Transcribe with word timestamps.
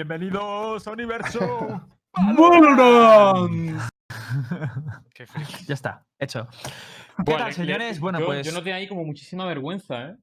Bienvenidos 0.00 0.86
a 0.86 0.90
Universo. 0.90 1.80
¡Valorant! 2.12 3.80
Qué 5.14 5.24
ya 5.66 5.72
está, 5.72 6.04
hecho. 6.18 6.46
¿Qué 7.24 7.32
tal, 7.32 7.54
señores? 7.54 7.94
le- 7.96 8.00
bueno, 8.02 8.20
yo, 8.20 8.26
pues. 8.26 8.46
Yo 8.46 8.52
no 8.52 8.58
tenía 8.58 8.74
ahí 8.74 8.88
como 8.88 9.04
muchísima 9.06 9.46
vergüenza, 9.46 10.08
¿eh? 10.10 10.16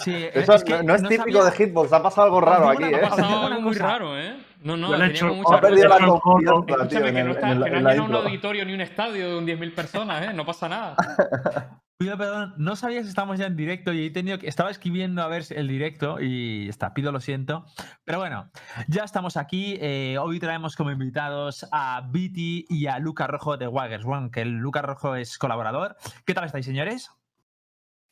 sí, 0.00 0.26
Eso 0.34 0.54
es 0.54 0.64
que 0.64 0.72
no, 0.78 0.82
no 0.82 0.94
es 0.96 1.02
típico 1.04 1.38
sabía- 1.38 1.44
de 1.44 1.52
Hitbox, 1.66 1.92
ha 1.92 2.02
pasado 2.02 2.24
algo 2.26 2.40
raro 2.40 2.68
aquí, 2.70 2.82
¿eh? 2.82 2.96
Ha 2.96 3.10
pasado 3.10 3.46
algo 3.46 3.60
muy 3.60 3.74
raro, 3.76 4.18
¿eh? 4.18 4.36
No, 4.62 4.76
no, 4.76 4.90
Yo 4.90 4.96
le 4.98 5.04
he 5.06 5.08
tenía 5.08 5.16
hecho- 5.26 5.34
mucha 5.34 5.56
Ha 5.56 5.60
perdido 5.60 5.88
la 5.88 5.96
Eso 5.96 6.04
es 6.16 6.20
confianza, 6.20 6.52
corto. 6.52 6.66
tío, 6.66 6.76
Escúchame, 6.76 7.08
en 7.08 7.14
que 7.14 7.24
no 7.24 7.30
está, 7.32 7.52
en 7.52 7.62
que 7.64 7.70
no 7.70 7.76
en 7.78 7.84
la 7.84 8.02
un 8.02 8.14
auditorio 8.14 8.64
ni 8.66 8.74
un 8.74 8.80
estadio 8.82 9.40
de 9.40 9.56
10.000 9.56 9.74
personas, 9.74 10.26
¿eh? 10.26 10.32
No 10.34 10.44
pasa 10.44 10.68
nada. 10.68 10.96
Pido 11.98 12.16
perdón, 12.16 12.54
no 12.56 12.76
sabía 12.76 13.02
si 13.02 13.08
estamos 13.10 13.38
ya 13.38 13.44
en 13.46 13.56
directo 13.56 13.92
y 13.92 14.06
he 14.06 14.10
tenido 14.10 14.38
que. 14.38 14.48
Estaba 14.48 14.70
escribiendo 14.70 15.22
a 15.22 15.28
ver 15.28 15.44
el 15.50 15.68
directo 15.68 16.18
y 16.18 16.66
está, 16.68 16.94
pido 16.94 17.12
lo 17.12 17.20
siento. 17.20 17.66
Pero 18.04 18.18
bueno, 18.18 18.50
ya 18.88 19.04
estamos 19.04 19.36
aquí. 19.36 19.76
eh, 19.80 20.16
hoy 20.18 20.38
traemos 20.40 20.76
como 20.76 20.90
invitados 20.90 21.66
a 21.72 22.02
Viti 22.10 22.64
y 22.70 22.86
a 22.86 22.98
Luca 22.98 23.26
Rojo 23.26 23.58
de 23.58 23.66
Wagers 23.68 24.06
One, 24.06 24.30
que 24.30 24.40
el 24.40 24.52
Luca 24.52 24.80
Rojo 24.80 25.14
es 25.14 25.36
colaborador. 25.36 25.96
¿Qué 26.24 26.32
tal 26.32 26.44
estáis, 26.46 26.64
señores? 26.64 27.10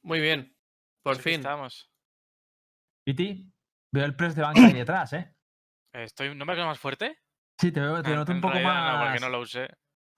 Muy 0.02 0.20
bien. 0.20 0.54
Por 1.02 1.14
aquí 1.14 1.22
fin. 1.22 1.34
Estamos. 1.40 1.90
Viti, 3.06 3.50
veo 3.90 4.04
el 4.04 4.14
press 4.16 4.34
de 4.36 4.42
banca 4.42 4.66
ahí 4.66 4.74
detrás, 4.74 5.14
¿eh? 5.14 5.34
Estoy... 5.92 6.34
¿No 6.34 6.44
me 6.44 6.54
quedo 6.54 6.66
más 6.66 6.78
fuerte? 6.78 7.18
Sí, 7.60 7.72
te 7.72 7.80
veo, 7.80 8.02
te 8.02 8.14
noto 8.14 8.32
un 8.32 8.40
poco 8.40 8.54
realidad 8.54 8.74
más. 8.74 8.98
No, 8.98 9.04
porque 9.04 9.20
no 9.20 9.28
lo 9.30 9.40
usé. 9.40 9.68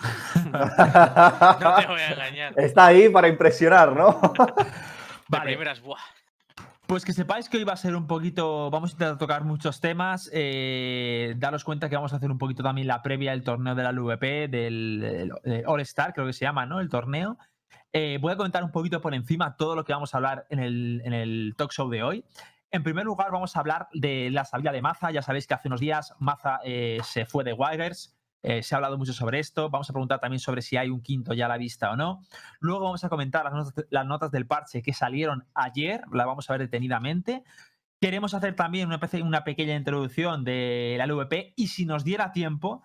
No 1.61 1.77
te 1.77 1.87
voy 1.87 2.01
a 2.01 2.13
engañar. 2.13 2.55
Está 2.57 2.87
ahí 2.87 3.09
para 3.09 3.29
impresionar, 3.29 3.93
¿no? 3.95 4.21
De 4.21 4.65
Vale. 5.29 5.45
primeras, 5.51 5.81
buah. 5.81 5.99
Pues 6.87 7.05
que 7.05 7.13
sepáis 7.13 7.49
que 7.49 7.57
hoy 7.57 7.63
va 7.65 7.75
a 7.75 7.77
ser 7.77 7.95
un 7.95 8.09
poquito, 8.09 8.69
vamos 8.69 8.91
a 8.91 8.93
intentar 8.95 9.17
tocar 9.17 9.45
muchos 9.45 9.81
temas, 9.81 10.29
eh, 10.33 11.35
daros 11.37 11.63
cuenta 11.63 11.89
que 11.89 11.95
vamos 11.95 12.13
a 12.13 12.17
hacer 12.17 12.33
un 12.33 12.39
poquito 12.39 12.65
también 12.65 12.89
la 12.89 13.01
previa 13.01 13.31
del 13.31 13.45
torneo 13.45 13.77
de 13.77 13.83
la 13.85 13.93
LVP, 13.93 14.49
del 14.49 15.05
el- 15.05 15.33
eh, 15.45 15.63
All 15.67 15.81
Star, 15.83 16.13
creo 16.13 16.27
que 16.27 16.33
se 16.33 16.45
llama, 16.45 16.67
¿no? 16.67 16.81
El 16.81 16.89
torneo. 16.89 17.39
Eh, 17.93 18.19
voy 18.21 18.33
a 18.33 18.37
comentar 18.37 18.65
un 18.65 18.73
poquito 18.73 19.01
por 19.01 19.15
encima 19.15 19.57
todo 19.57 19.77
lo 19.77 19.85
que 19.85 19.93
vamos 19.93 20.13
a 20.13 20.17
hablar 20.17 20.47
en 20.51 20.59
el, 20.59 21.01
en 21.05 21.13
el 21.13 21.55
talk 21.57 21.71
show 21.73 21.89
de 21.89 22.03
hoy. 22.03 22.25
En 22.73 22.85
primer 22.85 23.05
lugar, 23.05 23.33
vamos 23.33 23.57
a 23.57 23.61
hablar 23.61 23.89
de 23.93 24.31
la 24.31 24.45
salida 24.45 24.71
de 24.71 24.81
Maza. 24.81 25.11
Ya 25.11 25.23
sabéis 25.23 25.49
que 25.49 25.55
hace 25.55 25.67
unos 25.67 25.81
días 25.81 26.15
Maza 26.21 26.61
eh, 26.65 26.99
se 27.03 27.27
fue 27.27 27.43
de 27.43 27.53
Wilders. 27.53 28.17
Eh, 28.43 28.63
se 28.63 28.75
ha 28.75 28.77
hablado 28.77 28.97
mucho 28.97 29.13
sobre 29.13 29.41
esto. 29.41 29.71
Vamos 29.71 29.91
a 29.91 29.93
preguntar 29.93 30.21
también 30.21 30.39
sobre 30.39 30.63
si 30.63 30.77
hay 30.77 30.89
un 30.89 31.03
quinto 31.03 31.35
ya 31.35 31.47
a 31.47 31.49
la 31.49 31.59
vista 31.59 31.91
o 31.91 31.97
no. 31.97 32.23
Luego 32.61 32.85
vamos 32.85 33.03
a 33.03 33.09
comentar 33.09 33.45
las 33.91 34.07
notas, 34.07 34.31
del 34.31 34.47
parche 34.47 34.83
que 34.83 34.93
salieron 34.93 35.47
ayer, 35.53 36.03
la 36.13 36.25
vamos 36.27 36.49
a 36.49 36.53
ver 36.53 36.63
detenidamente. 36.63 37.43
Queremos 38.01 38.35
hacer 38.35 38.55
también 38.55 38.89
una, 38.89 39.45
pequeña 39.45 39.75
introducción 39.75 40.45
de 40.45 40.95
la 40.97 41.07
LVP 41.07 41.55
y 41.57 41.67
si 41.67 41.85
nos 41.85 42.05
diera 42.05 42.31
tiempo, 42.33 42.83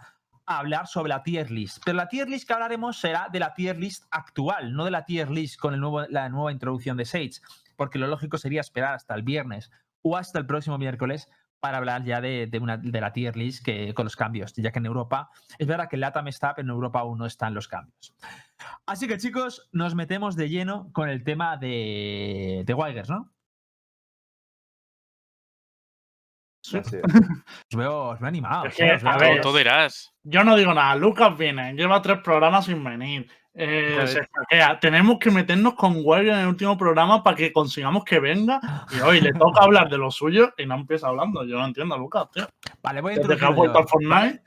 hablar 0.47 0.87
sobre 0.87 1.09
la 1.09 1.21
tier 1.21 1.51
list. 1.51 1.83
Pero 1.85 1.95
la 1.95 2.09
tier 2.09 2.27
list 2.27 2.47
que 2.47 2.53
hablaremos 2.53 2.99
será 2.99 3.29
de 3.31 3.39
la 3.39 3.53
tier 3.53 3.77
list 3.77 4.05
actual, 4.09 4.73
no 4.73 4.83
de 4.83 4.91
la 4.91 5.05
tier 5.05 5.29
list 5.29 5.57
con 5.59 5.79
la 6.09 6.29
nueva 6.29 6.51
introducción 6.51 6.97
de 6.97 7.05
Sage, 7.05 7.39
porque 7.75 7.99
lo 7.99 8.07
lógico 8.07 8.37
sería 8.37 8.61
esperar 8.61 8.93
hasta 8.95 9.13
el 9.15 9.23
viernes 9.23 9.71
o 10.01 10.17
hasta 10.17 10.39
el 10.39 10.45
próximo 10.45 10.77
miércoles 10.77 11.29
para 11.59 11.77
hablar 11.77 12.03
ya 12.03 12.21
de, 12.21 12.45
de 12.47 12.59
una, 12.59 12.77
de 12.77 13.01
la 13.01 13.11
tier 13.13 13.35
list 13.35 13.65
que, 13.65 13.93
con 13.95 14.03
los 14.05 14.15
cambios, 14.15 14.53
ya 14.53 14.71
que 14.71 14.77
en 14.79 14.85
Europa, 14.85 15.29
es 15.57 15.65
verdad 15.65 15.89
que 15.89 15.95
el 15.95 16.01
LATAM 16.01 16.27
está, 16.27 16.53
pero 16.53 16.65
en 16.67 16.69
Europa 16.71 16.99
aún 16.99 17.17
no 17.17 17.25
están 17.25 17.53
los 17.55 17.67
cambios. 17.67 18.13
Así 18.85 19.07
que 19.07 19.17
chicos, 19.17 19.67
nos 19.71 19.95
metemos 19.95 20.35
de 20.35 20.49
lleno 20.49 20.91
con 20.93 21.09
el 21.09 21.23
tema 21.23 21.57
de, 21.57 22.63
de 22.65 22.73
Wigers, 22.73 23.09
¿no? 23.09 23.31
Os 26.73 27.77
veo, 27.77 28.09
os 28.09 28.19
veo 28.19 28.27
animados. 28.27 28.67
Es 28.69 28.75
que, 28.75 28.87
¿eh? 28.87 28.95
Os 28.95 29.03
a 29.05 29.17
veo- 29.17 29.33
ver, 29.33 29.41
Tú 29.41 29.55
dirás. 29.55 30.13
Yo 30.23 30.43
no 30.43 30.55
digo 30.55 30.73
nada. 30.73 30.95
Lucas 30.95 31.37
viene, 31.37 31.73
lleva 31.73 32.01
tres 32.01 32.19
programas 32.23 32.65
sin 32.65 32.83
venir. 32.83 33.29
Eh, 33.57 34.05
se 34.05 34.27
hackea. 34.27 34.79
Tenemos 34.79 35.17
que 35.17 35.31
meternos 35.31 35.75
con 35.75 36.01
Warrior 36.03 36.35
en 36.35 36.41
el 36.41 36.47
último 36.47 36.77
programa 36.77 37.23
para 37.23 37.37
que 37.37 37.53
consigamos 37.53 38.03
que 38.03 38.19
venga. 38.19 38.59
Y 38.91 38.99
hoy 38.99 39.21
le 39.21 39.31
toca 39.33 39.63
hablar 39.63 39.89
de 39.89 39.97
lo 39.97 40.11
suyo 40.11 40.53
y 40.57 40.65
no 40.65 40.75
empieza 40.75 41.07
hablando. 41.07 41.45
Yo 41.45 41.57
no 41.57 41.65
entiendo, 41.65 41.97
Lucas, 41.97 42.29
tío. 42.31 42.47
Vale, 42.83 43.01
voy 43.01 43.13
a 43.13 43.15
introducir 43.15 43.49
vuelto 43.55 43.79
al 43.79 43.87
Fortnite. 43.87 44.43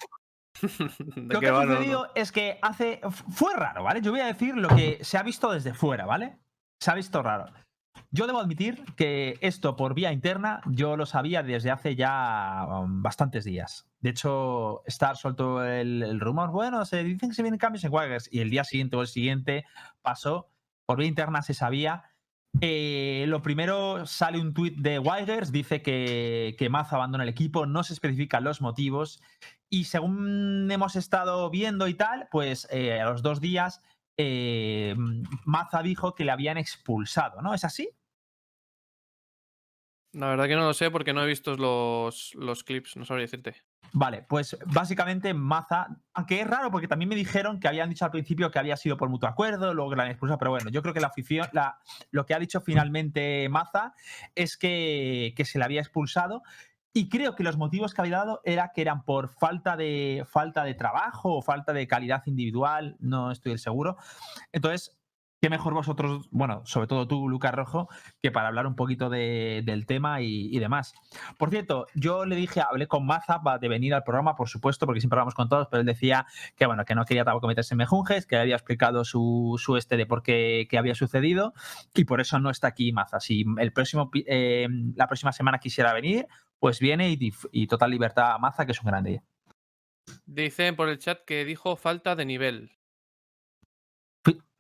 ¿De 1.17 1.35
Lo 1.35 1.41
que 1.41 1.49
ha 1.49 1.53
va? 1.53 1.65
No, 1.65 1.77
sucedido 1.77 2.11
es 2.15 2.33
que 2.33 2.59
hace. 2.61 3.01
Fue 3.31 3.55
raro, 3.55 3.83
¿vale? 3.83 4.03
Yo 4.03 4.11
voy 4.11 4.21
a 4.21 4.27
decir 4.27 4.57
lo 4.57 4.69
que 4.69 4.99
se 5.03 5.17
ha 5.17 5.23
visto 5.23 5.51
desde 5.53 5.73
fuera, 5.73 6.05
¿vale? 6.05 6.37
Se 6.79 6.91
ha 6.91 6.95
visto 6.95 7.23
raro. 7.23 7.47
Yo 8.11 8.27
debo 8.27 8.41
admitir 8.41 8.85
que 8.97 9.39
esto 9.41 9.77
por 9.77 9.95
vía 9.95 10.13
interna 10.13 10.61
yo 10.67 10.97
lo 10.97 11.07
sabía 11.07 11.43
desde 11.43 11.71
hace 11.71 11.97
ya 11.97 12.67
um, 12.69 13.03
bastantes 13.03 13.45
días. 13.45 13.87
De 14.01 14.11
hecho, 14.11 14.83
Star 14.87 15.17
soltó 15.17 15.65
el, 15.65 16.03
el 16.03 16.21
rumor, 16.21 16.51
bueno, 16.51 16.85
se 16.85 17.03
dicen 17.05 17.31
que 17.31 17.35
se 17.35 17.43
vienen 17.43 17.59
cambios 17.59 17.85
en 17.85 17.93
Wagers 17.93 18.29
y 18.33 18.41
el 18.41 18.51
día 18.51 18.65
siguiente 18.65 18.97
o 18.97 19.03
el 19.03 19.09
siguiente 19.09 19.65
pasó, 20.03 20.51
por 20.87 20.99
vía 20.99 21.09
interna 21.09 21.43
se 21.43 21.55
sabía. 21.55 22.05
Eh, 22.61 23.27
lo 23.29 23.43
primero 23.43 24.07
sale 24.07 24.41
un 24.41 24.55
tuit 24.55 24.77
de 24.79 24.99
Wagers, 24.99 25.53
dice 25.53 25.83
que, 25.83 26.57
que 26.59 26.69
Maza 26.71 26.97
abandona 26.97 27.25
el 27.25 27.31
equipo, 27.31 27.67
no 27.67 27.85
se 27.85 27.93
especifican 27.93 28.43
los 28.43 28.61
motivos 28.61 29.21
y 29.71 29.85
según 29.85 30.69
hemos 30.71 30.97
estado 30.97 31.51
viendo 31.51 31.89
y 31.89 31.95
tal, 31.95 32.29
pues 32.31 32.67
eh, 32.71 33.01
a 33.01 33.11
los 33.11 33.23
dos 33.23 33.41
días 33.41 33.83
eh, 34.19 34.95
Maza 35.45 35.81
dijo 35.81 36.15
que 36.15 36.25
le 36.25 36.33
habían 36.33 36.59
expulsado, 36.59 37.41
¿no? 37.41 37.55
¿Es 37.55 37.65
así? 37.65 37.89
La 40.13 40.29
verdad 40.29 40.47
que 40.47 40.57
no 40.57 40.65
lo 40.65 40.75
sé 40.75 40.91
porque 40.91 41.13
no 41.13 41.23
he 41.23 41.27
visto 41.27 41.57
los, 41.57 42.35
los 42.35 42.65
clips, 42.65 42.97
no 42.97 43.05
sabría 43.05 43.27
decirte. 43.27 43.63
Vale, 43.93 44.23
pues 44.29 44.57
básicamente 44.67 45.33
Maza, 45.33 45.87
aunque 46.15 46.41
es 46.41 46.47
raro 46.47 46.71
porque 46.71 46.89
también 46.89 47.09
me 47.09 47.15
dijeron 47.15 47.61
que 47.61 47.69
habían 47.69 47.89
dicho 47.89 48.05
al 48.05 48.11
principio 48.11 48.51
que 48.51 48.59
había 48.59 48.77
sido 48.77 48.97
por 48.97 49.09
mutuo 49.09 49.29
acuerdo, 49.29 49.73
luego 49.73 49.91
que 49.91 49.97
la 49.97 50.03
han 50.05 50.11
expulsado, 50.11 50.39
pero 50.39 50.51
bueno, 50.51 50.71
yo 50.71 50.83
creo 50.83 50.95
que 50.95 51.01
la 51.01 51.09
afición, 51.09 51.47
la, 51.53 51.79
lo 52.11 52.27
que 52.27 52.35
ha 52.35 52.39
dicho 52.39 52.61
finalmente 52.61 53.49
Maza 53.49 53.95
es 54.35 54.57
que, 54.57 55.33
que 55.37 55.45
se 55.45 55.59
le 55.59 55.65
había 55.65 55.81
expulsado 55.81 56.43
y 56.99 57.09
creo 57.09 57.35
que 57.35 57.45
los 57.45 57.57
motivos 57.57 57.95
que 57.95 58.01
había 58.01 58.19
dado 58.19 58.41
era 58.45 58.73
que 58.75 58.81
eran 58.83 59.05
por 59.05 59.29
falta 59.29 59.77
de, 59.77 60.25
falta 60.29 60.65
de 60.65 60.75
trabajo 60.75 61.37
o 61.37 61.43
falta 61.43 61.73
de 61.73 61.87
calidad 61.87 62.23
individual, 62.27 62.97
no 62.99 63.31
estoy 63.31 63.57
seguro. 63.59 63.97
Entonces, 64.53 64.95
qué 65.41 65.49
mejor 65.51 65.73
vosotros, 65.73 66.29
bueno, 66.33 66.63
sobre 66.65 66.89
todo 66.89 67.07
tú, 67.07 67.29
Lucas 67.29 67.55
Rojo, 67.55 67.89
que 68.21 68.33
para 68.33 68.49
hablar 68.49 68.67
un 68.67 68.75
poquito 68.75 69.09
de- 69.09 69.63
del 69.65 69.87
tema 69.87 70.21
y, 70.21 70.49
y 70.53 70.59
demás. 70.59 70.95
Por 71.39 71.51
cierto, 71.51 71.87
yo 71.95 72.25
le 72.25 72.35
dije, 72.35 72.61
hablé 72.61 72.89
con 72.89 73.07
Maza 73.07 73.39
va 73.39 73.59
de 73.59 73.69
venir 73.69 73.95
al 73.95 74.03
programa, 74.03 74.35
por 74.35 74.49
supuesto, 74.49 74.85
porque 74.85 75.01
siempre 75.01 75.15
hablamos 75.17 75.35
con 75.35 75.49
todos, 75.49 75.69
pero 75.71 75.81
él 75.81 75.87
decía 75.87 76.27
que 76.57 76.67
bueno, 76.67 76.85
que 76.85 76.97
no 76.97 77.05
quería 77.05 77.25
tampoco 77.25 77.47
meterse 77.47 77.75
en 77.75 77.79
mejunjes, 77.79 78.27
que 78.27 78.37
había 78.37 78.57
explicado 78.57 79.05
su, 79.05 79.55
su 79.63 79.77
este 79.77 79.97
de 79.97 80.07
por 80.07 80.25
qué, 80.25 80.67
qué 80.69 80.77
había 80.77 80.97
sucedido, 80.97 81.55
y 81.95 82.05
por 82.05 82.21
eso 82.21 82.41
no 82.41 82.51
está 82.51 82.67
aquí 82.67 82.91
Maza. 82.91 83.21
Si 83.21 83.45
el 83.59 83.73
próximo, 83.73 84.11
eh, 84.27 84.67
la 84.97 85.07
próxima 85.07 85.31
semana 85.31 85.59
quisiera 85.59 85.93
venir, 85.93 86.27
pues 86.59 86.81
viene 86.81 87.17
y, 87.53 87.67
total 87.67 87.91
libertad 87.91 88.33
a 88.33 88.39
Maza, 88.39 88.67
que 88.67 88.73
es 88.73 88.81
un 88.81 88.87
grande. 88.89 89.23
Dicen 90.27 90.77
por 90.77 90.89
el 90.89 90.99
chat 90.99 91.25
que 91.25 91.45
dijo 91.45 91.77
falta 91.77 92.17
de 92.17 92.25
nivel. 92.25 92.73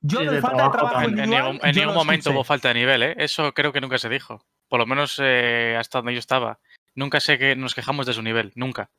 Yo 0.00 0.20
de 0.20 0.40
falta 0.40 0.64
de 0.64 0.70
trabajo 0.70 0.98
En, 1.00 1.04
en 1.04 1.10
individual, 1.10 1.44
ningún, 1.52 1.66
en 1.66 1.72
yo 1.74 1.80
ningún 1.80 1.94
momento 1.96 2.20
escuché. 2.20 2.34
hubo 2.36 2.44
falta 2.44 2.68
de 2.68 2.74
nivel, 2.74 3.02
¿eh? 3.02 3.14
Eso 3.18 3.52
creo 3.52 3.72
que 3.72 3.80
nunca 3.80 3.98
se 3.98 4.08
dijo. 4.08 4.44
Por 4.68 4.78
lo 4.78 4.86
menos 4.86 5.18
eh, 5.20 5.76
hasta 5.76 5.98
donde 5.98 6.12
yo 6.12 6.20
estaba. 6.20 6.60
Nunca 6.94 7.18
sé 7.18 7.36
que 7.38 7.56
nos 7.56 7.74
quejamos 7.74 8.06
de 8.06 8.12
su 8.12 8.22
nivel, 8.22 8.52
nunca. 8.54 8.90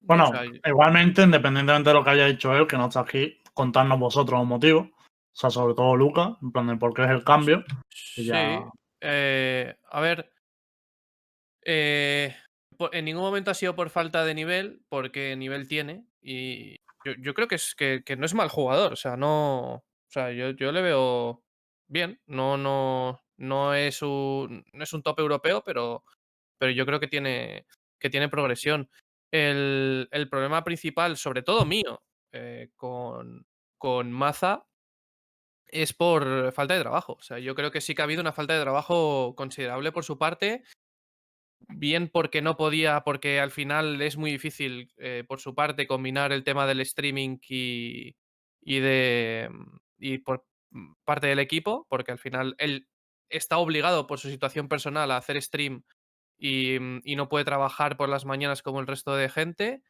Bueno, 0.00 0.30
igualmente, 0.64 1.22
independientemente 1.22 1.90
de 1.90 1.94
lo 1.94 2.04
que 2.04 2.10
haya 2.10 2.26
dicho 2.26 2.54
él, 2.56 2.68
que 2.68 2.76
no 2.76 2.86
está 2.86 3.00
aquí, 3.00 3.42
contarnos 3.52 3.98
vosotros 3.98 4.38
los 4.38 4.46
motivos. 4.46 4.86
O 4.92 5.40
sea, 5.40 5.50
sobre 5.50 5.74
todo 5.74 5.96
Lucas, 5.96 6.36
en 6.40 6.52
plan 6.52 6.68
de 6.68 6.76
por 6.76 6.94
qué 6.94 7.02
es 7.04 7.10
el 7.10 7.24
cambio. 7.24 7.64
Y 8.16 8.22
Sí. 8.22 8.24
ya- 8.26 8.64
eh, 9.00 9.76
a 9.90 10.00
ver. 10.00 10.32
Eh, 11.70 12.34
en 12.92 13.04
ningún 13.04 13.22
momento 13.22 13.50
ha 13.50 13.54
sido 13.54 13.76
por 13.76 13.90
falta 13.90 14.24
de 14.24 14.34
nivel, 14.34 14.80
porque 14.88 15.36
nivel 15.36 15.68
tiene. 15.68 16.06
Y 16.22 16.76
yo, 17.18 17.34
creo 17.34 17.46
que, 17.46 17.56
es, 17.56 17.74
que 17.74 18.16
no 18.16 18.24
es 18.24 18.34
mal 18.34 18.48
jugador. 18.48 18.94
O 18.94 18.96
sea, 18.96 19.16
no. 19.16 19.74
O 19.74 20.10
sea, 20.10 20.32
yo, 20.32 20.50
yo 20.50 20.72
le 20.72 20.80
veo 20.80 21.44
bien. 21.86 22.20
No, 22.26 22.56
no, 22.56 23.20
no 23.36 23.74
es 23.74 24.00
un. 24.00 24.64
No 24.72 24.82
es 24.82 24.92
un 24.94 25.02
top 25.02 25.20
europeo, 25.20 25.62
pero. 25.62 26.04
Pero 26.58 26.72
yo 26.72 26.86
creo 26.86 27.00
que 27.00 27.08
tiene. 27.08 27.66
que 28.00 28.08
tiene 28.10 28.30
progresión. 28.30 28.90
El, 29.30 30.08
el 30.10 30.28
problema 30.30 30.64
principal, 30.64 31.18
sobre 31.18 31.42
todo 31.42 31.66
mío, 31.66 32.02
eh, 32.32 32.70
con, 32.76 33.46
con 33.76 34.10
Maza, 34.10 34.64
es 35.66 35.92
por 35.92 36.50
falta 36.52 36.74
de 36.74 36.80
trabajo. 36.80 37.14
O 37.14 37.22
sea, 37.22 37.38
yo 37.38 37.54
creo 37.54 37.70
que 37.70 37.82
sí 37.82 37.94
que 37.94 38.00
ha 38.02 38.04
habido 38.04 38.22
una 38.22 38.32
falta 38.32 38.54
de 38.54 38.62
trabajo 38.62 39.34
considerable 39.36 39.92
por 39.92 40.04
su 40.04 40.16
parte. 40.16 40.64
Bien 41.60 42.08
porque 42.08 42.40
no 42.40 42.56
podía, 42.56 43.00
porque 43.02 43.40
al 43.40 43.50
final 43.50 44.00
es 44.00 44.16
muy 44.16 44.30
difícil 44.30 44.92
eh, 44.96 45.24
por 45.26 45.40
su 45.40 45.54
parte 45.54 45.86
combinar 45.86 46.32
el 46.32 46.44
tema 46.44 46.66
del 46.66 46.80
streaming 46.80 47.38
y, 47.48 48.16
y 48.62 48.78
de 48.80 49.50
y 49.98 50.18
por 50.18 50.46
mm, 50.70 50.92
parte 51.04 51.26
del 51.26 51.40
equipo, 51.40 51.86
porque 51.90 52.12
al 52.12 52.18
final 52.18 52.54
él 52.58 52.88
está 53.28 53.58
obligado 53.58 54.06
por 54.06 54.18
su 54.18 54.28
situación 54.30 54.68
personal 54.68 55.10
a 55.10 55.16
hacer 55.18 55.40
stream 55.42 55.82
y, 56.38 56.78
mm, 56.80 57.00
y 57.04 57.16
no 57.16 57.28
puede 57.28 57.44
trabajar 57.44 57.96
por 57.96 58.08
las 58.08 58.24
mañanas 58.24 58.62
como 58.62 58.80
el 58.80 58.86
resto 58.86 59.16
de 59.16 59.28
gente. 59.28 59.82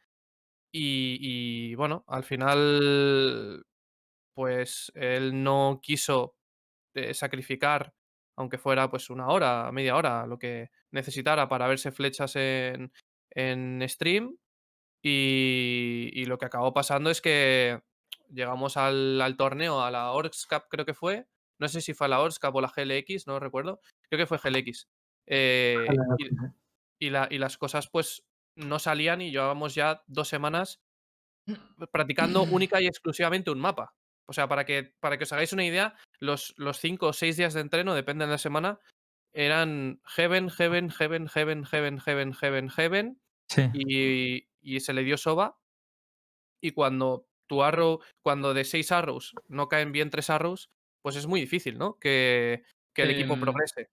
Y, 0.71 1.17
y, 1.21 1.75
bueno, 1.75 2.03
al 2.07 2.23
final, 2.23 3.65
pues 4.33 4.91
él 4.95 5.43
no 5.43 5.79
quiso 5.83 6.35
eh, 6.95 7.13
sacrificar, 7.13 7.93
aunque 8.37 8.57
fuera 8.59 8.89
pues 8.91 9.09
una 9.09 9.27
hora, 9.29 9.71
media 9.71 9.95
hora, 9.97 10.27
lo 10.27 10.39
que 10.39 10.71
necesitara 10.91 11.47
para 11.49 11.67
verse 11.67 11.91
flechas 11.91 12.35
en, 12.35 12.91
en 13.31 13.83
stream. 13.87 14.37
Y, 15.03 16.09
y 16.13 16.25
lo 16.25 16.37
que 16.37 16.45
acabó 16.45 16.73
pasando 16.73 17.09
es 17.09 17.21
que 17.21 17.81
llegamos 18.29 18.75
al, 18.77 19.21
al 19.21 19.37
torneo, 19.37 19.81
a 19.81 19.91
la 19.91 20.11
Orcs 20.11 20.45
Cup 20.45 20.63
creo 20.69 20.85
que 20.85 20.93
fue. 20.93 21.27
No 21.59 21.67
sé 21.67 21.81
si 21.81 21.93
fue 21.93 22.05
a 22.05 22.09
la 22.09 22.19
Orcs 22.21 22.39
Cup 22.39 22.55
o 22.55 22.61
la 22.61 22.71
GLX, 22.75 23.27
no 23.27 23.39
recuerdo. 23.39 23.79
Creo 24.09 24.19
que 24.19 24.27
fue 24.27 24.37
GLX. 24.39 24.87
eh, 25.27 25.85
y, 26.99 27.07
y 27.07 27.09
la- 27.11 27.27
y 27.31 27.37
las 27.37 27.57
cosas 27.57 27.87
pues 27.89 28.25
no 28.55 28.77
salían 28.79 29.21
y 29.21 29.31
llevábamos 29.31 29.73
ya 29.75 30.03
dos 30.07 30.27
semanas 30.27 30.81
practicando 31.91 32.43
única 32.51 32.81
y 32.81 32.87
exclusivamente 32.87 33.51
un 33.51 33.59
mapa. 33.59 33.93
O 34.27 34.33
sea, 34.33 34.47
para 34.47 34.65
que, 34.65 34.93
para 34.99 35.17
que 35.17 35.23
os 35.23 35.31
hagáis 35.33 35.53
una 35.53 35.65
idea, 35.65 35.95
los, 36.19 36.53
los 36.57 36.77
cinco 36.77 37.07
o 37.07 37.13
seis 37.13 37.35
días 37.37 37.53
de 37.53 37.61
entreno, 37.61 37.95
depende 37.95 38.25
de 38.25 38.31
la 38.31 38.37
semana, 38.37 38.79
eran 39.33 40.01
Heaven, 40.05 40.49
Heaven, 40.49 40.89
Heaven, 40.89 41.27
Heaven, 41.27 41.65
Heaven, 41.65 41.99
Heaven, 41.99 42.33
Heaven, 42.33 42.69
Heaven. 42.69 43.21
Sí. 43.47 43.69
Y, 43.73 44.47
y, 44.61 44.79
se 44.79 44.93
le 44.93 45.03
dio 45.03 45.17
soba. 45.17 45.59
Y 46.61 46.71
cuando 46.71 47.27
tu 47.47 47.63
arrow, 47.63 47.99
cuando 48.21 48.53
de 48.53 48.63
seis 48.63 48.91
arrows 48.91 49.33
no 49.47 49.67
caen 49.67 49.91
bien 49.91 50.09
tres 50.09 50.29
arrows, 50.29 50.69
pues 51.01 51.15
es 51.15 51.25
muy 51.25 51.39
difícil, 51.39 51.77
¿no? 51.77 51.97
Que, 51.97 52.63
que 52.93 53.03
el 53.03 53.11
equipo 53.11 53.33
em, 53.33 53.41
progrese. 53.41 53.89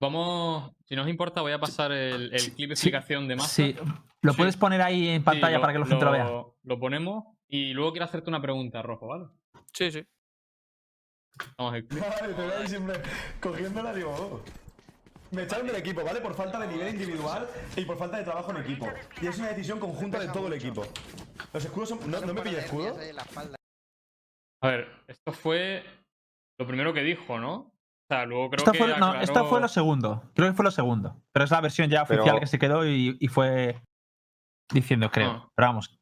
Vamos, 0.00 0.72
si 0.84 0.96
no 0.96 1.02
os 1.02 1.08
importa, 1.08 1.42
voy 1.42 1.52
a 1.52 1.60
pasar 1.60 1.92
el, 1.92 2.34
el 2.34 2.52
clip 2.54 2.68
de 2.68 2.74
explicación 2.74 3.28
de 3.28 3.36
Massa. 3.36 3.48
Sí, 3.48 3.76
lo 4.20 4.34
puedes 4.34 4.56
poner 4.56 4.82
ahí 4.82 5.08
en 5.08 5.22
pantalla 5.22 5.60
para 5.60 5.72
que 5.72 5.78
la 5.78 5.86
gente 5.86 6.04
lo, 6.04 6.10
lo 6.10 6.12
vea. 6.12 6.44
Lo 6.64 6.78
ponemos 6.78 7.24
y 7.48 7.72
luego 7.72 7.92
quiero 7.92 8.06
hacerte 8.06 8.28
una 8.28 8.42
pregunta, 8.42 8.82
Rojo, 8.82 9.06
¿vale? 9.06 9.26
Sí, 9.72 9.90
sí. 9.92 10.04
Vamos, 11.56 11.74
el 11.76 11.86
clip. 11.86 12.02
Te 12.02 12.32
voy 12.32 12.66
siempre 12.66 13.00
cogiéndola, 13.40 13.94
digo. 13.94 14.10
Oh. 14.10 14.61
Me 15.32 15.42
echaron 15.44 15.66
del 15.66 15.76
equipo, 15.76 16.04
¿vale? 16.04 16.20
Por 16.20 16.34
falta 16.34 16.58
de 16.60 16.68
nivel 16.68 16.88
individual 16.88 17.48
y 17.74 17.84
por 17.86 17.96
falta 17.96 18.18
de 18.18 18.24
trabajo 18.24 18.50
en 18.50 18.58
equipo. 18.58 18.86
Y 19.20 19.26
es 19.26 19.38
una 19.38 19.48
decisión 19.48 19.80
conjunta 19.80 20.18
de 20.20 20.28
todo 20.28 20.46
el 20.46 20.52
equipo. 20.52 20.84
Los 21.54 21.64
escudos 21.64 21.88
son... 21.88 22.10
¿No, 22.10 22.20
¿no 22.20 22.34
me 22.34 22.42
pilla 22.42 22.58
escudo? 22.60 22.94
A 24.62 24.68
ver, 24.68 24.88
esto 25.08 25.32
fue 25.32 25.84
lo 26.60 26.66
primero 26.66 26.92
que 26.92 27.02
dijo, 27.02 27.38
¿no? 27.38 27.54
O 27.54 27.72
sea, 28.10 28.26
luego 28.26 28.50
creo 28.50 28.58
Esto 28.58 28.72
que 28.72 28.78
fue, 28.78 28.88
no, 28.98 29.14
esto 29.20 29.32
aclaró- 29.40 29.48
fue 29.48 29.60
lo 29.60 29.68
segundo. 29.68 30.30
Creo 30.34 30.48
que 30.50 30.54
fue 30.54 30.64
lo 30.66 30.70
segundo. 30.70 31.22
Pero 31.32 31.44
es 31.44 31.50
la 31.50 31.60
versión 31.62 31.88
ya 31.88 32.02
oficial 32.02 32.24
Pero- 32.26 32.40
que 32.40 32.46
se 32.46 32.58
quedó 32.58 32.86
y, 32.86 33.16
y 33.18 33.28
fue 33.28 33.80
diciendo, 34.70 35.10
creo. 35.10 35.30
Ah. 35.30 35.48
Pero 35.56 35.68
vamos. 35.68 35.98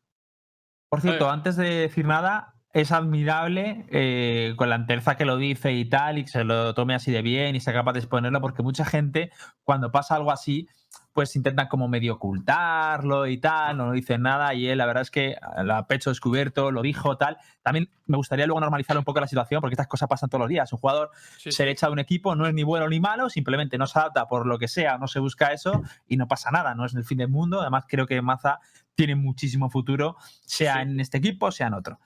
Por 0.91 1.01
cierto, 1.01 1.31
antes 1.31 1.55
de 1.57 1.67
decir 1.71 2.05
nada, 2.05 2.57
es 2.73 2.93
admirable 2.93 3.85
eh, 3.91 4.55
con 4.57 4.69
la 4.69 4.77
entereza 4.77 5.17
que 5.17 5.25
lo 5.25 5.37
dice 5.37 5.73
y 5.73 5.85
tal, 5.87 6.19
y 6.19 6.25
que 6.25 6.31
se 6.31 6.45
lo 6.45 6.73
tome 6.75 6.95
así 6.95 7.11
de 7.11 7.23
bien 7.23 7.57
y 7.57 7.61
sea 7.61 7.73
capaz 7.75 7.93
de 7.95 7.99
exponerlo, 8.01 8.41
porque 8.41 8.63
mucha 8.63 8.85
gente, 8.85 9.33
cuando 9.65 9.91
pasa 9.91 10.15
algo 10.15 10.31
así, 10.31 10.69
pues 11.13 11.35
intentan 11.35 11.67
como 11.67 11.89
medio 11.89 12.15
ocultarlo 12.15 13.27
y 13.27 13.39
tal, 13.39 13.77
no 13.77 13.91
dicen 13.93 14.23
nada, 14.23 14.55
y 14.55 14.69
él 14.69 14.79
la 14.79 14.87
verdad 14.87 15.03
es 15.03 15.11
que 15.11 15.37
lo 15.65 15.75
ha 15.75 15.87
pecho 15.89 16.11
descubierto, 16.11 16.71
lo 16.71 16.83
dijo, 16.83 17.17
tal. 17.17 17.39
También 17.63 17.91
me 18.07 18.17
gustaría 18.17 18.47
luego 18.47 18.61
normalizar 18.61 18.97
un 18.97 19.03
poco 19.05 19.21
la 19.21 19.27
situación, 19.27 19.61
porque 19.61 19.75
estas 19.75 19.89
cosas 19.89 20.09
pasan 20.09 20.29
todos 20.31 20.41
los 20.41 20.49
días. 20.49 20.73
Un 20.73 20.79
jugador 20.79 21.11
sí, 21.39 21.51
se 21.51 21.65
le 21.65 21.73
echa 21.73 21.87
de 21.89 21.93
un 21.93 21.99
equipo, 21.99 22.37
no 22.37 22.47
es 22.47 22.55
ni 22.55 22.63
bueno 22.63 22.89
ni 22.89 23.01
malo, 23.01 23.29
simplemente 23.29 23.77
no 23.79 23.89
se 23.89 23.99
adapta 23.99 24.27
por 24.29 24.47
lo 24.47 24.59
que 24.59 24.69
sea, 24.69 24.99
no 24.99 25.09
se 25.09 25.19
busca 25.19 25.53
eso 25.53 25.83
y 26.07 26.17
no 26.17 26.29
pasa 26.29 26.51
nada, 26.53 26.75
no 26.77 26.87
es 26.87 26.95
el 26.95 27.05
fin 27.05 27.19
del 27.19 27.29
mundo. 27.29 27.61
Además, 27.61 27.85
creo 27.89 28.07
que 28.07 28.23
Maza 28.23 28.61
tiene 28.95 29.17
muchísimo 29.17 29.69
futuro, 29.71 30.17
sea 30.45 30.75
Sí. 30.75 30.81
en 30.83 31.01
este 31.01 31.19
equipo, 31.19 31.51
sea 31.51 31.67
en 31.69 31.75
otro. 31.75 31.99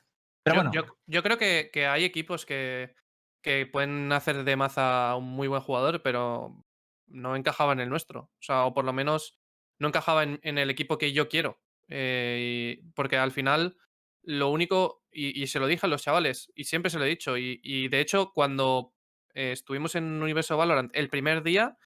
Pero 0.44 0.56
yo, 0.56 0.62
bueno, 0.62 0.72
yo- 0.72 0.98
yo 1.06 1.22
creo 1.22 1.38
que, 1.38 1.70
que 1.72 1.86
hay 1.86 2.04
equipos 2.04 2.46
que, 2.46 2.94
que 3.42 3.66
pueden 3.66 4.12
hacer 4.12 4.44
de 4.44 4.56
Maza 4.56 5.16
un 5.16 5.24
muy 5.24 5.48
buen 5.48 5.62
jugador, 5.62 6.02
pero 6.02 6.64
no 7.06 7.36
encajaba 7.36 7.72
en 7.72 7.80
el 7.80 7.88
nuestro. 7.90 8.20
O 8.22 8.42
sea, 8.42 8.64
o 8.66 8.74
por 8.74 8.84
lo 8.84 8.92
menos 8.92 9.38
no 9.78 9.88
encajaba 9.88 10.22
en, 10.22 10.40
en 10.42 10.58
el 10.58 10.70
equipo 10.70 10.98
que 10.98 11.12
yo 11.12 11.28
quiero. 11.28 11.60
Eh, 11.88 12.78
y- 12.82 12.90
porque 12.94 13.16
al 13.18 13.32
final, 13.32 13.76
lo 14.22 14.48
único, 14.50 15.04
y, 15.12 15.40
y 15.42 15.46
se 15.48 15.60
lo 15.60 15.66
dije 15.66 15.86
a 15.86 15.88
los 15.88 16.02
chavales, 16.02 16.50
y 16.54 16.64
siempre 16.64 16.90
se 16.90 16.98
lo 16.98 17.04
he 17.04 17.08
dicho, 17.08 17.36
y, 17.38 17.60
y 17.62 17.88
de 17.88 18.00
hecho, 18.00 18.32
cuando 18.34 18.94
eh, 19.34 19.52
estuvimos 19.52 19.94
en 19.96 20.22
Universo 20.22 20.56
Valorant 20.56 20.90
el 20.96 21.10
primer 21.10 21.42
día, 21.42 21.76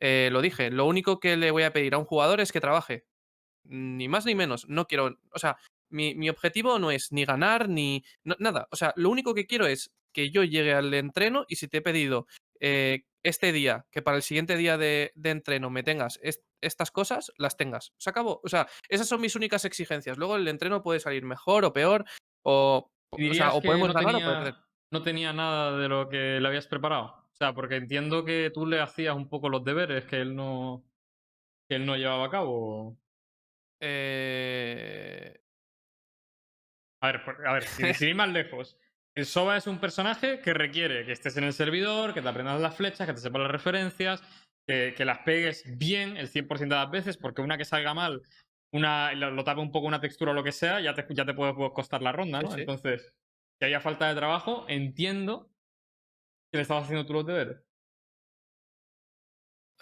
eh, 0.00 0.30
lo 0.32 0.42
dije, 0.42 0.70
lo 0.70 0.86
único 0.86 1.20
que 1.20 1.36
le 1.36 1.50
voy 1.50 1.64
a 1.64 1.72
pedir 1.72 1.94
a 1.94 1.98
un 1.98 2.04
jugador 2.04 2.40
es 2.40 2.52
que 2.52 2.60
trabaje. 2.60 3.06
Ni 3.64 4.08
más 4.08 4.26
ni 4.26 4.34
menos. 4.34 4.68
No 4.68 4.86
quiero. 4.86 5.18
O 5.32 5.38
sea, 5.38 5.58
mi, 5.90 6.14
mi 6.14 6.28
objetivo 6.30 6.78
no 6.78 6.90
es 6.90 7.12
ni 7.12 7.24
ganar 7.24 7.68
ni. 7.68 8.04
no- 8.24 8.36
nada. 8.38 8.68
O 8.70 8.76
sea, 8.76 8.92
lo 8.96 9.10
único 9.10 9.34
que 9.34 9.46
quiero 9.46 9.66
es 9.66 9.90
que 10.12 10.30
yo 10.30 10.42
llegue 10.44 10.72
al 10.74 10.92
entreno 10.94 11.44
y 11.48 11.56
si 11.56 11.68
te 11.68 11.78
he 11.78 11.82
pedido 11.82 12.26
eh, 12.60 13.04
este 13.22 13.52
día, 13.52 13.86
que 13.90 14.02
para 14.02 14.16
el 14.16 14.22
siguiente 14.22 14.56
día 14.56 14.78
de, 14.78 15.12
de 15.14 15.30
entreno 15.30 15.70
me 15.70 15.82
tengas 15.82 16.18
est- 16.22 16.44
estas 16.60 16.90
cosas, 16.90 17.30
las 17.36 17.56
tengas. 17.56 17.92
Se 17.98 18.10
acabó. 18.10 18.40
O 18.42 18.48
sea, 18.48 18.66
esas 18.88 19.06
son 19.08 19.20
mis 19.20 19.36
únicas 19.36 19.64
exigencias. 19.64 20.16
Luego 20.18 20.36
el 20.36 20.48
entreno 20.48 20.82
puede 20.82 20.98
salir 21.00 21.24
mejor 21.24 21.64
o 21.64 21.72
peor. 21.72 22.04
O, 22.42 22.90
¿Y 23.16 23.30
o 23.30 23.34
sea, 23.34 23.52
o 23.52 23.60
podemos 23.62 23.88
no 23.88 23.94
ganar 23.94 24.14
o 24.14 24.18
tenía, 24.18 24.34
perder. 24.34 24.54
no 24.92 25.02
tenía 25.02 25.32
nada 25.32 25.76
de 25.78 25.88
lo 25.88 26.08
que 26.08 26.40
le 26.40 26.48
habías 26.48 26.66
preparado? 26.66 27.04
O 27.32 27.36
sea, 27.38 27.54
porque 27.54 27.76
entiendo 27.76 28.24
que 28.24 28.50
tú 28.52 28.66
le 28.66 28.80
hacías 28.80 29.14
un 29.14 29.28
poco 29.28 29.48
los 29.48 29.62
deberes 29.62 30.04
que 30.06 30.16
él 30.20 30.34
no, 30.34 30.84
que 31.68 31.76
él 31.76 31.86
no 31.86 31.96
llevaba 31.96 32.26
a 32.26 32.30
cabo. 32.30 32.98
Eh, 33.80 35.38
A 37.00 37.12
ver, 37.12 37.22
a 37.46 37.52
ver, 37.52 37.64
sin, 37.64 37.94
sin 37.94 38.08
ir 38.08 38.14
más 38.14 38.28
lejos. 38.28 38.76
El 39.14 39.26
Soba 39.26 39.56
es 39.56 39.66
un 39.66 39.80
personaje 39.80 40.40
que 40.40 40.54
requiere 40.54 41.04
que 41.04 41.12
estés 41.12 41.36
en 41.36 41.44
el 41.44 41.52
servidor, 41.52 42.14
que 42.14 42.22
te 42.22 42.28
aprendas 42.28 42.60
las 42.60 42.76
flechas, 42.76 43.06
que 43.06 43.14
te 43.14 43.20
sepas 43.20 43.42
las 43.42 43.50
referencias, 43.50 44.22
que, 44.66 44.94
que 44.96 45.04
las 45.04 45.18
pegues 45.20 45.64
bien 45.76 46.16
el 46.16 46.28
100% 46.28 46.58
de 46.58 46.68
las 46.68 46.90
veces, 46.90 47.16
porque 47.16 47.42
una 47.42 47.58
que 47.58 47.64
salga 47.64 47.94
mal, 47.94 48.22
una 48.72 49.12
lo, 49.14 49.42
tape 49.44 49.60
un 49.60 49.72
poco 49.72 49.86
una 49.86 50.00
textura 50.00 50.32
o 50.32 50.34
lo 50.34 50.44
que 50.44 50.52
sea, 50.52 50.80
ya 50.80 50.94
te, 50.94 51.06
ya 51.10 51.24
te 51.24 51.34
puede 51.34 51.54
costar 51.72 52.02
la 52.02 52.12
ronda, 52.12 52.42
¿no? 52.42 52.50
sí. 52.50 52.60
Entonces, 52.60 53.12
si 53.58 53.66
haya 53.66 53.80
falta 53.80 54.08
de 54.08 54.14
trabajo, 54.14 54.66
entiendo 54.68 55.50
que 56.52 56.58
le 56.58 56.62
estabas 56.62 56.84
haciendo 56.84 57.06
tú 57.06 57.14
los 57.14 57.26
deberes. 57.26 57.60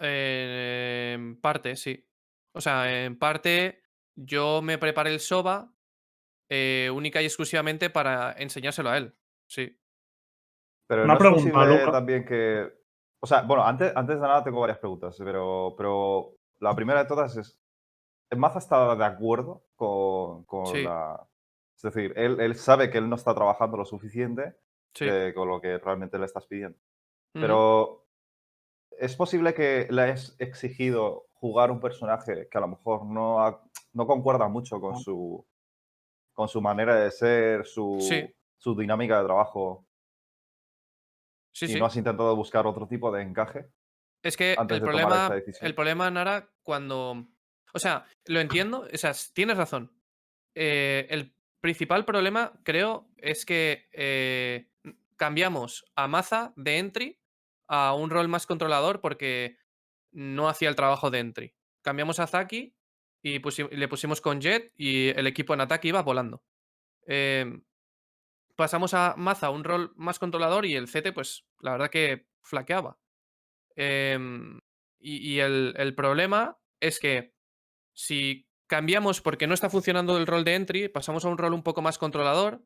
Eh, 0.01 1.13
en 1.15 1.41
parte, 1.41 1.77
sí. 1.77 2.09
O 2.55 2.61
sea, 2.61 3.05
en 3.05 3.19
parte 3.19 3.83
yo 4.15 4.63
me 4.63 4.79
preparé 4.79 5.13
el 5.13 5.21
SOBA 5.21 5.76
eh, 6.49 6.91
única 6.95 7.21
y 7.23 7.25
exclusivamente 7.27 7.91
para 7.91 8.33
enseñárselo 8.33 8.91
a 8.91 8.97
él. 8.99 9.15
Sí. 9.49 9.79
Pero 10.89 11.05
Una 11.05 11.15
no 11.15 11.19
pregunta, 11.19 11.49
es 11.49 11.53
posible 11.53 11.79
Luca. 11.81 11.93
también 11.93 12.25
que. 12.25 12.73
O 13.21 13.27
sea, 13.27 13.43
bueno, 13.43 13.65
antes, 13.65 13.93
antes 13.97 14.17
de 14.17 14.23
nada 14.23 14.45
tengo 14.45 14.61
varias 14.61 14.79
preguntas, 14.79 15.17
pero, 15.19 15.75
pero 15.77 16.37
la 16.61 16.75
primera 16.75 17.03
de 17.03 17.09
todas 17.09 17.37
es. 17.37 17.59
¿Maza 18.37 18.59
está 18.59 18.95
de 18.97 19.05
acuerdo 19.05 19.65
con, 19.77 20.45
con 20.45 20.67
Sí. 20.67 20.83
la. 20.83 21.27
Es 21.77 21.83
decir, 21.83 22.13
él, 22.17 22.41
él 22.41 22.55
sabe 22.55 22.91
que 22.91 22.99
él 22.99 23.09
no 23.09 23.17
está 23.17 23.35
trabajando 23.35 23.77
lo 23.77 23.85
suficiente 23.85 24.57
Sí. 24.95 25.05
eh, 25.09 25.33
con 25.35 25.49
lo 25.49 25.61
que 25.61 25.79
realmente 25.79 26.19
le 26.19 26.25
estás 26.27 26.47
pidiendo. 26.47 26.79
Pero. 27.33 28.03
¿Es 28.99 29.15
posible 29.15 29.53
que 29.53 29.87
le 29.91 30.03
hayas 30.03 30.35
exigido 30.39 31.27
jugar 31.35 31.71
un 31.71 31.81
personaje 31.81 32.49
que 32.51 32.57
a 32.57 32.63
lo 32.63 32.69
mejor 32.69 33.05
no, 33.05 33.41
ha- 33.45 33.63
no 33.93 34.07
concuerda 34.07 34.49
mucho 34.49 34.81
con 34.81 34.97
su, 34.99 35.47
con 36.37 36.49
su 36.49 36.61
manera 36.61 36.95
de 36.95 37.11
ser, 37.11 37.67
su, 37.67 37.99
Sí. 38.01 38.33
su 38.59 38.77
dinámica 38.77 39.19
de 39.19 39.25
trabajo? 39.25 39.89
Sí, 41.53 41.65
y 41.65 41.69
sí. 41.69 41.79
no 41.79 41.87
has 41.87 41.97
intentado 41.97 42.37
buscar 42.37 42.67
otro 42.67 42.87
tipo 42.87 43.11
de 43.11 43.23
encaje. 43.23 43.71
Es 44.23 44.37
que 44.37 44.55
antes 44.59 44.77
el 44.77 44.83
de 44.83 44.87
tomar 44.87 45.03
problema, 45.03 45.23
esta 45.25 45.35
decisión. 45.35 45.67
el 45.67 45.75
problema, 45.75 46.11
Nara, 46.11 46.51
cuando. 46.63 47.27
O 47.73 47.79
sea, 47.79 48.05
lo 48.27 48.41
entiendo, 48.41 48.87
o 48.93 48.97
sea, 48.99 49.13
tienes 49.33 49.57
razón. 49.57 49.93
Eh, 50.55 51.07
el 51.11 51.35
principal 51.61 52.05
problema, 52.05 52.53
creo, 52.63 53.09
es 53.17 53.47
que 53.47 53.89
eh, 53.93 54.71
cambiamos 55.17 55.85
a 55.95 56.07
Maza 56.07 56.53
de 56.57 56.79
entry 56.79 57.21
a 57.69 57.95
un 57.95 58.11
rol 58.11 58.29
más 58.29 58.47
controlador 58.47 59.01
porque 59.01 59.59
no 60.13 60.49
hacía 60.49 60.69
el 60.69 60.77
trabajo 60.77 61.11
de 61.11 61.19
entry. 61.21 61.55
Cambiamos 61.83 62.21
a 62.21 62.27
Zaki 62.27 62.76
y 63.23 63.41
le 63.41 63.89
pusimos 63.89 64.21
con 64.21 64.41
Jet 64.41 64.73
y 64.77 65.09
el 65.09 65.27
equipo 65.27 65.55
en 65.55 65.61
ataque 65.61 65.89
iba 65.89 66.03
volando. 66.03 66.43
Em, 67.07 67.63
pasamos 68.55 68.95
a 68.95 69.15
Maza, 69.17 69.51
un 69.51 69.65
rol 69.65 69.93
más 69.97 70.19
controlador 70.19 70.67
y 70.67 70.75
el 70.75 70.87
CT, 70.87 71.13
pues 71.13 71.45
la 71.61 71.73
verdad 71.73 71.91
que 71.91 72.27
flaqueaba. 72.43 72.99
Em, 73.75 74.61
y 74.99 75.39
el, 75.39 75.75
el 75.77 75.95
problema 75.95 76.59
es 76.81 76.99
que 76.99 77.35
si 77.95 78.49
cambiamos 78.67 79.21
porque 79.21 79.47
no 79.47 79.55
está 79.55 79.71
funcionando 79.71 80.17
el 80.17 80.27
rol 80.27 80.45
de 80.45 80.55
entry, 80.55 80.89
pasamos 80.89 81.25
a 81.25 81.29
un 81.29 81.39
rol 81.39 81.53
un 81.53 81.63
poco 81.63 81.83
más 81.83 81.99
controlador, 81.99 82.65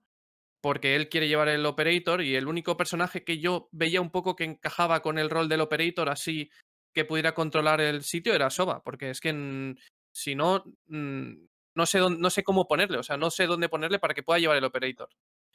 porque 0.61 0.97
él 0.97 1.09
quiere 1.09 1.29
llevar 1.29 1.49
el 1.49 1.65
operator 1.67 2.23
y 2.23 2.37
el 2.37 2.47
único 2.47 2.77
personaje 2.77 3.25
que 3.25 3.39
yo 3.39 3.69
veía 3.73 4.01
un 4.01 4.11
poco 4.11 4.37
que 4.37 4.45
encajaba 4.45 5.01
con 5.01 5.19
el 5.19 5.31
rol 5.31 5.49
del 5.49 5.63
operator 5.63 6.09
así 6.09 6.51
que 6.93 7.05
pudiera 7.05 7.35
controlar 7.35 7.81
el 7.81 8.03
sitio 8.03 8.35
era 8.35 8.51
Soba, 8.51 8.83
porque 8.83 9.11
es 9.11 9.21
que 9.21 9.33
mm, 9.33 9.77
si 10.13 10.35
no, 10.35 10.65
mm, 10.89 11.33
no 11.75 11.87
sé, 11.87 11.99
dónde- 11.99 12.21
no 12.21 12.31
sé 12.31 12.43
cómo 12.45 12.67
ponerle, 12.69 12.99
o 12.99 13.03
sea, 13.03 13.17
no 13.17 13.31
sé 13.31 13.47
dónde 13.47 13.69
ponerle 13.69 13.99
para 13.99 14.15
que 14.15 14.23
pueda 14.23 14.39
llevar 14.41 14.57
el 14.59 14.65
operator. 14.65 15.09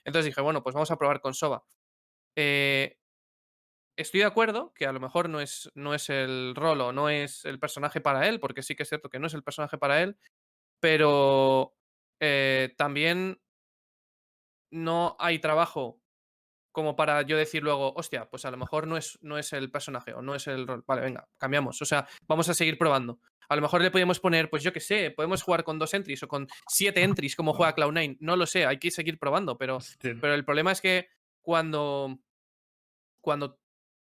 Entonces 0.05 0.25
dije, 0.27 0.41
bueno, 0.41 0.63
pues 0.63 0.73
vamos 0.75 0.91
a 0.91 0.97
probar 0.97 1.21
con 1.21 1.33
Soba. 1.33 1.63
Eh, 2.35 2.97
estoy 3.95 4.21
de 4.21 4.25
acuerdo 4.25 4.73
que 4.73 4.85
a 4.85 4.91
lo 4.91 4.99
mejor 4.99 5.29
no 5.29 5.39
es, 5.41 5.71
no 5.75 5.93
es 5.93 6.09
el 6.09 6.53
rol 6.55 6.81
o 6.81 6.91
no 6.91 7.09
es 7.09 7.45
el 7.45 7.59
personaje 7.59 8.01
para 8.01 8.27
él, 8.27 8.39
porque 8.39 8.63
sí 8.63 8.75
que 8.75 8.83
es 8.83 8.89
cierto 8.89 9.09
que 9.09 9.19
no 9.19 9.27
es 9.27 9.33
el 9.33 9.43
personaje 9.43 9.77
para 9.77 10.01
él, 10.03 10.17
pero 10.81 11.75
eh, 12.21 12.73
también 12.77 13.41
no 14.71 15.15
hay 15.19 15.39
trabajo 15.39 16.01
como 16.75 16.97
para 16.97 17.21
yo 17.21 17.37
decir 17.37 17.63
luego, 17.63 17.93
hostia, 17.95 18.29
pues 18.29 18.43
a 18.43 18.51
lo 18.51 18.57
mejor 18.57 18.85
no 18.85 18.97
es, 18.97 19.17
no 19.21 19.37
es 19.37 19.53
el 19.53 19.71
personaje 19.71 20.13
o 20.13 20.21
no 20.21 20.35
es 20.35 20.45
el 20.47 20.67
rol. 20.67 20.83
Vale, 20.85 21.01
venga, 21.01 21.27
cambiamos. 21.37 21.81
O 21.81 21.85
sea, 21.85 22.05
vamos 22.27 22.49
a 22.49 22.53
seguir 22.53 22.77
probando. 22.77 23.19
A 23.47 23.55
lo 23.55 23.61
mejor 23.61 23.81
le 23.81 23.91
podemos 23.91 24.19
poner, 24.19 24.49
pues 24.49 24.61
yo 24.61 24.73
qué 24.73 24.81
sé, 24.81 25.09
podemos 25.11 25.41
jugar 25.41 25.63
con 25.63 25.79
dos 25.79 25.93
entries 25.93 26.21
o 26.23 26.27
con 26.27 26.47
siete 26.67 27.01
entries 27.01 27.35
como 27.37 27.53
juega 27.53 27.73
Cloud9. 27.77 28.17
No 28.19 28.35
lo 28.35 28.45
sé, 28.45 28.65
hay 28.65 28.77
que 28.77 28.91
seguir 28.91 29.17
probando, 29.17 29.57
pero, 29.57 29.77
Hostia. 29.77 30.17
pero 30.19 30.33
el 30.33 30.43
problema 30.43 30.73
es 30.73 30.81
que 30.81 31.07
cuando, 31.41 32.19
cuando 33.21 33.57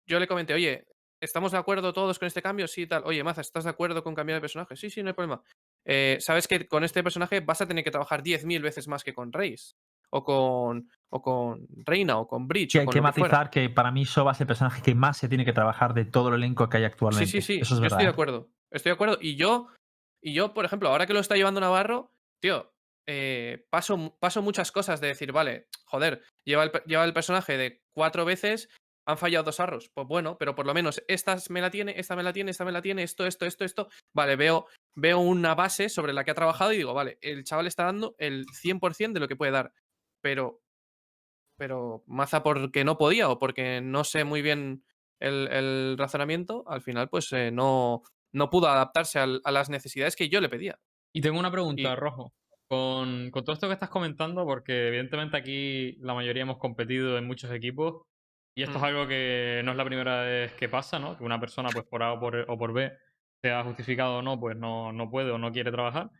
yo 0.06 0.18
le 0.18 0.26
comenté, 0.26 0.54
oye, 0.54 0.86
¿estamos 1.20 1.52
de 1.52 1.58
acuerdo 1.58 1.92
todos 1.92 2.18
con 2.18 2.26
este 2.26 2.40
cambio? 2.40 2.66
Sí, 2.66 2.86
tal. 2.86 3.02
Oye, 3.04 3.22
Maza, 3.22 3.42
¿estás 3.42 3.64
de 3.64 3.70
acuerdo 3.70 4.02
con 4.02 4.14
cambiar 4.14 4.38
de 4.38 4.40
personaje? 4.40 4.76
Sí, 4.76 4.88
sí, 4.88 5.02
no 5.02 5.08
hay 5.10 5.14
problema. 5.14 5.42
Eh, 5.84 6.16
Sabes 6.20 6.48
que 6.48 6.66
con 6.66 6.84
este 6.84 7.02
personaje 7.02 7.40
vas 7.40 7.60
a 7.60 7.68
tener 7.68 7.84
que 7.84 7.90
trabajar 7.90 8.22
10.000 8.22 8.62
veces 8.62 8.88
más 8.88 9.04
que 9.04 9.12
con 9.12 9.32
Reis. 9.32 9.76
O 10.10 10.22
con, 10.24 10.88
o 11.10 11.22
con 11.22 11.66
Reina 11.84 12.18
o 12.18 12.26
con 12.26 12.46
Bridge. 12.46 12.76
O 12.76 12.80
hay 12.80 12.86
con 12.86 12.92
que 12.92 12.98
que 12.98 13.02
matizar 13.02 13.50
que 13.50 13.68
para 13.70 13.90
mí 13.90 14.04
Soba 14.04 14.32
es 14.32 14.40
el 14.40 14.46
personaje 14.46 14.82
que 14.82 14.94
más 14.94 15.16
se 15.16 15.28
tiene 15.28 15.44
que 15.44 15.52
trabajar 15.52 15.94
de 15.94 16.04
todo 16.04 16.28
el 16.28 16.34
elenco 16.34 16.68
que 16.68 16.78
hay 16.78 16.84
actualmente. 16.84 17.26
Sí, 17.26 17.42
sí, 17.42 17.54
sí. 17.54 17.60
Eso 17.60 17.74
es 17.74 17.78
yo 17.78 17.82
verdad. 17.82 17.98
estoy 17.98 18.04
de 18.04 18.10
¿eh? 18.10 18.12
acuerdo. 18.12 18.50
Estoy 18.70 18.90
de 18.90 18.94
acuerdo. 18.94 19.18
Y 19.20 19.36
yo, 19.36 19.68
y 20.22 20.32
yo, 20.32 20.54
por 20.54 20.64
ejemplo, 20.64 20.88
ahora 20.88 21.06
que 21.06 21.12
lo 21.12 21.20
está 21.20 21.36
llevando 21.36 21.60
Navarro, 21.60 22.12
tío, 22.40 22.72
eh, 23.08 23.66
paso, 23.70 24.16
paso 24.18 24.42
muchas 24.42 24.72
cosas 24.72 25.00
de 25.00 25.08
decir, 25.08 25.32
vale, 25.32 25.68
joder, 25.84 26.22
lleva 26.44 26.64
el, 26.64 26.72
lleva 26.86 27.04
el 27.04 27.12
personaje 27.12 27.56
de 27.56 27.82
cuatro 27.94 28.24
veces, 28.24 28.68
han 29.06 29.18
fallado 29.18 29.44
dos 29.44 29.60
arros. 29.60 29.90
Pues 29.94 30.06
bueno, 30.06 30.36
pero 30.38 30.54
por 30.54 30.66
lo 30.66 30.74
menos 30.74 31.02
esta 31.06 31.36
me 31.48 31.60
la 31.60 31.70
tiene, 31.70 31.94
esta 31.96 32.16
me 32.16 32.24
la 32.24 32.32
tiene, 32.32 32.50
esta 32.50 32.64
me 32.64 32.72
la 32.72 32.82
tiene, 32.82 33.04
esto, 33.04 33.24
esto, 33.26 33.46
esto, 33.46 33.64
esto. 33.64 33.88
Vale, 34.14 34.36
veo, 34.36 34.66
veo 34.96 35.20
una 35.20 35.54
base 35.54 35.88
sobre 35.88 36.12
la 36.12 36.24
que 36.24 36.32
ha 36.32 36.34
trabajado 36.34 36.72
y 36.72 36.78
digo, 36.78 36.92
vale, 36.92 37.18
el 37.20 37.44
chaval 37.44 37.68
está 37.68 37.84
dando 37.84 38.16
el 38.18 38.46
100% 38.46 39.12
de 39.12 39.20
lo 39.20 39.28
que 39.28 39.36
puede 39.36 39.52
dar. 39.52 39.72
Pero, 40.26 40.60
pero 41.56 42.02
Maza 42.08 42.42
porque 42.42 42.84
no 42.84 42.98
podía 42.98 43.28
o 43.30 43.38
porque 43.38 43.80
no 43.80 44.02
sé 44.02 44.24
muy 44.24 44.42
bien 44.42 44.82
el, 45.20 45.46
el 45.52 45.96
razonamiento, 45.96 46.64
al 46.66 46.82
final 46.82 47.08
pues 47.08 47.32
eh, 47.32 47.52
no, 47.52 48.02
no 48.32 48.50
pudo 48.50 48.66
adaptarse 48.68 49.20
al- 49.20 49.40
a 49.44 49.52
las 49.52 49.70
necesidades 49.70 50.16
que 50.16 50.28
yo 50.28 50.40
le 50.40 50.48
pedía. 50.48 50.80
Y 51.14 51.20
tengo 51.20 51.38
una 51.38 51.50
pregunta, 51.52 51.92
Y- 51.92 51.94
Rojo. 51.94 52.32
Con, 52.68 53.30
con 53.30 53.44
todo 53.44 53.54
esto 53.54 53.68
que 53.68 53.74
estás 53.74 53.88
comentando, 53.90 54.44
porque 54.44 54.88
evidentemente 54.88 55.36
aquí 55.36 55.92
la 56.00 56.14
mayoría 56.14 56.42
hemos 56.42 56.58
competido 56.58 57.16
en 57.16 57.24
muchos 57.24 57.52
equipos 57.52 58.02
y 58.56 58.64
esto 58.64 58.74
Mm. 58.74 58.76
es 58.78 58.82
algo 58.82 59.06
que 59.06 59.62
no 59.64 59.70
es 59.70 59.76
la 59.76 59.84
primera 59.84 60.22
vez 60.22 60.52
que 60.54 60.68
pasa, 60.68 60.98
¿no? 60.98 61.16
Que 61.16 61.22
una 61.22 61.38
persona, 61.38 61.68
pues 61.72 61.84
por 61.86 62.02
A 62.02 62.14
o 62.14 62.18
por, 62.18 62.34
o 62.48 62.58
por 62.58 62.72
B, 62.72 62.90
sea 63.40 63.62
justificado 63.62 64.18
o 64.18 64.22
no, 64.22 64.40
pues 64.40 64.56
no, 64.56 64.92
no 64.92 65.08
puede 65.08 65.30
o 65.30 65.38
no 65.38 65.52
quiere 65.52 65.70
trabajar. 65.70 66.10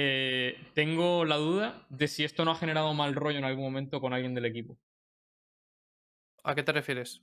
Eh, 0.00 0.56
tengo 0.74 1.24
la 1.24 1.34
duda 1.38 1.84
de 1.88 2.06
si 2.06 2.22
esto 2.22 2.44
no 2.44 2.52
ha 2.52 2.54
generado 2.54 2.94
mal 2.94 3.16
rollo 3.16 3.38
en 3.38 3.44
algún 3.44 3.64
momento 3.64 4.00
con 4.00 4.12
alguien 4.12 4.32
del 4.32 4.44
equipo. 4.44 4.78
¿A 6.44 6.54
qué 6.54 6.62
te 6.62 6.70
refieres? 6.70 7.20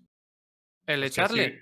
¿El 0.86 1.01
Es 1.03 1.15
que 1.15 1.22
echarle? 1.22 1.51
sí. 1.51 1.60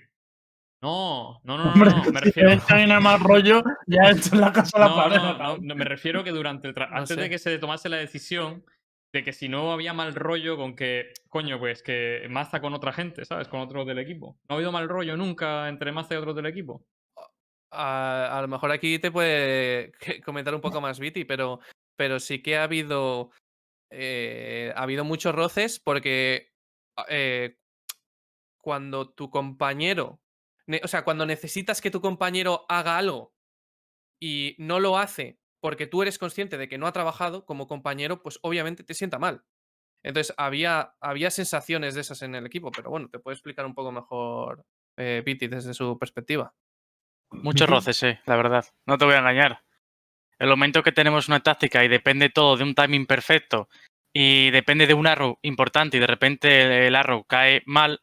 No, 0.82 1.40
no, 1.44 1.56
no, 1.56 1.64
no, 1.66 1.70
Hombre, 1.72 1.90
no, 1.90 2.02
me 2.12 2.18
si 2.20 2.26
refiero... 2.26 2.50
que 2.66 2.74
hay 2.74 2.86
nada 2.88 2.98
más 3.00 3.20
rollo, 3.22 3.62
ya 3.86 4.10
esto 4.10 4.34
en 4.34 4.40
la 4.40 4.52
casa 4.52 4.76
a 4.76 4.80
la 4.80 4.88
No, 4.88 4.96
pared. 4.96 5.16
no, 5.18 5.38
no, 5.38 5.58
no, 5.60 5.74
me 5.76 5.84
refiero 5.84 6.24
que 6.24 6.30
durante 6.32 6.66
el 6.66 6.74
tra- 6.74 6.90
No 6.90 6.96
antes 6.96 7.16
de 7.16 7.30
que 7.30 7.38
se 7.38 7.58
tomase 7.60 7.88
la 7.88 7.98
decisión 7.98 8.64
de 9.12 9.22
que 9.22 9.32
si 9.32 9.48
no 9.48 9.72
había 9.72 9.92
mal 9.94 10.16
rollo 10.16 10.56
con 10.56 10.74
que, 10.74 11.12
coño, 11.28 11.60
pues 11.60 11.84
que 11.84 12.26
Maza 12.28 12.60
con 12.60 12.74
otra 12.74 12.92
gente, 12.92 13.24
¿sabes? 13.24 13.46
Con 13.46 13.60
otros 13.60 13.86
del 13.86 14.00
equipo. 14.00 14.36
No 14.48 14.54
ha 14.54 14.56
habido 14.56 14.72
mal 14.72 14.88
rollo 14.88 15.16
nunca 15.16 15.68
entre 15.68 15.92
Maza 15.92 16.14
y 16.14 16.16
otros 16.16 16.34
del 16.34 16.46
equipo. 16.46 16.84
A, 17.74 18.38
lo 18.40 18.48
mejor 18.48 18.70
aquí 18.72 18.98
te 18.98 19.10
puede 19.10 19.92
comentar 20.24 20.54
un 20.54 20.60
poco 20.60 20.80
más 20.80 20.98
Viti, 20.98 21.24
pero, 21.24 21.60
pero 21.96 22.20
sí 22.20 22.42
que 22.42 22.56
ha 22.56 22.64
habido, 22.64 23.30
eh, 23.90 24.72
ha 24.76 24.82
habido 24.82 25.04
muchos 25.04 25.34
roces 25.34 25.80
porque 25.80 26.52
a- 26.96 27.06
eh, 27.08 27.58
cuando 28.58 29.10
tu 29.10 29.30
compañero, 29.30 30.20
o 30.82 30.88
sea, 30.88 31.04
cuando 31.04 31.26
necesitas 31.26 31.80
que 31.80 31.90
tu 31.90 32.00
compañero 32.00 32.64
haga 32.68 32.96
algo 32.96 33.34
y 34.20 34.56
no 34.58 34.80
lo 34.80 34.98
hace 34.98 35.38
porque 35.60 35.86
tú 35.86 36.02
eres 36.02 36.18
consciente 36.18 36.58
de 36.58 36.68
que 36.68 36.78
no 36.78 36.86
ha 36.86 36.92
trabajado 36.92 37.46
como 37.46 37.66
compañero, 37.66 38.22
pues 38.22 38.38
obviamente 38.42 38.84
te 38.84 38.94
sienta 38.94 39.18
mal. 39.18 39.44
Entonces 40.02 40.34
había, 40.38 40.94
había 41.00 41.30
sensaciones 41.30 41.94
de 41.94 42.02
esas 42.02 42.22
en 42.22 42.34
el 42.34 42.46
equipo, 42.46 42.70
pero 42.70 42.90
bueno, 42.90 43.08
te 43.10 43.18
puedo 43.18 43.34
explicar 43.34 43.66
un 43.66 43.74
poco 43.74 43.90
mejor 43.92 44.66
eh, 44.98 45.22
Viti 45.24 45.48
desde 45.48 45.74
su 45.74 45.98
perspectiva. 45.98 46.54
Muchos 47.30 47.68
roces, 47.68 47.96
sí, 47.96 48.08
la 48.26 48.36
verdad. 48.36 48.64
No 48.86 48.96
te 48.98 49.04
voy 49.04 49.14
a 49.14 49.18
engañar. 49.18 49.62
El 50.38 50.48
momento 50.48 50.82
que 50.82 50.92
tenemos 50.92 51.28
una 51.28 51.40
táctica 51.40 51.84
y 51.84 51.88
depende 51.88 52.28
todo 52.28 52.56
de 52.56 52.64
un 52.64 52.74
timing 52.74 53.06
perfecto 53.06 53.68
y 54.12 54.50
depende 54.50 54.86
de 54.86 54.94
un 54.94 55.06
arrow 55.06 55.38
importante 55.42 55.96
y 55.96 56.00
de 56.00 56.06
repente 56.06 56.86
el 56.86 56.94
arrow 56.96 57.24
cae 57.24 57.62
mal, 57.66 58.00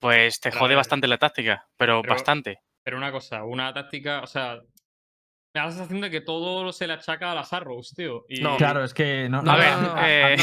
pues 0.00 0.40
te 0.40 0.50
jode 0.52 0.74
bastante 0.74 1.08
la 1.08 1.18
táctica, 1.18 1.68
pero, 1.76 2.02
pero- 2.02 2.14
bastante. 2.14 2.60
Pero 2.84 2.96
una 2.96 3.12
cosa, 3.12 3.44
una 3.44 3.72
táctica, 3.74 4.20
o 4.22 4.26
sea, 4.26 4.54
me 5.54 5.60
da 5.60 5.66
la 5.66 5.70
sensación 5.72 6.00
de 6.00 6.10
que 6.10 6.20
todo 6.22 6.72
se 6.72 6.86
le 6.86 6.94
achaca 6.94 7.32
a 7.32 7.34
las 7.34 7.52
arrows, 7.52 7.92
tío. 7.94 8.24
Y, 8.28 8.40
No. 8.40 8.56
Claro, 8.56 8.82
es 8.82 8.94
que 8.94 9.28
no. 9.28 9.42
No, 9.42 9.50
A 9.52 9.54
no, 9.56 9.60
ver, 9.60 9.72
no, 9.76 9.94
no, 9.94 10.06
eh, 10.06 10.36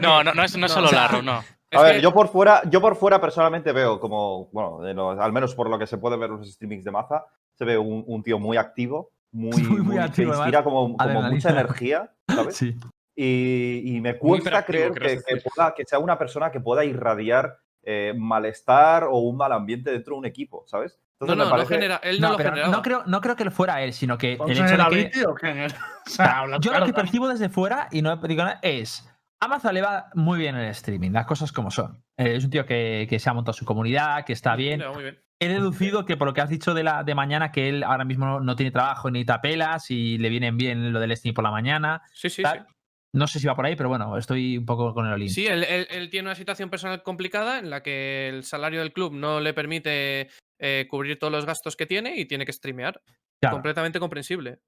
No, 0.00 0.24
no, 0.24 0.34
no 0.34 0.42
es, 0.44 0.56
no 0.56 0.66
es 0.66 0.72
no, 0.72 0.74
solo 0.74 0.88
o 0.88 0.90
el 0.90 0.98
arrow, 0.98 1.22
no. 1.22 1.44
Es 1.70 1.78
A 1.78 1.82
ver, 1.82 1.96
que- 1.96 2.00
yo 2.02 2.12
por 2.12 2.28
fuera, 2.28 2.62
yo 2.70 2.80
por 2.80 2.96
fuera 2.96 3.20
personalmente 3.20 3.72
veo 3.72 4.00
como, 4.00 4.46
bueno, 4.52 4.80
de 4.80 4.94
los- 4.94 5.18
al 5.18 5.32
menos 5.32 5.54
por 5.54 5.68
lo 5.68 5.78
que 5.78 5.86
se 5.86 5.98
puede 5.98 6.16
ver 6.16 6.30
en 6.30 6.38
los 6.38 6.50
streamings 6.52 6.84
de 6.84 6.90
Maza, 6.90 7.26
se 7.54 7.64
ve 7.64 7.76
un, 7.76 8.04
un 8.06 8.22
tío 8.22 8.38
muy 8.38 8.56
activo, 8.56 9.10
muy, 9.32 9.50
Muy, 9.80 9.82
muy 9.82 9.98
activo, 9.98 10.32
que 10.32 10.38
inspira 10.38 10.64
como, 10.64 10.96
como 10.96 11.22
mucha 11.22 11.50
energía, 11.50 12.10
¿sabes? 12.28 12.56
Sí. 12.56 12.74
Y, 13.14 13.96
y 13.96 14.00
me 14.00 14.16
cuesta 14.16 14.64
creer 14.64 14.92
que, 14.92 15.18
que 15.26 15.36
pueda- 15.42 15.74
que 15.74 15.84
sea 15.84 15.98
una 15.98 16.16
persona 16.16 16.50
que 16.50 16.60
pueda 16.60 16.84
irradiar 16.84 17.58
eh, 17.84 18.12
malestar 18.16 19.04
o 19.04 19.18
un 19.18 19.36
mal 19.36 19.50
ambiente 19.52 19.90
dentro 19.90 20.14
de 20.14 20.18
un 20.20 20.26
equipo, 20.26 20.62
¿sabes? 20.66 20.98
No, 21.20 21.26
Entonces 21.26 21.36
no, 21.36 21.44
me 21.44 21.44
no 21.44 21.50
parece- 21.56 21.74
genera, 21.74 22.00
él 22.02 22.20
no, 22.20 22.26
No, 22.26 22.32
lo 22.32 22.36
pero 22.36 22.48
generaba. 22.50 22.76
no 22.76 22.82
creo, 22.82 23.02
no 23.06 23.20
creo 23.20 23.36
que 23.36 23.50
fuera 23.50 23.82
él, 23.82 23.92
sino 23.92 24.18
que 24.18 24.32
el 24.32 24.38
¿Vamos 24.38 24.52
hecho 24.52 24.62
de 24.64 25.10
que. 25.10 25.66
O 26.06 26.10
sea, 26.10 26.44
Yo 26.60 26.72
lo 26.78 26.86
que 26.86 26.92
percibo 26.92 27.28
desde 27.28 27.48
fuera, 27.48 27.88
y 27.90 28.02
no 28.02 28.14
digo 28.16 28.42
nada, 28.44 28.58
es. 28.62 29.08
A 29.40 29.48
Maza 29.48 29.72
le 29.72 29.82
va 29.82 30.10
muy 30.14 30.38
bien 30.38 30.56
el 30.56 30.68
streaming, 30.70 31.12
las 31.12 31.26
cosas 31.26 31.52
como 31.52 31.70
son. 31.70 32.02
Eh, 32.16 32.34
es 32.36 32.44
un 32.44 32.50
tío 32.50 32.66
que, 32.66 33.06
que 33.08 33.18
se 33.18 33.30
ha 33.30 33.34
montado 33.34 33.52
su 33.52 33.64
comunidad, 33.64 34.24
que 34.24 34.32
está 34.32 34.56
bien. 34.56 34.82
Muy. 34.94 35.16
He 35.40 35.46
deducido 35.48 36.04
que 36.04 36.16
por 36.16 36.26
lo 36.26 36.34
que 36.34 36.40
has 36.40 36.48
dicho 36.50 36.74
de, 36.74 36.82
la, 36.82 37.04
de 37.04 37.14
mañana, 37.14 37.52
que 37.52 37.68
él 37.68 37.84
ahora 37.84 38.04
mismo 38.04 38.26
no, 38.26 38.40
no 38.40 38.56
tiene 38.56 38.72
trabajo 38.72 39.08
ni 39.12 39.24
tapelas 39.24 39.90
y 39.92 40.18
le 40.18 40.28
vienen 40.30 40.56
bien 40.56 40.92
lo 40.92 40.98
del 40.98 41.16
stream 41.16 41.34
por 41.34 41.44
la 41.44 41.52
mañana. 41.52 42.02
Sí, 42.12 42.28
sí, 42.28 42.42
tal. 42.42 42.66
sí. 42.68 42.74
No 43.14 43.26
sé 43.28 43.38
si 43.38 43.46
va 43.46 43.54
por 43.54 43.64
ahí, 43.64 43.76
pero 43.76 43.88
bueno, 43.88 44.18
estoy 44.18 44.58
un 44.58 44.66
poco 44.66 44.92
con 44.92 45.06
el 45.06 45.12
Olin. 45.12 45.30
Sí, 45.30 45.46
él, 45.46 45.62
él- 45.64 45.86
él 45.90 46.10
tiene 46.10 46.26
una 46.28 46.34
situación 46.34 46.68
personal 46.68 47.02
complicada 47.04 47.60
en 47.60 47.70
la 47.70 47.82
que 47.84 48.28
el 48.28 48.42
salario 48.42 48.80
del 48.80 48.92
club 48.92 49.14
no 49.14 49.38
le 49.40 49.54
permite 49.54 50.28
eh, 50.58 50.86
cubrir 50.90 51.18
todos 51.20 51.32
los 51.32 51.46
gastos 51.46 51.76
que 51.76 51.86
tiene 51.86 52.16
y 52.16 52.26
tiene 52.26 52.44
que 52.44 52.52
streamear. 52.52 53.00
Claro. 53.40 53.54
Completamente 53.56 54.00
comprensible. 54.00 54.58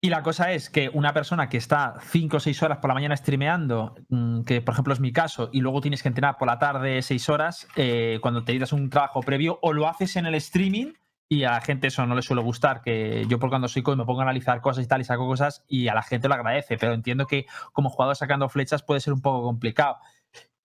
Y 0.00 0.10
la 0.10 0.22
cosa 0.22 0.52
es 0.52 0.68
que 0.68 0.90
una 0.92 1.12
persona 1.14 1.48
que 1.48 1.56
está 1.56 1.94
5 2.00 2.36
o 2.36 2.40
6 2.40 2.62
horas 2.62 2.78
por 2.78 2.88
la 2.88 2.94
mañana 2.94 3.16
streameando, 3.16 3.94
mm, 4.08 4.42
que 4.42 4.60
por 4.60 4.74
ejemplo 4.74 4.92
es 4.92 5.00
mi 5.00 5.12
caso, 5.12 5.48
y 5.52 5.60
luego 5.60 5.80
tienes 5.80 6.02
que 6.02 6.08
entrenar 6.08 6.36
por 6.36 6.48
la 6.48 6.58
tarde 6.58 7.00
6 7.02 7.28
horas, 7.28 7.66
eh, 7.76 8.18
cuando 8.20 8.44
te 8.44 8.58
das 8.58 8.72
un 8.72 8.90
trabajo 8.90 9.20
previo, 9.20 9.58
o 9.62 9.72
lo 9.72 9.88
haces 9.88 10.16
en 10.16 10.26
el 10.26 10.34
streaming, 10.34 10.92
y 11.28 11.44
a 11.44 11.52
la 11.52 11.60
gente 11.60 11.88
eso 11.88 12.06
no 12.06 12.14
le 12.14 12.22
suele 12.22 12.42
gustar, 12.42 12.82
que 12.82 13.24
yo 13.28 13.38
por 13.38 13.48
cuando 13.48 13.68
soy 13.68 13.82
coach 13.82 13.96
me 13.96 14.04
pongo 14.04 14.20
a 14.20 14.24
analizar 14.24 14.60
cosas 14.60 14.84
y 14.84 14.88
tal, 14.88 15.00
y 15.00 15.04
saco 15.04 15.26
cosas, 15.26 15.64
y 15.66 15.88
a 15.88 15.94
la 15.94 16.02
gente 16.02 16.28
lo 16.28 16.34
agradece, 16.34 16.76
pero 16.76 16.92
entiendo 16.92 17.26
que 17.26 17.46
como 17.72 17.90
jugador 17.90 18.16
sacando 18.16 18.48
flechas 18.48 18.82
puede 18.82 19.00
ser 19.00 19.12
un 19.12 19.22
poco 19.22 19.42
complicado. 19.42 19.96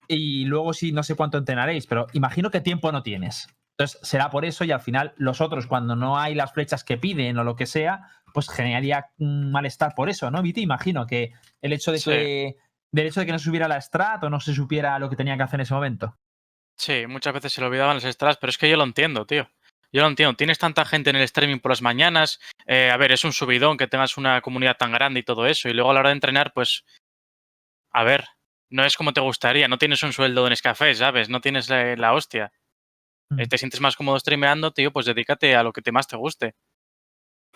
Y 0.07 0.45
luego 0.45 0.73
sí, 0.73 0.91
no 0.91 1.03
sé 1.03 1.15
cuánto 1.15 1.37
entrenaréis, 1.37 1.87
pero 1.87 2.05
imagino 2.13 2.51
que 2.51 2.61
tiempo 2.61 2.91
no 2.91 3.01
tienes. 3.01 3.47
Entonces 3.81 3.99
será 4.07 4.29
por 4.29 4.45
eso 4.45 4.63
y 4.63 4.71
al 4.71 4.79
final 4.81 5.13
los 5.17 5.41
otros, 5.41 5.67
cuando 5.67 5.95
no 5.95 6.17
hay 6.19 6.35
las 6.35 6.53
flechas 6.53 6.83
que 6.83 6.97
piden 6.97 7.37
o 7.37 7.43
lo 7.43 7.55
que 7.55 7.65
sea, 7.65 8.01
pues 8.33 8.49
generaría 8.49 9.07
un 9.17 9.51
malestar 9.51 9.93
por 9.95 10.09
eso, 10.09 10.29
¿no, 10.31 10.41
Viti? 10.41 10.61
Imagino 10.61 11.05
que 11.07 11.33
el 11.61 11.73
hecho 11.73 11.91
de 11.91 11.99
Sí. 11.99 12.09
que 12.11 12.55
del 12.93 13.07
hecho 13.07 13.21
de 13.21 13.25
que 13.25 13.31
no 13.31 13.39
se 13.39 13.45
subiera 13.45 13.67
la 13.67 13.79
strat 13.79 14.23
o 14.23 14.29
no 14.29 14.39
se 14.39 14.53
supiera 14.53 14.99
lo 14.99 15.09
que 15.09 15.15
tenía 15.15 15.37
que 15.37 15.43
hacer 15.43 15.59
en 15.59 15.61
ese 15.61 15.73
momento. 15.73 16.17
Sí, 16.77 17.05
muchas 17.07 17.33
veces 17.33 17.53
se 17.53 17.61
le 17.61 17.67
olvidaban 17.67 17.95
las 17.97 18.05
extras, 18.05 18.37
pero 18.37 18.49
es 18.49 18.57
que 18.57 18.69
yo 18.69 18.75
lo 18.77 18.83
entiendo, 18.83 19.25
tío. 19.25 19.49
Yo 19.93 20.01
lo 20.01 20.07
entiendo. 20.07 20.35
Tienes 20.35 20.57
tanta 20.59 20.85
gente 20.85 21.09
en 21.09 21.15
el 21.17 21.21
streaming 21.23 21.59
por 21.59 21.71
las 21.71 21.81
mañanas. 21.81 22.39
eh, 22.65 22.89
a 22.91 22.97
ver, 22.97 23.11
es 23.11 23.23
un 23.25 23.33
subidón 23.33 23.77
que 23.77 23.87
tengas 23.87 24.17
una 24.17 24.41
comunidad 24.41 24.77
tan 24.77 24.91
grande 24.91 25.19
y 25.19 25.23
todo 25.23 25.45
eso. 25.45 25.67
Y 25.69 25.73
luego 25.73 25.91
a 25.91 25.93
la 25.93 25.99
hora 26.01 26.09
de 26.09 26.13
entrenar, 26.15 26.53
pues. 26.53 26.83
A 27.91 28.03
ver, 28.03 28.25
no 28.69 28.85
es 28.85 28.95
como 28.95 29.11
te 29.13 29.19
gustaría. 29.21 29.67
No 29.67 29.77
tienes 29.77 30.01
un 30.03 30.13
sueldo 30.13 30.45
en 30.45 30.51
Nescafé, 30.51 30.93
¿sabes? 30.95 31.27
No 31.29 31.41
tienes 31.41 31.69
la, 31.69 31.95
la 31.97 32.13
hostia. 32.13 32.51
Eh, 33.37 33.45
Mm. 33.45 33.49
te 33.49 33.57
sientes 33.57 33.81
más 33.81 33.95
cómodo 33.95 34.19
streameando, 34.19 34.71
tío, 34.71 34.91
pues 34.91 35.05
dedícate 35.05 35.55
a 35.55 35.63
lo 35.63 35.71
que 35.73 35.81
te 35.81 35.91
más 35.91 36.07
te 36.07 36.15
guste. 36.17 36.55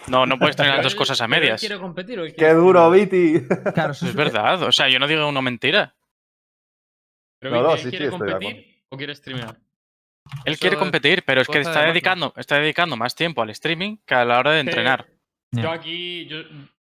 No, 0.07 0.25
no 0.25 0.37
puedes 0.37 0.55
tener 0.55 0.73
las 0.75 0.83
dos 0.83 0.95
cosas 0.95 1.19
a 1.21 1.27
medias. 1.27 1.59
quiere 1.59 1.79
competir 1.79 2.19
¡Qué 2.37 2.49
duro? 2.53 2.89
Viti! 2.91 3.41
Claro, 3.73 3.91
eso 3.91 4.07
Es 4.07 4.15
verdad, 4.15 4.61
o 4.63 4.71
sea, 4.71 4.87
yo 4.89 4.99
no 4.99 5.07
digo 5.07 5.27
una 5.27 5.41
mentira. 5.41 5.95
Pero 7.39 7.55
No, 7.55 7.63
no, 7.63 7.71
¿él 7.73 7.77
sí, 7.79 7.83
sí, 7.85 7.89
quiere 7.89 8.05
estoy 8.05 8.27
de 8.27 8.33
competir 8.33 8.83
o 8.89 8.97
quiere 8.97 9.15
streamear? 9.15 9.57
Él 10.45 10.53
Eso 10.53 10.59
quiere 10.61 10.77
competir, 10.77 11.23
pero 11.23 11.41
es 11.41 11.47
que 11.47 11.59
está 11.59 11.81
de 11.81 11.87
dedicando, 11.87 12.33
está 12.35 12.59
dedicando 12.59 12.95
más 12.97 13.13
tiempo 13.15 13.41
al 13.41 13.49
streaming 13.51 13.97
que 14.05 14.15
a 14.15 14.25
la 14.25 14.39
hora 14.39 14.51
de 14.51 14.61
Sí. 14.61 14.67
entrenar. 14.67 15.07
Yo 15.51 15.69
aquí. 15.71 16.25
Yo, 16.27 16.37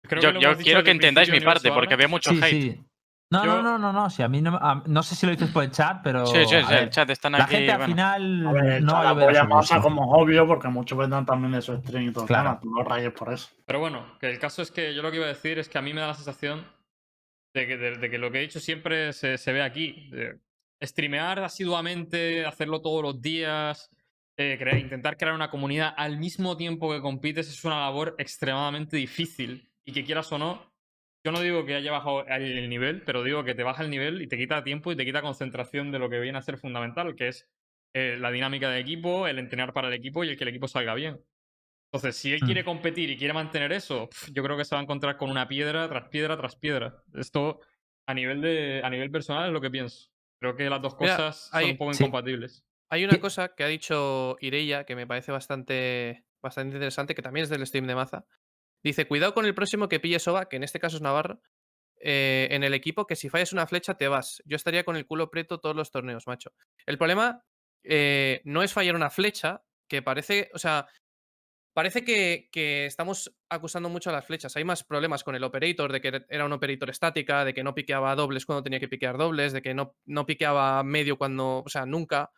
creo 0.04 0.22
Yo, 0.40 0.58
que 0.58 0.63
quiero 0.63 0.84
que 0.84 0.92
entendáis 0.92 1.30
mi 1.30 1.40
parte, 1.40 1.72
porque 1.72 1.96
veo 1.96 2.10
mucho 2.10 2.30
Sí, 2.32 2.40
hate. 2.42 2.80
No, 3.34 3.46
Yo- 3.46 3.56
no, 3.56 3.63
no, 3.63 3.80
no, 3.80 3.92
no. 3.94 4.10
Sí, 4.10 4.22
a 4.22 4.28
mí 4.28 4.42
no, 4.42 4.56
a- 4.62 4.84
no 4.86 5.02
sé 5.04 5.16
si 5.16 5.25
lo 5.25 5.32
dices 5.32 5.50
por 5.50 5.63
el 5.63 5.72
chat, 5.72 6.02
pero. 6.04 6.25
Sí, 6.25 6.38
sí, 6.46 6.56
sí, 6.62 6.70
ver, 6.70 6.84
el 6.84 6.90
chat 6.90 7.10
están 7.10 7.32
La 7.34 7.44
aquí. 7.46 7.56
gente 7.56 7.72
al 7.72 7.84
final 7.84 8.48
A 8.48 8.52
ver, 8.52 8.82
no 8.84 9.04
la 9.04 9.44
masa 9.46 9.75
gusto. 9.78 9.82
como 9.90 10.12
obvio, 10.12 10.46
porque 10.48 10.68
muchos 10.68 10.98
vendrán 10.98 11.25
también 11.25 11.52
de 11.54 11.62
su 11.62 11.75
stream 11.78 12.10
y 12.10 12.13
todo. 12.13 12.25
Claro. 12.25 12.60
Claro. 12.62 12.75
no 12.75 12.84
rayes 12.84 13.12
por 13.13 13.34
eso. 13.34 13.50
Pero 13.66 13.80
bueno, 13.80 14.06
que 14.20 14.30
el 14.30 14.40
caso 14.40 14.62
es 14.62 14.72
que 14.72 14.94
yo 14.94 15.02
lo 15.02 15.10
que 15.12 15.18
iba 15.18 15.25
a 15.25 15.30
decir 15.30 15.58
es 15.60 15.68
que 15.70 15.78
a 15.78 15.82
mí 15.82 15.94
me 15.94 16.02
da 16.02 16.08
la 16.08 16.13
sensación 16.13 16.63
de 17.54 17.68
que, 17.68 17.78
de, 17.78 17.98
de 17.98 18.10
que 18.10 18.18
lo 18.18 18.32
que 18.32 18.40
he 18.40 18.42
dicho 18.42 18.60
siempre 18.60 19.13
se, 19.13 19.38
se 19.38 19.52
ve 19.54 19.62
aquí. 19.62 20.10
de 20.12 20.40
streamear 20.86 21.40
asiduamente, 21.40 22.46
hacerlo 22.46 22.82
todos 22.82 23.02
los 23.02 23.22
días, 23.22 23.90
eh, 24.38 24.58
intentar 24.80 25.16
crear 25.18 25.34
una 25.34 25.50
comunidad 25.50 25.94
al 25.96 26.18
mismo 26.18 26.58
tiempo 26.58 26.92
que 26.92 27.00
compites 27.02 27.48
es 27.48 27.63
una 27.63 27.80
labor 27.80 28.16
extremadamente 28.18 28.98
difícil. 28.98 29.70
Y 29.86 29.92
que 29.94 30.04
quieras 30.04 30.32
o 30.32 30.38
no, 30.38 30.73
yo 31.24 31.32
no 31.32 31.42
digo 31.42 31.65
que 31.65 31.75
haya 31.75 31.92
bajado 31.92 32.25
el 32.27 32.58
el 32.58 32.70
nivel, 32.70 33.03
pero 33.03 33.24
digo 33.24 33.44
que 33.44 33.56
te 33.56 33.63
baja 33.63 33.84
el 33.84 33.89
nivel 33.89 34.22
y 34.22 34.27
te 34.27 34.38
quita 34.38 34.63
tiempo 34.63 34.92
y 34.92 34.96
te 34.96 35.06
quita 35.06 35.22
concentración 35.22 35.92
de 35.92 36.00
lo 36.00 36.10
que 36.10 36.20
viene 36.20 36.38
a 36.38 36.42
ser 36.42 36.58
fundamental, 36.58 37.15
que 37.15 37.30
es 37.30 37.50
eh, 37.94 38.18
la 38.20 38.32
dinámica 38.32 38.70
de 38.70 38.80
equipo, 38.80 39.27
el 39.27 39.39
entrenar 39.39 39.74
para 39.74 39.88
el 39.88 39.94
equipo 39.94 40.24
y 40.24 40.30
el 40.30 40.38
que 40.38 40.44
el 40.44 40.50
equipo 40.50 40.68
salga 40.68 40.96
bien. 40.96 41.24
Entonces, 41.92 42.18
si 42.18 42.34
él 42.34 42.42
Mm. 42.42 42.46
quiere 42.46 42.63
competir 42.63 43.10
y 43.12 43.18
quiere 43.18 43.34
mantener 43.34 43.72
eso, 43.72 44.10
yo 44.34 44.44
creo 44.44 44.58
que 44.58 44.65
se 44.65 44.75
va 44.75 44.82
a 44.82 44.84
encontrar 44.84 45.18
con 45.18 45.30
una 45.30 45.48
piedra 45.48 45.88
tras 45.89 46.10
piedra 46.10 46.38
tras 46.38 46.56
piedra. 46.56 47.03
Esto, 47.13 47.62
a 48.08 48.13
nivel, 48.13 48.42
de, 48.42 48.82
a 48.84 48.89
nivel 48.89 49.12
personal, 49.12 49.48
es 49.48 49.53
lo 49.53 49.62
que 49.62 49.70
pienso. 49.72 50.10
Creo 50.39 50.56
que 50.56 50.70
las 50.70 50.82
dos 50.82 50.96
Mira, 51.00 51.18
cosas 51.18 51.50
hay- 51.51 51.63
son 51.63 51.72
un 51.72 51.77
poco 51.77 51.94
sí. 51.94 52.03
incompatibles. 52.03 52.65
Hay 52.89 53.03
una 53.03 53.13
¿Qué? 53.15 53.22
cosa 53.22 53.56
que 53.56 53.63
ha 53.63 53.68
dicho 53.68 54.38
Ireia 54.39 54.86
que 54.86 54.96
me 54.96 55.08
parece 55.08 55.32
bastante, 55.32 56.25
bastante 56.42 56.75
interesante, 56.75 57.15
que 57.15 57.22
también 57.22 57.46
es 57.46 57.50
del 57.50 57.65
stream 57.68 57.88
de 57.88 57.96
Maza. 57.96 58.25
Dice, 58.84 59.08
cuidado 59.08 59.34
con 59.34 59.46
el 59.46 59.56
próximo 59.56 59.88
que 59.88 60.00
pille 60.00 60.20
Soba, 60.20 60.50
que 60.50 60.58
en 60.58 60.63
este 60.63 60.80
caso 60.80 60.98
es 60.98 61.02
Navarro, 61.02 61.42
eh, 62.00 62.50
en 62.52 62.63
el 62.63 62.74
equipo, 62.74 63.08
que 63.08 63.16
si 63.16 63.30
fallas 63.30 63.54
una 63.54 63.66
flecha 63.66 63.96
te 63.96 64.10
vas. 64.10 64.44
Yo 64.46 64.58
estaría 64.58 64.84
con 64.84 64.98
el 64.98 65.06
culo 65.06 65.32
preto 65.32 65.60
todos 65.60 65.75
los 65.75 65.90
torneos, 65.90 66.28
macho. 66.28 66.54
El 66.86 66.98
problema 66.98 67.46
eh, 67.84 68.42
no 68.44 68.62
es 68.62 68.74
fallar 68.74 68.96
una 68.96 69.10
flecha, 69.10 69.63
que 69.88 70.02
parece, 70.02 70.50
o 70.54 70.60
sea, 70.60 70.88
parece 71.74 72.04
que, 72.04 72.50
que 72.52 72.86
estamos 72.86 73.34
acusando 73.50 73.88
mucho 73.88 74.10
a 74.10 74.13
las 74.13 74.25
flechas. 74.25 74.56
Hay 74.58 74.66
más 74.66 74.84
problemas 74.84 75.24
con 75.24 75.36
el 75.36 75.44
operator, 75.46 75.92
de 75.94 76.02
que 76.02 76.25
era 76.28 76.46
un 76.46 76.52
operator 76.52 76.90
estática, 76.90 77.46
de 77.46 77.54
que 77.54 77.63
no 77.63 77.74
piqueaba 77.74 78.16
dobles 78.16 78.46
cuando 78.46 78.63
tenía 78.63 78.82
que 78.82 78.90
piquear 78.90 79.18
dobles, 79.18 79.54
de 79.54 79.62
que 79.62 79.74
no, 79.74 79.96
no 80.06 80.25
piqueaba 80.25 80.84
medio 80.84 81.18
cuando, 81.18 81.63
o 81.66 81.70
sea, 81.70 81.86
nunca. 81.86 82.32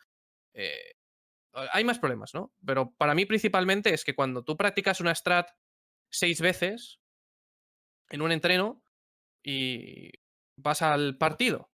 Eh, 0.54 0.94
hay 1.54 1.84
más 1.84 1.98
problemas, 1.98 2.34
¿no? 2.34 2.54
Pero 2.66 2.94
para 2.98 3.16
mí 3.16 3.25
principalmente 3.25 3.94
es 3.94 4.04
que 4.04 4.14
cuando 4.14 4.44
tú 4.44 4.58
practicas 4.58 5.00
una 5.00 5.16
strat 5.16 5.50
seis 6.12 6.42
veces 6.42 7.00
en 8.10 8.22
un 8.22 8.32
entreno 8.32 8.84
y 9.44 10.12
vas 10.58 10.82
al 10.82 11.18
partido 11.18 11.70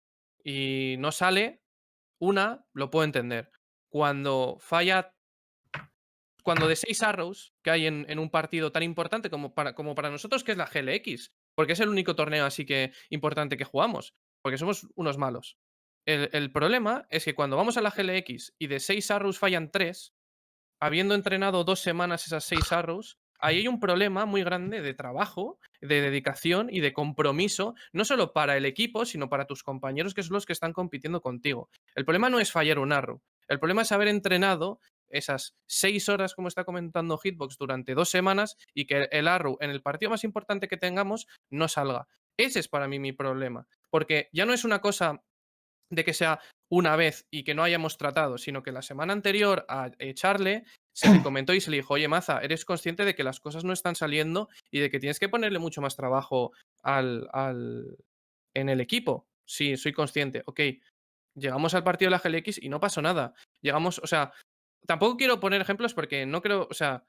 y 0.45 0.97
no 0.99 1.13
sale, 1.13 1.63
una 2.19 2.67
lo 2.73 2.91
puedo 2.91 3.05
entender. 3.05 3.51
Cuando 3.89 4.57
falla, 4.61 5.15
cuando 6.43 6.69
de 6.69 6.77
seis 6.77 7.03
arrows 7.03 7.55
que 7.63 7.71
hay 7.71 7.87
en, 7.87 8.19
un 8.19 8.31
partido 8.31 8.73
tan 8.73 8.83
importante 8.83 9.31
como 9.31 9.55
para, 9.55 9.75
como 9.75 9.95
para 9.95 10.11
nosotros, 10.11 10.45
que 10.45 10.53
es 10.53 10.59
la 10.59 10.67
GLX, 10.67 11.33
porque 11.55 11.73
es 11.73 11.81
el 11.81 11.89
único 11.89 12.17
torneo 12.17 12.45
así 12.45 12.65
que 12.65 12.93
importante 13.11 13.57
que 13.57 13.65
jugamos, 13.65 14.15
porque 14.43 14.59
somos 14.59 14.87
unos 14.95 15.19
malos. 15.19 15.59
El, 16.07 16.31
el 16.33 16.51
problema 16.51 17.07
es 17.11 17.25
que 17.25 17.35
cuando 17.35 17.57
vamos 17.57 17.77
a 17.77 17.83
la 17.83 17.91
GLX 17.91 18.55
y 18.59 18.69
de 18.69 18.81
seis 18.81 19.11
arrows 19.11 19.39
fallan 19.39 19.71
tres, 19.71 20.15
habiendo 20.81 21.15
entrenado 21.15 21.65
dos 21.65 21.81
semanas 21.81 22.27
esas 22.27 22.45
seis 22.45 22.73
arrows, 22.73 23.19
ahí 23.41 23.59
hay 23.59 23.69
un 23.69 23.81
problema 23.81 24.27
muy 24.27 24.43
grande 24.43 24.81
de 24.81 24.95
trabajo, 24.95 25.59
de 25.81 26.01
dedicación 26.01 26.69
y 26.71 26.81
de 26.81 26.93
compromiso, 26.93 27.75
no 27.93 28.05
solo 28.05 28.33
para 28.33 28.57
el 28.57 28.67
equipo, 28.67 29.05
sino 29.05 29.29
para 29.29 29.47
tus 29.47 29.63
compañeros, 29.63 30.15
que 30.15 30.23
son 30.23 30.35
los 30.35 30.47
que 30.47 30.53
están 30.53 30.73
compitiendo 30.73 31.21
contigo. 31.21 31.69
El 31.95 32.05
problema 32.05 32.31
no 32.31 32.41
es 32.41 32.53
fallar 32.53 32.79
un 32.79 32.93
arrow, 32.93 33.21
el 33.49 33.59
problema 33.59 33.83
es 33.83 33.93
haber 33.93 34.09
entrenado 34.09 34.81
esas 35.09 35.57
seis 35.67 36.09
horas, 36.09 36.35
como 36.35 36.49
está 36.49 36.65
comentando 36.65 37.19
Hitbox, 37.19 37.59
durante 37.59 37.95
dos 37.95 38.09
semanas 38.09 38.57
y 38.75 38.87
que 38.87 39.09
el 39.11 39.29
arrow 39.29 39.59
en 39.61 39.71
el 39.71 39.83
partido 39.83 40.11
más 40.11 40.23
importante 40.25 40.69
que 40.69 40.77
tengamos 40.77 41.27
no 41.51 41.67
salga. 41.67 42.07
Ese 42.37 42.61
es 42.61 42.69
para 42.69 42.89
mí 42.89 42.99
mi 42.99 43.13
problema, 43.13 43.67
porque 43.91 44.29
ya 44.33 44.47
no 44.47 44.53
es 44.53 44.65
una 44.65 44.81
cosa 44.81 45.23
de 45.91 46.05
que 46.05 46.15
sea 46.15 46.41
una 46.71 46.95
vez 46.95 47.27
y 47.31 47.43
que 47.43 47.55
no 47.55 47.65
hayamos 47.65 47.99
tratado, 47.99 48.39
sino 48.39 48.63
que 48.63 48.71
la 48.73 48.83
semana 48.83 49.13
anterior 49.13 49.67
a 49.69 49.91
echarle 49.99 50.65
se 51.01 51.13
le 51.13 51.23
comentó 51.23 51.55
y 51.55 51.61
se 51.61 51.71
le 51.71 51.79
dijo, 51.79 51.95
oye 51.95 52.09
Maza, 52.09 52.41
eres 52.41 52.65
consciente 52.65 53.05
de 53.05 53.15
que 53.15 53.25
las 53.25 53.41
cosas 53.41 53.65
no 53.65 53.73
están 53.73 53.95
saliendo 53.97 54.49
y 54.71 54.81
de 54.81 54.91
que 54.91 55.01
tienes 55.01 55.19
que 55.19 55.29
ponerle 55.29 55.59
mucho 55.59 55.81
más 55.81 55.97
trabajo 55.97 56.53
al, 56.83 57.29
al... 57.33 57.97
en 58.55 58.69
el 58.69 58.81
equipo. 58.81 59.27
Sí, 59.47 59.77
soy 59.77 59.93
consciente. 59.93 60.43
Ok, 60.47 60.61
llegamos 61.35 61.75
al 61.75 61.85
partido 61.85 62.11
de 62.11 62.17
la 62.17 62.23
GLX 62.23 62.63
y 62.63 62.69
no 62.69 62.81
pasó 62.81 63.03
nada. 63.03 63.35
Llegamos, 63.63 63.99
o 63.99 64.07
sea, 64.07 64.33
tampoco 64.87 65.17
quiero 65.17 65.41
poner 65.41 65.61
ejemplos 65.61 65.95
porque 65.95 66.27
no 66.27 66.43
creo, 66.43 66.69
o 66.71 66.75
sea, 66.75 67.05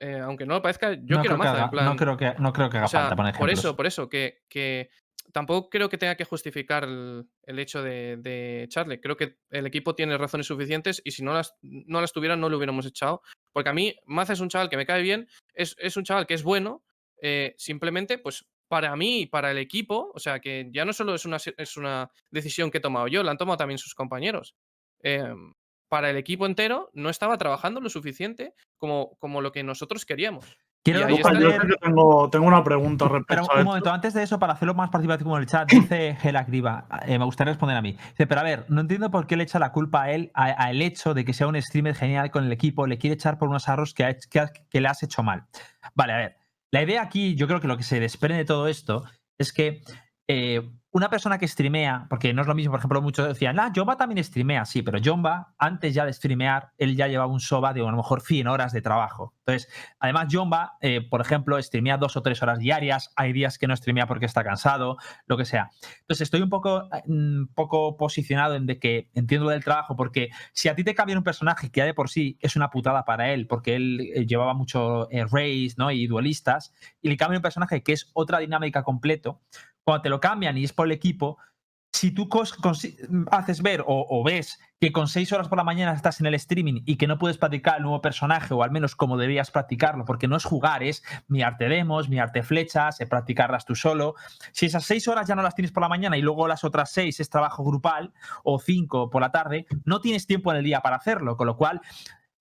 eh, 0.00 0.18
aunque 0.18 0.46
no 0.46 0.54
lo 0.54 0.62
parezca, 0.62 0.92
yo 0.92 1.16
no, 1.16 1.20
quiero 1.20 1.36
Maza, 1.36 1.64
en 1.64 1.70
plan, 1.70 1.84
no 1.86 1.96
creo 1.96 2.16
que 2.16 2.34
no 2.38 2.52
creo 2.52 2.70
que 2.70 2.76
haga 2.78 2.86
o 2.86 2.88
sea, 2.88 3.00
falta 3.00 3.16
poner 3.16 3.34
por 3.34 3.48
ejemplos. 3.48 3.64
eso, 3.64 3.76
por 3.76 3.86
eso, 3.86 4.08
que, 4.08 4.42
que 4.48 4.90
tampoco 5.36 5.68
creo 5.68 5.90
que 5.90 5.98
tenga 5.98 6.14
que 6.14 6.24
justificar 6.24 6.84
el, 6.84 7.28
el 7.42 7.58
hecho 7.58 7.82
de, 7.82 8.16
de 8.16 8.62
echarle. 8.62 9.02
Creo 9.02 9.18
que 9.18 9.36
el 9.50 9.66
equipo 9.66 9.94
tiene 9.94 10.16
razones 10.16 10.46
suficientes 10.46 11.02
y 11.04 11.10
si 11.10 11.22
no 11.22 11.34
las, 11.34 11.54
no 11.60 12.00
las 12.00 12.14
tuviera 12.14 12.36
no 12.36 12.48
lo 12.48 12.56
hubiéramos 12.56 12.86
echado. 12.86 13.20
Porque 13.52 13.68
a 13.68 13.74
mí, 13.74 13.94
Maza 14.06 14.32
es 14.32 14.40
un 14.40 14.48
chaval 14.48 14.70
que 14.70 14.78
me 14.78 14.86
cae 14.86 15.02
bien, 15.02 15.28
es, 15.52 15.76
es 15.78 15.98
un 15.98 16.04
chaval 16.04 16.26
que 16.26 16.32
es 16.32 16.42
bueno, 16.42 16.82
eh, 17.20 17.54
simplemente, 17.58 18.16
pues 18.16 18.46
para 18.66 18.96
mí 18.96 19.20
y 19.20 19.26
para 19.26 19.50
el 19.50 19.58
equipo, 19.58 20.10
o 20.14 20.18
sea, 20.18 20.40
que 20.40 20.70
ya 20.72 20.86
no 20.86 20.94
solo 20.94 21.14
es 21.14 21.26
una, 21.26 21.36
es 21.36 21.76
una 21.76 22.10
decisión 22.30 22.70
que 22.70 22.78
he 22.78 22.80
tomado 22.80 23.06
yo, 23.06 23.22
la 23.22 23.32
han 23.32 23.36
tomado 23.36 23.58
también 23.58 23.76
sus 23.76 23.94
compañeros. 23.94 24.56
Em, 25.00 25.52
para 25.90 26.08
el 26.08 26.16
equipo 26.16 26.46
entero 26.46 26.88
no 26.94 27.10
estaba 27.10 27.36
trabajando 27.36 27.82
lo 27.82 27.90
suficiente 27.90 28.54
como, 28.78 29.18
como 29.18 29.42
lo 29.42 29.52
que 29.52 29.62
nosotros 29.62 30.06
queríamos. 30.06 30.56
Quiero 30.92 31.00
y 31.00 31.02
ahí 31.02 31.10
Lucas, 31.18 31.32
está 31.34 31.68
yo 31.68 31.76
tengo, 31.82 32.30
tengo 32.30 32.46
una 32.46 32.62
pregunta 32.62 33.06
respecto 33.08 33.26
Pero 33.28 33.40
a 33.42 33.44
un 33.44 33.50
esto. 33.58 33.64
momento, 33.64 33.92
antes 33.92 34.14
de 34.14 34.22
eso, 34.22 34.38
para 34.38 34.52
hacerlo 34.52 34.74
más 34.74 34.88
participativo 34.90 35.34
en 35.36 35.42
el 35.42 35.48
chat, 35.48 35.68
dice 35.70 36.16
Gelacriba, 36.20 36.86
eh, 37.06 37.18
me 37.18 37.24
gustaría 37.24 37.52
responder 37.52 37.76
a 37.76 37.82
mí. 37.82 37.92
Dice, 38.10 38.26
pero 38.28 38.40
a 38.40 38.44
ver, 38.44 38.66
no 38.68 38.80
entiendo 38.82 39.10
por 39.10 39.26
qué 39.26 39.36
le 39.36 39.42
echa 39.42 39.58
la 39.58 39.72
culpa 39.72 40.04
a 40.04 40.10
él, 40.12 40.30
a, 40.34 40.44
a 40.64 40.70
el 40.70 40.80
hecho 40.82 41.12
de 41.12 41.24
que 41.24 41.32
sea 41.32 41.48
un 41.48 41.60
streamer 41.60 41.94
genial 41.96 42.30
con 42.30 42.44
el 42.44 42.52
equipo, 42.52 42.86
le 42.86 42.98
quiere 42.98 43.14
echar 43.14 43.36
por 43.36 43.48
unos 43.48 43.68
arros 43.68 43.94
que, 43.94 44.04
ha 44.04 44.10
hecho- 44.10 44.28
que, 44.30 44.38
ha- 44.40 44.52
que 44.70 44.80
le 44.80 44.86
has 44.88 45.02
hecho 45.02 45.22
mal. 45.24 45.46
Vale, 45.96 46.12
a 46.12 46.16
ver, 46.18 46.36
la 46.70 46.82
idea 46.82 47.02
aquí, 47.02 47.34
yo 47.34 47.48
creo 47.48 47.60
que 47.60 47.66
lo 47.68 47.76
que 47.76 47.82
se 47.82 47.98
desprende 47.98 48.38
de 48.38 48.44
todo 48.44 48.68
esto 48.68 49.02
es 49.38 49.52
que 49.52 49.80
eh, 50.28 50.70
una 50.96 51.10
persona 51.10 51.36
que 51.36 51.46
streamea, 51.46 52.06
porque 52.08 52.32
no 52.32 52.40
es 52.40 52.48
lo 52.48 52.54
mismo, 52.54 52.70
por 52.70 52.80
ejemplo, 52.80 53.02
muchos 53.02 53.28
decían, 53.28 53.60
ah, 53.60 53.70
Jomba 53.74 53.98
también 53.98 54.24
streamea, 54.24 54.64
sí, 54.64 54.80
pero 54.80 54.98
Jomba, 55.04 55.54
antes 55.58 55.92
ya 55.92 56.06
de 56.06 56.12
streamear, 56.14 56.72
él 56.78 56.96
ya 56.96 57.06
llevaba 57.06 57.30
un 57.30 57.40
soba 57.40 57.74
de 57.74 57.82
a 57.82 57.90
lo 57.90 57.96
mejor 57.98 58.22
100 58.22 58.46
horas 58.46 58.72
de 58.72 58.80
trabajo. 58.80 59.34
Entonces, 59.40 59.70
además, 60.00 60.28
Jomba, 60.32 60.78
eh, 60.80 61.06
por 61.06 61.20
ejemplo, 61.20 61.60
streamea 61.60 61.98
dos 61.98 62.16
o 62.16 62.22
tres 62.22 62.42
horas 62.42 62.60
diarias, 62.60 63.12
hay 63.14 63.34
días 63.34 63.58
que 63.58 63.66
no 63.66 63.76
streamea 63.76 64.06
porque 64.06 64.24
está 64.24 64.42
cansado, 64.42 64.96
lo 65.26 65.36
que 65.36 65.44
sea. 65.44 65.68
Entonces, 66.00 66.22
estoy 66.22 66.40
un 66.40 66.48
poco, 66.48 66.88
eh, 66.90 67.02
un 67.08 67.50
poco 67.54 67.98
posicionado 67.98 68.54
en 68.54 68.64
de 68.64 68.78
que 68.78 69.10
entiendo 69.12 69.50
del 69.50 69.62
trabajo, 69.62 69.96
porque 69.96 70.30
si 70.54 70.70
a 70.70 70.74
ti 70.74 70.82
te 70.82 70.94
cambian 70.94 71.18
un 71.18 71.24
personaje 71.24 71.70
que 71.70 71.80
ya 71.80 71.84
de 71.84 71.92
por 71.92 72.08
sí 72.08 72.38
es 72.40 72.56
una 72.56 72.70
putada 72.70 73.04
para 73.04 73.34
él, 73.34 73.46
porque 73.46 73.76
él 73.76 74.00
eh, 74.14 74.24
llevaba 74.24 74.54
mucho 74.54 75.10
eh, 75.10 75.26
race 75.26 75.74
¿no? 75.76 75.90
y 75.90 76.06
duelistas, 76.06 76.72
y 77.02 77.10
le 77.10 77.18
cambian 77.18 77.40
un 77.40 77.42
personaje 77.42 77.82
que 77.82 77.92
es 77.92 78.10
otra 78.14 78.38
dinámica 78.38 78.82
completo, 78.82 79.42
cuando 79.86 80.02
te 80.02 80.08
lo 80.08 80.20
cambian 80.20 80.58
y 80.58 80.64
es 80.64 80.72
por 80.72 80.86
el 80.86 80.92
equipo, 80.92 81.38
si 81.92 82.10
tú 82.10 82.28
haces 83.30 83.62
ver 83.62 83.84
o, 83.86 84.24
ves 84.24 84.58
que 84.80 84.92
con 84.92 85.06
seis 85.06 85.32
horas 85.32 85.48
por 85.48 85.56
la 85.56 85.64
mañana 85.64 85.92
estás 85.94 86.20
en 86.20 86.26
el 86.26 86.34
streaming 86.34 86.82
y 86.84 86.96
que 86.96 87.06
no 87.06 87.18
puedes 87.18 87.38
practicar 87.38 87.76
el 87.76 87.84
nuevo 87.84 88.02
personaje, 88.02 88.52
o 88.52 88.64
al 88.64 88.72
menos 88.72 88.96
como 88.96 89.16
debías 89.16 89.52
practicarlo, 89.52 90.04
porque 90.04 90.26
no 90.26 90.36
es 90.36 90.44
jugar, 90.44 90.82
es 90.82 91.04
mirarte 91.28 91.68
demos, 91.68 92.08
mirarte 92.08 92.42
flechas, 92.42 93.00
eh, 93.00 93.06
practicarlas 93.06 93.64
tú 93.64 93.76
solo. 93.76 94.16
Si 94.52 94.66
esas 94.66 94.84
seis 94.84 95.06
horas 95.06 95.28
ya 95.28 95.36
no 95.36 95.42
las 95.42 95.54
tienes 95.54 95.70
por 95.70 95.82
la 95.82 95.88
mañana 95.88 96.18
y 96.18 96.20
luego 96.20 96.48
las 96.48 96.64
otras 96.64 96.90
seis 96.90 97.20
es 97.20 97.30
trabajo 97.30 97.64
grupal 97.64 98.12
o 98.42 98.58
cinco 98.58 99.08
por 99.08 99.22
la 99.22 99.30
tarde, 99.30 99.66
no 99.84 100.00
tienes 100.00 100.26
tiempo 100.26 100.50
en 100.50 100.58
el 100.58 100.64
día 100.64 100.80
para 100.80 100.96
hacerlo, 100.96 101.36
con 101.36 101.46
lo 101.46 101.56
cual 101.56 101.80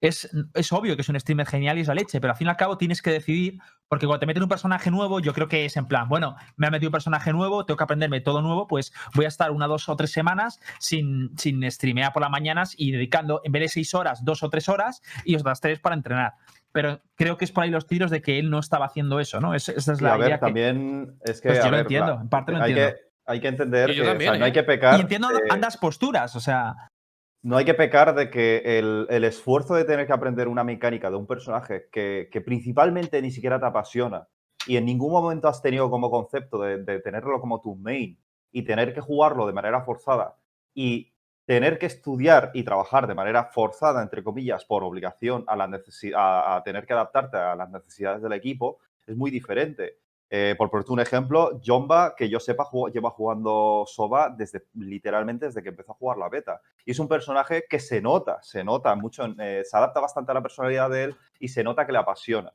es, 0.08 0.30
es 0.54 0.72
obvio 0.74 0.96
que 0.96 1.02
es 1.02 1.10
un 1.10 1.20
streamer 1.20 1.46
genial 1.48 1.78
y 1.78 1.82
es 1.82 1.88
la 1.88 1.96
leche, 1.96 2.20
pero 2.22 2.32
al 2.34 2.38
fin 2.38 2.48
y 2.48 2.50
al 2.50 2.58
cabo 2.58 2.78
tienes 2.78 3.02
que 3.02 3.12
decidir, 3.12 3.60
porque 3.88 4.06
cuando 4.06 4.20
te 4.20 4.26
meten 4.26 4.44
un 4.44 4.50
personaje 4.50 4.91
nuevo, 4.91 5.20
yo 5.20 5.34
creo 5.34 5.48
que 5.48 5.65
es 5.65 5.78
en 5.78 5.86
plan, 5.88 6.08
bueno, 6.10 6.36
me 6.58 6.68
ha 6.68 6.72
metido 6.72 6.89
un 6.89 6.94
personaje 6.94 7.32
nuevo, 7.34 7.65
tengo 7.65 7.78
que 7.78 7.84
aprenderme 7.84 8.22
todo 8.22 8.41
nuevo, 8.41 8.68
pues 8.68 8.94
voy 9.13 9.26
a 9.26 9.28
estar 9.30 9.52
una, 9.52 9.68
dos 9.68 9.88
o 9.89 9.96
tres 9.96 10.12
semanas 10.12 10.60
sin, 10.80 11.32
sin 11.38 11.70
streamear 11.72 12.12
por 12.13 12.22
las 12.22 12.32
mañanas 12.32 12.74
y 12.78 12.91
dedicando, 12.91 13.41
en 13.44 13.52
vez 13.52 13.62
de 13.62 13.70
seis 13.70 13.94
horas, 13.94 14.24
dos 14.26 14.44
o 14.44 14.50
tres 14.50 14.70
horas 14.70 15.02
y 15.24 15.36
otras 15.36 15.62
tres 15.62 15.80
para 15.80 15.96
entrenar. 15.96 16.34
Pero 16.72 17.02
creo 17.15 17.38
que 17.38 17.46
es 17.46 17.52
por 17.54 17.63
ahí 17.63 17.70
los 17.70 17.88
tiros 17.88 18.12
de 18.12 18.22
que 18.22 18.38
él 18.38 18.50
no 18.50 18.60
estaba 18.60 18.86
haciendo 18.86 19.20
eso, 19.22 19.39
¿no? 19.39 19.54
Es- 19.56 19.70
esa 19.70 19.94
es 19.94 20.02
Y 20.02 20.04
la 20.04 20.13
a 20.13 20.18
ver, 20.18 20.28
idea 20.28 20.38
que- 20.39 20.46
también 20.46 21.18
es 21.24 21.39
que. 21.39 21.48
Pues 21.50 21.60
a 21.60 21.63
yo 21.63 21.68
lo 21.72 21.78
ver, 21.78 21.82
entiendo, 21.86 22.15
la- 22.15 22.22
en 22.22 22.30
parte 22.30 22.52
lo 22.52 22.58
hay 22.62 22.72
entiendo. 22.72 22.94
Que, 22.94 23.02
hay 23.28 23.39
que 23.39 23.48
entender 23.48 23.89
Y 23.91 23.96
yo 23.96 24.04
que 24.04 24.10
o 24.10 24.12
también, 24.12 24.39
no 24.39 24.46
hay 24.46 24.52
¿eh? 24.52 24.54
que 24.54 24.63
pecar. 24.63 24.98
Y 25.00 25.02
entiendo 25.02 25.30
ambas 25.50 25.78
posturas, 25.78 26.36
o 26.36 26.39
sea, 26.41 26.76
no 27.46 27.58
hay 27.58 27.66
que 27.66 27.76
pecar 27.76 28.16
de 28.16 28.32
que 28.32 28.80
el, 28.80 29.24
esfuerzo 29.24 29.76
de 29.76 29.84
tener 29.84 30.08
que 30.08 30.14
aprender 30.14 30.48
una 30.48 30.64
mecánica 30.64 31.12
de 31.12 31.16
un 31.16 31.28
personaje 31.28 31.90
que, 31.92 32.42
principalmente 32.44 33.22
ni 33.22 33.30
siquiera 33.30 33.60
te 33.60 33.68
apasiona 33.68 34.28
y 34.66 34.78
en 34.78 34.86
ningún 34.86 35.12
momento 35.12 35.48
has 35.48 35.62
tenido 35.62 35.92
como 35.92 36.10
concepto 36.10 36.60
de, 36.60 37.00
tenerlo 37.02 37.40
como 37.40 37.62
tu 37.62 37.76
main 37.76 38.18
y 38.52 38.64
tener 38.64 38.96
que 38.96 39.02
jugarlo 39.02 39.46
de 39.46 39.54
manera 39.54 39.82
forzada 39.82 40.40
y 40.74 41.14
tener 41.46 41.78
que 41.78 41.86
estudiar 41.86 42.50
y 42.56 42.64
trabajar 42.64 43.06
de 43.06 43.14
manera 43.14 43.44
forzada, 43.44 44.02
entre 44.02 44.24
comillas, 44.24 44.66
por 44.66 44.84
obligación 44.84 45.44
a, 45.46 45.56
la 45.56 45.70
a, 46.16 46.56
a 46.56 46.64
tener 46.64 46.88
que 46.88 46.94
adaptarte 46.94 47.38
a 47.38 47.56
las 47.56 47.70
necesidades 47.70 48.24
del 48.24 48.34
equipo, 48.34 48.80
es 49.06 49.16
muy 49.16 49.30
diferente. 49.30 50.00
Eh, 50.30 50.56
por 50.58 50.72
ponerte 50.72 50.92
un 50.92 51.00
ejemplo, 51.00 51.60
Jomba, 51.64 52.16
que 52.16 52.28
yo 52.30 52.40
sepa, 52.40 52.68
lleva 52.92 53.12
jugando 53.12 53.86
Soba 53.86 54.34
desde 54.36 54.64
literalmente 54.74 55.46
desde 55.46 55.62
que 55.62 55.70
empezó 55.70 55.92
a 55.92 55.96
jugar 55.96 56.18
la 56.18 56.30
beta. 56.30 56.62
Y 56.84 56.92
es 56.92 57.00
un 57.00 57.08
personaje 57.08 57.66
que 57.70 57.80
se 57.80 58.02
nota, 58.02 58.42
se 58.42 58.64
nota 58.64 58.96
mucho, 58.96 59.26
eh, 59.40 59.62
se 59.64 59.78
adapta 59.78 60.00
bastante 60.00 60.32
a 60.32 60.36
la 60.36 60.42
personalidad 60.42 60.90
de 60.90 61.04
él 61.06 61.16
y 61.40 61.50
se 61.50 61.64
nota 61.64 61.86
que 61.86 61.92
le 61.92 62.00
apasiona. 62.00 62.52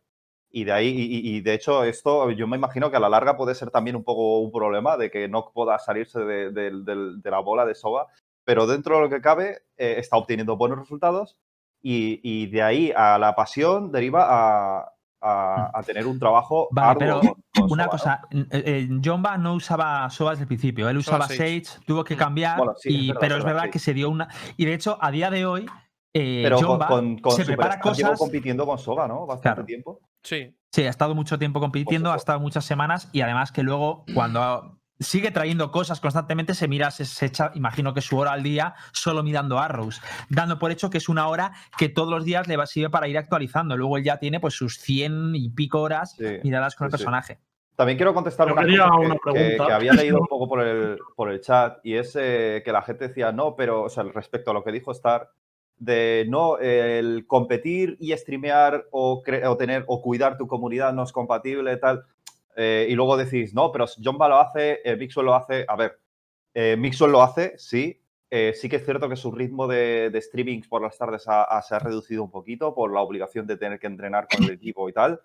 Y 0.52 0.64
de 0.64 0.72
ahí, 0.72 0.92
y, 1.22 1.40
de 1.42 1.54
hecho, 1.54 1.84
esto 1.84 2.32
yo 2.32 2.48
me 2.48 2.56
imagino 2.56 2.90
que 2.90 2.96
a 2.96 3.00
la 3.00 3.08
larga 3.08 3.36
puede 3.36 3.54
ser 3.54 3.70
también 3.70 3.94
un 3.94 4.02
poco 4.02 4.40
un 4.40 4.50
problema 4.50 4.96
de 4.96 5.08
que 5.08 5.28
no 5.28 5.48
pueda 5.54 5.78
salirse 5.78 6.18
de, 6.20 7.20
la 7.22 7.38
bola 7.38 7.64
de 7.64 7.76
Soba, 7.76 8.08
pero 8.44 8.66
dentro 8.66 8.96
de 8.96 9.02
lo 9.02 9.08
que 9.08 9.20
cabe, 9.20 9.62
eh, 9.76 9.94
está 9.98 10.16
obteniendo 10.16 10.56
buenos 10.56 10.80
resultados 10.80 11.38
y 11.82 12.48
de 12.48 12.62
ahí 12.62 12.92
a 12.94 13.16
la 13.18 13.34
pasión 13.36 13.92
deriva 13.92 14.26
a, 14.28 14.92
a- 15.20 15.70
a 15.74 15.82
tener 15.82 16.06
un 16.06 16.18
trabajo 16.18 16.68
Vale, 16.70 16.88
arduo 16.90 17.00
pero 17.00 17.20
con- 17.20 17.44
con 17.52 17.72
una 17.72 17.84
Soba, 17.84 17.84
¿no? 17.84 17.90
cosa, 17.90 18.20
eh, 18.30 18.46
eh, 18.66 19.00
Jomba 19.04 19.36
no 19.38 19.54
usaba 19.54 20.08
Soba 20.10 20.30
desde 20.30 20.42
el 20.44 20.48
principio, 20.48 20.88
él 20.88 20.96
Usaba 20.98 21.26
Sage. 21.28 21.62
Sage, 21.64 21.80
tuvo 21.86 22.04
que 22.04 22.14
Mm. 22.14 22.18
cambiar, 22.18 22.56
Bueno, 22.58 22.72
sí, 22.76 22.88
es 22.88 22.94
y- 22.94 23.06
verdad, 23.08 23.20
pero 23.20 23.36
es 23.36 23.44
verdad, 23.44 23.64
sí. 23.64 23.70
que 23.70 23.78
se 23.78 23.94
dio 23.94 24.10
una... 24.10 24.28
Y 24.56 24.64
de 24.64 24.74
hecho, 24.74 24.98
a 25.00 25.10
día 25.10 25.30
de 25.30 25.44
hoy, 25.46 25.66
eh, 26.14 26.40
Pero 26.44 26.56
con, 26.56 26.66
Jomba 26.66 26.86
con, 26.88 27.18
con 27.18 27.32
se 27.36 27.44
prepara 27.44 27.78
cosas... 27.80 28.18
compitiendo 28.18 28.66
con 28.66 28.78
Soba, 28.78 29.06
¿no? 29.06 29.26
Bastante 29.26 29.42
Claro. 29.56 29.64
tiempo. 29.66 30.00
Sí. 30.22 30.56
Sí, 30.72 30.82
ha 30.84 30.90
estado 30.90 31.14
mucho 31.14 31.38
tiempo 31.38 31.60
compitiendo, 31.60 32.12
ha 32.12 32.16
estado 32.16 32.38
muchas 32.40 32.64
semanas 32.64 33.08
y 33.12 33.20
además 33.22 33.50
que 33.52 33.62
luego 33.62 34.04
cuando 34.14 34.79
sigue 35.00 35.30
trayendo 35.30 35.70
cosas 35.72 35.98
constantemente 35.98 36.54
se 36.54 36.68
mira, 36.68 36.90
se, 36.90 37.04
se 37.06 37.26
echa, 37.26 37.50
imagino 37.54 37.94
que 37.94 38.02
su 38.02 38.18
hora 38.18 38.32
al 38.32 38.42
día 38.42 38.74
solo 38.92 39.22
mirando 39.22 39.58
Arrows, 39.58 40.00
dando 40.28 40.58
por 40.58 40.70
hecho 40.70 40.90
que 40.90 40.98
es 40.98 41.08
una 41.08 41.26
hora 41.28 41.52
que 41.78 41.88
todos 41.88 42.10
los 42.10 42.24
días 42.24 42.46
le 42.46 42.56
va 42.58 42.66
sirve 42.66 42.90
para 42.90 43.08
ir 43.08 43.16
actualizando. 43.18 43.76
Luego 43.76 43.96
él 43.96 44.04
ya 44.04 44.18
tiene 44.18 44.38
pues 44.40 44.54
sus 44.54 44.78
100 44.78 45.34
y 45.34 45.48
pico 45.50 45.80
horas 45.80 46.14
Sí, 46.18 46.24
miradas 46.44 46.76
con 46.76 46.86
sí, 46.86 46.94
el 46.94 46.98
sí. 46.98 47.04
personaje. 47.04 47.38
También 47.76 47.96
quiero 47.96 48.12
contestar 48.12 48.46
una 48.52 48.56
cosa 48.62 48.66
que, 48.66 49.06
una 49.06 49.14
que- 49.14 49.20
pregunta. 49.22 49.66
que 49.66 49.72
había 49.72 49.92
leído 49.94 50.20
un 50.20 50.26
poco 50.26 50.46
por 50.46 50.60
el, 50.60 50.98
por 51.16 51.30
el 51.32 51.40
chat 51.40 51.78
y 51.82 51.94
es 51.94 52.14
eh, 52.20 52.60
que 52.62 52.72
la 52.72 52.82
gente 52.82 53.08
decía, 53.08 53.32
no, 53.32 53.56
pero, 53.56 53.82
o 53.84 53.88
sea, 53.88 54.02
respecto 54.02 54.50
a 54.50 54.54
lo 54.54 54.62
que 54.62 54.70
dijo 54.70 54.92
Star, 54.92 55.30
de 55.78 56.26
no, 56.28 56.58
el 56.58 57.24
competir 57.26 57.96
y 57.98 58.12
streamear 58.14 58.84
o, 58.90 59.22
o 59.46 59.56
tener 59.56 59.84
o 59.86 60.02
cuidar 60.02 60.36
tu 60.36 60.46
comunidad 60.46 60.92
no 60.92 61.04
es 61.04 61.10
compatible, 61.12 61.74
tal. 61.78 62.04
Eh, 62.56 62.86
y 62.90 62.94
luego 62.94 63.16
decís, 63.16 63.54
no, 63.54 63.70
pero 63.72 63.86
Jomba 64.02 64.28
lo 64.28 64.36
hace, 64.40 64.80
eh, 64.84 64.96
Mixwell 64.96 65.26
lo 65.26 65.34
hace. 65.34 65.64
A 65.68 65.76
ver, 65.76 65.98
eh, 66.54 66.76
Mixwell 66.76 67.12
lo 67.12 67.22
hace, 67.22 67.56
sí. 67.58 68.02
Eh, 68.30 68.52
sí 68.54 68.68
que 68.68 68.76
es 68.76 68.84
cierto 68.84 69.08
que 69.08 69.16
su 69.16 69.32
ritmo 69.32 69.66
de, 69.66 70.10
de 70.10 70.20
streamings 70.22 70.68
por 70.68 70.82
las 70.82 70.96
tardes 70.96 71.24
ha- 71.26 71.60
se 71.62 71.74
ha 71.74 71.78
reducido 71.80 72.22
un 72.22 72.30
poquito 72.30 72.74
por 72.74 72.92
la 72.92 73.00
obligación 73.00 73.46
de 73.46 73.56
tener 73.56 73.80
que 73.80 73.88
entrenar 73.88 74.28
con 74.28 74.44
el 74.44 74.50
equipo 74.50 74.88
y 74.88 74.92
tal 74.92 75.20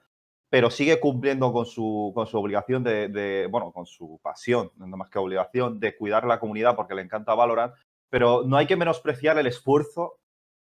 pero 0.48 0.70
sigue 0.70 1.00
cumpliendo 1.02 1.52
con 1.52 1.66
su, 1.66 2.12
con 2.16 2.28
su 2.28 2.38
obligación 2.38 2.82
de, 2.84 3.48
bueno, 3.52 3.72
con 3.74 3.86
su 3.86 4.20
pasión, 4.24 4.72
no 4.78 4.96
más 4.96 5.10
que 5.10 5.20
obligación, 5.20 5.80
de 5.82 5.98
cuidar 5.98 6.26
la 6.26 6.40
comunidad 6.40 6.76
porque 6.78 6.96
le 6.96 7.02
encanta 7.02 7.34
Valorant, 7.34 7.74
pero 8.10 8.44
no 8.46 8.56
hay 8.56 8.66
que 8.66 8.78
menospreciar 8.78 9.38
el 9.38 9.48
esfuerzo 9.48 10.20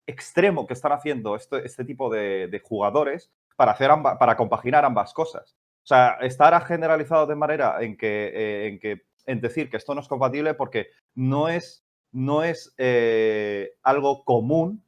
extremo 0.07 0.65
que 0.67 0.73
están 0.73 0.91
haciendo 0.91 1.35
este, 1.35 1.65
este 1.65 1.85
tipo 1.85 2.09
de, 2.09 2.47
de 2.47 2.59
jugadores 2.59 3.31
para, 3.55 3.71
hacer 3.71 3.91
amba- 3.91 4.17
para 4.17 4.35
compaginar 4.35 4.83
ambas 4.83 5.13
cosas. 5.13 5.55
Sea, 5.89 6.19
estar 6.21 6.63
generalizado 6.67 7.25
de 7.25 7.35
manera 7.35 7.81
en 7.81 7.97
que, 7.97 8.27
eh, 8.27 8.67
en 8.67 8.79
que 8.79 9.01
en 9.25 9.41
decir 9.41 9.71
que 9.71 9.77
esto 9.77 9.95
no 9.95 10.01
es 10.01 10.07
compatible 10.07 10.53
porque 10.53 10.89
no 11.15 11.49
es, 11.49 11.83
no 12.11 12.43
es 12.43 12.75
eh, 12.77 13.71
algo 13.81 14.23
común 14.23 14.85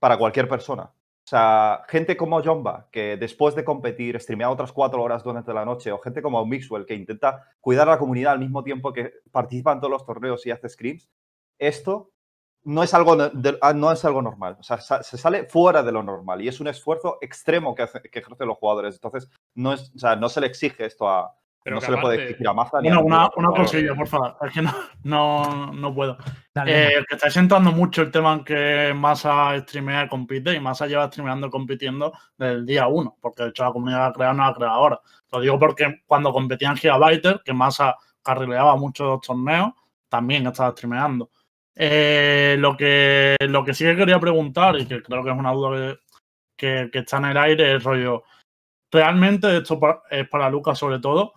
para 0.00 0.18
cualquier 0.18 0.48
persona. 0.48 0.82
O 0.82 1.28
sea, 1.30 1.84
gente 1.86 2.16
como 2.16 2.42
Jomba, 2.42 2.88
que 2.90 3.18
después 3.18 3.54
de 3.54 3.64
competir 3.64 4.18
streamea 4.18 4.50
otras 4.50 4.72
cuatro 4.72 5.00
horas 5.00 5.22
durante 5.22 5.54
la 5.54 5.64
noche, 5.64 5.92
o 5.92 5.98
gente 6.00 6.22
como 6.22 6.44
Mixwell, 6.44 6.86
que 6.86 6.96
intenta 6.96 7.44
cuidar 7.60 7.86
a 7.86 7.92
la 7.92 7.98
comunidad 8.00 8.32
al 8.32 8.40
mismo 8.40 8.64
tiempo 8.64 8.92
que 8.92 9.12
participa 9.30 9.72
en 9.72 9.78
todos 9.78 9.92
los 9.92 10.04
torneos 10.04 10.44
y 10.44 10.50
hace 10.50 10.68
scrims, 10.68 11.08
esto 11.56 12.10
no 12.64 12.82
es 12.82 12.92
algo, 12.94 13.16
de- 13.16 13.58
ah, 13.62 13.72
no 13.72 13.90
es 13.90 14.04
algo 14.04 14.20
normal. 14.22 14.56
O 14.60 14.62
sea, 14.62 14.78
se 14.80 15.16
sale 15.18 15.44
fuera 15.44 15.82
de 15.82 15.92
lo 15.92 16.02
normal 16.02 16.42
y 16.42 16.48
es 16.48 16.60
un 16.60 16.68
esfuerzo 16.68 17.18
extremo 17.20 17.74
que, 17.74 17.82
hace- 17.82 18.02
que 18.02 18.18
ejercen 18.18 18.46
los 18.48 18.58
jugadores. 18.58 18.94
Entonces, 18.96 19.30
no, 19.54 19.72
es, 19.72 19.92
o 19.94 19.98
sea, 19.98 20.16
no 20.16 20.28
se 20.28 20.40
le 20.40 20.46
exige 20.46 20.84
esto 20.84 21.08
a. 21.08 21.34
Pero 21.62 21.76
no 21.76 21.82
se 21.82 21.90
le 21.90 21.98
puede 21.98 22.22
exigir 22.22 22.48
a 22.48 22.54
Maza 22.54 22.80
ni 22.80 22.88
a 22.88 22.94
Bueno, 22.94 23.06
una, 23.06 23.30
una 23.36 23.48
cosilla, 23.54 23.94
por 23.94 24.06
favor. 24.08 24.34
Es 24.40 24.54
que 24.54 24.62
no, 24.62 24.72
no, 25.02 25.72
no 25.74 25.94
puedo. 25.94 26.16
Dale, 26.54 26.98
Eh, 26.98 27.04
que 27.06 27.16
estáis 27.16 27.36
entrando 27.36 27.70
mucho 27.70 28.00
el 28.00 28.10
tema 28.10 28.32
en 28.32 28.44
que 28.44 28.94
Masa 28.96 29.58
streamea 29.60 30.04
y 30.04 30.08
compite, 30.08 30.54
y 30.54 30.60
Masa 30.60 30.86
lleva 30.86 31.06
streameando 31.08 31.48
y 31.48 31.50
compitiendo 31.50 32.14
desde 32.38 32.52
el 32.54 32.64
día 32.66 32.86
uno, 32.86 33.14
porque 33.20 33.42
de 33.42 33.48
hecho 33.50 33.64
la 33.64 33.72
comunidad 33.72 33.98
la 33.98 34.06
ha 34.06 34.12
creado, 34.14 34.32
no 34.34 34.42
la 34.44 34.48
ha 34.48 34.54
creado 34.54 34.72
ahora. 34.74 35.00
Lo 35.32 35.40
digo 35.40 35.58
porque 35.58 36.00
cuando 36.06 36.32
competía 36.32 36.70
en 36.70 36.76
Gigabyte, 36.76 37.42
que 37.44 37.52
Masa 37.52 37.94
carrileaba 38.22 38.74
muchos 38.76 39.20
torneos, 39.20 39.72
también 40.08 40.46
estaba 40.46 40.70
streameando. 40.72 41.28
Eh, 41.74 42.56
lo, 42.58 42.76
que, 42.76 43.36
lo 43.40 43.64
que 43.64 43.74
sí 43.74 43.84
que 43.84 43.96
quería 43.96 44.18
preguntar, 44.20 44.78
y 44.78 44.86
que 44.86 45.02
creo 45.02 45.22
que 45.24 45.30
es 45.30 45.36
una 45.38 45.52
duda 45.52 45.70
que, 45.76 45.98
que- 46.56 46.90
que 46.90 46.98
está 47.00 47.18
en 47.18 47.24
el 47.26 47.36
aire, 47.36 47.76
es 47.76 47.82
rollo. 47.84 48.24
Realmente, 48.92 49.56
esto 49.58 49.78
pa- 49.78 50.02
es 50.10 50.28
para 50.28 50.50
Lucas 50.50 50.78
sobre 50.78 50.98
todo, 50.98 51.32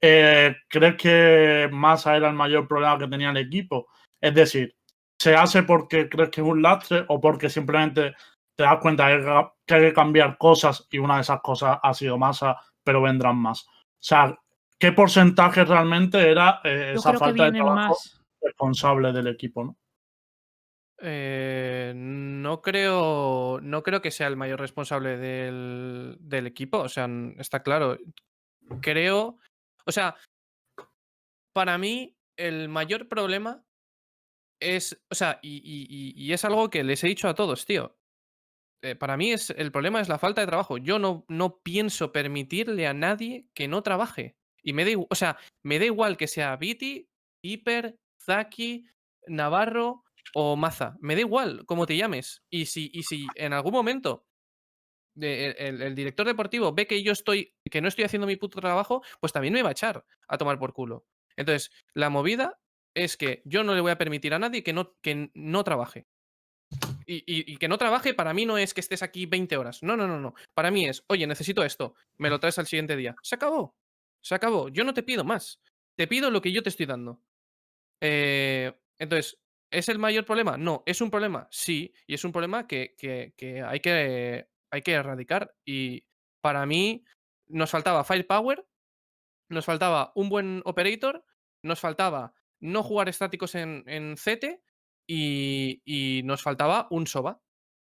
eh, 0.00 0.56
¿crees 0.68 0.96
que 0.96 1.68
Massa 1.72 2.16
era 2.16 2.28
el 2.28 2.34
mayor 2.34 2.68
problema 2.68 2.98
que 2.98 3.08
tenía 3.08 3.30
el 3.30 3.36
equipo? 3.38 3.88
Es 4.20 4.34
decir, 4.34 4.74
¿se 5.18 5.34
hace 5.34 5.62
porque 5.62 6.08
crees 6.08 6.30
que 6.30 6.40
es 6.40 6.46
un 6.46 6.62
lastre 6.62 7.04
o 7.08 7.20
porque 7.20 7.48
simplemente 7.50 8.14
te 8.56 8.64
das 8.64 8.78
cuenta 8.80 9.08
que 9.66 9.74
hay 9.74 9.80
que 9.82 9.92
cambiar 9.94 10.36
cosas 10.38 10.86
y 10.90 10.98
una 10.98 11.16
de 11.16 11.20
esas 11.22 11.40
cosas 11.40 11.78
ha 11.82 11.94
sido 11.94 12.18
Massa, 12.18 12.56
pero 12.84 13.00
vendrán 13.02 13.36
más? 13.36 13.66
O 13.66 14.02
sea, 14.02 14.38
¿qué 14.78 14.92
porcentaje 14.92 15.64
realmente 15.64 16.30
era 16.30 16.60
eh, 16.64 16.92
esa 16.94 17.10
falta 17.18 17.44
de 17.44 17.50
trabajo 17.58 17.88
más. 17.88 18.19
Responsable 18.40 19.12
del 19.12 19.26
equipo? 19.28 19.64
¿no? 19.64 19.76
Eh, 21.02 21.92
no 21.96 22.60
creo. 22.60 23.58
No 23.62 23.82
creo 23.82 24.02
que 24.02 24.10
sea 24.10 24.26
el 24.26 24.36
mayor 24.36 24.60
responsable 24.60 25.16
del, 25.16 26.16
del 26.20 26.46
equipo. 26.46 26.78
O 26.78 26.88
sea, 26.88 27.08
está 27.38 27.62
claro. 27.62 27.98
Creo. 28.82 29.38
O 29.86 29.92
sea, 29.92 30.16
para 31.54 31.78
mí, 31.78 32.16
el 32.36 32.68
mayor 32.68 33.08
problema 33.08 33.64
es. 34.60 35.02
O 35.10 35.14
sea, 35.14 35.38
y, 35.42 35.56
y- 35.64 36.12
y- 36.16 36.32
es 36.32 36.44
algo 36.44 36.68
que 36.70 36.84
les 36.84 37.02
he 37.02 37.08
dicho 37.08 37.28
a 37.28 37.34
todos, 37.34 37.64
tío. 37.66 37.96
Eh, 38.82 38.94
para 38.94 39.16
mí 39.16 39.32
es, 39.32 39.50
el 39.50 39.72
problema 39.72 40.00
es 40.00 40.08
la 40.08 40.18
falta 40.18 40.40
de 40.40 40.46
trabajo. 40.46 40.78
Yo 40.78 40.98
no, 40.98 41.24
no 41.28 41.58
pienso 41.60 42.12
permitirle 42.12 42.86
a 42.86 42.94
nadie 42.94 43.46
que 43.54 43.68
no 43.68 43.82
trabaje. 43.82 44.36
Y 44.62 44.72
me 44.74 44.84
da 44.84 44.90
o 45.08 45.14
sea, 45.14 45.38
me 45.64 45.78
da 45.78 45.86
igual 45.86 46.16
que 46.16 46.26
sea 46.26 46.56
Viti, 46.56 47.08
Hiper, 47.42 47.96
Zaki, 48.20 48.86
Navarro 49.26 50.04
o 50.34 50.56
Maza. 50.56 50.96
Me 51.00 51.14
da 51.14 51.20
igual 51.20 51.64
cómo 51.66 51.86
te 51.86 51.96
llames. 51.96 52.42
Y 52.50 52.66
si, 52.66 52.90
y 52.92 53.02
si 53.02 53.26
en 53.34 53.52
algún 53.52 53.72
momento 53.72 54.26
de- 55.14 55.50
el, 55.58 55.94
director 55.94 56.26
deportivo 56.26 56.72
ve 56.72 56.86
que 56.86 57.02
yo 57.02 57.12
estoy, 57.12 57.54
que 57.70 57.80
no 57.80 57.88
estoy 57.88 58.04
haciendo 58.04 58.26
mi 58.26 58.36
puto 58.36 58.60
trabajo, 58.60 59.02
pues 59.20 59.32
también 59.32 59.54
me 59.54 59.62
va 59.62 59.70
a 59.70 59.72
echar 59.72 60.04
a 60.28 60.38
tomar 60.38 60.58
por 60.58 60.72
culo. 60.72 61.06
Entonces, 61.36 61.70
la 61.94 62.10
movida 62.10 62.60
es 62.94 63.16
que 63.16 63.42
yo 63.44 63.64
no 63.64 63.74
le 63.74 63.80
voy 63.80 63.90
a 63.92 63.98
permitir 63.98 64.34
a 64.34 64.38
nadie 64.38 64.62
que 64.62 64.72
no, 64.72 64.94
que 65.00 65.30
no 65.34 65.64
trabaje. 65.64 66.06
Y, 67.06 67.16
y- 67.26 67.52
y 67.52 67.56
que 67.56 67.68
no 67.68 67.78
trabaje 67.78 68.14
para 68.14 68.32
mí 68.32 68.46
no 68.46 68.56
es 68.58 68.74
que 68.74 68.80
estés 68.80 69.02
aquí 69.02 69.26
20 69.26 69.56
horas. 69.56 69.82
No, 69.82 69.96
no, 69.96 70.06
no, 70.06 70.20
no. 70.20 70.34
Para 70.54 70.70
mí 70.70 70.86
es, 70.86 71.04
oye, 71.08 71.26
necesito 71.26 71.64
esto. 71.64 71.94
Me 72.18 72.30
lo 72.30 72.38
traes 72.38 72.58
al 72.58 72.66
siguiente 72.66 72.96
día. 72.96 73.16
Se 73.22 73.34
acabó. 73.34 73.76
Se 74.22 74.34
acabó. 74.34 74.68
Yo 74.68 74.84
no 74.84 74.94
te 74.94 75.02
pido 75.02 75.24
más. 75.24 75.60
Te 75.96 76.06
pido 76.06 76.30
lo 76.30 76.40
que 76.40 76.52
yo 76.52 76.62
te 76.62 76.68
estoy 76.68 76.86
dando. 76.86 77.20
Eh, 78.00 78.72
entonces, 78.98 79.38
¿Es 79.72 79.88
el 79.88 80.00
mayor 80.00 80.24
problema? 80.24 80.56
No. 80.58 80.82
¿Es 80.84 81.00
un 81.00 81.12
problema? 81.12 81.46
Sí. 81.52 81.94
Y 82.08 82.14
es 82.14 82.24
un 82.24 82.32
problema 82.32 82.66
que, 82.66 82.96
que- 82.98 83.62
hay, 83.62 83.78
que 83.78 84.48
hay 84.72 84.82
que 84.82 84.92
erradicar. 84.92 85.54
Y 85.64 86.04
para 86.40 86.66
mí 86.66 87.04
nos 87.46 87.70
faltaba 87.70 88.02
firepower, 88.02 88.66
nos 89.48 89.64
faltaba 89.64 90.12
un 90.14 90.28
buen 90.28 90.62
operator, 90.64 91.24
nos 91.62 91.80
faltaba 91.80 92.34
no 92.60 92.82
jugar 92.82 93.08
estáticos 93.08 93.54
en, 93.54 93.84
en 93.86 94.16
CT 94.16 94.62
y, 95.06 95.82
y 95.84 96.22
nos 96.24 96.42
faltaba 96.42 96.88
un 96.90 97.06
SOBA. 97.06 97.40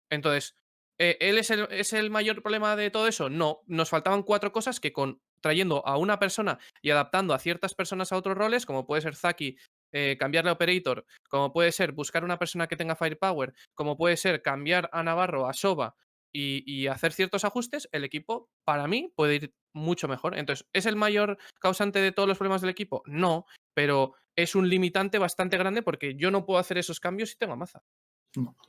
Entonces, 0.09 0.55
eh, 0.99 1.17
¿él 1.19 1.37
es 1.37 1.49
el, 1.51 1.67
es 1.71 1.93
el 1.93 2.09
mayor 2.09 2.41
problema 2.41 2.75
de 2.75 2.91
todo 2.91 3.07
eso? 3.07 3.29
No. 3.29 3.61
Nos 3.67 3.89
faltaban 3.89 4.23
cuatro 4.23 4.51
cosas 4.51 4.79
que 4.79 4.93
con 4.93 5.21
trayendo 5.41 5.85
a 5.85 5.97
una 5.97 6.17
persona 6.19 6.59
y 6.81 6.89
adaptando 6.89 7.33
a 7.33 7.39
ciertas 7.39 7.75
personas 7.75 8.11
a 8.11 8.17
otros 8.17 8.37
roles, 8.37 8.65
como 8.65 8.87
puede 8.87 9.01
ser 9.03 9.15
Zaki, 9.15 9.57
eh, 9.97 10.17
cambiarle 10.17 10.49
a 10.49 10.53
Operator, 10.55 11.05
como 11.29 11.53
puede 11.53 11.71
ser 11.71 11.93
buscar 11.93 12.25
una 12.25 12.37
persona 12.37 12.67
que 12.67 12.75
tenga 12.75 12.97
Firepower, 12.97 13.53
como 13.73 13.95
puede 13.95 14.17
ser 14.17 14.41
cambiar 14.41 14.89
a 14.91 15.03
Navarro 15.03 15.47
a 15.47 15.53
Soba 15.53 15.95
y, 16.33 16.87
hacer 16.87 17.13
ciertos 17.13 17.45
ajustes, 17.45 17.87
el 17.93 18.03
equipo, 18.03 18.49
para 18.65 18.87
mí, 18.87 19.13
puede 19.15 19.35
ir 19.35 19.53
mucho 19.73 20.09
mejor. 20.09 20.37
Entonces, 20.37 20.67
¿es 20.73 20.85
el 20.85 20.97
mayor 20.97 21.37
causante 21.61 21.99
de 21.99 22.11
todos 22.11 22.27
los 22.27 22.37
problemas 22.37 22.59
del 22.59 22.71
equipo? 22.71 23.03
No, 23.05 23.45
pero 23.73 24.15
es 24.35 24.53
un 24.53 24.67
limitante 24.67 25.17
bastante 25.17 25.57
grande 25.57 25.81
porque 25.81 26.15
yo 26.17 26.29
no 26.29 26.45
puedo 26.45 26.59
hacer 26.59 26.77
esos 26.77 26.99
cambios 26.99 27.29
si 27.29 27.37
tengo 27.37 27.55
Maza. 27.55 27.81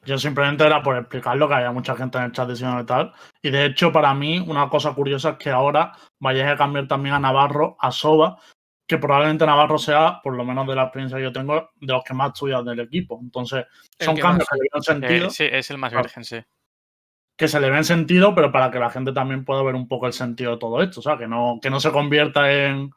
Yo 0.05 0.17
simplemente 0.19 0.65
era 0.65 0.81
por 0.81 0.97
explicarlo, 0.97 1.49
que 1.49 1.55
había 1.55 1.73
mucha 1.73 1.97
gente 1.97 2.19
en 2.19 2.25
el 2.25 2.33
chat 2.33 2.49
diciendo 2.49 2.87
tal. 2.87 3.13
Y 3.43 3.51
de 3.51 3.65
hecho, 3.65 3.91
para 3.91 4.15
mí, 4.15 4.39
una 4.39 4.69
cosa 4.69 4.95
curiosa 4.95 5.31
es 5.31 5.39
que 5.39 5.51
ahora 5.51 5.91
vayáis 6.21 6.53
a 6.53 6.57
cambiar 6.57 6.87
también 6.87 7.17
a 7.17 7.19
Navarro, 7.19 7.77
a 7.81 7.91
Soba, 7.91 8.39
que 8.87 8.99
probablemente 8.99 9.45
Navarro 9.47 9.79
sea, 9.79 10.21
por 10.23 10.37
lo 10.37 10.45
menos 10.45 10.67
de 10.67 10.75
la 10.77 10.85
experiencia 10.85 11.19
que 11.19 11.25
yo 11.25 11.33
tengo, 11.33 11.71
de 11.81 11.93
los 11.93 12.05
que 12.05 12.15
más 12.15 12.29
estudian 12.33 12.65
del 12.65 12.81
equipo. 12.81 13.19
Entonces, 13.21 13.65
son 13.99 14.15
que 14.15 14.23
cambios 14.23 14.47
más. 14.49 14.49
que 14.49 14.57
le 14.63 14.69
ven 14.73 14.83
sentido, 14.83 15.27
Eh, 15.27 15.31
sí, 15.31 15.45
es 15.51 15.71
el 15.71 15.79
más 15.79 15.91
Claro. 15.91 16.05
virgen, 16.05 16.25
sí. 16.25 16.37
que 17.37 17.49
se 17.49 17.61
le 17.61 17.69
ven 17.69 17.85
sentido, 17.85 18.35
pero 18.35 18.51
para 18.51 18.71
que 18.71 18.79
la 18.79 18.89
gente 18.91 19.13
también 19.13 19.45
pueda 19.45 19.63
ver 19.63 19.75
un 19.75 19.89
poco 19.89 20.07
el 20.07 20.13
sentido 20.15 20.53
de 20.53 20.59
todo 20.59 20.81
esto, 20.83 21.01
o 21.01 21.03
sea, 21.03 21.19
que 21.19 21.27
no, 21.29 21.59
que 21.61 21.69
no 21.69 21.81
se 21.81 21.91
convierta 21.93 22.51
en, 22.51 22.91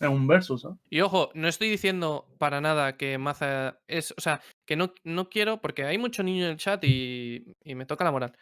en 0.00 0.08
un 0.10 0.26
versus. 0.26 0.66
Y 0.90 1.00
ojo, 1.00 1.30
no 1.34 1.46
estoy 1.46 1.68
diciendo 1.70 2.26
para 2.38 2.60
nada 2.60 2.96
que 2.96 3.18
Maza 3.18 3.78
es. 3.86 4.12
O 4.16 4.20
sea, 4.20 4.40
que 4.66 4.74
no, 4.76 4.92
no 5.04 5.28
quiero, 5.28 5.60
porque 5.60 5.84
hay 5.84 5.98
mucho 5.98 6.22
niño 6.24 6.46
en 6.46 6.50
el 6.52 6.56
chat 6.56 6.82
y, 6.82 7.54
y 7.62 7.74
me 7.76 7.86
toca 7.86 8.02
la 8.02 8.10
moral. 8.10 8.32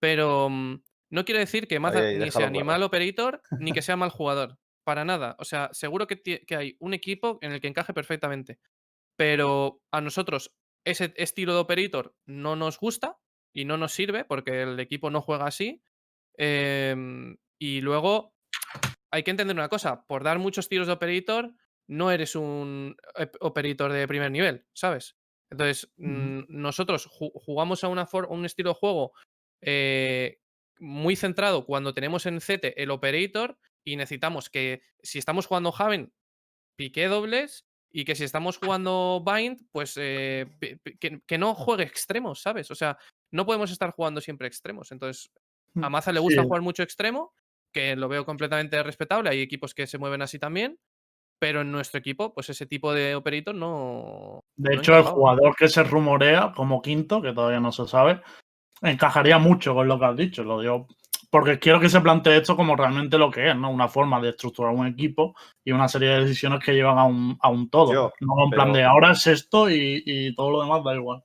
Pero 0.00 0.48
mm, 0.50 0.80
no 1.10 1.24
quiero 1.24 1.38
decir 1.38 1.68
que 1.68 1.78
Maza 1.78 2.00
ni 2.02 2.30
sea 2.32 2.50
ni 2.50 2.64
mal 2.64 2.82
operator 2.82 3.40
ni 3.60 3.70
que 3.72 3.82
sea 3.82 3.96
mal 3.96 4.10
jugador. 4.10 4.58
Para 4.86 5.04
nada. 5.04 5.34
O 5.40 5.44
sea, 5.44 5.68
seguro 5.72 6.06
que, 6.06 6.44
hay 6.56 6.76
un 6.78 6.94
equipo 6.94 7.40
en 7.42 7.50
el 7.50 7.60
que 7.60 7.66
encaje 7.66 7.92
perfectamente. 7.92 8.60
Pero 9.16 9.82
a 9.90 10.00
nosotros 10.00 10.54
ese 10.84 11.12
estilo 11.16 11.54
de 11.54 11.58
operator 11.58 12.14
no 12.24 12.54
nos 12.54 12.78
gusta 12.78 13.18
y 13.52 13.64
no 13.64 13.78
nos 13.78 13.92
sirve 13.92 14.24
porque 14.24 14.62
el 14.62 14.78
equipo 14.78 15.10
no 15.10 15.22
juega 15.22 15.46
así. 15.46 15.82
Em, 16.38 17.36
y 17.58 17.80
luego 17.80 18.36
hay 19.10 19.24
que 19.24 19.32
entender 19.32 19.56
una 19.56 19.68
cosa, 19.68 20.06
por 20.06 20.22
dar 20.22 20.38
muchos 20.38 20.68
tiros 20.68 20.86
de 20.86 20.92
operator, 20.92 21.52
no 21.88 22.12
eres 22.12 22.36
un 22.36 22.96
operator 23.40 23.92
de 23.92 24.06
primer 24.06 24.30
nivel, 24.30 24.68
¿sabes? 24.72 25.16
Entonces, 25.50 25.92
mm, 25.96 26.42
nosotros 26.46 27.08
ju- 27.08 27.32
jugamos 27.34 27.82
a 27.82 27.88
una 27.88 28.06
un 28.28 28.44
estilo 28.44 28.70
de 28.70 28.78
juego 28.78 29.14
eh, 29.62 30.38
muy 30.78 31.16
centrado 31.16 31.66
cuando 31.66 31.92
tenemos 31.92 32.24
en 32.26 32.38
CT 32.40 32.80
el 32.80 32.92
operator 32.92 33.58
y 33.86 33.96
necesitamos 33.96 34.50
que 34.50 34.82
si 35.02 35.18
estamos 35.18 35.46
jugando 35.46 35.72
Haven, 35.76 36.12
pique 36.76 37.06
dobles 37.06 37.64
y 37.90 38.04
que 38.04 38.16
si 38.16 38.24
estamos 38.24 38.58
jugando 38.58 39.24
Bind, 39.24 39.60
pues 39.72 39.94
eh, 39.96 40.46
que, 41.00 41.20
que 41.24 41.38
no 41.38 41.54
juegue 41.54 41.84
extremos, 41.84 42.42
¿sabes? 42.42 42.70
O 42.70 42.74
sea, 42.74 42.98
no 43.32 43.46
podemos 43.46 43.70
estar 43.70 43.92
jugando 43.92 44.20
siempre 44.20 44.48
extremos. 44.48 44.92
Entonces, 44.92 45.30
a 45.80 45.88
Maza 45.88 46.12
le 46.12 46.20
gusta 46.20 46.42
Sí. 46.42 46.46
jugar 46.46 46.62
mucho 46.62 46.82
extremo, 46.82 47.32
que 47.72 47.94
lo 47.96 48.08
veo 48.08 48.26
completamente 48.26 48.82
respetable. 48.82 49.30
Hay 49.30 49.40
equipos 49.40 49.72
que 49.72 49.86
se 49.86 49.98
mueven 49.98 50.20
así 50.20 50.38
también, 50.38 50.78
pero 51.38 51.60
en 51.60 51.70
nuestro 51.70 52.00
equipo, 52.00 52.34
pues 52.34 52.50
ese 52.50 52.66
tipo 52.66 52.92
de 52.92 53.14
operator 53.14 53.54
no. 53.54 54.40
De 54.56 54.74
no 54.74 54.80
hecho, 54.80 54.96
el 54.96 55.04
jugador 55.04 55.54
que 55.54 55.68
se 55.68 55.84
rumorea 55.84 56.52
como 56.56 56.82
quinto, 56.82 57.22
que 57.22 57.32
todavía 57.32 57.60
no 57.60 57.72
se 57.72 57.86
sabe, 57.86 58.20
encajaría 58.82 59.38
mucho 59.38 59.74
con 59.74 59.86
lo 59.86 59.98
que 59.98 60.04
has 60.06 60.16
dicho. 60.16 60.42
Lo 60.42 60.60
digo 60.60 60.88
porque 61.30 61.58
quiero 61.58 61.80
que 61.80 61.88
se 61.88 62.00
plantee 62.00 62.38
esto 62.38 62.56
como 62.56 62.76
realmente 62.76 63.18
lo 63.18 63.30
que 63.30 63.50
es, 63.50 63.56
¿no? 63.56 63.70
Una 63.70 63.88
forma 63.88 64.20
de 64.20 64.30
estructurar 64.30 64.74
un 64.74 64.86
equipo 64.86 65.34
y 65.64 65.72
una 65.72 65.88
serie 65.88 66.08
de 66.10 66.20
decisiones 66.20 66.64
que 66.64 66.72
llevan 66.72 66.98
a 66.98 67.04
un, 67.04 67.38
a 67.40 67.48
un 67.48 67.68
todo. 67.70 68.12
No 68.20 68.44
en 68.44 68.50
plan 68.50 68.72
de 68.72 68.84
ahora 68.84 69.12
es 69.12 69.26
esto 69.26 69.70
y, 69.70 70.02
y 70.04 70.34
todo 70.34 70.50
lo 70.50 70.62
demás 70.62 70.82
da 70.84 70.94
igual. 70.94 71.24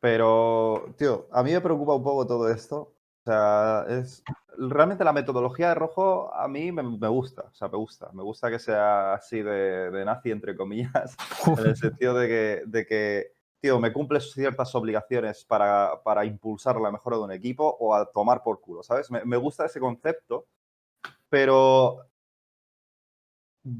Pero, 0.00 0.94
tío, 0.96 1.26
a 1.32 1.42
mí 1.42 1.52
me 1.52 1.60
preocupa 1.60 1.94
un 1.94 2.04
poco 2.04 2.26
todo 2.26 2.50
esto. 2.50 2.94
O 3.26 3.28
sea, 3.28 3.84
es 3.88 4.22
realmente 4.56 5.04
la 5.04 5.12
metodología 5.12 5.70
de 5.70 5.74
rojo 5.74 6.32
a 6.34 6.46
mí 6.48 6.70
me, 6.70 6.82
me 6.82 7.08
gusta. 7.08 7.42
O 7.42 7.54
sea, 7.54 7.68
me 7.68 7.76
gusta. 7.76 8.10
Me 8.12 8.22
gusta 8.22 8.50
que 8.50 8.58
sea 8.58 9.14
así 9.14 9.42
de, 9.42 9.90
de 9.90 10.04
nazi, 10.04 10.30
entre 10.30 10.56
comillas, 10.56 11.16
en 11.58 11.66
el 11.66 11.76
sentido 11.76 12.14
de 12.14 12.28
que, 12.28 12.62
de 12.66 12.86
que, 12.86 13.32
me 13.80 13.92
cumples 13.92 14.32
ciertas 14.32 14.74
obligaciones 14.74 15.44
para, 15.44 16.02
para 16.02 16.24
impulsar 16.24 16.80
la 16.80 16.90
mejora 16.90 17.16
de 17.16 17.24
un 17.24 17.32
equipo 17.32 17.76
o 17.80 17.94
a 17.94 18.10
tomar 18.10 18.42
por 18.42 18.60
culo, 18.60 18.82
¿sabes? 18.82 19.10
Me, 19.10 19.24
me 19.24 19.36
gusta 19.36 19.66
ese 19.66 19.80
concepto, 19.80 20.46
pero 21.28 22.06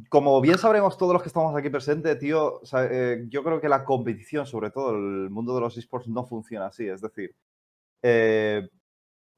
como 0.09 0.40
bien 0.40 0.59
sabremos 0.59 0.99
todos 0.99 1.12
los 1.12 1.22
que 1.22 1.29
estamos 1.29 1.55
aquí 1.57 1.70
presentes, 1.70 2.18
tío, 2.18 2.61
eh, 2.90 3.25
yo 3.29 3.44
creo 3.44 3.61
que 3.61 3.68
la 3.68 3.85
competición, 3.85 4.46
sobre 4.46 4.70
todo 4.70 4.90
el 4.90 5.31
mundo 5.31 5.55
de 5.55 5.61
los 5.61 5.77
esports, 5.79 6.09
no 6.09 6.27
funciona 6.27 6.66
así. 6.66 6.88
Es 6.88 7.01
decir, 7.01 7.35
eh, 8.03 8.68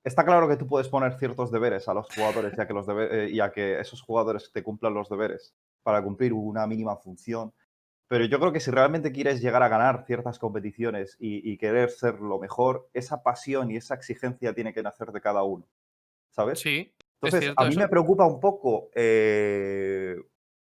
está 0.03 0.25
claro 0.25 0.49
que 0.49 0.57
tú 0.57 0.67
puedes 0.67 0.89
poner 0.89 1.19
ciertos 1.19 1.51
deberes 1.51 1.87
a 1.89 1.95
los 1.95 2.07
jugadores 2.15 2.55
y 2.57 2.61
a 2.61 2.67
que, 2.67 2.73
los 2.73 2.87
eh, 2.89 3.29
y 3.31 3.41
a 3.41 3.53
que 3.53 3.79
esos 3.79 4.01
jugadores 4.01 4.51
te 4.53 4.63
cumplan 4.63 4.95
los 4.95 5.09
deberes 5.09 5.55
para 5.83 6.03
cumplir 6.03 6.33
una 6.33 6.67
mínima 6.67 6.97
función. 6.97 7.53
Pero 8.09 8.25
yo 8.25 8.41
creo 8.41 8.53
que 8.53 8.61
si 8.61 8.71
realmente 8.71 9.13
quieres 9.13 9.41
llegar 9.43 9.63
a 9.63 9.69
ganar 9.69 10.05
ciertas 10.07 10.39
competiciones 10.39 11.17
y, 11.21 11.51
y 11.53 11.59
querer 11.59 11.91
ser 11.91 12.21
lo 12.21 12.39
mejor, 12.39 12.89
esa 12.95 13.23
pasión 13.23 13.71
y 13.71 13.77
esa 13.77 13.95
exigencia 13.95 14.55
tiene 14.55 14.73
que 14.73 14.83
nacer 14.83 15.13
de 15.13 15.21
cada 15.21 15.43
uno. 15.43 15.67
¿Sabes? 16.31 16.61
Sí, 16.61 16.93
Entonces, 17.15 17.41
cierto 17.41 17.63
a 17.63 17.67
mí 17.67 17.73
eso. 17.73 17.81
me 17.81 17.89
preocupa 17.89 18.25
un 18.27 18.41
poco 18.41 18.91
eh, 18.95 20.17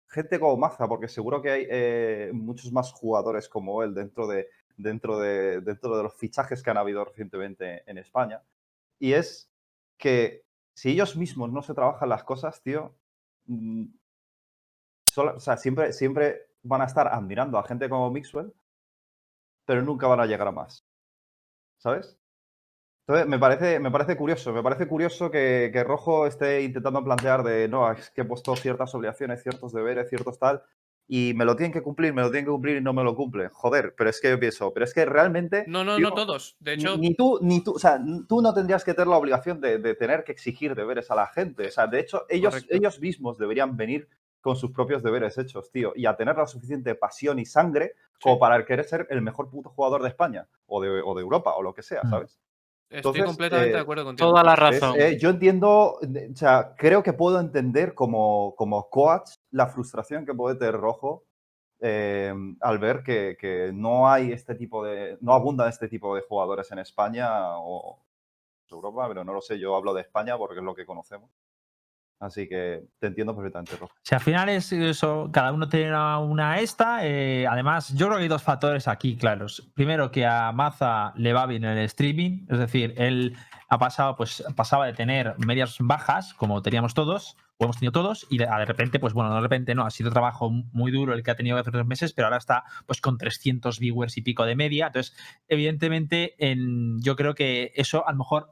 gente 0.08 0.40
como 0.40 0.58
Maza, 0.58 0.88
porque 0.88 1.08
seguro 1.08 1.42
que 1.42 1.52
hay 1.52 1.68
eh, 1.70 2.32
muchos 2.34 2.72
más 2.72 2.92
jugadores 2.94 3.48
como 3.48 3.84
él 3.84 3.94
dentro 3.94 4.26
de, 4.26 4.48
dentro, 4.78 5.20
de, 5.20 5.62
dentro 5.62 5.96
de 5.98 6.04
los 6.04 6.16
fichajes 6.16 6.64
que 6.64 6.70
han 6.72 6.78
habido 6.78 7.06
recientemente 7.06 7.84
en 7.90 7.98
España. 8.00 8.42
Y 9.00 9.14
es 9.14 9.52
que 9.98 10.44
si 10.74 10.92
ellos 10.92 11.16
mismos 11.16 11.52
no 11.52 11.62
se 11.62 11.74
trabajan 11.74 12.10
las 12.10 12.24
cosas, 12.24 12.62
tío, 12.64 12.96
mm, 13.46 13.86
solo- 15.06 15.36
o 15.36 15.40
sea, 15.40 15.58
siempre, 15.58 15.94
siempre 15.94 16.48
van 16.66 16.82
a 16.82 16.86
estar 16.86 17.08
admirando 17.08 17.58
a 17.58 17.64
gente 17.64 17.88
como 17.88 18.12
Mixwell, 18.12 18.54
pero 19.66 19.82
nunca 19.82 20.08
van 20.08 20.20
a 20.20 20.26
llegar 20.26 20.48
a 20.48 20.52
más. 20.52 20.86
¿Sabes? 21.78 22.18
Entonces, 23.08 23.28
me 23.28 23.38
parece, 23.38 23.80
me 23.80 23.92
parece 23.92 24.18
curioso, 24.18 24.52
me 24.52 24.64
parece 24.64 24.88
curioso 24.88 25.30
que, 25.30 25.70
que 25.72 25.84
Rojo 25.84 26.26
esté 26.26 26.64
intentando 26.64 27.04
plantear 27.04 27.44
de, 27.44 27.68
no, 27.68 27.92
es 27.92 28.10
que 28.10 28.22
he 28.22 28.26
puesto 28.26 28.56
ciertas 28.56 28.96
obligaciones, 28.96 29.44
ciertos 29.44 29.74
deberes, 29.74 30.10
ciertos 30.10 30.40
tal, 30.40 30.64
y 31.08 31.34
me 31.36 31.46
lo 31.46 31.56
tienen 31.56 31.72
que 31.72 31.84
cumplir, 31.84 32.14
me 32.14 32.24
lo 32.24 32.32
tienen 32.32 32.46
que 32.46 32.52
cumplir 32.52 32.78
y 32.78 32.82
no 32.82 32.94
me 32.94 33.04
lo 33.04 33.16
cumplen. 33.16 33.50
Joder, 33.50 33.94
pero 33.96 34.10
es 34.10 34.20
que 34.20 34.32
yo 34.32 34.40
pienso, 34.40 34.74
pero 34.74 34.86
es 34.86 34.94
que 34.96 35.06
realmente... 35.06 35.66
No, 35.68 35.84
no, 35.84 36.00
no 36.00 36.14
todos. 36.16 36.56
De 36.60 36.74
hecho, 36.74 36.98
Ni, 36.98 37.14
tú, 37.14 37.38
ni 37.44 37.64
tú, 37.64 37.74
o 37.74 37.80
sea, 37.80 38.00
tú 38.28 38.42
no 38.42 38.56
tendrías 38.56 38.84
que 38.84 38.96
tener 38.96 39.10
la 39.10 39.18
obligación 39.18 39.62
de, 39.62 39.78
de 39.78 39.94
tener 39.94 40.24
que 40.24 40.32
exigir 40.32 40.74
deberes 40.74 41.12
a 41.12 41.16
la 41.16 41.28
gente. 41.28 41.68
O 41.68 41.72
sea, 41.72 41.86
de 41.86 42.00
hecho, 42.00 42.26
ellos, 42.28 42.56
Correcto. 42.56 42.76
ellos 42.76 43.00
mismos 43.00 43.38
deberían 43.38 43.78
venir 43.78 44.10
con 44.46 44.56
sus 44.56 44.70
propios 44.72 45.02
deberes 45.02 45.36
hechos, 45.40 45.72
tío, 45.72 45.92
y 45.96 46.06
a 46.06 46.16
tener 46.16 46.38
la 46.38 46.46
suficiente 46.46 46.94
pasión 46.94 47.40
y 47.40 47.46
sangre 47.46 47.96
como 48.22 48.36
Sí. 48.36 48.40
para 48.40 48.64
querer 48.64 48.86
ser 48.86 49.08
el 49.10 49.24
mejor 49.24 49.50
puto 49.50 49.70
jugador 49.72 50.04
de 50.04 50.10
España 50.10 50.48
o 50.68 50.80
de, 50.84 51.02
o 51.04 51.16
de 51.16 51.22
Europa 51.24 51.56
o 51.56 51.64
lo 51.64 51.74
que 51.74 51.82
sea, 51.82 52.02
Mm. 52.04 52.10
¿sabes? 52.12 52.40
estoy 52.88 52.98
entonces, 53.00 53.26
completamente 53.26 53.72
eh, 53.72 53.74
de 53.74 53.80
acuerdo 53.80 54.04
contigo. 54.06 54.30
Toda 54.30 54.44
la 54.44 54.54
Es, 54.54 54.60
razón. 54.60 54.96
eh, 55.00 55.18
yo 55.20 55.32
entiendo, 55.32 55.98
eh, 56.04 56.30
o 56.32 56.36
sea, 56.36 56.76
creo 56.78 57.02
que 57.02 57.14
puedo 57.14 57.40
entender 57.40 57.96
como, 57.96 58.54
como 58.56 58.88
coach 58.88 59.32
la 59.50 59.66
frustración 59.66 60.28
que 60.28 60.36
puede 60.36 60.56
tener 60.58 60.76
Rojo 60.76 61.24
eh, 61.80 62.32
al 62.62 62.78
ver 62.78 63.02
que, 63.02 63.36
que 63.40 63.72
no 63.74 64.08
hay 64.08 64.32
este 64.32 64.54
tipo 64.54 64.86
de, 64.86 65.18
no 65.22 65.34
abundan 65.34 65.70
este 65.70 65.88
tipo 65.88 66.16
de 66.16 66.22
jugadores 66.22 66.72
en 66.72 66.78
España 66.78 67.58
o 67.58 67.98
Europa, 68.70 69.08
pero 69.08 69.24
no 69.24 69.34
lo 69.34 69.42
sé, 69.42 69.58
yo 69.58 69.76
hablo 69.76 69.94
de 69.96 70.02
España 70.02 70.38
porque 70.38 70.60
es 70.60 70.64
lo 70.64 70.76
que 70.76 70.86
conocemos. 70.86 71.32
Así 72.20 72.48
que 72.48 72.84
te 73.00 73.08
entiendo 73.08 73.36
perfectamente, 73.36 73.76
Rojo. 73.76 73.94
Si 74.02 74.16
al 74.16 74.22
final 74.22 74.50
es 74.50 74.72
eso, 74.72 75.30
cada 75.32 75.52
uno 75.52 75.68
tiene 75.68 75.90
una, 75.90 76.60
esta. 76.60 77.06
eh, 77.06 77.46
además, 77.48 77.94
yo 77.94 78.08
creo 78.08 78.18
que 78.18 78.24
hay 78.24 78.30
dos 78.30 78.44
factores 78.44 78.88
aquí 78.88 79.18
claros. 79.18 79.70
Primero, 79.74 80.12
que 80.12 80.26
a 80.26 80.52
Maza 80.52 81.14
le 81.18 81.34
va 81.34 81.46
bien 81.46 81.66
el 81.66 81.78
streaming, 81.80 82.46
es 82.50 82.58
decir, 82.58 82.94
él 82.98 83.36
ha 83.68 83.78
pasado, 83.78 84.16
pues 84.16 84.44
pasaba 84.56 84.86
de 84.86 84.94
tener 84.94 85.36
medias 85.40 85.78
bajas, 85.80 86.34
como 86.34 86.62
teníamos 86.62 86.94
todos, 86.94 87.36
o 87.58 87.66
hemos 87.66 87.78
tenido 87.78 87.92
todos, 87.92 88.28
y 88.30 88.38
de, 88.38 88.66
repente, 88.66 89.00
pues 89.00 89.14
bueno, 89.14 89.34
de 89.34 89.42
repente 89.42 89.76
no, 89.76 89.86
ha 89.86 89.92
sido 89.92 90.12
trabajo 90.12 90.50
muy 90.50 90.92
duro 90.92 91.14
el 91.14 91.24
que 91.24 91.32
ha 91.32 91.36
tenido 91.36 91.58
hace 91.58 91.72
tres 91.72 91.86
meses, 91.86 92.14
pero 92.14 92.28
ahora 92.28 92.38
está 92.38 92.64
pues 92.86 93.02
con 93.02 93.18
300 93.18 93.80
viewers 93.80 94.18
y 94.18 94.22
pico 94.22 94.46
de 94.46 94.56
media. 94.56 94.88
Entonces, 94.88 95.16
evidentemente, 95.48 96.36
en, 96.38 97.02
yo 97.02 97.16
creo 97.16 97.36
que 97.36 97.72
eso 97.76 98.08
a 98.08 98.12
lo 98.12 98.20
mejor 98.20 98.52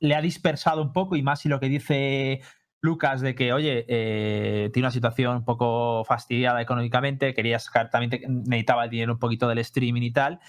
le 0.00 0.14
ha 0.14 0.20
dispersado 0.20 0.82
un 0.82 0.92
poco 0.92 1.16
y 1.16 1.22
más 1.22 1.40
si 1.40 1.48
lo 1.48 1.60
que 1.60 1.68
dice 1.68 2.42
Lucas 2.86 3.20
de 3.20 3.34
que, 3.34 3.52
oye, 3.52 3.84
eh, 3.88 4.70
tiene 4.72 4.86
una 4.86 4.92
situación 4.92 5.36
un 5.36 5.44
poco 5.44 6.04
fastidiada 6.04 6.62
económicamente, 6.62 7.34
quería 7.34 7.58
sacar, 7.58 7.90
también 7.90 8.44
necesitaba 8.46 8.84
el 8.84 8.90
dinero 8.90 9.12
un 9.12 9.18
poquito 9.18 9.46
del 9.48 9.58
streaming 9.58 10.02
y 10.02 10.12
tal. 10.12 10.40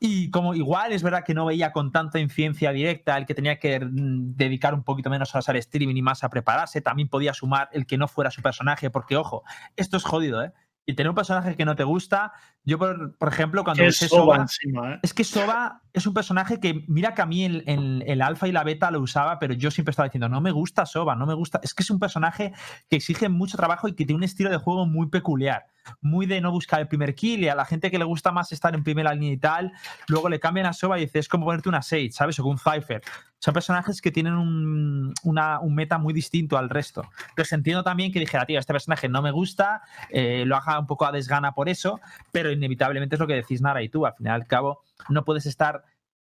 Y 0.00 0.30
como 0.30 0.54
igual 0.54 0.92
es 0.92 1.02
verdad 1.02 1.24
que 1.24 1.34
no 1.34 1.46
veía 1.46 1.72
con 1.72 1.90
tanta 1.90 2.20
incidencia 2.20 2.72
directa 2.72 3.16
el 3.16 3.26
que 3.26 3.34
tenía 3.34 3.58
que 3.58 3.80
mm, 3.80 4.36
dedicar 4.36 4.74
un 4.74 4.84
poquito 4.84 5.10
menos 5.10 5.34
horas 5.34 5.48
al 5.48 5.56
streaming 5.56 5.96
y 5.96 6.02
más 6.02 6.24
a 6.24 6.30
prepararse, 6.30 6.80
también 6.80 7.08
podía 7.08 7.34
sumar 7.34 7.68
el 7.72 7.86
que 7.86 7.98
no 7.98 8.08
fuera 8.08 8.30
su 8.30 8.42
personaje, 8.42 8.90
porque 8.90 9.16
ojo, 9.16 9.42
esto 9.76 9.96
es 9.96 10.04
jodido, 10.04 10.42
¿eh? 10.42 10.52
Y 10.88 10.94
tener 10.94 11.10
un 11.10 11.16
personaje 11.16 11.56
que 11.56 11.64
no 11.64 11.74
te 11.74 11.82
gusta, 11.82 12.32
yo 12.66 12.78
por, 12.78 13.16
por 13.16 13.28
ejemplo, 13.28 13.64
cuando 13.64 13.82
Que 13.84 13.88
usé 13.88 14.08
soba 14.08 14.36
encima, 14.36 14.94
¿eh? 14.94 15.00
es 15.02 15.14
que 15.14 15.24
Soba 15.24 15.80
es 15.94 16.06
un 16.06 16.12
personaje 16.12 16.60
que, 16.60 16.84
mira 16.88 17.14
que 17.14 17.22
a 17.22 17.26
mí 17.26 17.44
en, 17.44 17.62
en 17.66 18.02
el 18.06 18.20
alfa 18.20 18.48
y 18.48 18.52
la 18.52 18.64
beta 18.64 18.90
lo 18.90 19.00
usaba, 19.00 19.38
pero 19.38 19.54
yo 19.54 19.70
siempre 19.70 19.92
estaba 19.92 20.08
diciendo, 20.08 20.28
no 20.28 20.42
me 20.42 20.50
gusta 20.50 20.84
Soba, 20.84 21.14
no 21.16 21.24
me 21.24 21.32
gusta. 21.32 21.58
Es 21.62 21.72
que 21.72 21.82
es 21.82 21.90
un 21.90 21.98
personaje 21.98 22.52
que 22.90 22.96
exige 22.96 23.30
mucho 23.30 23.56
trabajo 23.56 23.88
y 23.88 23.94
que 23.94 24.04
tiene 24.04 24.18
un 24.18 24.24
estilo 24.24 24.50
de 24.50 24.58
juego 24.58 24.84
muy 24.84 25.08
peculiar, 25.08 25.66
muy 26.02 26.26
de 26.26 26.40
no 26.42 26.50
buscar 26.50 26.80
el 26.80 26.88
primer 26.88 27.14
kill 27.14 27.44
y 27.44 27.48
a 27.48 27.54
la 27.54 27.64
gente 27.64 27.90
que 27.90 27.98
le 27.98 28.04
gusta 28.04 28.30
más 28.32 28.52
estar 28.52 28.74
en 28.74 28.82
primera 28.84 29.14
línea 29.14 29.32
y 29.32 29.38
tal, 29.38 29.72
luego 30.08 30.28
le 30.28 30.38
cambian 30.40 30.66
a 30.66 30.74
Soba 30.74 30.98
y 30.98 31.02
dices, 31.02 31.20
es 31.20 31.28
como 31.28 31.46
ponerte 31.46 31.68
una 31.70 31.80
Sage, 31.80 32.10
¿sabes? 32.12 32.38
O 32.40 32.44
un 32.46 32.58
Cypher. 32.58 33.00
Son 33.38 33.52
personajes 33.54 34.00
que 34.02 34.10
tienen 34.10 34.34
un, 34.34 35.14
una- 35.22 35.60
un 35.60 35.74
meta 35.74 35.98
muy 35.98 36.12
distinto 36.12 36.56
al 36.58 36.68
resto. 36.70 37.02
Entonces 37.28 37.52
entiendo 37.52 37.84
también 37.84 38.10
que 38.12 38.18
dijera, 38.18 38.44
tío, 38.46 38.58
este 38.58 38.72
personaje 38.72 39.08
no 39.08 39.22
me 39.22 39.30
gusta, 39.30 39.82
eh, 40.10 40.44
lo 40.46 40.56
haga 40.56 40.78
un 40.78 40.86
poco 40.86 41.06
a 41.06 41.12
desgana 41.12 41.52
por 41.52 41.68
eso, 41.68 42.00
pero 42.32 42.50
inevitablemente 42.56 43.16
es 43.16 43.20
lo 43.20 43.26
que 43.26 43.34
decís 43.34 43.60
Nara 43.62 43.82
y 43.82 43.88
tú. 43.88 44.06
Al 44.06 44.14
final 44.14 44.38
y 44.40 44.42
al 44.42 44.48
cabo, 44.48 44.82
no 45.08 45.24
puedes 45.24 45.46
estar 45.46 45.84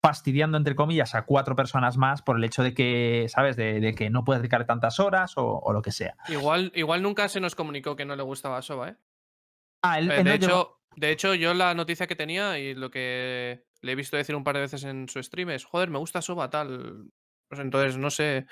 fastidiando, 0.00 0.56
entre 0.56 0.76
comillas, 0.76 1.14
a 1.14 1.22
cuatro 1.24 1.56
personas 1.56 1.96
más 1.96 2.22
por 2.22 2.36
el 2.36 2.44
hecho 2.44 2.62
de 2.62 2.72
que, 2.74 3.26
¿sabes? 3.28 3.56
De, 3.56 3.80
de 3.80 3.94
que 3.94 4.10
no 4.10 4.24
puedes 4.24 4.40
dedicar 4.42 4.64
tantas 4.66 5.00
horas 5.00 5.36
o, 5.36 5.44
o 5.58 5.72
lo 5.72 5.82
que 5.82 5.90
sea. 5.90 6.14
Igual, 6.28 6.70
igual 6.74 7.02
nunca 7.02 7.28
se 7.28 7.40
nos 7.40 7.54
comunicó 7.54 7.96
que 7.96 8.04
no 8.04 8.14
le 8.14 8.22
gustaba 8.22 8.58
a 8.58 8.62
Soba, 8.62 8.90
¿eh? 8.90 8.96
Ah, 9.82 9.98
él- 9.98 10.10
Eh, 10.10 10.18
él 10.18 10.24
no 10.24 10.30
de, 10.32 10.38
llegó- 10.38 10.52
hecho, 10.60 10.78
de 10.96 11.10
hecho, 11.10 11.34
yo 11.34 11.52
la 11.54 11.74
noticia 11.74 12.06
que 12.06 12.14
tenía 12.16 12.58
y 12.58 12.74
lo 12.74 12.90
que 12.90 13.64
le 13.80 13.92
he 13.92 13.94
visto 13.96 14.16
decir 14.16 14.36
un 14.36 14.44
par 14.44 14.54
de 14.54 14.62
veces 14.62 14.84
en 14.84 15.08
su 15.08 15.22
stream 15.22 15.50
es, 15.50 15.64
joder, 15.64 15.90
me 15.90 15.98
gusta 15.98 16.22
Soba 16.22 16.48
tal. 16.50 17.10
Pues 17.48 17.60
entonces, 17.60 17.96
no 17.96 18.10
sé. 18.10 18.46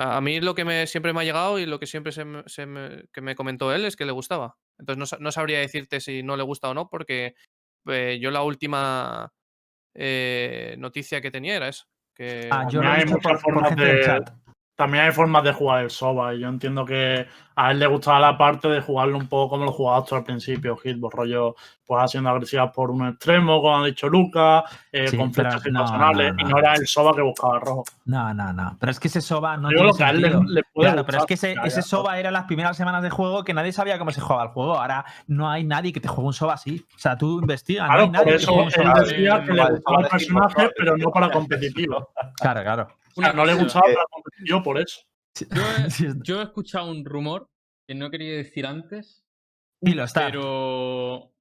A 0.00 0.16
a 0.16 0.20
mí 0.20 0.40
lo 0.40 0.54
que 0.54 0.64
me, 0.64 0.86
siempre 0.86 1.12
me 1.12 1.20
ha 1.20 1.24
llegado 1.24 1.58
y 1.58 1.66
lo 1.66 1.78
que 1.78 1.86
siempre 1.86 2.10
se 2.12 2.24
me, 2.24 2.42
se 2.46 2.64
me- 2.66 3.04
que 3.12 3.20
me 3.20 3.34
comentó 3.34 3.72
él 3.74 3.84
es 3.84 3.96
que 3.96 4.06
le 4.06 4.12
gustaba. 4.12 4.56
Entonces 4.78 4.98
no, 4.98 5.06
sa- 5.06 5.18
no 5.20 5.30
sabría 5.30 5.60
decirte 5.60 6.00
si 6.00 6.22
no 6.22 6.36
le 6.36 6.42
gusta 6.42 6.70
o 6.70 6.74
no, 6.74 6.88
porque 6.88 7.34
eh, 7.86 8.18
yo 8.20 8.30
la 8.30 8.42
última 8.42 9.30
eh, 9.94 10.74
noticia 10.78 11.20
que 11.20 11.30
tenía 11.30 11.56
era 11.56 11.68
eso. 11.68 11.84
Que 12.14 12.48
Ah, 12.50 12.66
yo 12.70 12.82
he 12.82 12.86
hay 12.86 13.04
muchas 13.04 13.32
por 13.32 13.40
formas 13.40 13.76
de-. 13.76 14.22
También 14.80 15.04
hay 15.04 15.12
formas 15.12 15.44
de 15.44 15.52
jugar 15.52 15.82
el 15.84 15.90
Soba 15.90 16.32
y 16.34 16.40
yo 16.40 16.48
entiendo 16.48 16.86
que 16.86 17.26
a 17.54 17.70
él 17.70 17.78
le 17.80 17.86
gustaba 17.86 18.18
la 18.18 18.38
parte 18.38 18.66
de 18.68 18.80
jugarlo 18.80 19.18
un 19.18 19.28
poco 19.28 19.50
como 19.50 19.66
lo 19.66 19.72
jugabas 19.72 20.06
tú 20.08 20.14
al 20.14 20.24
principio, 20.24 20.74
Hitbox, 20.74 21.14
rollo, 21.14 21.54
pues 21.84 22.02
haciendo 22.02 22.30
agresivas 22.30 22.72
por 22.72 22.90
un 22.90 23.06
extremo, 23.06 23.60
como 23.60 23.76
ha 23.76 23.84
dicho 23.84 24.08
Lucas, 24.08 24.64
eh, 24.90 25.06
Sí, 25.08 25.18
con 25.18 25.34
flechas 25.34 25.56
no, 25.56 25.60
situacionales, 25.86 26.32
no, 26.32 26.40
y 26.40 26.44
no. 26.44 26.48
no 26.52 26.58
era 26.60 26.72
el 26.76 26.86
Soba 26.86 27.12
que 27.14 27.20
buscaba 27.20 27.58
rojo. 27.60 27.84
No, 28.06 28.32
no, 28.32 28.54
no. 28.54 28.74
Pero 28.80 28.90
es 28.90 28.98
que 28.98 29.08
ese 29.08 29.20
Soba 29.20 29.58
no 29.58 29.68
Yo 29.70 29.74
tiene 29.74 29.88
lo 29.88 29.94
que 29.94 30.04
a 30.04 30.08
él 30.10 30.20
le, 30.22 30.30
sentido. 30.30 30.50
le 30.54 30.62
puede 30.72 30.88
Claro, 30.88 31.04
pero 31.04 31.18
es 31.18 31.24
que 31.26 31.34
ese, 31.34 31.54
ya, 31.56 31.60
ese 31.64 31.82
Soba 31.82 32.18
era 32.18 32.30
las 32.30 32.44
primeras 32.44 32.74
semanas 32.78 33.02
de 33.02 33.10
juego 33.10 33.44
que 33.44 33.52
nadie 33.52 33.72
sabía 33.72 33.98
cómo 33.98 34.12
se 34.12 34.22
jugaba 34.22 34.44
el 34.44 34.48
juego. 34.50 34.78
Ahora 34.78 35.04
no 35.26 35.50
hay 35.50 35.62
nadie 35.64 35.92
que 35.92 36.00
te 36.00 36.08
juegue 36.08 36.28
un 36.28 36.32
Soba 36.32 36.54
así. 36.54 36.86
O 36.96 36.98
sea, 36.98 37.18
tú 37.18 37.38
investigas, 37.40 37.86
no 37.86 37.92
hay 37.92 38.08
Claro, 38.08 38.12
nadie 38.12 38.24
por 38.24 38.32
que 38.32 38.42
eso 38.42 38.52
un 38.54 38.86
él 38.86 39.04
decía 39.04 39.44
que 39.44 39.52
le 39.52 39.70
gustaba 39.72 40.00
el 40.00 40.08
personaje, 40.08 40.70
pero 40.78 40.96
no 40.96 41.10
para 41.10 41.30
competitivo. 41.30 42.08
Claro, 42.40 42.62
claro. 42.62 42.99
Sea, 43.20 43.32
no 43.32 43.44
le 43.44 43.54
gustaba 43.54 43.90
Eh, 43.90 43.94
para 43.94 44.06
competitivo 44.10 44.62
por 44.62 44.78
eso. 44.78 45.00
Yo 45.38 45.62
he, 46.10 46.12
yo 46.22 46.42
escuchado 46.42 46.90
un 46.90 47.04
rumor 47.04 47.46
que 47.88 47.94
no 47.94 48.10
quería 48.10 48.36
decir 48.36 48.66
antes, 48.66 49.24
Dilo, 49.82 50.04
está. 50.04 50.26
pero 50.26 51.32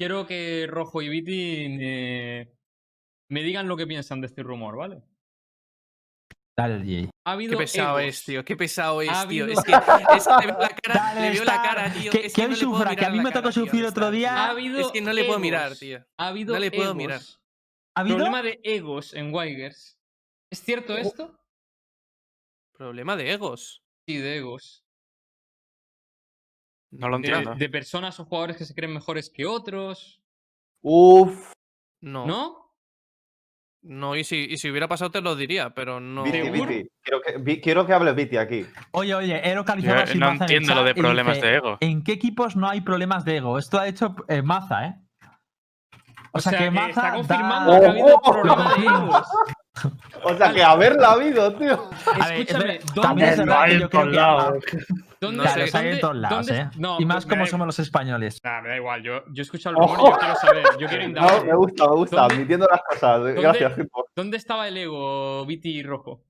quiero 0.00 0.26
que 0.26 0.66
Rojo 0.68 1.02
y 1.02 1.08
Viti 1.08 1.68
me, 1.68 2.52
me 3.30 3.42
digan 3.42 3.66
lo 3.68 3.76
que 3.76 3.86
piensan 3.86 4.20
de 4.20 4.26
este 4.28 4.42
rumor, 4.42 4.76
¿vale? 4.76 5.02
Dale, 6.56 6.78
DJ. 6.80 7.10
Ha 7.26 7.32
habido 7.32 7.52
Qué 7.52 7.56
pesado 7.64 7.98
egos. 8.00 8.14
es, 8.18 8.24
tío. 8.24 8.44
Qué 8.44 8.56
pesado 8.56 9.00
es, 9.00 9.08
Ha 9.10 9.28
tío. 9.28 9.44
habido- 9.44 9.60
Es 9.60 9.64
que, 9.64 9.72
es 9.72 10.26
que 10.26 10.46
le 10.46 10.52
veo 10.52 10.58
la 10.58 10.68
cara, 10.82 10.94
Dale, 10.94 11.20
le 11.20 11.30
veo 11.30 11.44
la 11.44 11.52
Star. 11.54 11.66
cara, 11.76 11.92
tío. 11.92 12.10
Que- 12.12 12.26
es 12.26 12.34
que 12.34 12.48
no 12.48 12.56
sufra, 12.56 12.90
a 12.90 13.10
mí 13.10 13.20
me 13.20 13.30
tocó 13.30 13.50
tío, 13.50 13.64
sufrir 13.64 13.84
otro 13.86 14.10
día. 14.10 14.34
Ha 14.36 14.50
habido 14.50 14.80
Es 14.80 14.88
que 14.88 15.00
no 15.00 15.12
le 15.12 15.24
puedo 15.24 15.38
mirar, 15.38 15.76
tío. 15.76 16.04
Ha 16.18 16.28
habido 16.28 16.54
No 16.54 16.60
le 16.60 16.70
puedo 16.70 16.84
egos. 16.84 16.96
mirar. 16.96 17.20
¿Ha 17.96 18.00
habido? 18.00 18.16
Problema 18.16 18.42
de 18.42 18.60
egos 18.64 19.14
en 19.14 19.32
Wigers. 19.32 19.97
¿Es 20.50 20.62
cierto 20.62 20.96
esto? 20.96 21.34
Problema 22.76 23.16
de 23.16 23.32
egos. 23.32 23.82
Sí, 24.06 24.16
de 24.18 24.38
egos. 24.38 24.84
No 26.90 27.08
lo 27.08 27.16
entiendo. 27.16 27.54
de 27.54 27.68
personas 27.68 28.18
o 28.18 28.24
jugadores 28.24 28.56
que 28.56 28.64
se 28.64 28.74
creen 28.74 28.94
mejores 28.94 29.28
que 29.30 29.44
otros. 29.44 30.22
Uf, 30.82 31.52
No. 32.00 32.26
¿No? 32.26 32.68
No, 33.80 34.16
y 34.16 34.24
si, 34.24 34.36
y 34.44 34.56
si 34.58 34.70
hubiera 34.70 34.88
pasado 34.88 35.10
te 35.10 35.20
lo 35.20 35.36
diría, 35.36 35.70
pero 35.72 36.00
no. 36.00 36.24
Viti. 36.24 36.40
Quiero 37.00 37.20
que, 37.24 37.38
Vi- 37.38 37.60
quiero 37.60 37.86
que 37.86 37.92
hable 37.92 38.12
Viti 38.12 38.36
aquí. 38.36 38.66
Oye, 38.90 39.14
oye, 39.14 39.40
he 39.48 39.54
localizado 39.54 39.98
Yo 39.98 40.02
a 40.02 40.06
Sin 40.06 40.20
no 40.20 40.26
Maza 40.26 40.44
en 40.46 40.50
el 40.50 40.56
entiendo 40.56 40.74
lo 40.74 40.84
de 40.84 40.90
y 40.90 40.94
problemas 40.94 41.36
dice, 41.36 41.46
de 41.46 41.54
ego. 41.56 41.78
¿En 41.80 42.02
qué 42.02 42.12
equipos 42.12 42.56
no 42.56 42.68
hay 42.68 42.80
problemas 42.80 43.24
de 43.24 43.36
ego? 43.36 43.56
Esto 43.58 43.78
ha 43.78 43.86
hecho 43.86 44.16
eh, 44.28 44.42
Maza, 44.42 44.86
¿eh? 44.86 44.94
O, 46.32 46.40
sea, 46.40 46.58
que 46.58 46.70
Maza 46.70 46.88
está 46.88 47.02
da- 47.02 47.14
confirmando 47.14 47.80
que 47.80 47.86
ha 47.86 47.90
habido 47.90 48.06
de 48.06 48.84
egos. 48.86 49.26
O 50.24 50.34
sea, 50.36 50.52
que 50.52 50.62
haberla 50.62 51.12
habido, 51.12 51.52
tío. 51.54 51.88
A 52.20 52.28
ver, 52.28 52.40
Escúchame, 52.40 52.80
¿dónde 52.94 53.28
es 53.28 53.38
verdad 53.38 53.64
que 53.66 53.72
en 53.72 53.80
yo 53.80 53.90
creo 53.90 54.00
todos 54.02 54.10
que 54.10 54.16
lados. 54.16 54.64
¿Dónde, 55.20 55.36
No 55.36 55.42
Claro, 55.42 55.54
sé, 55.54 55.60
los 55.66 55.74
hay 55.74 55.80
en 55.82 55.88
dónde- 55.90 56.00
todos 56.00 56.16
lados, 56.16 56.46
dónde- 56.46 56.62
¿eh? 56.62 56.70
no, 56.78 56.96
y 57.00 57.04
más 57.04 57.26
como 57.26 57.46
somos 57.46 57.66
los 57.66 57.78
españoles. 57.78 58.40
Nah, 58.44 58.60
me 58.62 58.68
da 58.70 58.76
igual, 58.76 59.02
yo, 59.02 59.24
yo 59.32 59.40
he 59.40 59.42
escuchado 59.42 59.76
el 59.76 59.82
rumor 59.82 59.98
y 60.00 60.10
yo 60.12 60.18
quiero 60.18 60.34
saber, 60.36 60.64
yo 60.78 60.86
quiero 60.88 61.02
No, 61.02 61.08
indagar. 61.08 61.44
me 61.44 61.54
gusta, 61.54 61.84
me 61.88 61.94
gusta. 61.96 62.16
¿Dónde- 62.20 62.34
Admitiendo 62.34 62.66
las 62.70 62.80
cosas. 62.82 63.34
Gracias, 63.34 63.72
Hitbox. 63.76 64.10
¿Dónde 64.14 64.36
estaba 64.36 64.68
el 64.68 64.76
ego, 64.76 65.44
Viti 65.46 65.70
y 65.78 65.82
Rojo? 65.82 66.22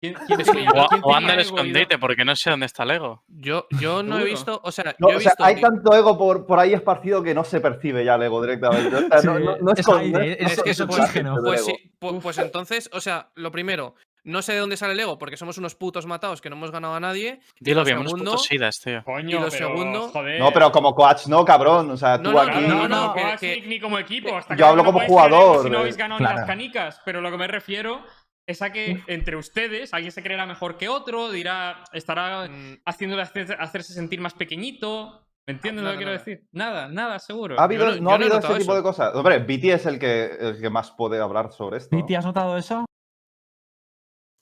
¿Quién, 0.00 0.14
quién 0.26 0.40
Es 0.40 0.46
que 0.48 0.54
tenía- 0.54 0.70
O, 0.70 0.86
quién 0.88 1.00
o 1.02 1.04
tenía 1.04 1.16
anda 1.18 1.32
al 1.34 1.40
escondite, 1.40 1.98
porque 1.98 2.24
no 2.24 2.34
sé 2.36 2.50
dónde 2.50 2.66
está 2.66 2.84
el 2.84 2.92
ego. 2.92 3.22
Yo, 3.28 3.66
yo 3.78 4.02
no 4.02 4.18
he 4.18 4.24
visto. 4.24 4.60
O 4.64 4.72
sea, 4.72 4.94
No, 4.98 5.08
yo 5.08 5.14
he 5.14 5.16
o 5.16 5.20
sea, 5.20 5.30
visto. 5.32 5.44
hay 5.44 5.54
que- 5.56 5.60
tanto 5.60 5.94
ego 5.94 6.16
por, 6.18 6.46
por 6.46 6.58
ahí 6.58 6.72
esparcido 6.72 7.22
que 7.22 7.34
no 7.34 7.44
se 7.44 7.60
percibe 7.60 8.04
ya 8.04 8.14
el 8.14 8.22
ego 8.22 8.40
directamente. 8.42 8.96
O 8.96 9.00
sea, 9.20 9.30
no, 9.32 9.38
Sí, 9.38 9.44
no- 9.44 9.56
no 9.58 9.72
es, 9.72 9.78
es 9.80 9.86
con- 9.86 10.00
aire, 10.00 10.32
es- 10.42 10.56
no 10.58 10.62
que 10.64 10.70
es 10.70 10.76
eso 10.80 10.86
pues- 10.86 11.12
Pues 11.44 11.64
sí, 11.64 11.92
pues 11.98 12.38
entonces, 12.38 12.88
o 12.92 13.00
sea, 13.00 13.30
lo 13.34 13.50
primero, 13.50 13.94
no 14.22 14.42
sé 14.42 14.52
de 14.52 14.58
dónde 14.58 14.76
sale 14.76 14.92
el 14.92 15.00
ego, 15.00 15.16
porque 15.18 15.38
somos 15.38 15.56
unos 15.56 15.74
putos 15.74 16.04
matados 16.04 16.42
que 16.42 16.50
no 16.50 16.56
hemos 16.56 16.70
ganado 16.70 16.94
a 16.94 17.00
nadie. 17.00 17.40
Dilo 17.58 17.80
lo 17.80 17.84
bien, 17.86 17.98
unos 17.98 18.12
putos 18.12 18.44
sidas, 18.44 18.78
tío. 18.78 19.02
Coño, 19.02 19.28
Y 19.30 19.32
lo 19.40 19.48
pero, 19.48 19.50
segundo- 19.50 20.08
joder. 20.10 20.38
No, 20.40 20.50
pero 20.52 20.70
como 20.72 20.94
coach 20.94 21.26
no, 21.26 21.42
cabrón. 21.44 21.90
O 21.90 21.96
sea, 21.96 22.18
No, 22.18 22.22
tú 22.24 22.32
no, 22.32 22.40
aquí. 22.40 22.60
No, 22.66 22.68
no, 22.68 22.88
no, 22.88 23.06
no, 23.06 23.14
que- 23.14 23.22
Coach 23.22 23.40
que- 23.40 23.62
ni- 23.66 23.80
como 23.80 23.98
equipo. 23.98 24.36
Hasta 24.36 24.54
Yo 24.56 24.66
hablo 24.66 24.84
como 24.84 25.00
jugador, 25.00 25.62
Si 25.64 25.70
no 25.70 25.78
eh. 25.78 25.80
habéis 25.80 25.96
ganado 25.96 26.18
Claro. 26.18 26.34
ni 26.34 26.38
las 26.40 26.46
canicas, 26.46 27.00
pero 27.04 27.22
lo 27.22 27.30
que 27.30 27.38
me 27.38 27.46
refiero 27.48 28.02
es 28.50 28.62
a 28.62 28.72
que 28.72 29.02
entre 29.06 29.36
ustedes 29.36 29.94
alguien 29.94 30.12
se 30.12 30.22
creerá 30.22 30.46
mejor 30.46 30.76
que 30.76 30.88
otro, 30.88 31.30
dirá, 31.30 31.84
estará 31.92 32.48
Mm, 32.48 32.78
haciéndole 32.84 33.22
hacer- 33.22 33.56
hacerse 33.58 33.92
sentir 33.94 34.20
más 34.20 34.34
pequeñito. 34.34 35.26
¿Me 35.46 35.54
entiendes 35.54 35.82
lo 35.82 35.88
Nada, 35.90 35.98
que 35.98 36.04
quiero 36.04 36.18
decir? 36.18 36.48
Nada, 36.52 36.88
nada, 36.88 37.18
seguro. 37.18 37.58
¿Ha 37.58 37.64
habido, 37.64 37.86
Yo 37.94 38.00
no- 38.00 38.02
yo 38.02 38.10
ha 38.10 38.14
habido 38.14 38.38
ese 38.38 38.48
tipo 38.48 38.58
eso. 38.72 38.74
de 38.76 38.82
cosas? 38.82 39.14
Hombre, 39.14 39.38
Viti 39.40 39.70
es 39.70 39.86
el 39.86 39.98
que, 39.98 40.26
el 40.38 40.60
que 40.60 40.70
más 40.70 40.90
puede 40.92 41.18
hablar 41.20 41.50
sobre 41.52 41.78
esto. 41.78 41.96
Viti, 41.96 42.14
¿has 42.14 42.24
notado 42.24 42.56
eso? 42.56 42.84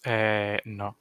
Eh, 0.04 0.58
no. 0.64 0.96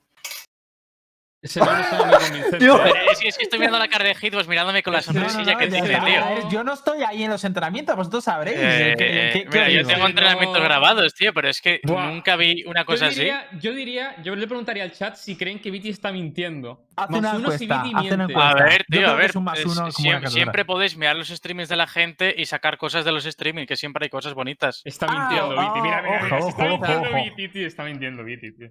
Ese 1.48 1.60
no 1.60 1.66
suena 1.66 2.06
muy 2.06 2.14
convincente. 2.16 2.58
Tío, 2.60 2.86
¿eh? 2.86 2.92
Es 3.12 3.20
que, 3.20 3.28
es 3.30 3.38
que 3.38 3.44
estoy 3.46 3.60
viendo 3.60 3.80
la 3.80 3.88
cara 3.88 4.06
de 4.06 4.16
Hitbox 4.16 4.48
mirándome 4.48 4.84
con 4.84 4.94
la 4.94 5.00
No, 5.00 5.14
no, 5.14 5.30
sonrisilla 5.30 5.54
no, 5.54 5.60
que 5.60 5.68
tiene, 5.68 5.92
está, 5.94 6.06
tío. 6.06 6.50
Yo 6.50 6.64
no 6.64 6.74
estoy 6.74 7.04
ahí 7.04 7.24
en 7.24 7.30
los 7.32 7.44
entrenamientos, 7.44 7.96
vosotros 7.96 8.24
sabréis. 8.24 8.58
Eh, 8.60 8.96
¿qué- 8.98 9.06
qué- 9.06 9.44
qué 9.50 9.50
mira, 9.50 9.70
yo 9.70 9.88
tengo 9.88 10.00
No. 10.02 10.08
entrenamientos 10.10 10.62
grabados, 10.62 11.14
tío, 11.14 11.34
pero 11.34 11.48
es 11.50 11.62
que 11.62 11.80
Buah. 11.84 12.08
nunca 12.08 12.36
vi 12.36 12.64
una 12.66 12.86
cosa 12.86 13.10
yo 13.10 13.12
así. 13.12 13.58
Yo 13.60 13.74
diría, 13.74 14.16
yo 14.24 14.36
le 14.36 14.46
preguntaría 14.48 14.84
al 14.84 14.92
chat 14.92 15.16
si 15.16 15.36
creen 15.38 15.60
que 15.60 15.72
Viti 15.72 15.90
está 15.90 16.12
mintiendo. 16.12 16.86
Haz 16.96 17.10
más 17.10 17.20
una 17.20 17.30
uno 17.36 17.52
si 17.52 17.64
encuesta, 17.66 17.84
Viti 17.84 17.96
miente. 17.96 18.34
A 18.36 18.54
ver, 18.56 18.86
tío, 18.90 19.10
a 19.10 19.14
ver. 19.14 19.30
es 19.30 19.36
un 19.36 19.44
más 19.44 19.60
es- 19.60 19.66
uno 19.66 19.76
como 19.76 19.88
siem- 19.92 20.00
una 20.02 20.12
calculadora. 20.14 20.30
siempre 20.32 20.66
podéis 20.66 20.98
mirar 20.98 21.16
los 21.16 21.28
streamings 21.30 21.70
de 21.70 21.76
la 21.76 21.88
gente 21.88 22.34
y 22.38 22.46
sacar 22.46 22.78
cosas 22.78 23.06
de 23.06 23.12
los 23.12 23.24
streamings, 23.24 23.68
que 23.68 23.76
siempre 23.76 24.06
hay 24.06 24.10
cosas 24.10 24.34
bonitas. 24.34 24.82
Está 24.84 25.06
Ah, 25.10 25.28
mintiendo, 25.30 25.56
oh, 25.56 25.62
Viti. 25.62 25.82
Mira, 25.82 26.02
mira, 26.02 26.38
está 26.48 26.64
mintiendo. 26.66 27.14
Viti, 27.16 27.48
tío. 27.50 27.68
Está 27.68 27.84
mintiendo 27.84 28.24
Viti, 28.24 28.52
tío. 28.56 28.70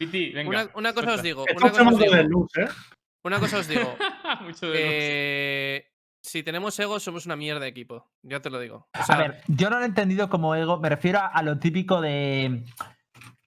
Viti, 0.00 0.30
venga. 0.32 0.48
Una, 0.48 0.70
una 0.74 0.92
cosa 0.94 1.14
os 1.14 1.22
digo. 1.22 1.42
Una 1.44 1.66
es 1.66 1.72
cosa 1.72 1.82
os 1.82 1.90
mundo 1.90 2.10
de 2.10 2.16
digo. 2.16 2.28
luz, 2.28 2.50
¿eh? 2.56 2.68
Una 3.22 3.38
cosa 3.38 3.58
os 3.58 3.68
digo. 3.68 3.96
Mucho 4.40 4.66
de 4.66 4.72
luz. 4.72 4.78
eh, 4.82 5.86
si 6.22 6.42
tenemos 6.42 6.78
ego, 6.78 6.98
somos 6.98 7.26
una 7.26 7.36
mierda 7.36 7.60
de 7.60 7.68
equipo. 7.68 8.10
Ya 8.22 8.40
te 8.40 8.48
lo 8.50 8.58
digo. 8.58 8.88
O 8.98 9.12
A 9.12 9.16
ver, 9.18 9.42
yo 9.46 9.68
no 9.70 9.76
lo 9.78 9.82
he 9.84 9.88
entendido 9.88 10.28
como 10.30 10.54
ego, 10.54 10.78
me 10.80 10.88
refiero 10.88 11.18
a, 11.18 11.26
a 11.26 11.42
lo 11.42 11.58
típico 11.58 12.00
de. 12.00 12.64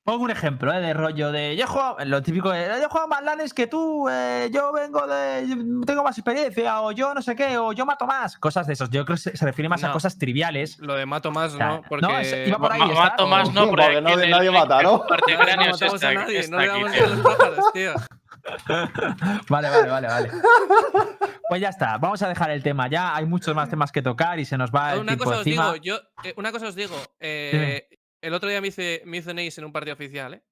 Pongo 0.05 0.25
un 0.25 0.31
ejemplo, 0.31 0.73
¿eh? 0.73 0.81
De 0.81 0.93
rollo 0.93 1.31
de. 1.31 1.55
Yo 1.55 1.65
juego. 1.65 1.95
Lo 2.05 2.21
típico 2.21 2.49
de. 2.51 2.67
Yo 2.81 2.89
juego 2.89 3.07
más 3.07 3.23
lanes 3.23 3.53
que 3.53 3.67
tú. 3.67 4.09
eh, 4.09 4.49
yo 4.53 4.73
vengo 4.73 5.07
de. 5.07 5.45
yo 5.47 5.55
Tengo 5.85 6.03
más 6.03 6.17
experiencia. 6.17 6.81
O 6.81 6.91
yo 6.91 7.13
no 7.13 7.21
sé 7.21 7.35
qué. 7.37 7.57
O 7.57 7.71
yo 7.71 7.85
mato 7.85 8.05
más. 8.05 8.37
Cosas 8.37 8.67
de 8.67 8.73
esos. 8.73 8.89
Yo 8.89 9.05
creo 9.05 9.15
que 9.15 9.21
se, 9.21 9.37
se 9.37 9.45
refiere 9.45 9.69
más 9.69 9.81
a 9.85 9.93
cosas 9.93 10.17
triviales. 10.17 10.77
Lo 10.79 10.95
de 10.95 11.05
mato 11.05 11.31
más. 11.31 11.53
¿no? 11.55 11.81
Porque 11.87 12.05
No, 12.05 12.19
es- 12.19 12.47
iba 12.47 12.57
por 12.57 12.73
ahí. 12.73 12.79
Ma- 12.79 12.87
está. 12.87 13.01
Mato 13.01 13.27
más, 13.27 13.53
no, 13.53 13.69
Porque 13.69 13.85
porque 13.85 14.01
nadie- 14.01 14.51
mata, 14.51 14.81
¿no? 14.83 15.05
parte 15.07 15.33
No, 15.37 15.39
no 15.39 15.45
matamos 15.45 15.93
está 15.93 16.09
a 16.09 16.13
nadie, 16.13 16.39
está 16.39 16.55
no 16.57 16.61
le 16.61 16.69
aquí, 16.69 16.81
damos 16.83 16.91
tío. 16.91 17.05
a 17.05 17.07
los 17.09 17.19
pájaros, 17.21 17.65
tío. 17.73 17.93
Vale, 19.49 19.69
vale, 19.69 19.89
vale, 19.89 20.07
vale. 20.09 20.31
Pues 21.47 21.61
ya 21.61 21.69
está. 21.69 21.97
Vamos 21.97 22.21
a 22.23 22.27
dejar 22.27 22.51
el 22.51 22.61
tema 22.61 22.89
ya. 22.89 23.15
Hay 23.15 23.25
muchos 23.25 23.55
más 23.55 23.69
temas 23.69 23.89
que 23.93 24.01
tocar 24.01 24.37
y 24.37 24.43
se 24.43 24.57
nos 24.57 24.69
va 24.69 24.93
el 24.95 24.99
Una 24.99 25.07
tiempo 25.13 25.23
cosa 25.23 25.37
os 25.39 25.47
encima. 25.47 25.71
digo, 25.71 25.81
yo, 25.81 25.95
eh, 26.25 26.33
una 26.35 26.51
cosa 26.51 26.67
os 26.67 26.75
digo. 26.75 26.93
eh, 27.21 27.87
el 28.23 28.33
otro 28.33 28.49
día 28.49 28.61
me 28.61 28.67
hice, 28.69 29.01
me 29.05 29.17
hice 29.17 29.31
un 29.31 29.39
ace 29.39 29.61
en 29.61 29.65
un 29.65 29.71
partido 29.71 29.93
oficial, 29.93 30.33
¿eh? 30.35 30.43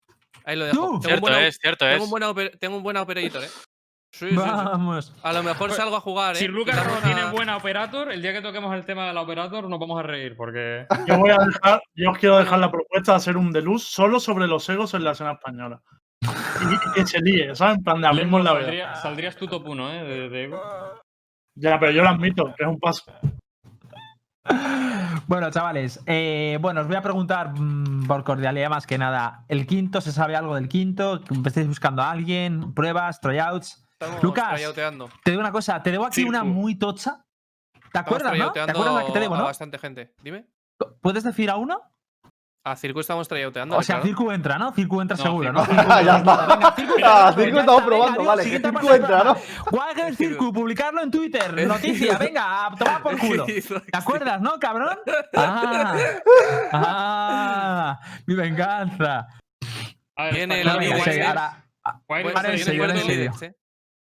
Ahí 0.46 0.56
lo 0.56 0.66
dejo. 0.66 0.90
Un 0.92 1.02
Cierto 1.02 1.22
buen 1.22 1.34
au- 1.34 1.40
es, 1.42 1.58
cierto 1.62 1.86
tengo 1.86 1.98
es. 1.98 2.04
un 2.04 2.10
buen 2.10 2.24
oper- 2.24 2.58
tengo 2.60 2.78
un 2.78 2.84
buen 2.84 2.98
operator, 2.98 3.44
¿eh? 3.44 3.48
Sí, 4.14 4.28
sí, 4.28 4.30
sí. 4.32 4.36
Vamos. 4.36 5.14
A 5.24 5.32
lo 5.34 5.42
mejor 5.42 5.72
salgo 5.72 5.96
a 5.96 6.02
jugar, 6.02 6.36
¿eh? 6.36 6.40
Si 6.40 6.48
Lucas 6.48 6.76
no 6.86 6.98
tiene 7.02 7.22
a- 7.22 7.32
buena 7.32 7.56
operator, 7.58 8.12
el 8.12 8.22
día 8.22 8.34
que 8.34 8.42
toquemos 8.42 8.76
el 8.76 8.84
tema 8.86 9.08
de 9.08 9.14
la 9.14 9.22
operator 9.22 9.70
nos 9.70 9.80
vamos 9.80 10.00
a 10.00 10.04
reír 10.04 10.36
porque. 10.36 10.86
Yo 11.08 11.18
voy 11.18 11.30
a 11.32 11.38
dejar, 11.38 11.82
yo 11.96 12.12
os 12.12 12.18
quiero 12.18 12.38
dejar 12.38 12.60
la 12.60 12.70
propuesta 12.72 13.14
de 13.14 13.18
hacer 13.18 13.38
un 13.38 13.52
deluxe 13.54 13.84
solo 13.88 14.20
sobre 14.20 14.48
los 14.48 14.68
egos 14.70 14.94
en 14.94 15.04
la 15.06 15.12
escena 15.12 15.32
española. 15.34 15.82
Y, 16.24 16.94
que 16.94 17.08
se 17.08 17.20
líe, 17.20 17.56
¿sabes? 17.56 17.78
En 17.78 17.84
plan 17.84 18.02
de 18.02 18.08
abrimos 18.08 18.44
la 18.44 18.54
vida. 18.54 18.62
Saldría- 18.66 18.96
saldrías 18.96 19.36
tú 19.38 19.48
top 19.48 19.68
1, 19.70 19.92
¿eh? 19.94 20.04
De, 20.04 20.30
de 20.30 20.44
ego. 20.44 20.62
Ya, 21.56 21.80
pero 21.80 21.92
yo 21.92 22.04
lo 22.04 22.10
admito, 22.10 22.46
que 22.58 22.64
es 22.64 22.70
un 22.70 22.80
paso. 22.80 23.04
Bueno, 25.32 25.50
chavales, 25.50 26.02
eh, 26.08 26.58
bueno, 26.60 26.82
os 26.82 26.88
voy 26.88 26.98
a 26.98 27.02
preguntar 27.02 27.58
mm, 27.58 28.06
por 28.06 28.22
cordialidad 28.26 28.70
más 28.70 28.86
que 28.86 28.98
nada. 28.98 29.46
¿El 29.48 29.66
quinto 29.66 30.02
se 30.02 30.12
sabe 30.12 30.36
algo 30.36 30.56
del 30.56 30.68
quinto? 30.68 31.22
¿Estáis 31.46 31.70
buscando 31.70 32.02
a 32.02 32.12
alguien? 32.12 32.74
¿Pruebas? 32.74 33.22
¿Tryouts? 33.22 33.88
Estamos 33.94 34.22
Lucas. 34.22 34.62
Te 35.24 35.32
digo 35.32 35.40
una 35.40 35.54
cosa, 35.54 35.82
te 35.82 35.92
debo 35.92 36.06
aquí 36.06 36.26
una 36.26 36.42
Circu. 36.42 36.54
muy 36.54 36.76
tocha. 36.76 37.24
¿Te 37.94 38.00
acuerdas, 38.00 38.38
no? 38.38 38.52
¿Te 38.52 38.60
acuerdas 38.60 38.94
la 38.94 39.06
que 39.06 39.12
te 39.14 39.20
debo, 39.22 39.36
a 39.36 39.38
no? 39.38 39.44
bastante 39.46 39.80
gente. 39.80 40.14
Dime. 40.22 40.50
¿Puedes 41.00 41.24
decir 41.24 41.50
a 41.50 41.56
uno? 41.56 41.82
A 42.64 42.76
Circo 42.76 43.00
estamos 43.00 43.28
tryoteando. 43.28 43.76
O 43.76 43.82
sea, 43.82 44.04
Circu 44.04 44.30
entra, 44.32 44.60
¿no? 44.60 44.72
Circu 44.72 45.02
entra 45.02 45.18
No, 45.18 45.24
seguro, 45.24 45.66
Circu 45.66 45.74
¿no? 45.74 46.02
ya 46.04 46.18
está. 46.18 46.46
Venga, 46.46 46.72
Circu 46.76 46.94
Ah, 47.04 47.34
Circu 47.36 47.56
ya 47.56 47.60
estamos 47.62 47.80
está, 47.82 47.86
probando, 47.88 48.20
venga, 48.20 48.30
vale, 48.30 48.44
que 48.44 48.60
Circu 48.60 48.94
entra, 48.94 49.24
¿no? 49.24 49.36
Wagner 49.72 50.16
Circu, 50.16 50.54
publicarlo 50.54 51.02
en 51.02 51.10
Twitter. 51.10 51.68
Noticia, 51.68 52.18
venga, 52.20 52.68
a 52.68 52.76
tomar 52.76 53.02
por 53.02 53.18
culo. 53.18 53.46
¿Te 53.46 53.64
acuerdas, 53.94 54.42
no, 54.42 54.60
cabrón? 54.60 54.96
Ah, 55.36 55.96
ah, 56.72 58.00
mi 58.28 58.36
venganza. 58.36 59.28
A 60.16 60.24
ver, 60.26 60.34
Viene 60.36 60.58
el 60.58 60.62
claro 60.62 60.78
amigo 60.78 60.94
ahora-. 60.94 61.66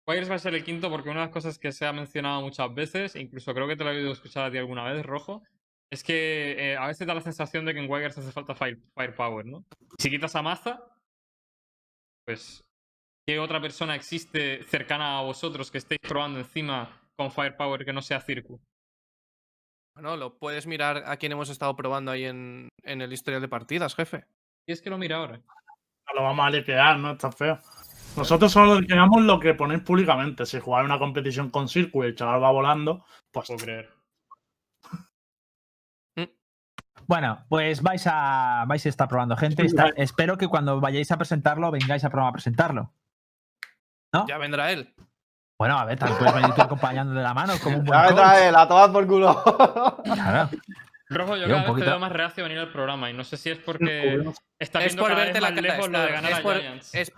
Wires 0.09 0.31
va 0.31 0.35
a 0.35 0.39
ser 0.39 0.55
el 0.55 0.65
quinto 0.65 0.91
porque 0.91 1.11
una 1.11 1.21
de 1.21 1.27
las 1.27 1.33
cosas 1.33 1.59
que 1.59 1.71
se 1.71 1.87
ha 1.87 1.93
mencionado 1.93 2.41
muchas 2.41 2.75
veces, 2.75 3.15
incluso 3.15 3.55
creo 3.55 3.69
que 3.69 3.77
te 3.77 3.85
lo 3.85 3.93
he 3.93 3.99
oído 3.99 4.11
escuchar 4.11 4.47
a 4.47 4.51
ti 4.51 4.59
alguna 4.59 4.83
vez, 4.85 5.05
Rojo, 5.05 5.43
es 5.91 6.05
que 6.05 6.73
eh, 6.73 6.77
a 6.77 6.87
veces 6.87 7.07
da 7.07 7.15
la 7.15 7.21
sensación 7.21 7.65
de 7.65 7.73
que 7.73 7.81
en 7.81 7.91
Wires 7.91 8.17
hace 8.17 8.33
falta 8.33 8.55
fire, 8.55 8.79
firepower, 8.95 9.47
¿no? 9.47 9.65
Si 9.99 10.11
quitas 10.11 10.35
a 10.37 10.43
Maza, 10.43 10.83
pues, 12.27 12.63
¿qué 13.27 13.39
otra 13.39 13.61
persona 13.61 13.95
existe 13.95 14.63
cercana 14.65 15.19
a 15.19 15.23
vosotros 15.23 15.71
que 15.71 15.79
estéis 15.79 16.01
probando 16.01 16.39
encima 16.39 16.91
con 17.17 17.31
firepower 17.31 17.85
que 17.85 17.93
no 17.93 18.03
sea 18.03 18.21
Circu? 18.21 18.61
Bueno, 19.95 20.17
lo 20.17 20.39
puedes 20.39 20.67
mirar 20.67 21.05
a 21.07 21.17
quién 21.17 21.33
hemos 21.33 21.49
estado 21.49 21.75
probando 21.75 22.13
ahí 22.13 22.25
en, 22.25 22.69
en 22.85 23.01
el 23.01 23.13
historial 23.13 23.41
de 23.41 23.49
partidas, 23.49 23.95
jefe. 23.95 24.25
Y 24.67 24.73
es 24.73 24.83
que 24.83 24.91
lo 24.91 24.99
mira 24.99 25.17
ahora. 25.17 25.39
No 25.39 26.15
lo 26.15 26.23
vamos 26.23 26.47
a 26.47 26.51
liquear, 26.51 26.99
¿no? 26.99 27.13
Está 27.13 27.33
feo. 27.33 27.59
Nosotros 28.17 28.53
solo 28.53 28.81
liqueamos 28.81 29.23
lo 29.23 29.41
que 29.41 29.55
ponéis 29.55 29.83
públicamente. 29.83 30.45
Si 30.47 30.61
jugáis 30.61 30.85
una 30.85 30.99
competición 30.99 31.51
con 31.51 31.69
Circuit 31.69 32.05
y 32.05 32.09
el 32.09 32.15
chaval 32.15 32.43
va 32.43 32.51
volando, 32.51 33.05
pues 33.33 33.49
Puedo 33.49 33.61
creer. 33.61 33.98
Bueno, 37.07 37.45
pues 37.49 37.83
vais 37.83 38.03
a, 38.07 38.65
vais 38.67 38.85
a 38.85 38.89
estar 38.89 39.09
probando 39.09 39.37
gente. 39.37 39.65
Está- 39.65 39.93
espero 39.97 40.37
que 40.37 40.49
cuando 40.49 40.81
vayáis 40.81 41.11
a 41.13 41.17
presentarlo 41.17 41.71
vengáis 41.71 42.05
a 42.05 42.11
programa 42.11 42.31
a 42.31 42.33
presentarlo. 42.33 42.93
¿No? 44.15 44.27
Ya 44.27 44.39
vendrá 44.39 44.73
él. 44.73 44.95
Bueno, 45.61 45.79
a 45.79 45.85
ver, 45.85 45.99
también 45.99 46.19
puedes 46.19 46.35
venir 46.35 46.55
tú 46.55 46.63
acompañando 46.63 47.15
de 47.15 47.23
la 47.23 47.35
mano 47.35 47.55
como 47.63 47.79
un 47.79 47.85
buen 47.85 47.99
Ya 48.01 48.07
coach. 48.09 48.17
trae 48.17 48.53
la 48.53 48.69
tomad 48.69 48.93
por 48.93 49.07
culo. 49.07 49.43
Claro. 50.05 50.51
Rojo, 51.11 51.37
yo 51.37 51.47
Yo 51.47 51.47
un 51.47 51.49
cada 51.49 51.57
vez 51.57 51.65
te 51.65 51.69
poquito- 51.73 51.87
veo 51.91 51.99
más 51.99 52.13
reacio 52.13 52.45
a 52.45 52.49
venir 52.49 52.61
al 52.61 52.71
programa 52.71 53.11
y 53.11 53.15
no 53.15 53.25
sé 53.25 53.37
si 53.39 53.51
es 53.51 53.59
porque 53.59 54.23
estás 54.61 54.83
Es 54.85 54.89
viendo 54.93 55.03
por 55.03 55.11
cada 55.13 55.25
verte 55.25 55.41
vez 55.41 55.43
la 55.43 55.51
más 55.51 55.63
lejos 55.63 55.89
lo 55.91 56.01
de 56.01 56.13
ganar 56.13 56.33
es 56.33 56.39
a 56.39 56.43
por- 56.43 56.61
Giants. 56.61 56.95
es- 56.95 57.13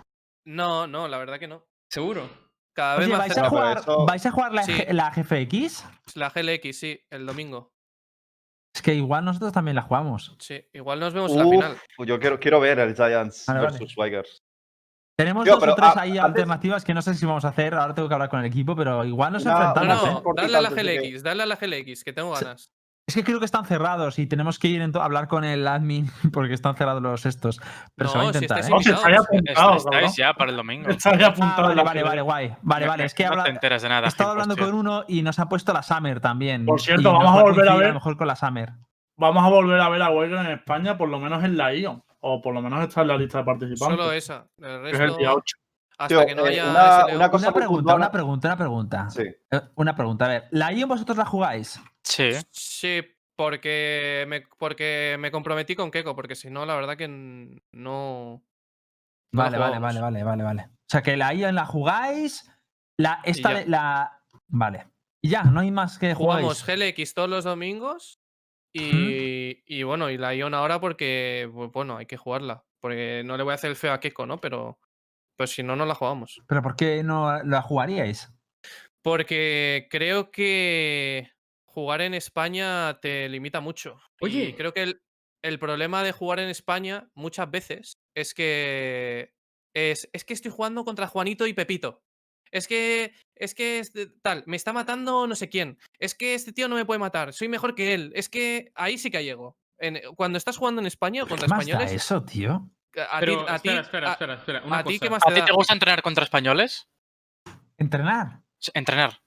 No, 0.46 0.86
no, 0.86 1.08
la 1.08 1.18
verdad 1.18 1.38
que 1.38 1.48
no. 1.48 1.64
¿Seguro? 1.92 2.30
Cada 2.74 2.96
vez 2.96 3.06
Oye, 3.06 3.12
más 3.16 3.18
¿vais 3.18 3.30
a 3.32 3.34
cerca. 3.34 3.48
jugar, 3.50 3.82
¿vais 4.06 4.26
a 4.26 4.30
jugar 4.30 4.52
la, 4.52 4.62
Sí. 4.62 4.72
G- 4.72 4.92
la 4.92 5.10
GFX? 5.10 5.84
La 6.14 6.30
GLX, 6.30 6.78
sí, 6.78 7.00
el 7.10 7.26
domingo. 7.26 7.72
Es 8.74 8.82
que 8.82 8.94
igual 8.94 9.24
nosotros 9.24 9.52
también 9.52 9.74
la 9.74 9.82
jugamos. 9.82 10.36
Sí, 10.38 10.64
igual 10.72 11.00
nos 11.00 11.12
vemos 11.12 11.32
en 11.32 11.38
la 11.38 11.44
final. 11.44 11.76
yo 12.06 12.20
quiero, 12.20 12.38
quiero 12.38 12.60
ver 12.60 12.78
el 12.78 12.94
Giants 12.94 13.44
Vale, 13.46 13.60
vale. 13.60 13.72
versus 13.78 13.96
Wigers. 13.96 14.42
Tenemos 15.18 15.44
Tío, 15.44 15.54
dos 15.54 15.60
pero, 15.60 15.72
o 15.72 15.76
tres 15.76 15.88
ah, 15.96 16.00
ahí 16.00 16.10
antes- 16.12 16.24
alternativas 16.24 16.84
que 16.84 16.94
no 16.94 17.02
sé 17.02 17.14
si 17.14 17.26
vamos 17.26 17.44
a 17.44 17.48
hacer. 17.48 17.74
Ahora 17.74 17.94
tengo 17.94 18.08
que 18.08 18.14
hablar 18.14 18.30
con 18.30 18.40
el 18.40 18.46
equipo, 18.46 18.74
pero 18.74 19.04
igual 19.04 19.32
nos 19.34 19.44
No, 19.44 19.50
enfrentamos. 19.50 20.02
una- 20.02 20.12
¿eh? 20.12 20.22
no, 20.24 20.32
dale 20.34 20.56
a 20.56 20.60
la 20.62 20.70
GLX, 20.70 21.22
dale 21.22 21.42
a 21.42 21.46
la 21.46 21.56
GLX, 21.56 22.04
que 22.04 22.12
tengo 22.12 22.30
ganas. 22.30 22.72
Es 23.10 23.14
que 23.16 23.24
creo 23.24 23.38
que 23.40 23.44
están 23.44 23.64
cerrados 23.64 24.18
y 24.18 24.26
tenemos 24.26 24.58
que 24.58 24.68
ir 24.68 24.80
a 24.82 25.04
hablar 25.04 25.26
con 25.28 25.44
el 25.44 25.66
admin 25.66 26.10
porque 26.32 26.54
están 26.54 26.76
cerrados 26.76 27.02
los 27.02 27.26
estos. 27.26 27.60
Pero 27.96 28.08
se 28.10 28.16
va 28.18 28.22
a 28.22 28.26
No, 28.28 28.32
si 28.32 28.38
intentar, 28.38 28.58
estáis 28.60 28.68
¿eh? 28.68 28.70
No, 28.76 28.82
si 28.82 28.90
estáis 28.92 29.26
invitados. 29.32 29.76
Est- 29.76 29.86
Estáis 29.94 30.16
ya 30.16 30.34
para 30.34 30.50
el 30.50 30.56
domingo. 30.56 30.88
Estáis 30.88 31.22
Ah, 31.22 31.26
apuntados. 31.26 31.74
vale, 31.84 32.02
vale, 32.02 32.20
guay. 32.22 32.54
Vale, 32.62 32.86
vale. 32.86 33.04
Es 33.04 33.14
que 33.14 33.24
no 33.24 33.30
habla- 33.32 33.44
te 33.44 33.50
enteras 33.50 33.82
de 33.82 33.88
nada. 33.88 34.06
he 34.06 34.08
estado 34.08 34.30
100%. 34.30 34.32
hablando 34.32 34.56
con 34.56 34.74
uno 34.74 35.04
y 35.08 35.22
nos 35.22 35.38
ha 35.38 35.48
puesto 35.48 35.72
la 35.72 35.82
Summer 35.82 36.20
también. 36.20 36.64
Por 36.66 36.80
cierto, 36.80 37.12
vamos 37.12 37.38
a 37.38 37.42
volver 37.42 37.68
a 37.68 37.74
ver- 37.76 37.88
lo 37.88 37.94
mejor 37.94 38.16
con 38.16 38.26
la 38.28 38.36
Summer. 38.36 38.70
Vamos 39.16 39.44
a 39.44 39.48
volver 39.48 39.80
a 39.80 39.88
ver 39.88 40.02
a 40.02 40.10
Wigan 40.10 40.46
en 40.46 40.52
España, 40.52 40.96
por 40.96 41.08
lo 41.08 41.18
menos 41.18 41.42
en 41.44 41.56
la 41.56 41.74
ION. 41.74 42.02
O 42.20 42.40
por 42.40 42.54
lo 42.54 42.62
menos 42.62 42.80
está 42.86 43.02
en 43.02 43.08
la 43.08 43.16
lista 43.16 43.38
de 43.38 43.44
participantes. 43.44 43.96
Solo 43.98 44.12
esa. 44.12 44.46
El 44.58 44.86
es 44.86 45.00
el 45.00 45.16
día 45.16 45.28
resto, 45.28 45.34
8. 45.36 45.56
hasta 45.98 46.06
Tío, 46.08 46.26
que 46.26 46.34
no 46.34 46.46
eh, 46.46 46.48
haya 46.50 46.70
una- 46.70 47.16
una 47.16 47.30
cosa 47.30 47.46
Una 47.48 47.54
pregunta, 47.54 47.82
puntual- 47.82 47.96
una 47.96 48.10
pregunta, 48.10 48.48
una 48.48 48.56
pregunta. 48.56 49.10
Sí. 49.10 49.22
Eh, 49.50 49.60
Una 49.74 49.94
pregunta, 49.94 50.24
a 50.26 50.28
ver. 50.28 50.44
¿La 50.50 50.72
ION 50.72 50.88
vosotros 50.88 51.16
la 51.18 51.24
jugáis? 51.24 51.80
Sí. 52.04 52.30
Sí, 52.50 53.02
porque 53.36 54.24
me, 54.28 54.42
porque 54.58 55.16
me 55.18 55.30
comprometí 55.30 55.74
con 55.74 55.90
Keiko, 55.90 56.14
porque 56.14 56.34
si 56.34 56.50
no, 56.50 56.66
la 56.66 56.74
verdad 56.74 56.96
que 56.96 57.08
no. 57.08 58.42
Vale, 59.32 59.58
vale, 59.58 59.76
jugamos. 59.76 59.82
vale, 59.82 60.00
vale, 60.00 60.24
vale, 60.24 60.42
vale. 60.42 60.62
O 60.72 60.88
sea, 60.88 61.02
que 61.02 61.16
la 61.16 61.32
ION 61.34 61.54
la 61.54 61.64
jugáis. 61.66 62.50
La, 62.98 63.20
esta 63.24 63.54
de 63.54 63.66
la. 63.66 64.22
Vale. 64.48 64.86
Y 65.22 65.30
ya, 65.30 65.44
no 65.44 65.60
hay 65.60 65.70
más 65.70 65.98
que 65.98 66.14
Jugamos 66.14 66.62
jugáis. 66.62 66.96
GLX 66.96 67.14
todos 67.14 67.28
los 67.30 67.44
domingos. 67.44 68.20
Y, 68.72 69.62
y 69.66 69.82
bueno, 69.82 70.10
y 70.10 70.16
la 70.18 70.34
Ion 70.34 70.54
ahora 70.54 70.80
porque, 70.80 71.48
bu- 71.52 71.70
bueno, 71.72 71.96
hay 71.96 72.06
que 72.06 72.16
jugarla. 72.16 72.64
Porque 72.80 73.22
no 73.24 73.36
le 73.36 73.42
voy 73.42 73.52
a 73.52 73.54
hacer 73.56 73.70
el 73.70 73.76
feo 73.76 73.92
a 73.92 74.00
Keiko, 74.00 74.26
¿no? 74.26 74.40
Pero, 74.40 74.78
pues 75.36 75.50
si 75.50 75.62
no, 75.62 75.76
no 75.76 75.86
la 75.86 75.94
jugamos. 75.94 76.40
¿Pero 76.46 76.62
por 76.62 76.76
qué 76.76 77.02
no 77.02 77.42
la 77.42 77.62
jugaríais? 77.62 78.32
Porque 79.02 79.88
creo 79.90 80.30
que 80.30 81.30
jugar 81.72 82.00
en 82.02 82.14
España 82.14 82.98
te 83.00 83.28
limita 83.28 83.60
mucho. 83.60 83.98
Oye. 84.20 84.44
Y 84.44 84.52
creo 84.54 84.72
que 84.74 84.82
el, 84.82 85.02
el 85.42 85.58
problema 85.58 86.02
de 86.02 86.12
jugar 86.12 86.40
en 86.40 86.48
España 86.48 87.08
muchas 87.14 87.50
veces 87.50 87.98
es 88.14 88.34
que 88.34 89.32
es, 89.74 90.08
es 90.12 90.24
que 90.24 90.34
estoy 90.34 90.50
jugando 90.50 90.84
contra 90.84 91.06
Juanito 91.06 91.46
y 91.46 91.52
Pepito. 91.54 92.02
Es 92.52 92.66
que 92.66 93.14
es 93.36 93.54
que 93.54 93.78
es 93.78 93.92
de- 93.92 94.08
tal, 94.22 94.42
me 94.46 94.56
está 94.56 94.72
matando 94.72 95.26
no 95.28 95.36
sé 95.36 95.48
quién. 95.48 95.78
Es 96.00 96.14
que 96.16 96.34
este 96.34 96.52
tío 96.52 96.66
no 96.68 96.74
me 96.74 96.84
puede 96.84 96.98
matar, 96.98 97.32
soy 97.32 97.48
mejor 97.48 97.74
que 97.76 97.94
él. 97.94 98.12
Es 98.16 98.28
que 98.28 98.72
ahí 98.74 98.98
sí 98.98 99.10
que 99.10 99.22
llego. 99.22 99.56
En- 99.78 100.00
cuando 100.16 100.36
estás 100.36 100.56
jugando 100.56 100.80
en 100.80 100.86
España 100.88 101.22
o 101.22 101.26
¿Qué 101.26 101.30
contra 101.30 101.46
más 101.48 101.58
da 101.64 101.70
españoles, 101.72 101.92
eso, 101.92 102.22
tío? 102.24 102.68
a 102.96 103.20
ti, 103.20 103.26
Pero 103.26 103.42
a 103.48 103.58
ti- 103.60 103.68
espera, 103.68 103.80
espera, 103.82 104.12
espera, 104.12 104.34
espera. 104.34 104.62
Una 104.64 104.78
a 104.78 104.84
ti 104.84 104.94
cosa. 104.98 105.04
qué 105.06 105.10
más 105.10 105.22
¿A 105.24 105.32
te 105.32 105.42
te 105.42 105.52
gusta 105.52 105.72
entrenar 105.72 106.02
contra 106.02 106.24
españoles? 106.24 106.88
¿Entrenar? 107.78 108.42
Entrenar. 108.74 109.22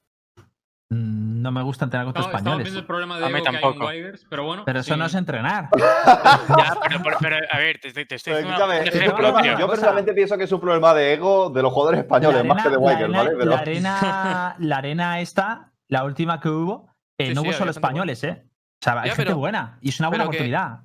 Mm, 0.89 1.41
No 1.41 1.51
me 1.51 1.61
gusta 1.61 1.86
entrenar 1.86 2.05
contra 2.05 2.21
Estamos, 2.21 2.39
estamos 2.39 2.59
españoles. 2.59 2.63
viendo 2.65 2.79
el 2.79 2.86
problema 2.86 3.15
A 3.15 3.19
de 3.19 3.25
mí 3.25 3.31
que 3.31 3.38
hay 3.49 3.55
en 3.55 3.61
tampoco. 3.61 3.88
Wigers, 3.88 4.25
pero 4.29 4.45
bueno. 4.45 4.63
Pero 4.65 4.79
eso 4.79 4.95
no 4.97 5.05
es 5.05 5.13
entrenar. 5.15 5.69
Ya, 5.77 6.77
pero, 6.88 7.01
pero- 7.03 7.17
pero, 7.19 7.36
a 7.51 7.57
ver, 7.57 7.79
te, 7.79 7.91
te- 7.91 8.05
te 8.05 8.15
estoy 8.15 8.34
Pero 8.34 8.47
diciendo 8.47 8.71
es 8.73 9.59
yo 9.59 9.67
personalmente 9.67 10.13
pienso 10.13 10.38
que 10.38 10.43
es 10.43 10.51
un 10.51 10.59
problema 10.61 10.93
de 10.93 11.13
ego 11.13 11.49
de 11.49 11.61
los 11.61 11.73
jugadores 11.73 12.01
españoles, 12.01 12.45
más 12.45 12.63
que 12.63 12.69
de 12.69 12.75
arena- 12.75 13.17
¿vale? 13.17 13.31
Pero 13.38 13.45
la 13.51 13.57
arena, 13.59 14.55
la 14.59 14.77
arena 14.77 15.19
esta, 15.19 15.73
la 15.88 16.03
última 16.03 16.39
que 16.39 16.49
hubo, 16.49 16.89
eh, 17.17 17.27
Sí, 17.27 17.34
no 17.34 17.41
sí, 17.41 17.47
hubo 17.47 17.53
solo 17.57 17.71
españoles, 17.71 18.23
¿eh? 18.23 18.43
O 18.45 18.84
sea, 18.84 19.01
hay 19.01 19.09
Ya, 19.09 19.15
gente 19.15 19.29
pero- 19.31 19.38
buena 19.38 19.77
y 19.81 19.89
es 19.89 19.99
una 19.99 20.09
buena 20.09 20.23
pero 20.25 20.31
que- 20.31 20.38
oportunidad. 20.38 20.79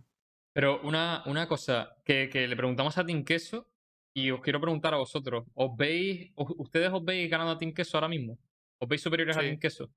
Pero 0.55 0.80
una, 0.82 1.22
una 1.26 1.46
cosa 1.46 1.90
que, 2.05 2.28
que 2.28 2.49
le 2.49 2.57
preguntamos 2.57 2.96
a 2.99 3.05
Team 3.05 3.24
Queso 3.24 3.68
y 4.14 4.30
os 4.32 4.40
quiero 4.40 4.61
preguntar 4.61 4.92
a 4.94 4.96
vosotros. 4.96 5.44
¿Os 5.55 5.76
veis, 5.76 6.32
os- 6.34 6.55
¿Ustedes 6.59 6.90
os 6.92 7.05
veis 7.05 7.30
ganando 7.30 7.53
a 7.53 7.59
Team 7.59 7.72
Queso 7.72 7.96
ahora 7.96 8.09
mismo? 8.09 8.38
¿Os 8.81 8.89
veis 8.89 9.03
superiores 9.03 9.37
a 9.37 9.41
Sí. 9.41 9.47
Team 9.47 9.59
Queso? 9.59 9.91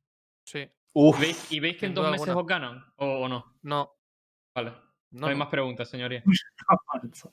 Sí, 0.44 0.70
Uf, 0.94 1.18
¿Y 1.18 1.22
veis, 1.22 1.52
y 1.52 1.60
veis 1.60 1.78
que 1.78 1.86
en 1.86 1.94
dos 1.94 2.10
meses 2.12 2.28
alguna. 2.30 2.42
os 2.42 2.48
ganan? 2.48 2.86
¿O, 2.98 3.06
o 3.24 3.28
no? 3.30 3.58
no, 3.62 3.94
Vale. 4.56 4.72
No, 5.12 5.22
no. 5.22 5.28
hay 5.28 5.34
no. 5.34 5.40
más 5.40 5.48
preguntas, 5.50 5.88
señoría. 5.90 6.24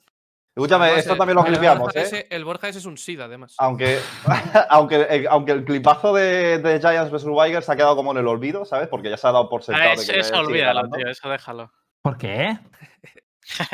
Escúchame, 0.54 0.84
Además, 0.86 0.98
esto 1.00 1.12
el- 1.12 1.18
también 1.18 1.36
lo 1.36 1.42
el 1.44 1.52
clipeamos, 1.52 1.94
¿eh? 1.96 2.02
ese- 2.02 2.26
el 2.30 2.44
Borja 2.44 2.68
ese 2.68 2.78
es 2.80 2.84
un 2.84 2.98
SID, 2.98 3.20
además. 3.20 3.54
Aunque, 3.58 3.98
aunque, 4.70 5.06
eh, 5.08 5.26
aunque 5.30 5.52
el 5.52 5.64
clipazo 5.64 6.12
de, 6.12 6.58
de 6.58 6.80
Giants 6.80 7.12
vs. 7.12 7.24
Wildcats 7.26 7.66
se 7.66 7.72
ha 7.72 7.76
quedado 7.76 7.94
como 7.94 8.10
en 8.10 8.18
el 8.18 8.26
olvido, 8.26 8.64
¿sabes? 8.64 8.88
Porque 8.88 9.08
ya 9.10 9.16
se 9.16 9.28
ha 9.28 9.32
dado 9.32 9.48
por 9.48 9.62
sentado 9.62 9.90
Ah, 9.90 9.94
de 9.94 10.02
es- 10.02 10.10
que 10.10 10.18
eso 10.18 10.36
olvídalo, 10.38 10.80
ganando. 10.80 10.96
tío, 10.96 11.08
eso 11.08 11.28
déjalo. 11.28 11.72
¿Por 12.02 12.18
qué? 12.18 12.58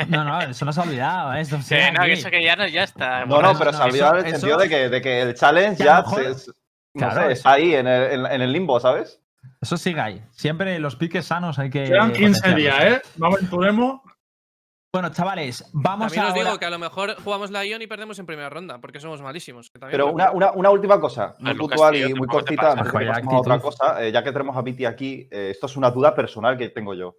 No, 0.07 0.23
no, 0.23 0.39
eso 0.41 0.63
no 0.63 0.71
se 0.73 0.79
ha 0.79 0.83
olvidado. 0.83 1.33
¿eh? 1.33 1.41
Esto 1.41 1.57
Sí, 1.61 1.75
no, 1.75 1.93
que 1.95 2.01
aquí. 2.01 2.11
eso 2.11 2.29
que 2.29 2.43
ya, 2.43 2.55
no, 2.55 2.67
ya 2.67 2.83
está. 2.83 3.25
No, 3.25 3.41
no, 3.41 3.49
Eso- 3.51 3.59
pero 3.59 3.71
no, 3.71 3.77
se 3.77 3.83
ha 3.83 3.85
olvidado 3.87 4.13
en 4.13 4.19
el 4.19 4.25
eso- 4.27 4.39
sentido 4.39 4.57
de 4.59 4.69
que, 4.69 4.89
de 4.89 5.01
que 5.01 5.21
el 5.21 5.33
challenge 5.35 5.77
Que 5.77 5.83
ya 5.85 6.03
se- 6.05 6.51
no 6.95 7.11
sé, 7.13 7.31
está 7.31 7.51
ahí 7.53 7.75
en 7.75 7.87
el, 7.87 8.11
en- 8.11 8.25
en 8.25 8.41
el 8.41 8.51
limbo, 8.51 8.79
¿sabes? 8.79 9.21
Eso 9.61 9.77
sigue 9.77 9.99
ahí. 10.01 10.23
Siempre 10.31 10.79
los 10.79 10.95
piques 10.95 11.25
sanos 11.25 11.59
hay 11.59 11.69
que. 11.69 11.83
Quedan 11.83 12.11
15 12.13 12.41
potenciarlos. 12.41 12.57
días, 12.57 12.83
¿eh? 12.83 13.01
No 13.17 13.27
aventuremos. 13.27 14.01
Bueno, 14.93 15.09
chavales, 15.09 15.69
vamos 15.73 16.13
También 16.13 16.23
os 16.31 16.33
digo 16.45 16.57
que 16.57 16.65
a 16.65 16.69
lo 16.69 16.79
mejor 16.79 17.15
jugamos 17.21 17.51
la 17.51 17.65
Ion 17.65 17.81
y 17.81 17.87
perdemos 17.87 18.17
en 18.17 18.25
primera 18.25 18.49
ronda, 18.49 18.79
porque 18.79 19.01
somos 19.01 19.21
malísimos. 19.21 19.69
Pero 19.71 20.05
una, 20.07 20.25
pasar. 20.27 20.35
una, 20.37 20.51
una 20.51 20.69
última 20.69 21.01
cosa, 21.01 21.35
muy 21.39 21.51
Ah, 21.51 21.53
Lucas, 21.53 21.67
puntual 21.81 21.93
tío, 21.95 22.07
y 22.09 22.13
muy 22.13 22.27
cortita, 22.29 22.71
antes 22.71 22.93
de 22.93 22.99
que 22.99 23.09
a 23.09 23.37
otra 23.37 23.59
cosa, 23.59 24.01
eh, 24.01 24.13
ya 24.13 24.23
que 24.23 24.31
tenemos 24.31 24.55
a 24.55 24.61
Viti 24.61 24.85
aquí, 24.85 25.27
eh, 25.29 25.49
esto 25.51 25.65
es 25.65 25.75
una 25.75 25.91
duda 25.91 26.15
personal 26.15 26.57
que 26.57 26.69
tengo 26.69 26.93
yo. 26.93 27.17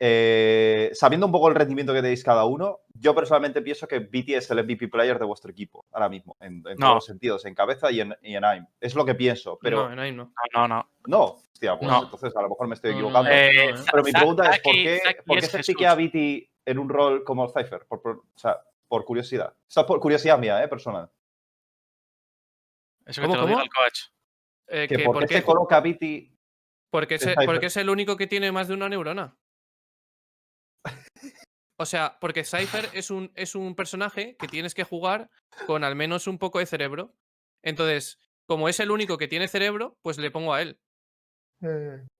Eh, 0.00 0.90
sabiendo 0.92 1.26
un 1.26 1.32
poco 1.32 1.48
el 1.48 1.54
rendimiento 1.54 1.92
que 1.92 2.02
tenéis 2.02 2.24
cada 2.24 2.44
uno, 2.44 2.80
yo 2.94 3.14
personalmente 3.14 3.62
pienso 3.62 3.86
que 3.86 4.00
Viti 4.00 4.34
es 4.34 4.50
el 4.50 4.58
MVP 4.64 4.88
player 4.88 5.18
de 5.18 5.24
vuestro 5.24 5.50
equipo, 5.50 5.86
ahora 5.92 6.08
mismo, 6.08 6.36
en, 6.40 6.56
en 6.66 6.76
No. 6.76 6.86
todos 6.86 6.94
los 6.96 7.06
sentidos, 7.06 7.44
en 7.44 7.54
cabeza 7.54 7.90
y 7.92 8.00
en, 8.00 8.14
y 8.22 8.34
en 8.34 8.44
aim. 8.44 8.66
Es 8.80 8.94
lo 8.94 9.04
que 9.04 9.14
pienso, 9.14 9.58
pero 9.62 9.84
No, 9.86 9.92
en 9.92 9.98
AIM 10.00 10.16
no. 10.16 10.32
No, 10.54 10.66
no, 10.66 10.68
no. 10.68 10.90
no, 11.06 11.22
hostia, 11.52 11.78
pues 11.78 11.90
No. 11.90 12.02
entonces 12.04 12.36
a 12.36 12.42
lo 12.42 12.48
mejor 12.48 12.66
me 12.68 12.74
estoy 12.74 12.90
No, 12.92 12.96
no, 13.00 13.04
equivocando. 13.08 13.30
no, 13.30 13.36
Eh, 13.36 13.72
no, 13.72 13.78
¿eh? 13.80 13.84
Pero 13.90 14.02
mi 14.04 14.12
pregunta 14.12 14.50
es, 14.50 14.60
¿por 14.60 14.72
qué, 14.74 15.00
por 15.26 15.42
se 15.42 15.58
pique 15.62 15.86
a 15.86 15.94
Viti 15.94 16.50
en 16.66 16.78
un 16.78 16.88
rol 16.88 17.22
como 17.24 17.48
Cypher? 17.48 17.86
Por, 17.88 18.02
por- 18.02 18.16
o 18.16 18.38
sea, 18.38 18.60
por 18.88 19.04
curiosidad. 19.04 19.54
Esto 19.68 19.80
es 19.82 19.86
por 19.86 20.00
curiosidad 20.00 20.38
mía, 20.38 20.62
¿eh? 20.62 20.68
Personal. 20.68 21.08
Eso 23.06 23.20
que 23.20 23.26
¿Cómo, 23.28 23.34
te 23.34 23.40
lo 23.42 23.46
diga 23.46 23.58
cómo? 23.58 23.62
el 23.64 23.70
coach. 23.70 24.00
Eh, 24.66 24.88
Que 24.88 24.96
que 24.96 25.04
¿Por 25.04 25.14
¿por 25.14 25.26
qué 25.26 25.34
se 25.34 25.44
coloca 25.44 25.76
a 25.76 25.80
Viti 25.80 26.32
Porque, 26.90 27.18
se- 27.18 27.34
porque 27.46 27.66
es 27.66 27.76
el 27.76 27.90
único 27.90 28.16
que 28.16 28.26
tiene 28.26 28.50
más 28.50 28.66
de 28.68 28.74
una 28.74 28.88
neurona. 28.88 29.36
O 31.76 31.86
sea, 31.86 32.18
porque 32.20 32.44
Cypher 32.44 32.88
es 32.92 33.10
un, 33.10 33.32
es 33.34 33.54
un 33.54 33.74
personaje 33.74 34.36
que 34.38 34.46
tienes 34.48 34.74
que 34.74 34.84
jugar 34.84 35.28
con 35.66 35.82
al 35.84 35.96
menos 35.96 36.26
un 36.26 36.38
poco 36.38 36.58
de 36.60 36.66
cerebro. 36.66 37.14
Entonces, 37.62 38.18
como 38.46 38.68
es 38.68 38.78
el 38.80 38.90
único 38.90 39.18
que 39.18 39.26
tiene 39.28 39.48
cerebro, 39.48 39.96
pues 40.02 40.18
le 40.18 40.30
pongo 40.30 40.54
a 40.54 40.62
él. 40.62 40.78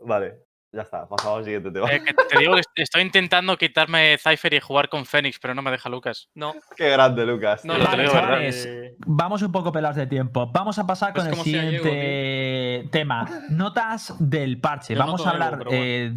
Vale, 0.01 0.39
ya 0.73 0.83
está, 0.83 1.07
pasamos 1.07 1.39
al 1.39 1.45
siguiente 1.45 1.71
tema. 1.71 1.93
Eh, 1.93 2.03
que 2.03 2.15
te 2.15 2.39
digo 2.39 2.55
que 2.55 2.61
est- 2.61 2.71
estoy 2.77 3.03
intentando 3.03 3.57
quitarme 3.59 4.17
Cypher 4.19 4.55
y 4.55 4.61
jugar 4.61 4.89
con 4.89 5.05
Fénix, 5.05 5.39
pero 5.39 5.55
no 5.55 5.61
me 5.63 5.71
deja 5.71 5.89
Lucas. 5.89 6.31
No, 6.35 6.55
Qué 6.77 6.89
grande, 6.91 7.25
Lucas. 7.27 7.65
No, 7.65 7.77
no, 7.79 7.85
Vale, 7.85 8.03
digo, 8.05 8.15
¿verdad? 8.15 8.29
chavales, 8.31 8.67
Eh, 8.67 8.97
vamos 9.07 9.43
un 9.43 9.53
poco 9.53 9.71
pelados 9.71 9.97
de 9.97 10.07
tiempo. 10.07 10.51
Vamos 10.51 10.79
a 10.79 10.87
pasar 10.87 11.13
con 11.13 11.27
el 11.27 11.35
siguiente 11.37 12.89
tema. 12.91 13.29
Notas 13.51 14.15
del 14.19 14.61
parche. 14.61 14.95
Yo 14.95 14.99
vamos 15.01 15.25
a 15.27 15.31
hablar. 15.31 15.53
algo, 15.55 15.65
pero 15.65 15.71
bueno. 15.71 15.85
eh, 15.85 16.13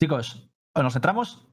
Chicos, 0.00 0.50
¿nos 0.74 0.92
centramos? 0.92 1.48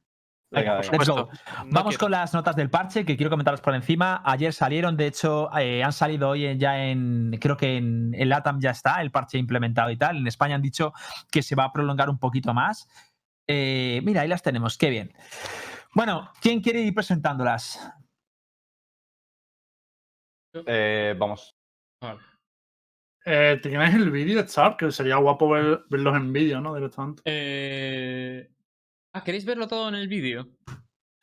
Venga, 0.52 0.78
Venga, 0.80 0.90
venga. 0.90 0.96
let's 0.98 1.08
go. 1.08 1.16
no 1.16 1.70
Vamos 1.70 1.90
quiero. 1.90 1.98
con 2.00 2.10
las 2.10 2.34
notas 2.34 2.56
del 2.56 2.70
parche 2.70 3.04
que 3.04 3.16
quiero 3.16 3.30
comentarlas 3.30 3.60
por 3.60 3.74
encima. 3.74 4.20
Ayer 4.24 4.52
salieron, 4.52 4.96
de 4.96 5.06
hecho, 5.06 5.48
eh, 5.56 5.84
han 5.84 5.92
salido 5.92 6.30
hoy 6.30 6.44
en- 6.46 6.58
ya 6.58 6.84
en, 6.86 7.38
creo 7.40 7.56
que 7.56 7.76
en 7.76 8.12
el 8.14 8.28
LATAM 8.30 8.60
ya 8.60 8.70
está 8.70 9.00
el 9.00 9.12
parche 9.12 9.38
implementado 9.38 9.90
y 9.90 9.96
tal. 9.96 10.16
En 10.16 10.26
España 10.26 10.56
han 10.56 10.62
dicho 10.62 10.92
que 11.30 11.42
se 11.42 11.54
va 11.54 11.64
a 11.64 11.72
prolongar 11.72 12.10
un 12.10 12.18
poquito 12.18 12.52
más. 12.52 12.88
Eh, 13.46 14.00
mira, 14.04 14.22
ahí 14.22 14.28
las 14.28 14.42
tenemos, 14.42 14.76
qué 14.76 14.90
bien. 14.90 15.12
Bueno, 15.94 16.32
¿quién 16.40 16.60
quiere 16.60 16.80
ir 16.80 16.94
presentándolas? 16.94 17.92
Eh, 20.66 21.14
vamos. 21.18 21.54
vale. 22.02 22.20
Eh, 23.24 23.58
¿Tienes 23.62 23.94
el 23.94 24.10
vídeo, 24.10 24.44
Char? 24.46 24.76
Que 24.76 24.90
sería 24.90 25.16
guapo 25.16 25.48
ver- 25.50 25.84
verlos 25.90 26.16
en 26.16 26.32
vídeo, 26.32 26.60
¿no? 26.60 26.74
Directamente. 26.74 27.22
Eh, 27.24 28.50
Ah, 29.12 29.22
¿queréis 29.24 29.44
verlo 29.44 29.66
todo 29.68 29.88
en 29.88 29.94
el 29.96 30.08
vídeo? 30.08 30.46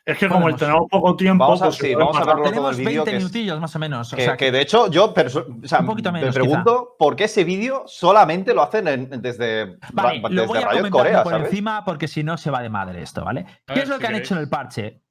Es 0.05 0.17
que 0.17 0.27
como 0.29 0.41
Podemos. 0.43 0.59
tenemos 0.61 0.81
poco 0.89 1.15
tiempo. 1.17 1.43
Vamos 1.43 1.61
a- 1.61 1.65
pues 1.65 1.75
sí, 1.77 1.93
vamos 1.93 2.15
a 2.15 2.19
verlo 2.21 2.35
todo 2.43 2.49
Tenemos 2.49 2.71
el 2.79 2.85
vídeo, 2.85 3.03
20 3.03 3.11
que 3.11 3.17
es- 3.17 3.23
minutillos 3.23 3.59
más 3.59 3.75
o 3.75 3.79
menos. 3.79 4.13
o 4.13 4.15
Que, 4.15 4.23
sea, 4.23 4.37
que 4.37 4.51
de 4.53 4.61
hecho, 4.61 4.89
yo 4.89 5.13
o 5.13 5.67
sea, 5.67 5.79
Un 5.81 5.85
poquito 5.85 6.11
menos, 6.13 6.33
me 6.33 6.41
pregunto 6.41 6.95
por 6.97 7.15
qué 7.17 7.25
ese 7.25 7.43
vídeo 7.43 7.83
solamente 7.87 8.53
lo 8.53 8.61
hacen 8.61 8.87
en- 8.87 9.09
desde, 9.21 9.77
Vale, 9.91 10.21
ra- 10.21 10.29
lo 10.29 10.41
desde 10.41 10.47
voy 10.47 10.57
a 10.59 10.61
Riot 10.61 10.69
comentar 10.77 10.91
Corea, 10.91 11.23
por 11.23 11.33
¿sabes? 11.33 11.47
encima 11.49 11.83
porque 11.83 12.07
si 12.07 12.23
no 12.23 12.37
se 12.37 12.49
va 12.51 12.61
de 12.61 12.69
madre 12.69 13.01
esto, 13.01 13.25
¿vale? 13.25 13.41
A 13.41 13.43
¿Qué 13.45 13.73
ver, 13.73 13.83
es 13.83 13.89
lo 13.89 13.95
si 13.95 13.99
que 14.01 14.07
han 14.07 14.13
queréis. 14.13 14.27
hecho 14.29 14.35
en 14.35 14.41
el 14.41 14.49
parche? 14.49 15.01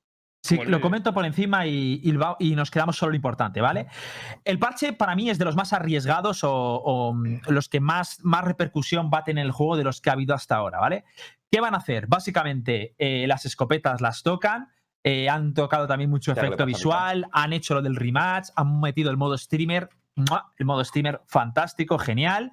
Sí, 0.42 0.60
el 0.60 0.70
lo 0.70 0.80
comento 0.80 1.12
por 1.12 1.26
encima 1.26 1.66
y, 1.66 2.00
y 2.04 2.12
va- 2.12 2.36
y 2.38 2.54
nos 2.54 2.70
quedamos 2.70 2.96
solo 2.96 3.10
lo 3.10 3.16
importante, 3.16 3.60
¿vale? 3.60 3.88
El 4.44 4.58
parche 4.60 4.92
para 4.92 5.16
mí 5.16 5.28
es 5.28 5.38
de 5.38 5.44
los 5.44 5.56
más 5.56 5.72
arriesgados 5.72 6.44
o, 6.44 6.52
o, 6.52 7.12
mm, 7.12 7.40
los 7.48 7.68
que 7.68 7.80
más, 7.80 8.20
más 8.22 8.44
repercusión 8.44 9.10
va 9.12 9.18
a 9.18 9.24
tener 9.24 9.44
el 9.44 9.50
juego 9.50 9.76
de 9.76 9.82
los 9.84 10.00
que 10.00 10.08
ha 10.08 10.12
habido 10.12 10.34
hasta 10.36 10.54
ahora, 10.56 10.78
¿vale? 10.78 11.04
¿Qué 11.50 11.60
van 11.60 11.74
a 11.74 11.78
hacer? 11.78 12.06
Básicamente, 12.06 12.94
eh, 12.98 13.26
las 13.26 13.44
escopetas 13.44 14.00
las 14.00 14.22
tocan, 14.22 14.68
eh, 15.04 15.28
han 15.28 15.54
tocado 15.54 15.86
también 15.86 16.10
mucho 16.10 16.32
Ya, 16.32 16.34
¿qué 16.34 16.40
le 16.42 16.46
efecto 16.48 16.66
visual, 16.66 17.26
han 17.32 17.52
hecho 17.52 17.74
lo 17.74 17.82
del 17.82 17.96
rematch, 17.96 18.48
han 18.56 18.80
metido 18.80 19.10
el 19.10 19.16
modo 19.16 19.38
streamer, 19.38 19.88
el 20.58 20.66
modo 20.66 20.84
streamer 20.84 21.22
fantástico, 21.26 21.98
genial. 21.98 22.50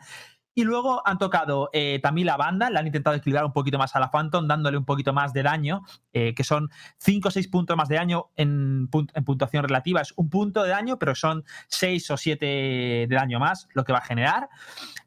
Y 0.55 0.65
luego 0.65 1.01
han 1.07 1.17
tocado 1.17 1.71
eh, 1.73 1.99
también 2.03 2.27
la 2.27 2.37
banda, 2.37 2.69
le 2.69 2.77
han 2.77 2.85
intentado 2.85 3.15
equilibrar 3.15 3.43
un 3.43 3.53
poquito 3.53 3.79
más 3.79 3.95
a 3.95 3.99
la 3.99 4.11
Phantom, 4.11 4.45
dándole 4.47 4.77
un 4.77 4.85
poquito 4.85 5.11
más 5.11 5.33
de 5.33 5.41
daño, 5.41 5.81
eh, 6.11 6.35
que 6.35 6.43
son 6.43 6.69
5 6.99 7.29
o 7.29 7.31
6 7.31 7.47
puntos 7.47 7.75
más 7.75 7.87
de 7.89 7.95
daño 7.95 8.29
en, 8.35 8.87
pun- 8.91 9.09
en 9.15 9.23
puntuación 9.25 9.63
relativa. 9.63 10.01
Es 10.01 10.13
un 10.15 10.29
punto 10.29 10.61
de 10.61 10.69
daño, 10.69 10.99
pero 10.99 11.15
son 11.15 11.43
6 11.69 12.11
o 12.11 12.17
7 12.17 12.45
de 12.45 13.07
daño 13.09 13.39
más 13.39 13.67
lo 13.73 13.83
que 13.83 13.93
va 13.93 13.97
a 13.97 14.03
generar. 14.03 14.47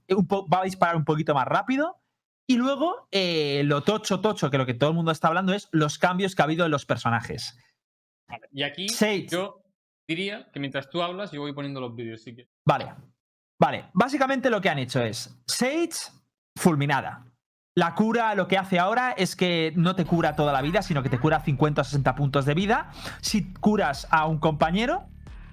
Un 0.09 0.26
va 0.26 0.62
a 0.62 0.64
disparar 0.64 0.97
un 0.97 1.05
poquito 1.05 1.32
más 1.32 1.47
rápido. 1.47 2.01
Y 2.49 2.57
luego, 2.57 3.09
eh, 3.11 3.62
lo 3.64 3.82
tocho, 3.82 4.20
tocho, 4.20 4.51
que 4.51 4.59
lo 4.59 4.66
que 4.66 4.74
todo 4.74 4.90
el 4.90 4.97
mundo 4.97 5.11
está 5.11 5.28
hablando 5.28 5.53
es 5.53 5.68
los 5.72 5.99
cambios 5.99 6.34
que 6.34 6.42
ha 6.42 6.44
habido 6.44 6.64
en 6.64 6.70
los 6.70 6.86
personajes. 6.86 7.59
Vale, 8.28 8.49
Y 8.53 8.62
aquí 8.62 8.88
Sage. 8.88 9.26
yo 9.28 9.62
diría 10.09 10.51
que 10.53 10.61
mientras 10.61 10.88
tú 10.88 11.03
hablas, 11.03 11.32
yo 11.32 11.40
voy 11.40 11.53
poniendo 11.53 11.80
los 11.80 11.94
vídeos, 11.94 12.22
sí 12.22 12.34
que. 12.34 12.49
Vale. 12.64 12.94
Vale. 13.59 13.90
Básicamente 13.94 14.51
lo 14.51 14.61
que 14.61 14.68
han 14.68 14.78
hecho 14.78 15.01
es 15.01 15.36
Sage 15.47 16.12
fulminada. 16.57 17.26
La 17.74 17.94
cura 17.94 18.34
lo 18.34 18.49
que 18.49 18.57
hace 18.57 18.78
ahora 18.78 19.12
es 19.12 19.36
que 19.36 19.72
no 19.76 19.94
te 19.94 20.07
cura 20.07 20.34
toda 20.34 20.53
la 20.53 20.62
vida, 20.62 20.80
sino 20.82 21.03
que 21.03 21.11
te 21.11 21.18
cura 21.18 21.40
50 21.40 21.82
o 21.82 21.84
60 21.84 22.14
puntos 22.14 22.47
de 22.47 22.55
vida. 22.55 22.90
Si 23.20 23.53
curas 23.55 24.07
a 24.11 24.26
un 24.26 24.38
compañero, 24.38 25.09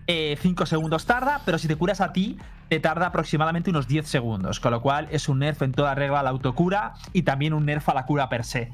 5 0.07 0.65
segundos 0.65 1.05
tarda, 1.05 1.41
pero 1.45 1.57
si 1.57 1.67
te 1.67 1.75
curas 1.75 2.01
a 2.01 2.11
ti, 2.13 2.37
te 2.69 2.79
tarda 2.79 3.07
aproximadamente 3.07 3.69
unos 3.69 3.87
10 3.87 4.07
segundos. 4.07 4.59
Con 4.59 4.71
lo 4.71 4.81
cual 4.81 5.07
es 5.11 5.29
un 5.29 5.39
nerf 5.39 5.61
en 5.61 5.71
toda 5.71 5.95
regla 5.95 6.19
a 6.19 6.23
la 6.23 6.29
autocura 6.31 6.93
y 7.13 7.23
también 7.23 7.53
un 7.53 7.65
nerf 7.65 7.87
a 7.89 7.93
la 7.93 8.05
cura 8.05 8.29
per 8.29 8.43
se. 8.43 8.73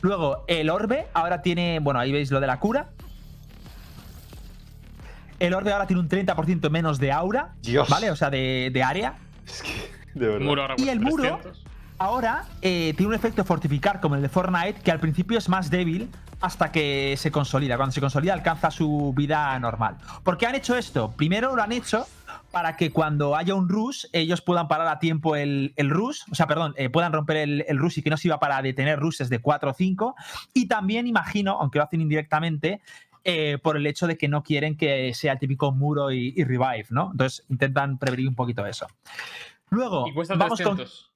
Luego, 0.00 0.44
el 0.48 0.68
orbe 0.70 1.06
ahora 1.14 1.42
tiene. 1.42 1.78
Bueno, 1.80 2.00
ahí 2.00 2.12
veis 2.12 2.30
lo 2.30 2.40
de 2.40 2.46
la 2.46 2.58
cura. 2.60 2.88
El 5.38 5.54
orbe 5.54 5.72
ahora 5.72 5.86
tiene 5.86 6.00
un 6.00 6.08
30% 6.08 6.70
menos 6.70 6.98
de 6.98 7.10
aura, 7.10 7.54
Dios. 7.62 7.88
¿vale? 7.88 8.10
O 8.10 8.16
sea, 8.16 8.30
de, 8.30 8.70
de 8.72 8.82
área. 8.82 9.14
Es 9.46 9.62
que, 9.62 9.90
de 10.18 10.26
verdad. 10.28 10.46
Muro 10.46 10.62
ahora 10.62 10.74
Y 10.78 10.88
el 10.88 11.00
muro- 11.00 11.22
300. 11.40 11.64
Ahora 11.98 12.44
eh, 12.62 12.94
tiene 12.96 13.10
un 13.10 13.14
efecto 13.14 13.44
fortificar 13.44 14.00
como 14.00 14.16
el 14.16 14.22
de 14.22 14.28
Fortnite, 14.28 14.80
que 14.82 14.90
al 14.90 14.98
principio 14.98 15.38
es 15.38 15.48
más 15.48 15.70
débil 15.70 16.10
hasta 16.42 16.70
que 16.70 17.14
se 17.16 17.30
consolida. 17.30 17.76
Cuando 17.76 17.92
se 17.92 18.00
consolida 18.00 18.34
alcanza 18.34 18.70
su 18.70 19.14
vida 19.16 19.58
normal. 19.58 19.96
¿Por 20.22 20.36
qué 20.36 20.46
han 20.46 20.54
hecho 20.54 20.76
esto? 20.76 21.12
Primero 21.16 21.56
lo 21.56 21.62
han 21.62 21.72
hecho 21.72 22.06
para 22.50 22.76
que 22.76 22.90
cuando 22.90 23.34
haya 23.34 23.54
un 23.54 23.68
rush, 23.68 24.04
ellos 24.12 24.42
puedan 24.42 24.68
parar 24.68 24.88
a 24.88 24.98
tiempo 24.98 25.36
el, 25.36 25.72
el 25.76 25.88
rush, 25.88 26.20
o 26.30 26.34
sea, 26.34 26.46
perdón, 26.46 26.74
eh, 26.76 26.90
puedan 26.90 27.12
romper 27.12 27.38
el, 27.38 27.64
el 27.66 27.78
rush 27.78 27.98
y 27.98 28.02
que 28.02 28.10
no 28.10 28.16
sirva 28.16 28.38
para 28.38 28.60
detener 28.60 28.98
rushes 28.98 29.30
de 29.30 29.38
4 29.38 29.70
o 29.70 29.74
5. 29.74 30.14
Y 30.52 30.66
también 30.66 31.06
imagino, 31.06 31.58
aunque 31.60 31.78
lo 31.78 31.84
hacen 31.84 32.00
indirectamente, 32.00 32.82
eh, 33.24 33.58
por 33.62 33.76
el 33.76 33.86
hecho 33.86 34.08
de 34.08 34.18
que 34.18 34.26
no 34.26 34.42
quieren 34.42 34.76
que 34.76 35.14
sea 35.14 35.34
el 35.34 35.38
típico 35.38 35.70
muro 35.70 36.10
y, 36.10 36.34
y 36.36 36.42
revive, 36.42 36.86
¿no? 36.90 37.10
Entonces 37.12 37.44
intentan 37.48 37.96
prevenir 37.96 38.28
un 38.28 38.34
poquito 38.34 38.66
eso. 38.66 38.88
Luego, 39.70 40.08
Y 40.08 40.12
cuesta 40.12 40.34
vamos 40.34 40.60
con, 40.60 40.76
300. 40.76 41.11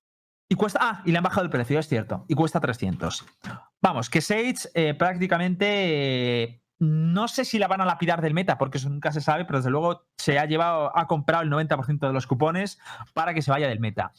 Y 0.49 0.55
cuesta. 0.55 0.79
Ah, 0.83 1.03
y 1.05 1.13
le 1.13 1.19
han 1.19 1.25
bajado 1.25 1.45
el 1.45 1.51
precio, 1.51 1.79
es 1.79 1.89
cierto. 1.89 2.25
Y 2.29 2.35
cuesta 2.35 2.61
300. 2.61 3.25
Vamos, 3.83 4.11
que 4.11 4.21
Sage 4.21 4.69
eh, 4.75 4.95
prácticamente. 4.95 6.43
eh, 6.43 6.63
no 6.79 7.27
sé 7.27 7.45
si 7.47 7.59
la 7.59 7.69
van 7.69 7.81
a 7.81 7.87
lapidar 7.87 8.21
del 8.21 8.35
meta, 8.35 8.59
porque 8.59 8.77
eso 8.79 8.91
nunca 8.91 9.11
se 9.11 9.23
sabe, 9.23 9.47
pero 9.47 9.61
desde 9.61 9.71
luego 9.71 10.09
se 10.19 10.39
ha 10.39 10.45
llevado, 10.45 10.97
ha 10.97 11.07
comprado 11.07 11.43
el 11.43 11.51
90% 11.51 12.07
de 12.07 12.13
los 12.13 12.27
cupones 12.27 12.79
para 13.15 13.33
que 13.33 13.41
se 13.41 13.51
vaya 13.51 13.67
del 13.67 13.81
meta. 13.81 14.13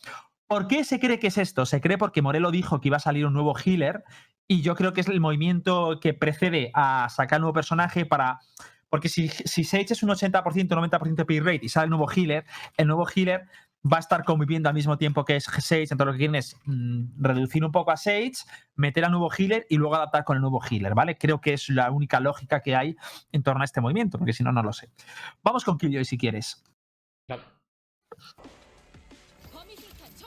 ¿Por 0.48 0.68
qué 0.68 0.84
se 0.84 1.00
cree 1.00 1.20
que 1.20 1.28
es 1.28 1.38
esto? 1.38 1.66
Se 1.66 1.82
cree 1.82 1.98
porque 1.98 2.22
Morelo 2.22 2.52
dijo 2.52 2.80
que 2.80 2.88
iba 2.88 2.98
a 2.98 3.02
salir 3.02 3.26
un 3.26 3.34
nuevo 3.34 3.54
healer 3.56 4.04
y 4.48 4.62
yo 4.62 4.76
creo 4.76 4.94
que 4.94 5.02
es 5.02 5.08
el 5.08 5.20
movimiento 5.20 6.00
que 6.00 6.14
precede 6.14 6.72
a 6.74 7.08
sacar 7.10 7.40
nuevo 7.40 7.54
personaje 7.54 8.06
para... 8.06 8.40
Porque 8.90 9.10
si, 9.10 9.28
si 9.28 9.66
Sage 9.66 9.92
es 9.92 10.02
un 10.02 10.10
80%, 10.10 10.42
90% 10.42 11.26
pay 11.26 11.40
rate 11.42 11.60
y 11.64 11.70
sale 11.70 11.84
el 11.86 11.90
nuevo 11.90 12.10
healer, 12.10 12.46
el 12.78 12.88
nuevo 12.88 13.06
healer 13.14 13.46
va 13.86 13.98
a 13.98 14.00
estar 14.00 14.24
conviviendo 14.24 14.70
al 14.70 14.76
mismo 14.76 14.98
tiempo 14.98 15.24
que 15.26 15.36
es 15.36 15.46
Sage, 15.46 15.84
entonces 15.84 16.06
lo 16.06 16.12
que 16.14 16.18
quieren 16.18 16.36
es 16.36 16.58
mm, 16.66 17.22
reducir 17.22 17.64
un 17.64 17.72
poco 17.72 17.92
a 17.92 17.98
Sage, 17.98 18.34
meter 18.76 19.06
al 19.06 19.12
nuevo 19.12 19.30
healer 19.32 19.66
y 19.70 19.78
luego 19.78 19.96
adaptar 19.96 20.24
con 20.24 20.36
el 20.38 20.42
nuevo 20.42 20.62
healer, 20.62 20.94
¿vale? 20.94 21.18
Creo 21.18 21.42
que 21.42 21.54
es 21.54 21.70
la 21.70 21.92
única 21.92 22.20
lógica 22.20 22.62
que 22.62 22.76
hay 22.76 22.96
en 23.32 23.44
torno 23.44 23.62
a 23.62 23.66
este 23.66 23.82
movimiento, 23.82 24.18
porque 24.18 24.34
si 24.34 24.44
no, 24.44 24.52
no 24.52 24.64
lo 24.64 24.74
sé. 24.74 24.90
Vamos 25.44 25.64
con 25.64 25.78
Killjoy 25.78 26.06
si 26.06 26.18
quieres. 26.18 26.64
Claro. 27.28 27.44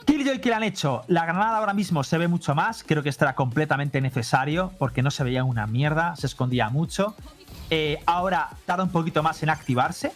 Killjoy 0.05 0.39
que 0.39 0.49
le 0.49 0.55
han 0.55 0.63
hecho. 0.63 1.03
La 1.07 1.25
granada 1.25 1.57
ahora 1.57 1.73
mismo 1.73 2.03
se 2.03 2.17
ve 2.17 2.27
mucho 2.27 2.55
más. 2.55 2.83
Creo 2.83 3.03
que 3.03 3.09
esto 3.09 3.25
era 3.25 3.35
completamente 3.35 4.01
necesario 4.01 4.73
porque 4.79 5.01
no 5.01 5.11
se 5.11 5.23
veía 5.23 5.43
una 5.43 5.67
mierda, 5.67 6.15
se 6.15 6.27
escondía 6.27 6.69
mucho. 6.69 7.15
Eh, 7.69 7.99
ahora 8.05 8.49
tarda 8.65 8.83
un 8.83 8.91
poquito 8.91 9.23
más 9.23 9.41
en 9.43 9.49
activarse. 9.49 10.11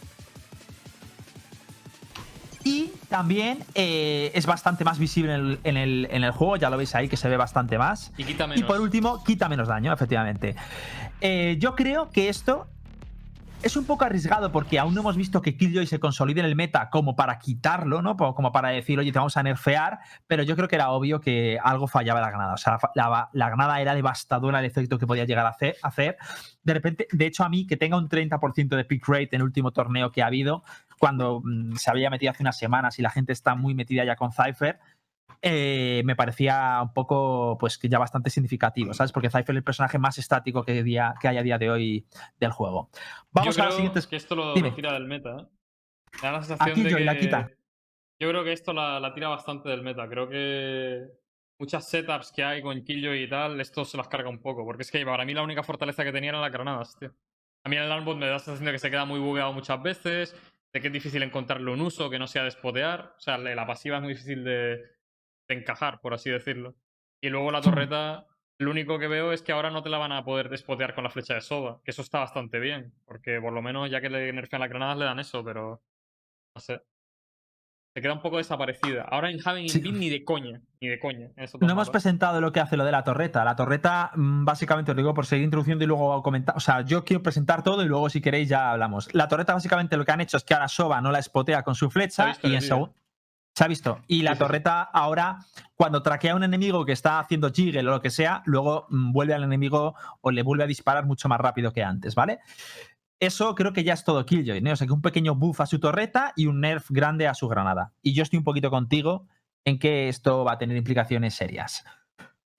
Y 2.66 2.92
también 3.10 3.60
eh, 3.76 4.32
es 4.34 4.46
bastante 4.48 4.84
más 4.84 4.98
visible 4.98 5.36
en 5.36 5.40
el, 5.40 5.60
en 5.64 5.78
el- 5.78 6.08
en 6.10 6.24
el 6.24 6.32
juego, 6.32 6.58
ya 6.58 6.70
lo 6.72 6.78
veis 6.78 6.96
ahí 6.96 7.08
que 7.08 7.16
se 7.16 7.30
ve 7.30 7.38
bastante 7.38 7.78
más. 7.78 8.12
Y 8.18 8.24
quita 8.24 8.46
Y 8.46 8.48
menos. 8.50 8.66
por 8.66 8.82
último, 8.82 9.24
quita 9.24 9.48
menos 9.48 9.68
daño, 9.68 9.94
efectivamente. 9.94 10.56
Eh, 11.22 11.58
yo 11.60 11.76
creo 11.76 12.10
que 12.10 12.28
esto 12.28 12.68
es 13.64 13.76
un 13.76 13.86
poco 13.86 14.06
arriesgado 14.06 14.52
porque 14.52 14.78
aún 14.80 14.94
no 14.94 15.02
hemos 15.02 15.18
visto 15.18 15.42
que 15.42 15.58
Killjoy 15.58 15.88
se 15.88 16.00
consolide 16.00 16.40
en 16.42 16.46
el 16.46 16.56
meta 16.56 16.90
como 16.90 17.16
para 17.16 17.40
quitarlo, 17.40 18.02
¿no? 18.02 18.16
Como 18.16 18.52
para 18.52 18.70
decir, 18.70 19.00
oye, 19.00 19.12
te 19.12 19.18
vamos 19.18 19.38
a 19.38 19.44
nerfear, 19.44 20.00
pero 20.28 20.44
yo 20.44 20.56
creo 20.56 20.68
que 20.68 20.76
era 20.76 20.92
obvio 20.92 21.20
que 21.20 21.58
algo 21.64 21.88
fallaba 21.88 22.22
la 22.22 22.30
granada. 22.30 22.54
O 22.54 22.58
sea, 22.58 22.78
la, 22.94 23.30
la 23.34 23.82
era 23.82 23.96
devastadora 23.96 24.60
el 24.60 24.66
efecto 24.66 25.00
que 25.00 25.08
podía 25.08 25.26
llegar 25.26 25.46
a 25.46 25.50
hacer, 25.50 25.76
hacer. 25.82 26.18
De 26.64 26.74
repente, 26.74 27.08
de 27.12 27.26
hecho, 27.26 27.44
a 27.44 27.50
mí 27.50 27.66
que 27.66 27.78
tenga 27.78 27.98
un 27.98 28.10
30% 28.10 28.76
de 28.76 28.86
pick 28.86 29.08
rate 29.08 29.30
en 29.32 29.42
el 29.42 29.44
último 29.44 29.72
torneo 29.72 30.12
que 30.12 30.22
ha 30.22 30.28
habido, 30.28 30.64
cuando 31.00 31.42
mm, 31.44 31.76
se 31.76 31.90
había 31.90 32.10
metido 32.10 32.32
hace 32.32 32.44
unas 32.44 32.58
semanas 32.58 33.00
y 33.00 33.02
la 33.02 33.10
gente 33.10 33.34
está 33.34 33.56
muy 33.56 33.74
metida 33.74 34.06
ya 34.06 34.16
con 34.16 34.32
Cypher, 34.32 34.80
eh, 35.48 36.02
me 36.06 36.16
parecía 36.16 36.80
un 36.82 36.92
poco, 36.92 37.56
pues 37.60 37.78
que 37.78 37.88
ya 37.88 38.00
bastante 38.00 38.32
significativo, 38.32 38.94
¿sabes? 38.94 39.12
Porque 39.12 39.30
Cypher 39.30 39.52
es 39.52 39.58
el 39.58 39.64
personaje 39.64 40.00
más 40.00 40.18
estático 40.18 40.64
que, 40.64 40.82
día, 40.82 41.14
que 41.22 41.28
hay 41.28 41.38
a 41.38 41.44
día 41.44 41.60
de 41.60 41.70
hoy 41.70 42.08
del 42.40 42.52
juego. 42.52 42.90
Vamos 43.32 43.56
Yo 43.56 43.62
a 43.62 43.66
creo 43.66 43.66
las 43.66 43.76
siguientes. 43.76 44.08
que 44.08 44.16
esto 44.16 44.36
lo, 44.36 44.54
tira 44.74 44.94
del 44.94 45.06
meta. 45.06 45.38
¿eh? 45.38 45.46
Me 46.14 46.22
da 46.22 46.32
la 46.32 46.42
sensación 46.42 46.72
Aquí 46.72 46.84
de 46.84 46.90
yo, 46.90 46.98
que... 46.98 47.04
la 47.04 47.18
quita. 47.18 47.52
Yo 48.20 48.30
creo 48.30 48.44
que 48.44 48.54
esto 48.54 48.74
la, 48.74 49.00
la 49.00 49.14
tira 49.14 49.28
bastante 49.28 49.70
del 49.70 49.84
meta. 49.84 50.08
Creo 50.10 50.28
que 50.28 51.06
muchas 51.60 51.88
setups 51.88 52.32
que 52.32 52.44
hay 52.44 52.62
con 52.64 52.82
Killjoy 52.84 53.24
y 53.24 53.30
tal, 53.30 53.62
esto 53.62 53.86
se 53.86 53.98
las 53.98 54.08
carga 54.08 54.30
un 54.30 54.40
poco. 54.42 54.66
Porque 54.66 54.82
es 54.82 54.90
que 54.90 55.06
para 55.06 55.26
mí 55.26 55.34
la 55.36 55.44
única 55.44 55.62
fortaleza 55.62 56.04
que 56.04 56.12
tenía 56.12 56.30
eran 56.30 56.42
las 56.42 56.52
granadas, 56.52 56.98
tío. 56.98 57.14
A 57.64 57.70
mí 57.70 57.76
el 57.76 57.88
Landbot 57.88 58.18
me 58.18 58.26
da 58.26 58.34
la 58.34 58.40
sensación 58.40 58.66
de 58.66 58.72
que 58.72 58.80
se 58.80 58.90
queda 58.90 59.06
muy 59.06 59.20
bugueado 59.20 59.54
muchas 59.54 59.82
veces, 59.82 60.36
de 60.72 60.82
que 60.82 60.88
es 60.88 60.94
difícil 60.94 61.22
encontrarle 61.22 61.72
un 61.72 61.82
uso 61.82 62.10
que 62.10 62.18
no 62.18 62.26
sea 62.26 62.44
despotear. 62.44 63.14
O 63.18 63.20
sea, 63.20 63.38
la 63.38 63.68
pasiva 63.68 63.98
es 63.98 64.04
muy 64.04 64.14
difícil 64.14 64.44
de, 64.44 64.95
de 65.48 65.56
encajar, 65.56 66.00
por 66.02 66.14
así 66.14 66.30
decirlo. 66.30 66.76
Y 67.22 67.30
luego 67.30 67.52
la 67.52 67.62
torreta, 67.62 68.26
lo 68.60 68.72
único 68.72 69.00
que 69.00 69.08
veo 69.08 69.32
es 69.32 69.42
que 69.42 69.52
ahora 69.52 69.72
no 69.72 69.84
te 69.84 69.90
la 69.90 69.98
van 69.98 70.12
a 70.12 70.24
poder 70.24 70.50
despotear 70.50 70.94
con 70.94 71.04
la 71.04 71.10
flecha 71.10 71.34
de 71.34 71.42
soda, 71.42 71.80
que 71.84 71.92
eso 71.92 72.02
está 72.02 72.20
bastante 72.20 72.60
bien, 72.60 72.94
porque 73.06 73.40
por 73.42 73.54
lo 73.54 73.62
menos 73.62 73.90
ya 73.90 74.02
que 74.02 74.10
le 74.10 74.32
nerfean 74.32 74.62
las 74.62 74.70
granadas 74.70 74.98
le 74.98 75.06
dan 75.06 75.20
eso, 75.20 75.44
pero 75.44 75.82
no 76.56 76.62
sé. 76.62 76.82
Se 77.96 78.02
queda 78.02 78.12
un 78.12 78.22
poco 78.22 78.38
desaparecida. 78.38 79.04
Ahora 79.10 79.32
en 79.32 79.40
Haven 79.44 79.70
Sí. 79.70 79.82
Ni 79.90 80.10
de 80.10 80.26
coña, 80.26 80.62
ni 80.82 80.90
de 80.90 81.00
coña. 81.00 81.30
No 81.62 81.72
hemos 81.72 81.90
presentado 81.90 82.42
lo 82.42 82.52
que 82.52 82.60
hace 82.60 82.76
lo 82.76 82.84
de 82.84 82.92
la 82.92 83.06
torreta. 83.06 83.46
La 83.46 83.56
torreta, 83.56 84.12
mm, 84.14 84.44
básicamente, 84.44 84.92
os 84.92 84.98
digo 84.98 85.14
por 85.14 85.26
seguir 85.26 85.46
introduciendo 85.46 85.86
y 85.86 85.88
luego 85.88 86.22
comentar. 86.22 86.58
O 86.58 86.60
sea, 86.60 86.82
yo 86.82 87.06
quiero 87.06 87.24
presentar 87.24 87.64
todo 87.64 87.84
y 87.84 87.88
luego, 87.88 88.10
si 88.10 88.20
queréis, 88.20 88.50
ya 88.50 88.72
hablamos. 88.72 89.14
La 89.16 89.30
torreta, 89.30 89.54
básicamente, 89.54 89.96
lo 89.96 90.04
que 90.04 90.12
han 90.12 90.20
hecho 90.20 90.36
es 90.36 90.44
que 90.44 90.54
ahora 90.54 90.68
Soba 90.68 91.00
no 91.00 91.10
la 91.10 91.20
espotea 91.20 91.64
con 91.64 91.74
su 91.74 91.90
flecha 91.90 92.36
y 92.44 92.56
en 92.56 92.62
segundo. 92.62 92.94
Se 93.56 93.64
ha 93.64 93.68
visto. 93.68 94.02
Y 94.08 94.24
la 94.24 94.36
torreta 94.36 94.82
ahora, 94.82 95.40
cuando 95.76 96.04
traquea 96.04 96.34
a 96.34 96.36
un 96.36 96.44
enemigo 96.44 96.86
que 96.86 96.92
está 96.92 97.20
haciendo 97.20 97.52
jiggle 97.52 97.80
o 97.88 97.92
lo 97.92 98.02
que 98.02 98.10
sea, 98.10 98.44
luego 98.46 98.86
mm, 98.90 99.14
vuelve 99.14 99.34
al 99.34 99.44
enemigo 99.44 99.96
o 100.20 100.32
le 100.32 100.44
vuelve 100.44 100.66
a 100.66 100.68
disparar 100.68 101.06
mucho 101.06 101.30
más 101.30 101.40
rápido 101.40 101.72
que 101.72 101.82
antes, 101.82 102.16
¿vale? 102.16 102.40
Eso 103.18 103.56
creo 103.56 103.72
que 103.72 103.86
ya 103.86 103.94
es 103.94 104.04
todo 104.04 104.26
Killjoy, 104.26 104.60
¿no? 104.60 104.74
O 104.74 104.76
sea, 104.76 104.86
que 104.86 104.92
un 104.92 105.02
pequeño 105.02 105.36
buff 105.36 105.62
a 105.62 105.66
su 105.66 105.80
torreta 105.80 106.34
y 106.36 106.48
un 106.48 106.60
nerf 106.60 106.92
grande 106.92 107.28
a 107.28 107.34
su 107.34 107.48
granada. 107.48 107.94
Y 108.02 108.14
yo 108.14 108.24
estoy 108.24 108.38
un 108.38 108.44
poquito 108.44 108.70
contigo 108.70 109.26
en 109.64 109.80
que 109.80 110.10
esto 110.10 110.44
va 110.44 110.54
a 110.54 110.58
tener 110.58 110.76
implicaciones 110.76 111.34
serias. 111.34 111.86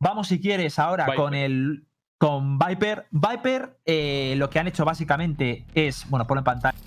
Vamos, 0.01 0.29
si 0.29 0.41
quieres, 0.41 0.79
ahora 0.79 1.05
Viper. 1.05 1.17
con 1.17 1.35
el. 1.35 1.85
Con 2.19 2.59
Viper. 2.59 3.07
Viper, 3.11 3.79
eh, 3.85 4.35
lo 4.39 4.49
que 4.49 4.59
han 4.59 4.67
hecho 4.67 4.87
básicamente 4.87 5.67
es. 5.75 6.09
Bueno, 6.09 6.27
ponlo 6.27 6.41
en 6.41 6.45
pantalla. 6.45 6.79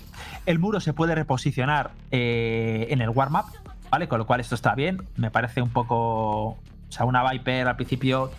El 0.46 0.58
muro 0.58 0.80
se 0.80 0.92
puede 0.92 1.14
reposicionar 1.14 1.92
eh, 2.10 2.88
en 2.90 3.00
el 3.00 3.10
warm-up, 3.10 3.46
¿vale? 3.90 4.08
Con 4.08 4.18
lo 4.18 4.26
cual 4.26 4.40
esto 4.40 4.54
está 4.54 4.74
bien. 4.74 5.06
Me 5.16 5.30
parece 5.30 5.62
un 5.62 5.70
poco. 5.70 6.48
O 6.50 6.58
sea, 6.88 7.06
una 7.06 7.28
Viper 7.30 7.68
al 7.68 7.76
principio 7.76 8.30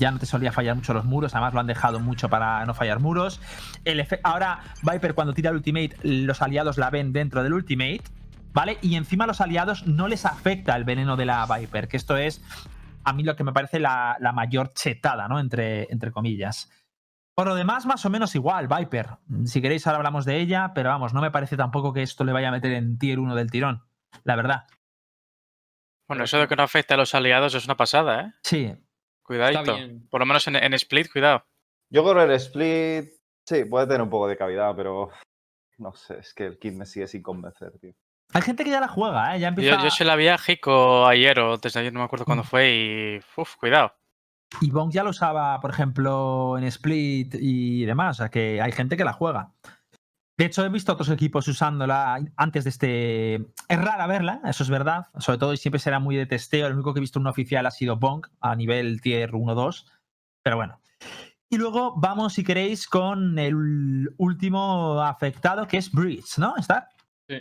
ya 0.00 0.10
no 0.10 0.18
te 0.18 0.26
solía 0.26 0.50
fallar 0.50 0.74
mucho 0.74 0.94
los 0.94 1.04
muros, 1.04 1.34
además 1.34 1.52
lo 1.52 1.60
han 1.60 1.66
dejado 1.66 2.00
mucho 2.00 2.30
para 2.30 2.64
no 2.64 2.72
fallar 2.72 3.00
muros. 3.00 3.40
El 3.84 4.04
Ahora, 4.22 4.60
Viper, 4.82 5.14
cuando 5.14 5.34
tira 5.34 5.50
el 5.50 5.56
ultimate, 5.56 5.94
los 6.02 6.40
aliados 6.40 6.78
la 6.78 6.88
ven 6.88 7.12
dentro 7.12 7.42
del 7.42 7.52
ultimate, 7.52 8.02
¿vale? 8.52 8.78
Y 8.80 8.94
encima 8.96 9.24
a 9.24 9.26
los 9.26 9.42
aliados 9.42 9.86
no 9.86 10.08
les 10.08 10.24
afecta 10.24 10.74
el 10.74 10.84
veneno 10.84 11.16
de 11.16 11.26
la 11.26 11.46
Viper, 11.46 11.86
que 11.86 11.98
esto 11.98 12.16
es 12.16 12.42
a 13.04 13.12
mí 13.12 13.22
lo 13.22 13.36
que 13.36 13.44
me 13.44 13.52
parece 13.52 13.78
la, 13.78 14.16
la 14.20 14.32
mayor 14.32 14.72
chetada, 14.72 15.28
¿no? 15.28 15.38
Entre, 15.38 15.86
entre 15.92 16.10
comillas. 16.10 16.70
Por 17.34 17.46
lo 17.46 17.54
demás, 17.54 17.86
más 17.86 18.04
o 18.04 18.10
menos 18.10 18.34
igual, 18.34 18.68
Viper. 18.68 19.18
Si 19.44 19.60
queréis, 19.60 19.86
ahora 19.86 19.98
hablamos 19.98 20.24
de 20.24 20.40
ella, 20.40 20.72
pero 20.74 20.90
vamos, 20.90 21.14
no 21.14 21.20
me 21.20 21.30
parece 21.30 21.56
tampoco 21.56 21.92
que 21.92 22.02
esto 22.02 22.24
le 22.24 22.32
vaya 22.32 22.48
a 22.48 22.52
meter 22.52 22.72
en 22.72 22.98
tier 22.98 23.18
1 23.18 23.34
del 23.34 23.50
tirón, 23.50 23.84
la 24.24 24.36
verdad. 24.36 24.66
Bueno, 26.10 26.24
eso 26.24 26.38
de 26.40 26.48
que 26.48 26.56
no 26.56 26.64
afecte 26.64 26.92
a 26.94 26.96
los 26.96 27.14
aliados 27.14 27.54
es 27.54 27.64
una 27.64 27.76
pasada, 27.76 28.20
¿eh? 28.22 28.32
Sí, 28.42 28.74
Cuidadito. 29.22 29.76
Por 30.10 30.18
lo 30.20 30.26
menos 30.26 30.44
en, 30.48 30.56
en 30.56 30.74
Split, 30.74 31.10
cuidado. 31.12 31.46
Yo 31.88 32.02
creo 32.02 32.16
que 32.16 32.22
el 32.24 32.30
split, 32.32 33.10
sí, 33.46 33.64
puede 33.64 33.86
tener 33.86 34.02
un 34.02 34.10
poco 34.10 34.26
de 34.26 34.36
cavidad, 34.36 34.74
pero 34.74 35.10
no 35.78 35.94
sé, 35.94 36.18
es 36.18 36.34
que 36.34 36.46
el 36.46 36.58
kit 36.58 36.74
me 36.74 36.84
sigue 36.84 37.06
sin 37.06 37.22
convencer, 37.22 37.72
tío. 37.80 37.92
hay 38.34 38.42
gente 38.42 38.64
que 38.64 38.70
ya 38.70 38.80
la 38.80 38.88
juega, 38.88 39.36
¿eh? 39.36 39.40
Ya 39.40 39.48
empieza... 39.48 39.76
Yo, 39.78 39.84
yo 39.84 39.90
se 39.90 40.04
la 40.04 40.16
vi 40.16 40.26
a 40.26 40.36
Jico 40.36 41.06
ayer 41.06 41.38
o 41.38 41.58
desde 41.58 41.78
ayer, 41.78 41.92
no 41.92 42.00
me 42.00 42.04
acuerdo 42.06 42.24
Mm. 42.24 42.26
cuándo 42.26 42.42
fue 42.44 42.70
y... 42.74 43.20
Uf, 43.40 43.54
cuidado. 43.56 43.94
Y 44.60 44.70
Bonk 44.72 44.92
ya 44.92 45.04
lo 45.04 45.10
usaba, 45.10 45.60
por 45.60 45.70
ejemplo, 45.70 46.58
en 46.58 46.64
Split 46.64 47.36
y 47.38 47.84
demás. 47.84 48.16
O 48.16 48.22
sea, 48.22 48.30
que 48.30 48.60
hay 48.60 48.72
gente 48.72 48.96
que 48.96 49.04
la 49.04 49.12
juega. 49.12 49.52
De 50.40 50.46
hecho, 50.46 50.64
he 50.64 50.70
visto 50.70 50.94
otros 50.94 51.10
equipos 51.10 51.46
usándola 51.48 52.18
antes 52.34 52.64
de 52.64 52.70
este. 52.70 53.34
Es 53.34 53.78
rara 53.78 54.06
verla, 54.06 54.40
eso 54.46 54.62
es 54.62 54.70
verdad. 54.70 55.08
Sobre 55.18 55.36
todo, 55.36 55.52
y 55.52 55.58
siempre 55.58 55.78
será 55.78 55.98
muy 55.98 56.16
de 56.16 56.24
testeo. 56.24 56.66
El 56.66 56.72
único 56.72 56.94
que 56.94 57.00
he 57.00 57.02
visto 57.02 57.20
un 57.20 57.26
oficial 57.26 57.66
ha 57.66 57.70
sido 57.70 57.98
Bonk 57.98 58.26
a 58.40 58.56
nivel 58.56 59.02
tier 59.02 59.32
1-2. 59.32 59.84
Pero 60.42 60.56
bueno. 60.56 60.80
Y 61.50 61.58
luego 61.58 61.92
vamos, 61.94 62.32
si 62.32 62.42
queréis, 62.42 62.88
con 62.88 63.38
el 63.38 64.14
último 64.16 65.02
afectado, 65.02 65.68
que 65.68 65.76
es 65.76 65.92
Breach, 65.92 66.38
¿no? 66.38 66.54
¿Está? 66.56 66.88
Sí. 67.28 67.36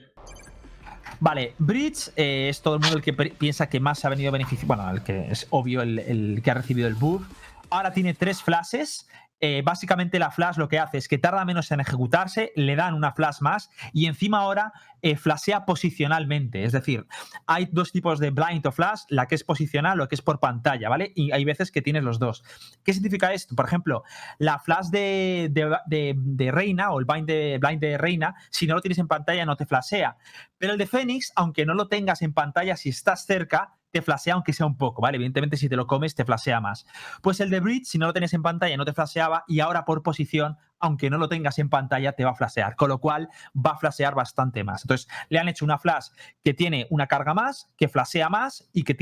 Vale, 1.21 1.55
Bridge 1.57 2.11
eh, 2.17 2.49
es 2.49 2.61
todo 2.61 2.75
el 2.75 2.81
mundo 2.81 2.97
el 2.97 3.01
que 3.01 3.13
piensa 3.13 3.69
que 3.69 3.79
más 3.79 3.99
se 3.99 4.07
ha 4.07 4.09
venido 4.09 4.29
beneficio. 4.33 4.67
Bueno, 4.67 4.91
el 4.91 5.03
que 5.03 5.31
es 5.31 5.47
obvio 5.51 5.83
el, 5.83 5.99
el 5.99 6.41
que 6.43 6.51
ha 6.51 6.55
recibido 6.55 6.89
el 6.89 6.95
buff. 6.95 7.25
Ahora 7.69 7.93
tiene 7.93 8.13
tres 8.13 8.43
flashes. 8.43 9.07
Eh, 9.41 9.61
básicamente 9.63 10.19
la 10.19 10.31
flash 10.31 10.57
lo 10.57 10.67
que 10.67 10.79
hace 10.79 10.97
es 10.97 11.07
que 11.07 11.17
tarda 11.17 11.45
menos 11.45 11.71
en 11.71 11.79
ejecutarse, 11.79 12.51
le 12.55 12.75
dan 12.75 12.93
una 12.93 13.13
flash 13.13 13.39
más 13.39 13.69
y 13.93 14.05
encima 14.07 14.39
ahora 14.39 14.73
eh, 15.01 15.15
flashea 15.15 15.65
posicionalmente. 15.65 16.63
Es 16.63 16.73
decir, 16.73 17.07
hay 17.47 17.69
dos 17.71 17.91
tipos 17.91 18.19
de 18.19 18.31
blind 18.31 18.65
o 18.67 18.71
flash, 18.71 19.01
la 19.09 19.27
que 19.27 19.35
es 19.35 19.43
posicional, 19.43 19.97
lo 19.97 20.07
que 20.07 20.15
es 20.15 20.21
por 20.21 20.39
pantalla, 20.39 20.89
¿vale? 20.89 21.13
Y 21.15 21.31
hay 21.31 21.45
veces 21.45 21.71
que 21.71 21.81
tienes 21.81 22.03
los 22.03 22.19
dos. 22.19 22.43
¿Qué 22.83 22.93
significa 22.93 23.33
esto? 23.33 23.55
Por 23.55 23.65
ejemplo, 23.65 24.03
la 24.37 24.59
flash 24.59 24.87
de 24.87 26.51
Reina 26.51 26.91
o 26.91 26.99
el 26.99 27.05
blind 27.05 27.27
de, 27.27 27.57
blind 27.61 27.79
de 27.79 27.97
Reina, 27.97 28.35
si 28.49 28.67
no 28.67 28.75
lo 28.75 28.81
tienes 28.81 28.97
en 28.97 29.07
pantalla 29.07 29.45
no 29.45 29.55
te 29.55 29.65
flashea. 29.65 30.17
Pero 30.57 30.73
el 30.73 30.77
de 30.77 30.87
Fénix, 30.87 31.31
aunque 31.35 31.65
no 31.65 31.73
lo 31.73 31.87
tengas 31.87 32.21
en 32.21 32.33
pantalla, 32.33 32.75
si 32.75 32.89
estás 32.89 33.25
cerca, 33.25 33.78
te 33.91 34.01
flashea 34.01 34.33
aunque 34.35 34.53
sea 34.53 34.65
un 34.65 34.77
poco, 34.77 35.01
¿vale? 35.01 35.15
Evidentemente, 35.15 35.57
si 35.57 35.67
te 35.69 35.75
lo 35.75 35.87
comes, 35.87 36.15
te 36.15 36.25
flashea 36.25 36.59
más. 36.61 36.85
Pues 37.21 37.39
el 37.39 37.49
de 37.49 37.59
Bridge, 37.59 37.85
si 37.85 37.97
no 37.97 38.05
lo 38.07 38.13
tenías 38.13 38.33
en 38.33 38.41
pantalla, 38.43 38.77
no 38.77 38.85
te 38.85 38.93
flasheaba, 38.93 39.43
y 39.47 39.59
ahora 39.59 39.85
por 39.85 40.03
posición, 40.03 40.57
aunque 40.79 41.09
no 41.09 41.17
lo 41.17 41.27
tengas 41.27 41.59
en 41.59 41.69
pantalla, 41.69 42.13
te 42.13 42.23
va 42.23 42.31
a 42.31 42.35
flashear. 42.35 42.75
Con 42.75 42.89
lo 42.89 42.99
cual, 42.99 43.29
va 43.55 43.71
a 43.71 43.77
flashear 43.77 44.15
bastante 44.15 44.63
más. 44.63 44.83
Entonces, 44.83 45.07
le 45.29 45.39
han 45.39 45.49
hecho 45.49 45.65
una 45.65 45.77
flash 45.77 46.07
que 46.43 46.53
tiene 46.53 46.87
una 46.89 47.07
carga 47.07 47.33
más, 47.33 47.69
que 47.77 47.87
flashea 47.89 48.29
más 48.29 48.69
y 48.73 48.83
que 48.83 48.95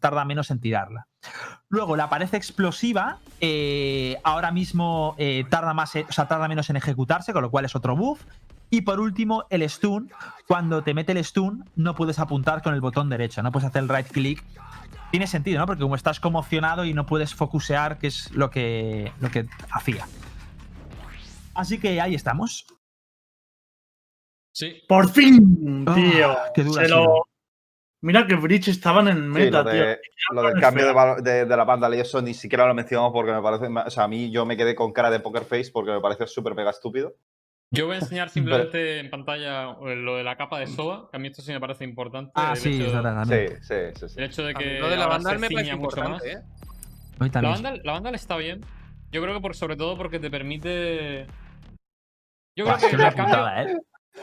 tarda 0.00 0.24
menos 0.24 0.50
en 0.50 0.60
tirarla. 0.60 1.06
Luego, 1.68 1.96
la 1.96 2.08
pared 2.08 2.34
explosiva, 2.34 3.18
eh, 3.40 4.16
ahora 4.24 4.50
mismo 4.50 5.14
eh, 5.18 5.44
tarda, 5.50 5.74
más, 5.74 5.94
en- 5.94 6.06
o 6.06 6.26
tarda 6.26 6.48
menos 6.48 6.70
en 6.70 6.76
ejecutarse, 6.76 7.32
con 7.32 7.42
lo 7.42 7.50
cual 7.50 7.66
es 7.66 7.76
otro 7.76 7.94
buff. 7.94 8.24
Y 8.70 8.82
por 8.82 9.00
último, 9.00 9.44
el 9.50 9.68
stun. 9.68 10.10
Cuando 10.46 10.82
te 10.82 10.94
mete 10.94 11.12
el 11.12 11.24
stun, 11.24 11.64
no 11.76 11.94
puedes 11.94 12.18
apuntar 12.20 12.62
con 12.62 12.72
el 12.74 12.80
botón 12.80 13.08
derecho, 13.08 13.42
no 13.42 13.50
puedes 13.52 13.68
hacer 13.68 13.82
el 13.82 13.88
right 13.88 14.06
click. 14.06 14.42
Tiene 15.10 15.26
sentido, 15.26 15.58
¿no? 15.58 15.66
Porque 15.66 15.82
como 15.82 15.96
estás 15.96 16.20
conmocionado 16.20 16.84
y 16.84 16.94
no 16.94 17.04
puedes 17.04 17.34
focusear, 17.34 17.98
que 17.98 18.06
es 18.06 18.30
lo 18.32 18.50
que, 18.50 19.12
lo 19.20 19.28
que 19.30 19.46
hacía. 19.72 20.06
Así 21.54 21.78
que 21.80 22.00
ahí 22.00 22.14
estamos. 22.14 22.64
Sí. 24.52 24.82
Por 24.88 25.08
fin, 25.10 25.84
Ah, 25.88 25.94
tío. 25.94 26.36
qué 26.54 26.64
dura 26.64 26.82
se, 26.84 26.88
lo, 26.88 27.24
Mira 28.02 28.26
que 28.26 28.34
Breach 28.34 28.68
estaba 28.68 29.00
en 29.02 29.16
Sí, 29.16 29.22
meta, 29.28 29.62
lo, 29.62 29.70
tío. 29.70 29.80
de- 29.84 30.00
lo 30.32 30.42
del 30.42 30.54
el 30.54 30.60
cambio 30.60 30.86
de, 30.86 31.22
de- 31.22 31.44
de 31.44 31.56
la 31.56 31.64
banda 31.64 31.94
y 31.94 32.00
eso 32.00 32.22
ni 32.22 32.32
siquiera 32.34 32.66
lo 32.66 32.74
mencionamos 32.74 33.12
porque 33.12 33.32
me 33.32 33.42
parece. 33.42 33.66
O 33.66 33.90
sea, 33.90 34.04
a 34.04 34.08
mí 34.08 34.30
yo 34.30 34.46
me 34.46 34.56
quedé 34.56 34.74
con 34.74 34.92
cara 34.92 35.10
de 35.10 35.20
poker 35.20 35.44
face 35.44 35.70
porque 35.72 35.90
me 35.92 36.00
parece 36.00 36.26
súper 36.26 36.54
mega 36.54 36.70
estúpido. 36.70 37.14
Yo 37.72 37.86
voy 37.86 37.96
a 37.96 37.98
enseñar 38.00 38.28
simplemente 38.30 38.98
en 38.98 39.10
pantalla 39.10 39.70
eh, 39.86 39.96
lo 39.96 40.16
de 40.16 40.24
la 40.24 40.36
capa 40.36 40.58
de 40.58 40.66
SOA, 40.66 41.08
que 41.10 41.16
a 41.16 41.20
mí 41.20 41.28
esto 41.28 41.42
sí 41.42 41.52
me 41.52 41.60
parece 41.60 41.84
importante. 41.84 42.32
Ah, 42.34 42.52
el 42.52 42.58
sí, 42.58 42.82
hecho, 42.82 42.92
verdad, 42.92 43.22
Sí, 43.24 43.28
también. 43.30 43.62
sí, 43.62 43.74
sí. 44.00 44.08
sí. 44.08 44.14
El 44.18 44.24
hecho 44.24 44.42
de 44.44 44.54
que 44.54 44.78
lo 44.80 44.88
de 44.88 44.96
la 44.96 45.06
Vandal 45.06 45.38
me 45.38 45.50
parece 45.50 45.76
mucho 45.76 45.96
más. 46.02 46.24
¿eh? 46.24 46.42
La. 47.18 47.28
Vandal, 47.50 47.80
la 47.84 47.92
Vandal 47.92 48.14
está 48.14 48.36
bien. 48.36 48.64
Yo 49.12 49.22
creo 49.22 49.34
que 49.34 49.40
por, 49.40 49.54
sobre 49.54 49.76
todo 49.76 49.96
porque 49.96 50.18
te 50.18 50.30
permite. 50.30 51.26
Yo 52.56 52.64
creo 52.64 52.76
es 52.76 52.84
que 52.86 52.96
una 52.96 53.08
el 53.08 53.14
cambio, 53.14 53.34
putada, 53.36 53.62
¿eh? 53.62 53.76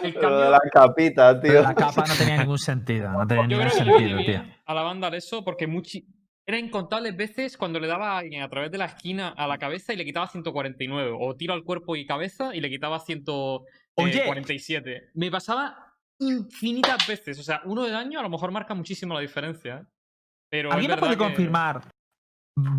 el 0.03 0.13
Lo 0.13 0.19
cambio- 0.21 0.39
de 0.39 0.49
la 0.51 0.59
capita, 0.71 1.41
tío. 1.41 1.61
La 1.61 1.73
capa 1.75 2.03
no 2.07 2.13
tenía 2.15 2.37
ningún 2.37 2.59
sentido. 2.59 3.09
No 3.11 3.25
tenía 3.27 3.43
Yo 3.43 3.47
ningún 3.57 3.67
creo 3.69 3.85
que 3.85 3.91
sentido, 3.99 4.19
tío. 4.19 4.53
a 4.65 4.73
la 4.73 4.81
banda 4.81 5.07
eso 5.15 5.43
porque 5.43 5.67
muchi- 5.67 6.05
era 6.47 6.57
incontables 6.57 7.15
veces 7.17 7.57
cuando 7.57 7.77
le 7.79 7.87
daba 7.87 8.13
a 8.13 8.19
alguien 8.19 8.41
a 8.41 8.49
través 8.49 8.71
de 8.71 8.77
la 8.77 8.85
esquina 8.85 9.29
a 9.35 9.47
la 9.47 9.57
cabeza 9.57 9.93
y 9.93 9.97
le 9.97 10.05
quitaba 10.05 10.27
149. 10.27 11.11
O 11.19 11.35
tiro 11.35 11.53
al 11.53 11.63
cuerpo 11.63 11.95
y 11.97 12.05
cabeza 12.05 12.55
y 12.55 12.61
le 12.61 12.69
quitaba 12.69 12.95
Oye. 12.95 14.13
147. 14.13 15.09
Me 15.15 15.29
pasaba 15.29 15.93
infinitas 16.19 17.05
veces. 17.05 17.37
O 17.39 17.43
sea, 17.43 17.61
uno 17.65 17.83
de 17.83 17.91
daño 17.91 18.19
a 18.19 18.23
lo 18.23 18.29
mejor 18.29 18.51
marca 18.51 18.73
muchísimo 18.73 19.13
la 19.13 19.19
diferencia. 19.19 19.75
¿eh? 19.79 19.85
Pero 20.49 20.71
¿Alguien 20.71 20.91
me 20.91 20.97
puede 20.97 21.11
que- 21.13 21.17
confirmar? 21.17 21.81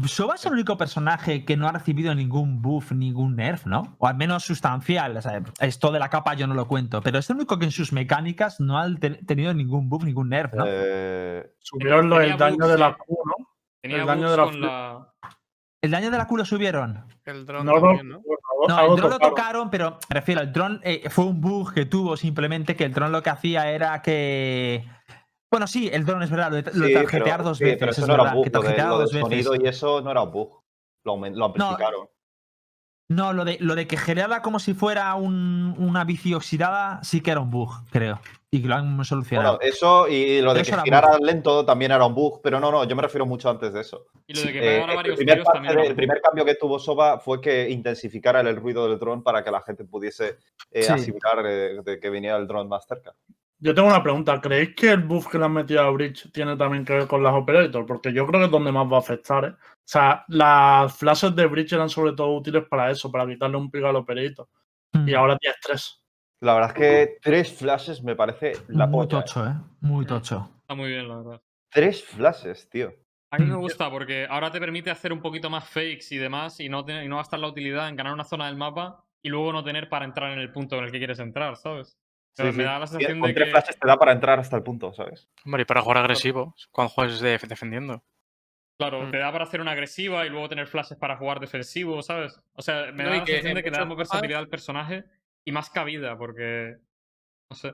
Soba 0.07 0.35
es 0.35 0.45
el 0.45 0.55
único 0.55 0.77
personaje 0.77 1.45
que 1.45 1.57
no 1.57 1.69
ha 1.69 1.73
recibido 1.73 2.12
ningún 2.12 2.61
buff, 2.62 2.91
ningún 2.91 3.37
nerf, 3.37 3.64
¿no? 3.64 3.95
O 4.01 4.09
al 4.09 4.16
menos 4.16 4.43
sustancial. 4.45 5.16
O 5.16 5.23
sea, 5.23 5.41
esto 5.61 5.93
de 5.93 6.01
la 6.01 6.09
capa 6.11 6.35
yo 6.35 6.49
no 6.49 6.55
lo 6.55 6.66
cuento, 6.66 7.01
pero 7.01 7.21
es 7.21 7.31
el 7.31 7.37
único 7.37 7.61
que 7.61 7.66
en 7.66 7.71
sus 7.71 7.93
mecánicas 7.93 8.59
no 8.59 8.77
ha 8.77 8.93
te- 8.97 9.11
tenido 9.25 9.55
ningún 9.55 9.89
buff, 9.89 10.03
ningún 10.03 10.31
nerf, 10.31 10.53
¿no? 10.55 10.64
Eh, 10.66 11.53
Subieron 11.61 12.11
del 12.11 12.37
daño 12.37 12.66
de 12.66 12.77
la. 12.77 12.97
Q, 12.97 13.19
¿no? 13.25 13.47
Tenía 13.83 14.01
el 14.01 14.07
daño 14.07 14.31
de 14.31 14.37
la 14.37 14.45
con 14.45 14.61
la- 14.61 15.14
¿El 15.81 15.91
daño 15.93 16.11
de 16.11 16.18
la 16.18 16.26
culo 16.26 16.45
subieron? 16.45 17.05
El 17.24 17.47
dron 17.47 17.64
No 17.64 17.74
también, 17.74 18.09
¿no? 18.09 18.20
No, 18.66 18.81
el 18.81 18.97
dron 18.97 19.11
lo 19.11 19.18
tocaron. 19.20 19.70
pero 19.70 19.99
me 20.09 20.14
refiero, 20.14 20.41
el 20.41 20.53
dron 20.53 20.81
eh, 20.83 21.09
fue 21.09 21.24
un 21.26 21.41
bug 21.41 21.72
que 21.72 21.87
tuvo 21.87 22.16
simplemente 22.16 22.74
que 22.74 22.85
el 22.85 22.93
dron 22.93 23.12
lo 23.12 23.22
que 23.22 23.31
hacía 23.31 23.70
era 23.70 24.03
que. 24.03 24.85
Bueno, 25.51 25.66
sí, 25.68 25.89
el 25.93 26.05
dron 26.05 26.22
es 26.24 26.31
verdad, 26.31 26.51
lo 26.51 26.57
de, 26.57 26.62
lo 26.74 26.81
de 26.81 26.89
sí, 26.89 26.95
tarjetear 26.95 27.39
pero, 27.39 27.49
dos 27.49 27.59
sí, 27.59 27.64
veces. 27.64 27.79
pero 27.79 27.91
eso 27.93 28.01
es 28.03 28.09
no 28.09 28.14
era 28.14 28.22
verdad, 28.24 28.43
que. 28.43 28.51
Lo, 28.51 28.61
de- 28.62 28.68
lo 28.68 28.74
del 28.76 28.89
dos 28.89 29.12
veces. 29.12 29.20
sonido 29.47 29.55
y 29.64 29.68
eso 29.68 30.01
no 30.01 30.11
era 30.11 30.22
un 30.22 30.33
bug. 30.33 30.61
Lo, 31.05 31.12
amplificaron. 31.45 32.09
No, 33.11 33.33
lo 33.33 33.45
de, 33.47 33.57
lo 33.61 33.74
de 33.74 33.87
que 33.87 33.97
generaba 33.97 34.43
como 34.43 34.59
si 34.59 34.74
fuera 34.74 35.14
un- 35.14 35.74
una 35.79 36.05
bici 36.05 36.35
oxidada 36.35 37.03
sí 37.05 37.20
que 37.22 37.31
era 37.31 37.41
un 37.41 37.51
bug, 37.51 37.70
creo. 37.91 38.20
Y 38.51 38.63
que 38.63 38.69
lo 38.69 38.77
han 38.77 39.05
solucionado. 39.05 39.59
Bueno, 39.59 39.71
eso 39.71 40.09
y 40.09 40.41
lo 40.41 40.55
de 40.55 40.63
Eso 40.63 40.77
que 40.77 40.83
girara 40.83 41.19
lento 41.19 41.67
también 41.67 41.93
era 41.93 42.07
un 42.07 42.15
bug, 42.15 42.41
pero 42.43 42.59
no, 42.59 42.71
no, 42.71 42.85
yo 42.85 42.97
me 42.97 43.03
refiero 43.03 43.27
mucho 43.27 43.51
antes 43.51 43.75
de 43.75 43.83
eso. 43.83 44.07
Y 44.27 44.33
lo 44.35 44.41
de 44.43 44.53
que 44.53 44.59
Eh, 44.59 44.81
el, 44.83 44.97
varios 44.97 45.17
primer 45.17 45.43
también. 45.45 45.79
el 45.81 45.95
primer 45.95 46.21
cambio 46.23 46.45
que 46.47 46.55
tuvo 46.55 46.79
Soba 46.79 47.19
fue 47.19 47.43
que 47.43 47.69
intensificara 47.69 48.41
el 48.41 48.57
ruido 48.57 48.89
del 48.89 48.99
dron 48.99 49.23
para 49.23 49.45
que 49.45 49.51
la 49.51 49.61
gente 49.61 49.85
pudiese 49.85 50.39
eh, 50.71 50.83
Sí. 50.83 50.93
asimilar 50.93 51.45
eh, 51.45 51.83
de 51.85 52.01
que 52.01 52.09
viniera 52.09 52.39
el 52.39 52.47
dron 52.47 52.69
más 52.69 52.87
cerca. 52.87 53.15
Yo 53.61 53.75
tengo 53.75 53.89
una 53.89 54.03
pregunta. 54.03 54.41
¿Creéis 54.41 54.75
que 54.75 54.93
el 54.93 55.03
buff 55.03 55.27
que 55.29 55.37
le 55.37 55.45
han 55.45 55.53
metido 55.53 55.83
a 55.83 55.91
Bridge 55.91 56.31
tiene 56.33 56.57
también 56.57 56.85
que 56.85 56.93
ver 56.95 57.07
con 57.09 57.23
las 57.23 57.35
operators? 57.35 57.87
Porque 57.87 58.13
yo 58.13 58.25
creo 58.27 58.41
que 58.41 58.47
es 58.47 58.53
donde 58.53 58.71
más 58.73 58.87
va 58.91 58.97
a 58.97 59.01
afectar, 59.01 59.45
¿eh? 59.45 59.49
O 59.49 59.81
sea, 59.85 60.25
las 60.29 60.97
flashes 60.97 61.35
de 61.35 61.45
Bridge 61.47 61.73
eran 61.73 61.89
sobre 61.89 62.13
todo 62.13 62.37
útiles 62.37 62.65
para 62.71 62.91
eso, 62.91 63.11
para 63.11 63.27
quitarle 63.27 63.57
un 63.57 63.71
pico 63.71 63.89
al 63.89 63.97
operator. 63.97 64.47
Mm. 64.93 65.09
Y 65.09 65.15
ahora 65.15 65.37
tienes 65.37 65.59
tres. 65.61 66.01
La 66.41 66.55
verdad 66.55 66.70
es 66.70 66.76
que 66.76 67.18
tres 67.20 67.53
flashes 67.53 68.03
me 68.03 68.14
parece 68.14 68.53
la 68.68 68.86
Muy 68.86 69.07
polla. 69.07 69.18
¿eh? 69.18 69.22
tocho, 69.22 69.47
¿eh? 69.47 69.55
Muy 69.80 70.07
tocho. 70.07 70.51
Está 70.61 70.74
muy 70.74 70.89
bien, 70.91 71.09
la 71.09 71.16
verdad. 71.16 71.43
Tres 71.70 72.05
flashes, 72.05 72.68
tío. 72.70 72.93
A 73.30 73.39
mí 73.39 73.45
me 73.45 73.57
Mm. 73.57 73.61
gusta 73.61 73.91
porque 73.91 74.26
ahora 74.30 74.51
te 74.51 74.61
permite 74.61 74.91
hacer 74.91 75.12
un 75.12 75.20
poquito 75.20 75.51
más 75.51 75.68
fakes 75.68 76.07
y 76.11 76.16
demás 76.16 76.61
y 76.61 76.68
no, 76.68 76.84
y 76.89 77.09
no 77.09 77.16
gastar 77.16 77.41
la 77.41 77.49
utilidad 77.49 77.89
en 77.89 77.97
ganar 77.97 78.12
una 78.14 78.24
zona 78.24 78.47
del 78.47 78.57
mapa 78.57 79.05
y 79.20 79.28
luego 79.28 79.53
no 79.53 79.62
tener 79.64 79.89
para 79.89 80.05
entrar 80.05 80.32
en 80.32 80.39
el 80.39 80.51
punto 80.53 80.78
en 80.78 80.84
el 80.84 80.93
que 80.93 80.99
quieres 80.99 81.18
entrar, 81.18 81.57
¿sabes? 81.57 81.89
Sí, 81.89 81.97
Pero 82.36 82.53
sí. 82.53 82.59
me 82.59 82.64
da 82.64 82.78
la 82.78 82.86
sensación 82.86 83.20
Con 83.20 83.28
de 83.30 83.34
tres 83.34 83.47
que... 83.49 83.51
flashes 83.51 83.78
te 83.78 83.86
da 83.86 83.97
para 83.99 84.12
entrar 84.12 84.39
hasta 84.39 84.57
el 84.57 84.62
punto, 84.62 84.93
¿sabes? 84.95 85.28
Hombre, 85.45 85.62
y 85.62 85.64
para 85.64 85.82
jugar 85.82 85.99
agresivo, 85.99 86.55
cuando 86.70 86.91
juegues 86.91 87.20
de- 87.20 87.36
defendiendo. 87.49 88.03
Claro, 88.78 89.09
Mm. 89.09 89.11
te 89.11 89.18
da 89.18 89.32
para 89.32 89.45
hacer 89.45 89.61
una 89.61 89.72
agresiva 89.72 90.24
y 90.24 90.30
luego 90.30 90.49
tener 90.49 90.68
flashes 90.68 90.97
para 90.97 91.16
jugar 91.16 91.41
defensivo, 91.41 92.01
¿sabes? 92.01 92.41
O 92.55 92.62
sea, 92.62 92.93
me 92.93 93.03
No, 93.03 93.11
da 93.11 93.16
la 93.16 93.26
sensación 93.26 93.51
en 93.51 93.55
de 93.57 93.62
que 93.64 93.70
le 93.72 93.76
da 93.76 93.84
más 93.84 93.97
versatilidad 93.99 94.39
al 94.39 94.49
personaje 94.49 95.05
y 95.49 95.53
más 95.53 95.71
cabida 95.71 96.17
porque... 96.19 96.77
No 97.51 97.57
sé. 97.57 97.73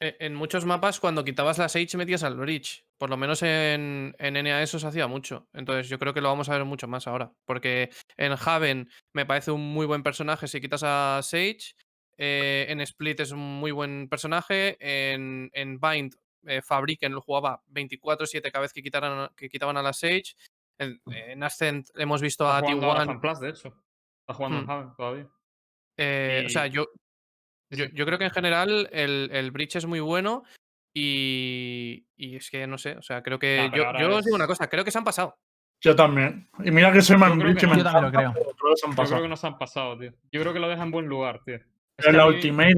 E- 0.00 0.16
En 0.20 0.34
muchos 0.34 0.64
mapas, 0.64 1.00
cuando 1.00 1.24
quitabas 1.24 1.58
la 1.58 1.68
Sage, 1.68 1.96
metías 1.96 2.22
al 2.22 2.36
Bridge. 2.36 2.84
Por 2.98 3.10
lo 3.10 3.16
menos 3.16 3.42
en, 3.42 4.14
en 4.18 4.34
NA 4.34 4.62
eso 4.62 4.78
se 4.78 4.86
hacía 4.86 5.06
mucho. 5.06 5.48
Entonces 5.52 5.88
yo 5.88 5.98
creo 5.98 6.12
que 6.14 6.20
lo 6.20 6.28
vamos 6.28 6.48
a 6.48 6.52
ver 6.52 6.64
mucho 6.64 6.88
más 6.88 7.06
ahora. 7.06 7.32
Porque 7.46 7.90
en 8.16 8.32
Haven 8.44 8.88
me 9.14 9.24
parece 9.26 9.50
un 9.50 9.60
muy 9.72 9.86
buen 9.86 10.02
personaje 10.02 10.46
si 10.48 10.60
quitas 10.60 10.82
a 10.84 11.20
Sage. 11.22 11.74
eh, 12.16 12.66
en 12.68 12.80
Split 12.80 13.20
es 13.20 13.30
un 13.32 13.40
muy 13.60 13.70
buen 13.70 14.08
personaje. 14.08 14.76
En, 14.80 15.50
en 15.54 15.78
Bind, 15.80 16.14
eh, 16.46 16.60
Fabriken 16.62 17.12
lo 17.12 17.20
jugaba 17.20 17.62
24-7 17.68 18.50
cada 18.52 18.62
vez 18.62 18.72
que, 18.72 18.82
quitaran, 18.82 19.30
que 19.36 19.48
quitaban 19.48 19.76
a 19.76 19.82
la 19.82 19.92
Sage. 19.92 20.34
En, 20.80 21.00
en 21.06 21.42
Ascent 21.42 21.88
hemos 21.96 22.20
visto 22.20 22.44
Está 22.44 22.58
a 22.58 22.60
jugando 22.60 22.86
ahora 22.86 23.02
T1. 23.04 23.06
FanPlus, 23.06 23.40
de 23.40 23.48
hecho. 23.50 23.68
Está 24.20 24.34
jugando 24.34 24.58
en 24.58 24.64
Hmm. 24.66 24.70
Haven 24.70 24.94
todavía. 24.96 25.28
Eh, 25.98 26.44
O 26.46 26.48
sea, 26.48 26.66
yo, 26.66 26.86
yo, 27.70 27.84
yo 27.92 28.06
creo 28.06 28.18
que 28.18 28.24
en 28.24 28.30
general 28.30 28.88
el, 28.92 29.28
el 29.32 29.50
Breach 29.50 29.76
es 29.76 29.84
muy 29.86 30.00
bueno 30.00 30.44
y, 30.94 32.06
y 32.16 32.36
es 32.36 32.50
que 32.50 32.66
no 32.66 32.78
sé, 32.78 32.96
o 32.96 33.02
sea, 33.02 33.22
creo 33.22 33.38
que 33.38 33.70
yo, 33.74 33.84
yo 33.98 34.16
os 34.16 34.24
digo 34.24 34.36
una 34.36 34.46
cosa, 34.46 34.68
creo 34.68 34.84
que 34.84 34.90
se 34.90 34.98
han 34.98 35.04
pasado. 35.04 35.36
Yo 35.80 35.94
también. 35.94 36.48
Y 36.64 36.72
mira 36.72 36.92
que 36.92 37.00
soy 37.02 37.16
más 37.16 37.36
Bridge 37.36 37.60
que 37.60 37.66
me 37.68 37.76
Yo 37.76 37.84
también 37.84 38.02
lo 38.02 38.08
encanta, 38.08 38.32
creo. 38.32 38.32
pero 38.32 38.56
creo 38.56 38.70
que 38.72 38.76
se 38.80 38.86
han 38.86 38.92
Yo 38.92 38.96
pasado. 38.96 39.14
creo 39.16 39.22
que 39.22 39.28
no 39.28 39.36
se 39.36 39.46
han 39.46 39.58
pasado, 39.58 39.98
tío. 39.98 40.12
Yo 40.32 40.40
creo 40.40 40.52
que 40.52 40.58
lo 40.58 40.68
deja 40.68 40.82
en 40.82 40.90
buen 40.90 41.06
lugar, 41.06 41.40
tío. 41.44 41.54
Es 41.54 41.62
Pero 41.96 42.10
que 42.10 42.16
la 42.16 42.26
mí- 42.26 42.34
Ultimate 42.34 42.74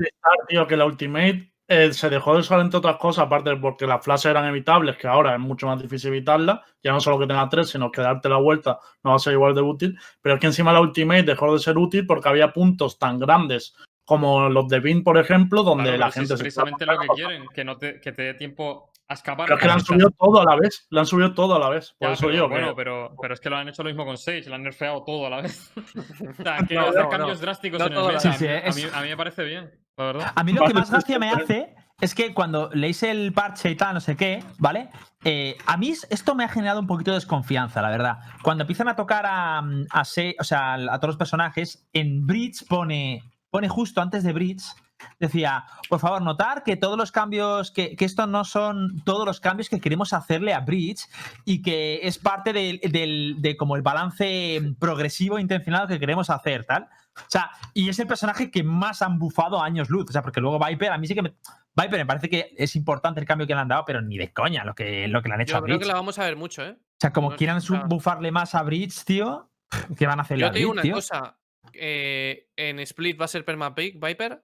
tío, 0.48 0.66
que 0.66 0.76
la 0.76 0.84
Ultimate 0.84 1.52
eh, 1.72 1.92
se 1.92 2.10
dejó 2.10 2.34
de 2.34 2.40
usar 2.40 2.58
entre 2.58 2.78
otras 2.78 2.96
cosas, 2.96 3.26
aparte 3.26 3.54
porque 3.54 3.86
las 3.86 4.04
flashes 4.04 4.26
eran 4.26 4.44
evitables, 4.46 4.96
que 4.96 5.06
ahora 5.06 5.34
es 5.34 5.40
mucho 5.40 5.68
más 5.68 5.80
difícil 5.80 6.08
evitarlas. 6.08 6.58
Ya 6.82 6.90
no 6.90 6.98
solo 6.98 7.20
que 7.20 7.28
tenga 7.28 7.48
tres, 7.48 7.68
sino 7.68 7.92
que 7.92 8.00
darte 8.00 8.28
la 8.28 8.38
vuelta 8.38 8.80
no 9.04 9.10
va 9.10 9.16
a 9.16 9.20
ser 9.20 9.34
igual 9.34 9.54
de 9.54 9.60
útil. 9.60 9.96
Pero 10.20 10.34
es 10.34 10.40
que 10.40 10.48
encima 10.48 10.72
la 10.72 10.80
Ultimate 10.80 11.22
dejó 11.22 11.52
de 11.52 11.60
ser 11.60 11.78
útil 11.78 12.06
porque 12.06 12.28
había 12.28 12.52
puntos 12.52 12.98
tan 12.98 13.20
grandes 13.20 13.76
como 14.04 14.48
los 14.48 14.66
de 14.66 14.80
Vin, 14.80 15.04
por 15.04 15.16
ejemplo, 15.16 15.62
donde 15.62 15.84
Claro, 15.84 15.98
la 15.98 16.10
gente 16.10 16.34
es 16.34 16.38
se 16.38 16.42
precisamente 16.42 16.84
lo 16.84 16.98
que 16.98 17.06
quieren, 17.14 17.44
que, 17.54 17.64
no 17.64 17.76
te, 17.76 18.00
que 18.00 18.10
te 18.10 18.22
dé 18.22 18.34
tiempo 18.34 18.89
a 19.11 19.14
escapar. 19.14 19.46
Pero 19.46 19.56
es 19.56 19.61
que 19.61 19.66
le 19.66 19.72
han 19.72 19.80
subido 19.84 20.11
todo 20.11 20.40
a 20.40 20.44
la 20.44 20.56
vez. 20.56 20.86
Le 20.90 21.00
han 21.00 21.06
subido 21.06 21.34
todo 21.34 21.56
a 21.56 21.58
la 21.58 21.68
vez. 21.68 21.94
Por 21.98 22.08
Ya, 22.08 22.14
eso 22.14 22.20
pero, 22.22 22.32
digo 22.32 22.48
bueno, 22.48 22.68
que. 22.68 22.74
pero, 22.76 23.14
pero 23.20 23.34
es 23.34 23.40
que 23.40 23.50
lo 23.50 23.56
han 23.56 23.68
hecho 23.68 23.82
lo 23.82 23.88
mismo 23.90 24.04
con 24.06 24.16
Sage, 24.16 24.48
le 24.48 24.54
han 24.54 24.62
nerfeado 24.62 25.02
todo 25.04 25.26
a 25.26 25.30
la 25.30 25.40
vez. 25.42 25.72
o 26.38 26.42
sea, 26.42 26.58
que 26.68 26.74
No, 26.76 26.82
hacer 26.88 27.02
no, 27.02 27.08
cambios 27.08 27.38
no. 27.38 27.42
drásticos 27.46 27.78
No 27.80 27.86
en 27.86 27.92
el 27.92 27.98
todo 27.98 28.08
a. 28.08 28.20
Sí, 28.20 28.32
sí, 28.32 28.44
mí, 28.44 28.50
es- 28.64 28.76
a 28.76 28.78
mí- 28.88 28.94
a 28.94 29.02
mí 29.02 29.08
me 29.08 29.16
parece 29.16 29.44
bien, 29.44 29.70
la 29.96 30.04
verdad. 30.04 30.32
A 30.34 30.44
mí 30.44 30.52
lo 30.52 30.64
que 30.64 30.74
más 30.74 30.90
gracia 30.90 31.18
me 31.18 31.28
hace 31.30 31.74
es 32.00 32.14
que 32.14 32.32
cuando 32.32 32.70
leéis 32.72 33.02
el 33.02 33.32
parche 33.32 33.70
y 33.70 33.74
tal, 33.74 33.94
no 33.94 34.00
sé 34.00 34.16
qué, 34.16 34.42
¿vale? 34.58 34.88
Eh, 35.24 35.56
a 35.66 35.76
mí 35.76 35.88
es- 35.90 36.06
esto 36.08 36.34
me 36.36 36.44
ha 36.44 36.48
generado 36.48 36.78
un 36.80 36.86
poquito 36.86 37.11
de 37.11 37.16
desconfianza, 37.16 37.82
la 37.82 37.90
verdad. 37.90 38.18
Cuando 38.42 38.62
empiezan 38.62 38.88
a 38.88 38.94
tocar 38.96 39.26
a, 39.26 39.61
a, 39.90 40.04
Se- 40.04 40.36
o 40.38 40.44
sea, 40.44 40.74
a 40.74 40.98
todos 41.00 41.08
los 41.08 41.16
personajes, 41.16 41.86
en 41.92 42.26
Bridge 42.26 42.64
pone, 42.68 43.22
pone 43.50 43.68
justo 43.68 44.00
antes 44.00 44.22
de 44.22 44.32
Bridge, 44.32 44.62
decía, 45.18 45.64
por 45.88 46.01
favor, 46.01 46.22
notar 46.22 46.62
que 46.62 46.76
todos 46.76 46.96
los 46.96 47.12
cambios, 47.12 47.70
que, 47.70 47.96
que 47.96 48.05
esto 48.05 48.26
no 48.26 48.44
son 48.44 49.03
todos 49.05 49.26
los 49.26 49.40
cambios 49.40 49.68
que 49.68 49.80
queremos 49.80 50.12
hacerle 50.12 50.55
a 50.55 50.61
Bridge 50.61 51.07
y 51.44 51.62
que 51.62 52.01
es 52.03 52.18
parte 52.18 52.53
del, 52.53 52.80
del- 52.80 53.36
de 53.38 53.57
como 53.57 53.76
el 53.76 53.82
balance 53.82 54.61
progresivo 54.78 55.38
e 55.38 55.40
intencional 55.40 55.88
que 55.88 55.98
queremos 56.01 56.30
hacer, 56.30 56.64
tal. 56.64 56.88
O 57.16 57.24
sea, 57.28 57.51
y 57.74 57.88
es 57.88 57.98
el 57.98 58.07
personaje 58.07 58.51
que 58.51 58.62
más 58.62 59.03
han 59.03 59.18
bufado 59.18 59.61
a 59.61 59.66
años 59.66 59.90
luz. 59.90 60.07
O 60.09 60.12
sea, 60.12 60.22
porque 60.22 60.40
luego 60.40 60.59
Viper, 60.64 60.92
a 60.92 60.98
mí 60.98 61.07
sí 61.07 61.14
que 61.14 61.22
me. 61.22 61.34
Viper 61.74 61.98
me 61.98 62.07
parece 62.07 62.28
que 62.28 62.55
es 62.57 62.76
importante 62.76 63.20
el 63.20 63.26
cambio 63.26 63.46
que 63.46 63.55
le 63.55 63.61
han 63.61 63.68
dado, 63.68 63.84
pero 63.84 64.01
ni 64.01 64.16
de 64.16 64.32
coña 64.32 64.64
lo 64.64 64.74
que, 64.74 65.07
lo 65.09 65.20
que 65.22 65.28
le 65.28 65.34
han 65.34 65.40
hecho 65.42 65.53
Yo 65.53 65.59
a 65.59 65.62
creo 65.62 65.76
Bridge. 65.76 65.80
que 65.86 65.88
la 65.88 65.94
vamos 65.94 66.18
a 66.18 66.24
ver 66.24 66.36
mucho, 66.36 66.62
¿eh? 66.64 66.76
O 66.78 66.96
sea, 67.01 67.12
como 67.12 67.30
no 67.30 67.36
quieran 67.36 67.61
bufarle 67.88 68.30
más 68.30 68.55
a 68.55 68.62
Bridge, 68.62 69.05
tío, 69.05 69.51
¿qué 69.98 70.07
van 70.07 70.18
a 70.18 70.22
hacerle 70.22 70.46
Yo 70.46 70.53
te 70.53 70.59
digo 70.59 70.70
Bridge, 70.70 70.74
una 70.74 70.82
tío? 70.82 70.94
cosa. 70.94 71.38
eh, 71.74 72.48
en 72.57 72.78
Split 72.80 73.20
va 73.20 73.24
a 73.26 73.28
ser 73.28 73.44
Perma 73.44 73.74
Pi- 73.74 73.92
Viper, 74.01 74.42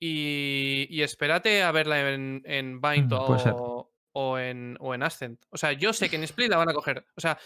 Y, 0.00 0.86
y 0.90 1.02
espérate 1.02 1.62
a 1.62 1.72
verla 1.72 2.12
en, 2.12 2.42
en 2.44 2.80
Bind 2.80 3.12
Mm, 3.12 3.16
o, 3.16 3.92
o 4.14 4.38
en, 4.38 4.76
o 4.80 4.94
en 4.94 5.02
Ascent. 5.02 5.42
O 5.50 5.56
sea, 5.56 5.72
yo 5.72 5.92
sé 5.92 6.08
que 6.10 6.16
en 6.16 6.22
Split 6.24 6.50
la 6.50 6.58
van 6.58 6.68
a 6.68 6.74
coger. 6.74 7.06
O 7.16 7.20
sea, 7.20 7.38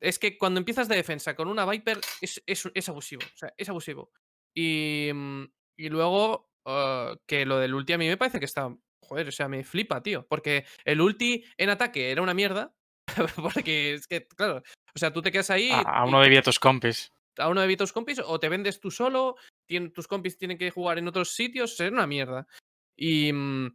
es 0.00 0.18
que 0.18 0.38
cuando 0.38 0.58
empiezas 0.60 0.88
de 0.88 0.96
defensa 0.96 1.34
con 1.34 1.48
una 1.48 1.66
Viper 1.66 1.98
es, 2.20 2.40
es- 2.46 2.70
es 2.72 2.88
abusivo. 2.88 3.22
O 3.24 3.36
sea, 3.36 3.52
es 3.56 3.68
abusivo. 3.68 4.10
Y, 4.56 5.10
mm, 5.12 5.44
y 5.76 5.88
luego 5.88 6.50
eh, 6.66 7.16
que 7.26 7.44
lo 7.44 7.58
del 7.58 7.74
ulti 7.74 7.92
a 7.94 7.98
mí 7.98 8.06
me 8.08 8.16
parece 8.16 8.38
que 8.38 8.44
está. 8.44 8.72
Joder, 9.02 9.28
o 9.28 9.32
sea, 9.32 9.48
me 9.48 9.64
flipa, 9.64 10.02
tío. 10.02 10.26
Porque 10.28 10.66
el 10.84 11.00
ulti 11.00 11.44
en 11.56 11.70
ataque 11.70 12.10
era 12.10 12.22
una 12.22 12.34
mierda. 12.34 12.74
porque 13.42 13.94
es 13.94 14.06
que, 14.06 14.26
claro. 14.28 14.62
O 14.94 14.98
sea, 14.98 15.12
tú 15.12 15.20
te 15.22 15.32
quedas 15.32 15.50
ahí. 15.50 15.70
A, 15.72 16.04
y- 16.04 16.08
uno 16.08 16.20
de 16.20 16.42
tus 16.42 16.58
compis. 16.60 17.12
A 17.38 17.48
uno 17.48 17.60
de 17.62 17.76
tus 17.76 17.92
compis 17.92 18.20
o 18.24 18.38
te 18.40 18.48
vendes 18.48 18.80
tú 18.80 18.90
solo, 18.90 19.36
tus 19.94 20.08
compis 20.08 20.38
tienen 20.38 20.58
que 20.58 20.70
jugar 20.70 20.98
en 20.98 21.08
otros 21.08 21.30
sitios, 21.34 21.78
es 21.80 21.90
una 21.92 22.06
mierda. 22.06 22.46
Y, 22.96 23.32
mm, 23.32 23.68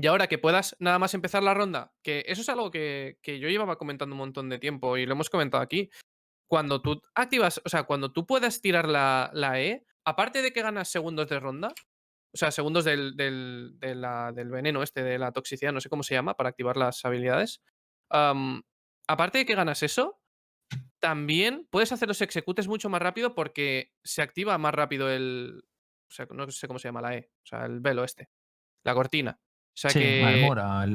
Y 0.00 0.06
ahora 0.06 0.28
que 0.28 0.38
puedas 0.38 0.76
nada 0.78 0.98
más 1.00 1.14
empezar 1.14 1.42
la 1.42 1.54
ronda, 1.54 1.92
que 2.02 2.24
eso 2.28 2.42
es 2.42 2.48
algo 2.48 2.70
que, 2.70 3.18
que 3.22 3.40
yo 3.40 3.48
llevaba 3.48 3.78
comentando 3.78 4.14
un 4.14 4.18
montón 4.20 4.48
de 4.48 4.58
tiempo 4.60 4.96
y 4.96 5.06
lo 5.06 5.12
hemos 5.14 5.30
comentado 5.30 5.62
aquí. 5.62 5.90
Cuando 6.48 6.82
tú 6.82 7.02
activas, 7.14 7.60
o 7.64 7.68
sea, 7.68 7.84
cuando 7.84 8.12
tú 8.12 8.26
puedas 8.26 8.60
tirar 8.62 8.88
la, 8.88 9.30
la 9.34 9.60
E, 9.60 9.86
aparte 10.04 10.42
de 10.42 10.52
que 10.52 10.62
ganas 10.62 10.88
segundos 10.90 11.28
de 11.28 11.40
ronda, 11.40 11.68
o 12.34 12.36
sea, 12.38 12.50
segundos 12.52 12.84
del, 12.84 13.16
del, 13.16 13.78
del 13.80 14.50
veneno 14.50 14.82
este, 14.82 15.02
de 15.02 15.18
la 15.18 15.32
toxicidad, 15.32 15.72
no 15.72 15.80
sé 15.80 15.88
cómo 15.90 16.02
se 16.02 16.14
llama, 16.14 16.36
para 16.36 16.50
activar 16.50 16.76
las 16.76 17.04
habilidades. 17.04 17.62
aparte 18.10 19.38
de 19.38 19.46
que 19.46 19.54
ganas 19.54 19.82
eso, 19.82 20.20
también 21.00 21.66
puedes 21.70 21.92
hacer 21.92 22.08
los 22.08 22.20
executes 22.22 22.68
mucho 22.68 22.88
más 22.88 23.00
rápido 23.02 23.34
porque 23.34 23.92
se 24.04 24.22
activa 24.22 24.56
más 24.58 24.74
rápido 24.74 25.10
el. 25.10 25.62
O 26.10 26.10
sea, 26.14 26.26
no 26.30 26.50
sé 26.50 26.66
cómo 26.66 26.78
se 26.78 26.88
llama 26.88 27.02
la 27.02 27.16
E. 27.16 27.30
O 27.44 27.46
sea, 27.46 27.66
el 27.66 27.80
velo 27.80 28.04
este. 28.04 28.28
La 28.84 28.94
cortina. 28.94 29.38
O 29.40 29.80
sea 29.80 29.90
Sí, 29.90 30.00
que, 30.00 30.48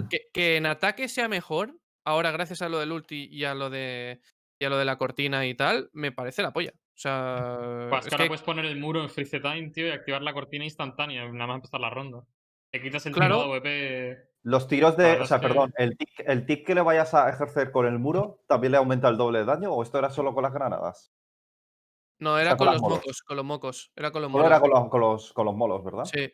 que, 0.09 0.19
que 0.33 0.57
en 0.57 0.65
ataque 0.65 1.07
sea 1.07 1.27
mejor, 1.29 1.77
ahora 2.05 2.31
gracias 2.31 2.61
a 2.61 2.69
lo 2.69 2.79
del 2.79 2.91
ulti 2.91 3.27
y 3.31 3.43
a 3.45 3.53
lo 3.53 3.69
de. 3.69 4.19
Y 4.59 4.65
a 4.65 4.69
lo 4.69 4.77
de 4.77 4.85
la 4.85 4.97
cortina 4.97 5.45
y 5.45 5.55
tal, 5.55 5.89
me 5.93 6.11
parece 6.11 6.41
la 6.41 6.51
polla. 6.53 6.71
O 6.75 6.97
sea. 6.97 7.87
Pues 7.89 8.05
ahora 8.11 8.17
que- 8.23 8.27
puedes 8.27 8.41
poner 8.43 8.65
el 8.65 8.79
muro 8.79 9.01
en 9.01 9.09
Freeze 9.09 9.39
Time, 9.39 9.69
tío, 9.71 9.87
y 9.87 9.91
activar 9.91 10.21
la 10.21 10.33
cortina 10.33 10.63
instantánea, 10.63 11.25
nada 11.31 11.47
más 11.47 11.55
empezar 11.55 11.79
la 11.79 11.89
ronda. 11.89 12.23
Te 12.71 12.81
quitas 12.81 13.05
el 13.05 13.13
Claro. 13.13 13.37
de 13.39 13.43
AWP. 13.43 14.32
Los 14.43 14.67
tiros 14.67 14.97
de. 14.97 15.19
O 15.21 15.25
sea, 15.25 15.39
perdón, 15.39 15.73
el 15.77 15.97
tic, 15.97 16.09
el 16.25 16.45
tic 16.45 16.65
que 16.67 16.75
le 16.75 16.81
vayas 16.81 17.13
a 17.13 17.29
ejercer 17.29 17.71
con 17.71 17.85
el 17.85 17.97
muro 17.97 18.43
también 18.47 18.71
le 18.71 18.77
aumenta 18.77 19.07
el 19.07 19.17
doble 19.17 19.39
de 19.39 19.45
daño 19.45 19.71
o 19.73 19.81
esto 19.83 19.97
era 19.99 20.09
solo 20.09 20.33
con 20.33 20.43
las 20.43 20.53
granadas? 20.53 21.13
No, 22.19 22.37
era 22.37 22.51
sea, 22.51 22.57
con 22.57 22.67
los 22.67 22.81
molos. 22.81 22.97
mocos, 22.99 23.21
con 23.23 23.37
los 23.37 23.45
mocos. 23.45 23.91
Era 23.95 24.11
con 24.11 24.21
los 24.21 24.31
Solo 24.31 24.43
mocos. 24.43 24.51
era 24.51 24.59
con 24.61 24.69
los, 24.69 24.89
con 24.89 25.01
los, 25.01 25.33
con 25.33 25.45
los 25.45 25.55
molos, 25.55 25.83
¿verdad? 25.83 26.05
Sí. 26.05 26.31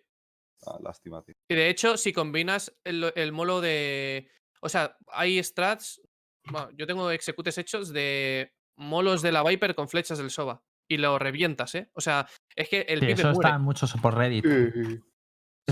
Ah, 0.66 0.78
lástima, 0.82 1.22
tío. 1.24 1.36
Y 1.50 1.56
de 1.56 1.70
hecho, 1.70 1.98
si 1.98 2.12
combinas 2.12 2.76
el, 2.84 3.12
el 3.16 3.32
molo 3.32 3.62
de. 3.62 4.30
O 4.62 4.70
sea, 4.70 4.98
hay 5.12 5.42
strats. 5.44 6.02
bueno, 6.52 6.70
yo 6.76 6.86
tengo 6.88 7.10
executes 7.12 7.58
hechos 7.58 7.94
de 7.94 8.52
molos 8.76 9.22
de 9.22 9.32
la 9.32 9.44
Viper 9.44 9.76
con 9.76 9.88
flechas 9.88 10.18
del 10.18 10.32
Soba. 10.32 10.64
Y 10.92 10.98
lo 10.98 11.20
revientas, 11.20 11.76
¿eh? 11.76 11.92
O 11.94 12.02
sea, 12.02 12.28
es 12.56 12.68
que 12.70 12.82
el 12.82 13.00
Sí, 13.00 13.06
pibe 13.06 13.14
eso 13.22 13.32
muere. 13.34 13.50
está 13.50 13.60
mucho 13.60 13.86
por 14.02 14.16
Reddit. 14.16 14.44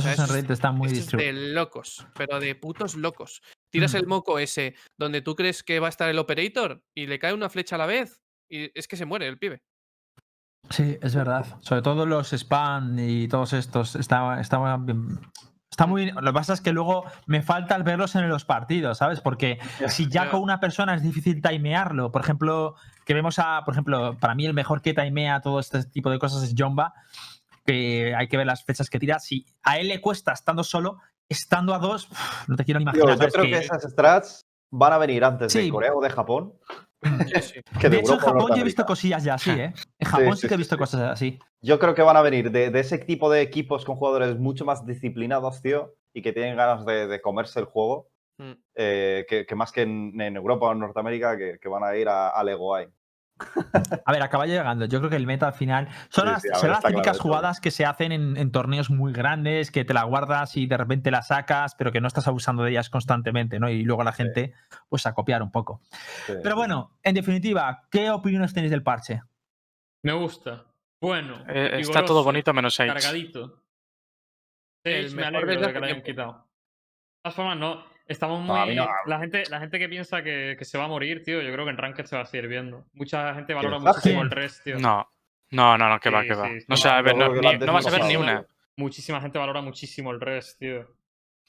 Eso 0.06 0.24
en 0.24 0.30
Reddit 0.30 0.64
muy 0.74 0.92
es 0.92 1.12
de 1.12 1.34
locos, 1.34 2.06
pero 2.16 2.40
de 2.40 2.56
putos 2.56 2.96
locos. 2.96 3.42
Tiras 3.72 3.94
Mm. 3.94 3.98
el 3.98 4.08
moco 4.08 4.40
ese 4.40 4.76
donde 4.98 5.22
tú 5.22 5.36
crees 5.36 5.64
que 5.64 5.80
va 5.80 5.88
a 5.88 5.90
estar 5.90 6.10
el 6.10 6.20
operator 6.20 6.82
y 6.96 7.08
le 7.08 7.20
cae 7.20 7.34
una 7.34 7.50
flecha 7.50 7.76
a 7.76 7.80
la 7.80 7.86
vez 7.86 8.22
y 8.50 8.72
es 8.78 8.88
que 8.88 8.96
se 8.98 9.06
muere 9.06 9.28
el 9.28 9.38
pibe. 9.38 9.62
Sí, 10.70 10.98
es 11.02 11.16
verdad. 11.16 11.46
Sobre 11.62 11.82
todo 11.82 12.06
los 12.06 12.34
spam 12.34 12.98
y 13.00 13.28
todos 13.28 13.54
estos. 13.54 13.96
Está, 13.96 14.40
está, 14.42 14.58
bien- 14.78 15.20
está 15.72 15.86
muy. 15.86 16.12
Lo 16.12 16.22
que 16.22 16.34
pasa 16.34 16.54
es 16.54 16.62
que 16.62 16.74
luego 16.74 17.06
me 17.26 17.42
falta 17.42 17.76
el 17.76 17.84
verlos 17.84 18.16
en 18.16 18.28
los 18.28 18.44
partidos, 18.44 18.98
¿sabes? 18.98 19.22
Porque 19.22 19.60
si 19.88 20.10
ya 20.10 20.26
Ya. 20.26 20.32
con 20.32 20.42
una 20.42 20.60
persona 20.60 20.94
es 20.96 21.04
difícil 21.04 21.42
timearlo, 21.42 22.12
por 22.12 22.22
ejemplo, 22.22 22.76
que 23.06 23.14
vemos 23.14 23.40
a, 23.40 23.62
por 23.64 23.74
ejemplo, 23.76 24.18
para 24.20 24.36
mí 24.36 24.46
el 24.46 24.54
mejor 24.54 24.82
que 24.82 24.94
timea 24.94 25.40
todo 25.42 25.60
este 25.62 25.84
tipo 25.86 26.10
de 26.10 26.20
cosas 26.20 26.44
es 26.44 26.54
Jomba, 26.58 26.94
que 27.68 28.16
hay 28.16 28.28
que 28.28 28.38
ver 28.38 28.48
las 28.48 28.64
fechas 28.64 28.90
que 28.90 28.98
tira. 28.98 29.20
Si 29.20 29.46
a 29.64 29.78
él 29.78 29.90
le 29.90 30.00
cuesta 30.02 30.32
estando 30.32 30.64
solo, 30.64 30.98
estando 31.30 31.74
a 31.74 31.80
dos, 31.80 32.08
no 32.48 32.56
te 32.56 32.64
quiero 32.64 32.80
ni 32.80 32.86
Tío, 32.86 33.04
imaginar. 33.04 33.20
yo 33.28 33.32
creo 33.32 33.46
que 33.46 33.58
esas 33.58 33.84
strats 33.84 34.46
van 34.72 34.94
a 34.94 34.98
venir 34.98 35.24
antes 35.24 35.54
de. 35.54 35.70
Corea 35.70 35.94
o 35.94 36.02
de 36.02 36.10
Japón 36.10 36.54
Sí, 37.04 37.42
sí. 37.42 37.62
que 37.80 37.90
de, 37.90 37.98
de 37.98 38.02
hecho, 38.02 38.14
en 38.14 38.20
Japón 38.20 38.52
yo 38.56 38.62
he 38.62 38.64
visto 38.64 38.86
cosillas 38.86 39.24
ya 39.24 39.36
así, 39.36 39.52
¿eh? 39.60 39.74
En 40.00 40.08
Japón 40.08 40.36
sí, 40.36 40.42
sí, 40.42 40.48
que 40.48 40.54
he 40.56 40.58
visto 40.58 40.76
sí. 40.76 40.80
cosas 40.80 41.02
así. 41.02 41.40
Yo 41.62 41.78
creo 41.78 41.94
que 41.94 42.02
van 42.02 42.18
a 42.18 42.22
venir 42.22 42.50
de, 42.52 42.72
de 42.72 42.80
ese 42.80 42.98
tipo 42.98 43.30
de 43.30 43.42
equipos 43.42 43.86
con 43.86 43.96
jugadores 43.98 44.38
mucho 44.40 44.66
más 44.66 44.86
disciplinados, 44.86 45.62
tío, 45.62 45.94
y 46.14 46.22
que 46.22 46.34
tienen 46.34 46.56
ganas 46.56 46.86
de, 46.86 47.08
de 47.08 47.22
comerse 47.22 47.60
el 47.60 47.66
juego, 47.66 48.10
Mm. 48.40 48.52
eh, 48.76 49.26
que, 49.28 49.48
que 49.48 49.56
más 49.56 49.72
que 49.72 49.82
en, 49.82 50.22
en 50.22 50.36
Europa 50.36 50.68
o 50.68 50.72
en 50.72 50.78
Norteamérica, 50.78 51.36
que, 51.40 51.58
que 51.60 51.68
van 51.70 51.84
a 51.84 51.96
ir 51.96 52.08
a, 52.08 52.30
al 52.30 52.48
Egoai. 52.50 52.88
A 54.06 54.12
ver, 54.12 54.22
acaba 54.22 54.46
llegando. 54.46 54.86
Yo 54.86 55.00
creo 55.00 55.10
que 55.10 55.16
el 55.16 55.26
meta 55.28 55.48
al 55.48 55.54
final 55.54 55.88
son 56.10 56.26
Sí, 56.26 56.32
las, 56.32 56.42
sí, 56.42 56.50
son 56.56 56.70
las 56.70 56.80
claro 56.80 56.96
típicas 56.96 57.20
jugadas 57.20 57.60
que 57.60 57.72
se 57.72 57.86
hacen 57.86 58.12
en, 58.12 58.38
en 58.38 58.52
torneos 58.52 58.90
muy 58.90 59.14
grandes, 59.14 59.72
que 59.72 59.86
te 59.86 59.94
la 59.94 60.04
guardas 60.04 60.58
y 60.58 60.68
de 60.68 60.78
repente 60.78 61.12
la 61.12 61.22
sacas, 61.22 61.76
pero 61.76 61.92
que 61.92 62.02
no 62.02 62.08
estás 62.08 62.28
abusando 62.28 62.64
de 62.64 62.72
ellas 62.72 62.90
constantemente, 62.90 63.60
¿no? 63.60 63.70
Y 63.70 63.84
luego 63.84 64.04
la 64.04 64.14
gente, 64.14 64.54
pues 64.90 65.06
a 65.06 65.14
copiar 65.14 65.44
un 65.44 65.52
poco. 65.52 65.82
Sí. 66.26 66.34
Pero 66.42 66.56
bueno, 66.56 66.98
en 67.04 67.16
definitiva, 67.16 67.88
¿qué 67.92 68.10
opiniones 68.10 68.54
tenéis 68.54 68.72
del 68.72 68.84
parche? 68.84 69.22
Me 70.04 70.14
gusta. 70.14 70.66
Bueno. 71.02 71.44
Eh, 71.48 71.78
está 71.80 72.04
todo 72.06 72.24
bonito 72.24 72.54
menos 72.54 72.76
Sage. 72.76 72.90
Cargadito. 72.90 73.64
El 74.84 75.12
me 75.12 75.18
mejor 75.18 75.36
alegro 75.36 75.68
de 75.68 75.74
que 75.74 75.80
lo 75.80 75.86
hayan 75.86 76.02
quitado. 76.02 76.32
De 76.34 77.22
todas 77.24 77.36
formas, 77.36 77.58
no. 77.58 77.97
Estamos 78.08 78.40
muy. 78.42 78.76
No, 78.76 78.86
no. 78.86 78.92
La, 79.06 79.20
gente, 79.20 79.44
la 79.50 79.60
gente 79.60 79.80
que 79.80 79.90
piensa 79.90 80.24
que, 80.24 80.56
que 80.58 80.66
se 80.66 80.78
va 80.78 80.86
a 80.86 80.88
morir, 80.88 81.24
tío, 81.24 81.42
yo 81.42 81.52
creo 81.52 81.66
que 81.66 81.72
en 81.72 81.78
Ranked 81.78 82.06
se 82.06 82.16
va 82.16 82.22
a 82.22 82.26
seguir 82.26 82.48
viendo. 82.48 82.86
Mucha 82.94 83.34
gente 83.34 83.54
valora 83.54 83.80
muchísimo 83.80 84.22
el 84.22 84.32
rest, 84.32 84.64
tío. 84.64 84.80
No, 84.80 85.08
no, 85.52 85.78
no, 85.78 85.90
no, 85.90 86.00
que 86.00 86.10
va, 86.10 86.22
Sí, 86.22 86.28
que 86.30 86.34
va. 86.36 86.48
sí, 86.48 86.66
No 86.68 86.78
se 86.78 86.88
va 86.88 86.98
a 86.98 87.02
ver, 87.02 87.16
no, 87.18 87.34
ni- 87.34 87.48
antes 87.48 87.66
no 87.66 87.74
vas 87.74 87.88
a 87.88 87.92
ver 87.92 88.06
ni 88.06 88.16
una. 88.16 88.46
Muchísima 88.78 89.20
gente 89.22 89.38
valora 89.40 89.62
muchísimo 89.62 90.12
el 90.12 90.22
rest, 90.22 90.60
tío. 90.60 90.88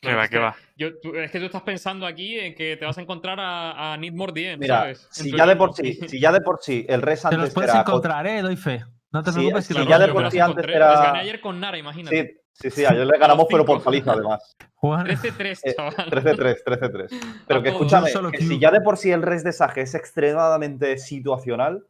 Que 0.01 0.15
va, 0.15 0.29
que 0.29 0.39
va. 0.39 0.55
yo- 0.77 0.97
tú- 1.01 1.15
es 1.17 1.29
que 1.31 1.41
tú 1.41 1.47
estás 1.47 1.63
pensando 1.63 2.07
aquí 2.07 2.39
en 2.39 2.55
que 2.55 2.77
te 2.77 2.85
vas 2.87 2.97
a 2.99 3.01
encontrar 3.01 3.39
a, 3.41 3.93
a 3.93 3.97
Need 3.97 4.13
More 4.15 4.33
DM, 4.33 4.59
Mira, 4.59 4.79
¿sabes? 4.79 5.09
Si 5.11 5.37
ya 5.37 5.45
de 5.45 5.57
por 5.57 5.75
sí, 5.75 5.93
si 6.07 6.21
ya 6.21 6.31
de 6.31 6.41
por 6.41 6.59
sí 6.63 6.87
el 6.89 7.03
res 7.03 7.23
Te 7.23 7.33
los 7.37 7.41
antes 7.47 7.55
puedes 7.55 7.71
era... 7.73 7.81
encontrar, 7.81 8.27
¿eh? 8.29 8.41
Doy 8.41 8.57
fe. 8.57 8.85
No 9.11 9.23
te 9.25 9.31
Sí, 9.33 9.39
preocupes 9.39 9.67
que 9.69 9.75
sí, 9.75 9.81
te 9.81 9.87
ya 9.89 9.99
de 9.99 10.09
por 10.09 10.31
sí 10.31 10.39
antes 10.39 10.51
encontré. 10.53 10.75
era- 10.77 10.91
Les 10.93 11.01
gané 11.01 11.19
ayer 11.19 11.41
con 11.41 11.59
Nara, 11.61 11.79
imagínate. 11.79 12.17
Sí, 12.29 12.41
sí, 12.61 12.71
sí, 12.71 12.85
ayer 12.85 13.07
le 13.07 13.19
ganamos, 13.19 13.47
pero 13.51 13.65
por 13.65 13.83
paliza 13.83 14.13
además. 14.13 14.57
Juan- 14.77 15.07
13-3, 15.07 15.61
Eh, 15.65 15.75
chaval. 15.75 15.95
13-3, 16.11 16.57
13-3. 16.65 17.09
Pero 17.47 17.63
que 17.63 17.69
escúchame, 17.71 18.11
que 18.33 18.39
si 18.39 18.59
ya 18.59 18.71
de 18.71 18.81
por 18.81 18.97
sí 18.97 19.11
el 19.11 19.23
res 19.23 19.45
de 19.45 19.53
Sage 19.53 19.83
es 19.83 19.95
extremadamente 19.95 20.99
situacional, 20.99 21.85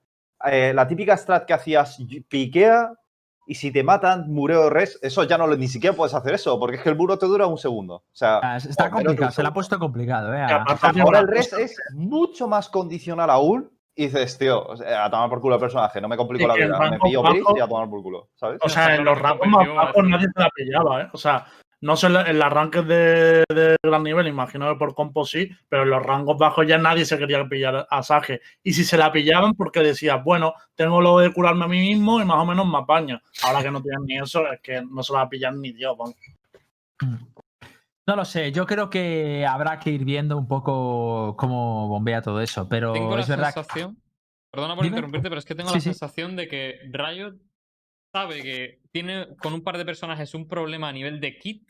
eh, 0.45 0.73
la 0.75 0.87
típica 0.87 1.17
strat 1.17 1.45
que 1.47 1.55
hacías 1.55 1.99
piquea 2.29 2.93
y 3.47 3.55
si 3.55 3.71
te 3.73 3.83
matan, 3.83 4.31
mureo 4.31 4.69
res, 4.69 4.99
eso 5.03 5.25
ya 5.25 5.39
no 5.39 5.47
lo, 5.47 5.57
ni 5.57 5.69
siquiera 5.69 5.97
puedes 5.97 6.13
hacer 6.15 6.35
eso, 6.35 6.59
porque 6.59 6.77
es 6.77 6.83
que 6.83 6.91
el 6.91 6.97
muro 6.97 7.19
te 7.19 7.25
dura 7.27 7.47
un 7.47 7.57
segundo. 7.57 7.95
O 7.97 8.05
sea, 8.13 8.41
Ah, 8.43 8.57
Está 8.59 8.91
complicado, 8.91 9.31
se 9.33 9.43
la 9.43 9.49
ha 9.49 9.55
puesto 9.55 9.79
complicado, 9.79 10.35
¿eh? 10.35 10.45
O 10.45 10.49
sea, 10.77 10.93
ahora 11.03 11.21
el 11.21 11.29
res 11.29 11.53
es 11.55 11.77
mucho 11.95 12.47
más 12.47 12.69
condicional 12.69 13.31
aún. 13.31 13.71
Y 13.99 14.05
dices, 14.07 14.39
tío, 14.39 14.65
o 14.65 14.77
sea, 14.77 15.07
a 15.07 15.11
tomar 15.11 15.29
por 15.29 15.41
culo 15.41 15.57
el 15.57 15.61
personaje, 15.61 16.01
no 16.01 16.07
me 16.07 16.17
complico 16.17 16.47
la 16.47 16.55
vida, 16.55 16.79
me 16.91 16.99
pillo 17.01 17.21
bajos- 17.21 17.59
y 17.59 17.61
a 17.61 17.67
tomar 17.67 17.91
por 17.91 18.01
culo, 18.01 18.29
¿sabes? 18.37 18.61
O 18.63 18.69
sea, 18.69 18.95
en 18.95 19.05
los 19.05 19.19
rangos 19.19 19.49
más 19.49 19.67
bajos 19.75 20.05
nadie 20.05 20.27
se 20.33 20.41
la 20.41 20.51
pillaba, 20.51 21.03
¿eh? 21.03 21.09
O 21.13 21.19
sea, 21.19 21.47
no 21.81 21.97
sé 21.97 22.07
en 22.07 22.39
las 22.39 22.53
ranques 22.53 22.87
de, 22.87 23.43
de 23.53 23.77
gran 23.83 24.05
nivel, 24.05 24.29
imagino 24.29 24.69
que 24.73 24.79
por 24.79 24.95
compo 24.95 25.25
sí, 25.25 25.51
pero 25.69 25.83
en 25.83 25.91
los 25.91 26.01
rangos 26.01 26.39
bajos 26.39 26.65
ya 26.65 26.79
nadie 26.79 27.05
se 27.05 27.19
quería 27.19 27.45
pillar 27.49 27.89
a 27.91 28.03
Sage. 28.05 28.41
Y 28.63 28.73
si 28.73 28.85
se 28.85 28.97
la 28.97 29.11
pillaban, 29.11 29.55
porque 29.55 29.81
decías, 29.81 30.23
bueno, 30.23 30.55
tengo 30.77 31.01
lo 31.01 31.19
de 31.19 31.33
curarme 31.33 31.65
a 31.65 31.69
mí 31.69 31.81
mismo 31.81 32.21
y 32.21 32.25
más 32.25 32.39
o 32.39 32.45
menos 32.47 32.67
me 32.69 32.79
apaña. 32.79 33.21
Ahora 33.43 33.65
que 33.65 33.71
no 33.73 33.83
tienen 33.83 34.05
ni 34.07 34.17
eso, 34.17 34.47
es 34.53 34.61
que 34.61 34.81
no 34.89 35.03
se 35.03 35.13
la 35.13 35.29
pillan 35.29 35.61
ni 35.61 35.73
Dios, 35.73 35.97
vamos. 35.99 36.15
No 38.09 38.17
lo 38.17 38.25
sé, 38.25 38.51
yo 38.53 38.67
creo 38.67 38.89
que 38.91 39.45
habrá 39.47 39.79
que 39.79 39.91
ir 39.91 40.05
viendo 40.05 40.37
un 40.39 40.49
poco 40.49 41.37
cómo 41.37 41.89
bombea 41.89 42.23
todo 42.23 42.41
eso, 42.41 42.67
pero 42.69 42.93
Tengo 42.95 43.15
la 43.15 43.21
es 43.23 43.29
verdad 43.29 43.49
que- 43.55 43.61
sensación. 43.63 44.03
Perdona 44.51 44.75
por 44.75 44.85
Dime. 44.85 44.97
interrumpirte, 44.97 45.29
pero 45.29 45.39
es 45.39 45.45
que 45.45 45.55
tengo 45.55 45.69
Sí, 45.69 45.75
la 45.75 45.81
sí. 45.83 45.85
sensación 45.91 46.35
de 46.35 46.49
que 46.49 46.79
Riot 46.91 47.35
sabe 48.15 48.43
que 48.43 48.81
tiene 48.93 49.29
con 49.43 49.53
un 49.53 49.63
par 49.63 49.77
de 49.77 49.85
personajes 49.85 50.35
un 50.35 50.49
problema 50.49 50.89
a 50.89 50.93
nivel 50.93 51.21
de 51.21 51.39
kit. 51.39 51.69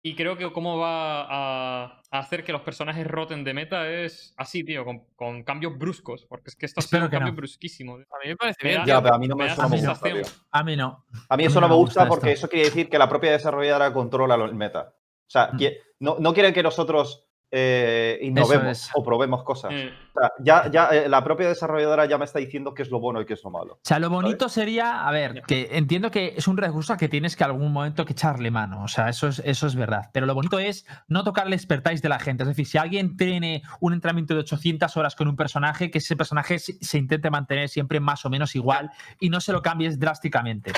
Y 0.00 0.14
creo 0.14 0.36
que 0.38 0.52
cómo 0.52 0.78
va 0.78 1.22
a, 1.22 2.02
a 2.12 2.18
hacer 2.20 2.44
que 2.44 2.52
los 2.52 2.60
personajes 2.62 3.04
roten 3.04 3.42
de 3.42 3.52
meta 3.52 3.90
es 3.90 4.32
así, 4.36 4.62
tío, 4.62 4.84
con, 4.84 5.06
con 5.16 5.42
cambios 5.42 5.76
bruscos. 5.76 6.24
Porque 6.28 6.50
es 6.50 6.54
que 6.56 6.66
esto 6.66 6.78
ha 6.78 6.82
sido 6.84 7.02
un 7.06 7.10
cambio 7.10 7.32
no. 7.32 7.36
brusquísimo. 7.36 7.94
A 7.94 7.98
mí 7.98 8.28
me 8.28 8.36
parece 8.36 8.64
bien. 8.64 8.84
Ya, 8.86 9.02
pero 9.02 9.16
a 9.16 9.18
mí 9.18 9.26
no 9.26 9.34
me 9.34 9.46
me, 9.46 9.50
me 9.50 9.76
gusta, 9.88 10.08
tío. 10.08 10.22
a 10.52 10.62
mí 10.62 10.76
no. 10.76 11.04
A 11.28 11.36
mí 11.36 11.44
eso 11.46 11.58
A 11.58 11.62
mí 11.62 11.66
no 11.66 11.68
me 11.68 11.74
gusta 11.74 12.02
gusta 12.02 12.08
porque 12.08 12.30
esto. 12.30 12.46
eso 12.46 12.48
quiere 12.48 12.66
decir 12.66 12.88
que 12.88 12.96
la 12.96 13.08
propia 13.08 13.32
desarrolladora 13.32 13.92
controla 13.92 14.36
el 14.36 14.54
meta. 14.54 14.94
O 15.28 15.30
sea, 15.30 15.50
Mm. 15.52 15.56
que- 15.58 15.78
no, 16.00 16.16
no 16.18 16.32
quiere 16.34 16.52
que 16.52 16.62
nosotros 16.62 17.24
eh, 17.50 18.18
innovemos 18.20 18.66
es. 18.88 18.90
o 18.94 19.02
probemos 19.02 19.42
cosas. 19.42 19.72
Eh, 19.72 19.90
O 20.14 20.20
sea, 20.20 20.30
ya, 20.38 20.70
ya 20.70 20.88
eh, 20.90 21.08
la 21.08 21.24
propia 21.24 21.48
desarrolladora 21.48 22.04
ya 22.04 22.18
me 22.18 22.26
está 22.26 22.38
diciendo 22.40 22.74
qué 22.74 22.82
es 22.82 22.90
lo 22.90 23.00
bueno 23.00 23.22
y 23.22 23.24
qué 23.24 23.32
es 23.32 23.42
lo 23.42 23.50
malo. 23.50 23.74
O 23.76 23.80
sea, 23.84 23.98
lo 23.98 24.10
bonito 24.10 24.50
sería, 24.50 25.08
a 25.08 25.10
ver, 25.12 25.42
que 25.46 25.68
entiendo 25.72 26.10
que 26.10 26.34
es 26.36 26.46
un 26.46 26.58
recurso 26.58 26.94
que 26.98 27.08
tienes 27.08 27.36
que 27.36 27.44
algún 27.44 27.72
momento 27.72 28.04
que 28.04 28.12
echarle 28.12 28.50
mano, 28.50 28.82
o 28.84 28.88
sea, 28.88 29.08
eso 29.08 29.28
es, 29.28 29.38
eso 29.46 29.66
es 29.66 29.76
verdad, 29.76 30.10
pero 30.12 30.26
lo 30.26 30.34
bonito 30.34 30.58
es 30.58 30.84
no 31.06 31.24
tocar 31.24 31.46
el 31.46 31.54
expertise 31.54 32.02
de 32.02 32.10
la 32.10 32.18
gente, 32.18 32.42
es 32.42 32.48
decir, 32.48 32.66
si 32.66 32.76
alguien 32.76 33.16
tiene 33.16 33.62
un 33.80 33.94
entrenamiento 33.94 34.34
de 34.34 34.40
800 34.40 34.94
horas 34.98 35.16
con 35.16 35.26
un 35.28 35.36
personaje, 35.36 35.90
que 35.90 35.98
ese 35.98 36.16
personaje 36.16 36.58
se, 36.58 36.74
se 36.84 36.98
intente 36.98 37.30
mantener 37.30 37.70
siempre 37.70 37.98
más 37.98 38.26
o 38.26 38.28
menos 38.30 38.54
igual 38.56 38.90
y 39.20 39.30
no 39.30 39.40
se 39.40 39.52
lo 39.54 39.62
cambies 39.62 39.98
drásticamente. 39.98 40.70
En 40.70 40.76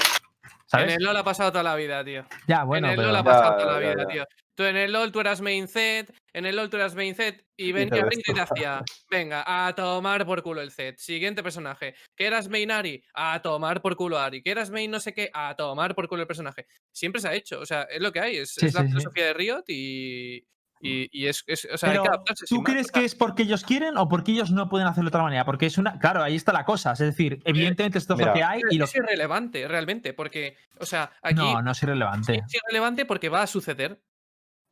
¿Sabes? 0.66 0.96
el 0.98 1.02
LoL 1.02 1.16
ha 1.16 1.24
pasado 1.24 1.50
toda 1.50 1.64
la 1.64 1.74
vida, 1.74 2.04
tío. 2.04 2.22
Ya, 2.46 2.62
bueno, 2.62 2.86
en 2.86 2.92
el 2.92 2.96
pero... 2.98 3.08
LoL 3.08 3.16
ha 3.16 3.20
Ya, 3.20 3.24
pasado 3.24 3.56
toda 3.56 3.72
la 3.72 3.80
ya, 3.82 3.90
vida, 3.94 4.02
ya. 4.04 4.08
tío. 4.08 4.24
Tú 4.60 4.66
en 4.66 4.76
el 4.76 4.92
LOL 4.92 5.10
tú 5.10 5.20
eras 5.20 5.40
main 5.40 5.66
set, 5.68 6.12
en 6.34 6.44
el 6.44 6.54
LOL 6.54 6.68
tú 6.68 6.76
eras 6.76 6.94
main 6.94 7.14
set 7.14 7.46
y 7.56 7.72
venía 7.72 8.04
y 8.10 8.20
te 8.34 8.38
hacía, 8.42 8.82
venga, 9.10 9.42
a 9.46 9.74
tomar 9.74 10.26
por 10.26 10.42
culo 10.42 10.60
el 10.60 10.70
set. 10.70 10.98
Siguiente 10.98 11.42
personaje. 11.42 11.94
Que 12.14 12.26
eras 12.26 12.46
main 12.50 12.70
Ari, 12.70 13.02
a 13.14 13.40
tomar 13.40 13.80
por 13.80 13.96
culo 13.96 14.18
Ari. 14.18 14.42
Que 14.42 14.50
eras 14.50 14.68
main 14.70 14.90
no 14.90 15.00
sé 15.00 15.14
qué, 15.14 15.30
a 15.32 15.54
tomar 15.56 15.94
por 15.94 16.08
culo 16.08 16.20
el 16.20 16.26
personaje. 16.28 16.66
Siempre 16.92 17.22
se 17.22 17.28
ha 17.28 17.34
hecho, 17.34 17.58
o 17.58 17.64
sea, 17.64 17.84
es 17.84 18.02
lo 18.02 18.12
que 18.12 18.20
hay, 18.20 18.36
es, 18.36 18.52
Sí, 18.52 18.66
es 18.66 18.74
la 18.74 18.82
sí. 18.82 18.88
filosofía 18.88 19.24
de 19.28 19.32
Riot 19.32 19.64
y, 19.68 20.44
y, 20.82 21.08
y 21.10 21.26
es, 21.26 21.42
es- 21.46 21.66
o 21.72 21.78
sea, 21.78 21.88
hay 21.88 21.92
Pero, 21.94 22.02
que 22.02 22.08
adaptarse. 22.10 22.44
¿tú 22.46 22.56
más, 22.56 22.64
crees 22.70 22.86
o 22.86 22.92
sea, 22.92 23.00
que 23.00 23.06
es 23.06 23.14
porque 23.14 23.42
ellos 23.44 23.64
quieren 23.64 23.96
o 23.96 24.08
porque 24.10 24.32
ellos 24.32 24.50
no 24.50 24.68
pueden 24.68 24.88
hacerlo 24.88 25.08
de 25.08 25.16
otra 25.16 25.22
manera? 25.22 25.46
Porque 25.46 25.64
es 25.64 25.78
una. 25.78 25.98
Claro, 25.98 26.22
ahí 26.22 26.36
está 26.36 26.52
la 26.52 26.66
cosa. 26.66 26.92
Es 26.92 26.98
decir, 26.98 27.40
evidentemente 27.46 27.96
esto 27.96 28.12
es 28.12 28.20
lo 28.26 28.32
que 28.34 28.42
hay 28.42 28.60
y 28.70 28.76
lo. 28.76 28.84
Es 28.84 28.94
irrelevante, 28.94 29.66
realmente, 29.68 30.12
porque, 30.12 30.58
o 30.78 30.84
sea, 30.84 31.12
aquí 31.22 31.36
No, 31.36 31.62
no 31.62 31.70
es 31.72 31.82
irrelevante. 31.82 32.42
es 32.46 32.54
irrelevante 32.54 33.06
porque 33.06 33.30
va 33.30 33.40
a 33.40 33.46
suceder. 33.46 34.02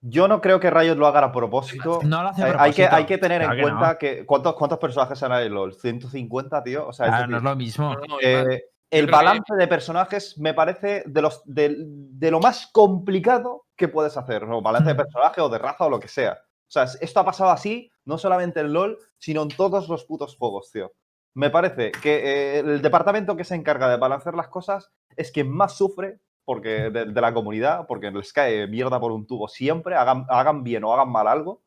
Yo 0.01 0.29
no 0.29 0.41
creo 0.41 0.61
que 0.61 0.71
Riot 0.71 0.95
lo 0.97 1.07
haga 1.07 1.25
a 1.25 1.33
propósito. 1.33 2.01
No 2.05 2.23
lo 2.23 2.29
hace 2.29 2.43
a 2.43 2.49
Eh, 2.49 2.55
hay, 2.59 2.73
que, 2.73 2.83
propósito. 2.85 2.97
hay 2.97 3.07
que 3.07 3.19
tener 3.19 3.41
Claro 3.41 3.55
en 3.55 3.59
que 3.59 3.71
no. 3.71 3.77
cuenta 3.79 3.99
que. 3.99 4.27
¿cuántos, 4.27 4.55
¿Cuántos 4.55 4.79
personajes 4.79 5.23
han 5.23 5.33
en 5.33 5.53
LOL? 5.55 5.75
¿150, 5.75 6.63
tío? 6.63 6.87
O 6.87 6.93
sea, 6.93 7.07
es 7.07 7.11
Claro, 7.11 7.23
decir, 7.23 7.31
no 7.33 7.37
es 7.39 7.43
lo 7.45 7.57
mismo. 7.57 7.97
Eh, 8.23 8.63
el 8.91 9.07
balance 9.07 9.55
de 9.55 9.67
personajes 9.69 10.39
me 10.39 10.55
parece 10.55 11.03
de, 11.07 11.21
los, 11.23 11.43
de, 11.45 11.75
de 11.79 12.31
lo 12.31 12.41
más 12.41 12.69
complicado 12.73 13.67
que 13.77 13.89
puedes 13.89 14.17
hacer. 14.17 14.47
¿no? 14.47 14.63
Balance 14.63 14.89
de 14.89 14.95
Mm. 14.95 14.99
personaje 14.99 15.41
o 15.41 15.49
de 15.49 15.59
raza 15.59 15.85
o 15.87 15.91
lo 15.91 15.99
que 16.01 16.09
sea. 16.09 16.33
O 16.43 16.71
sea, 16.71 16.85
esto 16.85 17.21
ha 17.21 17.25
pasado 17.25 17.51
así, 17.51 17.91
no 18.05 18.19
solamente 18.19 18.61
en 18.61 18.73
LOL, 18.73 18.99
sino 19.19 19.43
en 19.43 19.49
todos 19.49 19.89
los 19.89 20.05
putos 20.05 20.37
juegos, 20.37 20.71
tío. 20.73 20.93
Me 21.35 21.51
parece 21.51 21.93
que 21.93 22.17
eh, 22.17 22.59
el 22.61 22.83
departamento 22.83 23.37
que 23.37 23.45
se 23.45 23.55
encarga 23.55 23.89
de 23.89 23.97
balancear 23.97 24.35
las 24.35 24.49
cosas 24.49 24.91
es 25.17 25.31
quien 25.33 25.51
más 25.51 25.77
sufre 25.77 26.19
porque 26.49 26.89
de, 26.89 27.05
de 27.05 27.21
la 27.21 27.35
comunidad, 27.35 27.87
porque 27.87 28.11
les 28.11 28.33
cae 28.33 28.67
mierda 28.69 28.99
por 28.99 29.13
un 29.13 29.27
tubo 29.27 29.49
siempre, 29.49 29.97
hagan, 29.97 30.25
hagan 30.31 30.65
bien 30.65 30.83
o 30.83 30.95
hagan 30.95 31.11
mal 31.11 31.29
algo. 31.29 31.61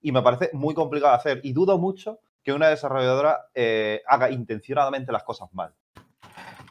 Y 0.00 0.10
me 0.10 0.22
parece 0.22 0.50
muy 0.52 0.74
complicado 0.74 1.12
de 1.12 1.18
hacer. 1.18 1.40
Y 1.44 1.52
dudo 1.52 1.78
mucho 1.78 2.18
que 2.42 2.52
una 2.52 2.66
desarrolladora 2.66 3.42
eh, 3.54 4.02
haga 4.08 4.32
intencionadamente 4.32 5.12
las 5.12 5.22
cosas 5.22 5.50
mal. 5.52 5.72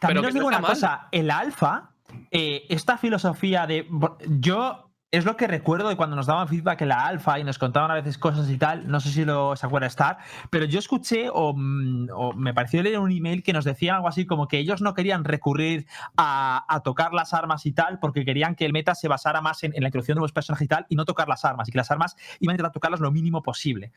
También 0.02 0.26
os 0.26 0.34
digo 0.34 0.46
una 0.46 0.60
mal. 0.60 0.72
cosa, 0.72 1.08
el 1.10 1.32
alfa, 1.32 1.92
eh, 2.32 2.66
esta 2.68 2.98
filosofía 2.98 3.66
de. 3.66 3.88
Yo. 4.28 4.90
Es 5.14 5.26
lo 5.26 5.38
que 5.38 5.46
recuerdo 5.46 5.90
de 5.90 5.96
cuando 5.96 6.16
nos 6.16 6.26
daban 6.26 6.48
feedback 6.48 6.82
en 6.82 6.88
la 6.88 7.06
alfa 7.06 7.38
y 7.38 7.44
nos 7.44 7.60
contaban 7.60 7.92
a 7.92 7.94
veces 7.94 8.18
cosas 8.18 8.50
y 8.50 8.58
tal. 8.58 8.88
No 8.88 9.00
sé 9.00 9.10
si 9.10 9.26
lo 9.26 9.56
se 9.56 9.64
acuerda 9.64 9.86
estar, 9.86 10.18
pero 10.50 10.66
yo 10.66 10.80
escuché 10.80 11.30
o, 11.32 11.54
mm, 11.56 12.08
o 12.16 12.34
me 12.34 12.52
pareció 12.52 12.82
leer 12.82 12.98
un 12.98 13.12
email 13.12 13.44
que 13.44 13.54
nos 13.54 13.64
decía 13.64 13.94
algo 13.94 14.08
así 14.08 14.26
como 14.26 14.48
que 14.48 14.58
ellos 14.58 14.82
no 14.82 14.96
querían 14.96 15.24
recurrir 15.24 15.86
a, 16.18 16.66
tocar 16.84 17.14
las 17.14 17.36
armas 17.36 17.68
y 17.68 17.74
tal, 17.74 18.00
porque 18.00 18.26
querían 18.26 18.56
que 18.56 18.66
el 18.66 18.74
meta 18.74 18.96
se 18.96 19.08
basara 19.08 19.40
más 19.40 19.64
en, 19.64 19.74
la 19.78 19.88
introducción 19.90 20.16
de 20.16 20.22
nuevos 20.22 20.32
personajes 20.32 20.66
y 20.66 20.68
tal, 20.68 20.88
y 20.90 20.96
no 20.96 21.06
tocar 21.06 21.30
las 21.30 21.46
armas, 21.46 21.70
y 21.70 21.72
que 21.72 21.78
las 21.78 21.92
armas 21.92 22.16
iban 22.40 22.54
a 22.54 22.56
intentar 22.56 22.72
tocarlas 22.72 23.00
lo 23.00 23.12
mínimo 23.12 23.44
posible. 23.44 23.92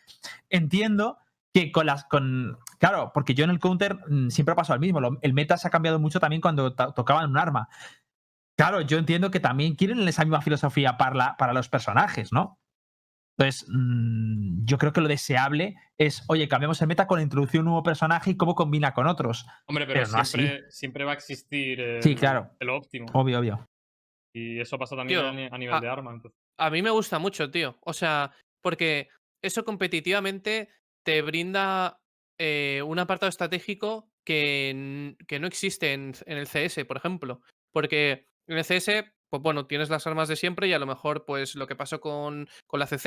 Entiendo 0.50 1.16
que 1.54 1.72
con 1.72 1.86
las. 1.86 2.06
Claro, 2.78 3.12
porque 3.14 3.32
yo 3.32 3.44
en 3.44 3.50
el 3.50 3.58
counter 3.58 3.98
mm, 4.06 4.28
siempre 4.28 4.52
ha 4.52 4.56
pasado 4.56 4.74
el 4.74 4.80
mismo. 4.80 5.00
el 5.22 5.32
meta 5.32 5.56
se 5.56 5.66
ha 5.66 5.70
cambiado 5.70 5.98
mucho 5.98 6.20
también 6.20 6.42
cuando 6.42 6.74
to- 6.74 6.92
tocaban 6.92 7.30
un 7.30 7.38
arma. 7.38 7.70
Claro, 8.59 8.80
yo 8.80 8.98
entiendo 8.98 9.30
que 9.30 9.40
también 9.40 9.74
quieren 9.74 10.07
esa 10.09 10.24
misma 10.24 10.40
filosofía 10.42 10.96
para, 10.96 11.14
la- 11.14 11.36
para 11.36 11.52
los 11.52 11.68
personajes, 11.68 12.32
¿no? 12.32 12.59
Entonces, 13.38 13.66
mm, 13.68 14.64
yo 14.64 14.78
creo 14.78 14.92
que 14.94 15.02
lo 15.02 15.09
deseable 15.09 15.76
es, 15.98 16.24
oye, 16.28 16.48
cambiamos 16.48 16.80
el 16.80 16.88
meta 16.88 17.07
con 17.07 17.18
la 17.18 17.22
introducción 17.22 17.61
de 17.61 17.68
un 17.68 17.72
nuevo 17.72 17.82
personaje 17.82 18.30
y 18.30 18.36
cómo 18.36 18.54
combina 18.54 18.94
con 18.94 19.07
otros. 19.07 19.46
Hombre, 19.66 19.86
pero, 19.86 20.00
Pero 20.04 20.16
no 20.16 20.24
siempre, 20.24 20.70
siempre 20.70 21.04
va 21.04 21.11
a 21.12 21.14
existir 21.16 21.78
el, 21.80 22.02
Sí, 22.02 22.14
claro. 22.14 22.50
el 22.59 22.70
óptimo. 22.70 23.07
Obvio, 23.12 23.38
obvio. 23.40 23.66
Y 24.34 24.59
eso 24.61 24.78
pasa 24.78 24.96
también 24.96 25.20
Tío, 25.20 25.28
a, 25.28 25.32
ni- 25.32 25.48
a 25.50 25.59
nivel 25.59 25.74
ah, 25.74 25.80
de 25.80 25.88
arma. 25.88 26.12
entonces. 26.12 26.38
A 26.59 26.70
mí 26.70 26.80
me 26.80 26.90
gusta 26.90 27.18
mucho, 27.18 27.50
tío. 27.50 27.76
O 27.82 27.92
sea, 27.92 28.32
porque 28.62 29.09
eso 29.42 29.64
competitivamente 29.66 30.70
te 31.04 31.20
brinda 31.20 31.98
eh, 32.38 32.82
un 32.86 32.98
apartado 32.98 33.28
estratégico 33.28 34.09
que, 34.24 35.14
que 35.28 35.38
no 35.40 35.46
existe 35.46 35.92
en, 35.92 36.14
en 36.24 36.38
el 36.38 36.46
CS, 36.48 36.86
por 36.86 36.96
ejemplo. 36.96 37.42
Porque 37.72 38.26
en 38.49 38.59
el 38.59 38.64
CS, 38.64 39.05
pues 39.28 39.42
bueno, 39.42 39.66
tienes 39.66 39.90
las 39.90 40.07
armas 40.07 40.28
de 40.28 40.36
siempre 40.36 40.68
y 40.68 40.72
a 40.72 40.78
lo 40.78 40.86
mejor, 40.86 41.24
pues 41.24 41.57
lo 41.57 41.66
que 41.66 41.74
pasó 41.76 42.01
con, 42.01 42.49
con 42.66 42.78
la 42.80 42.86
CZ 42.86 43.07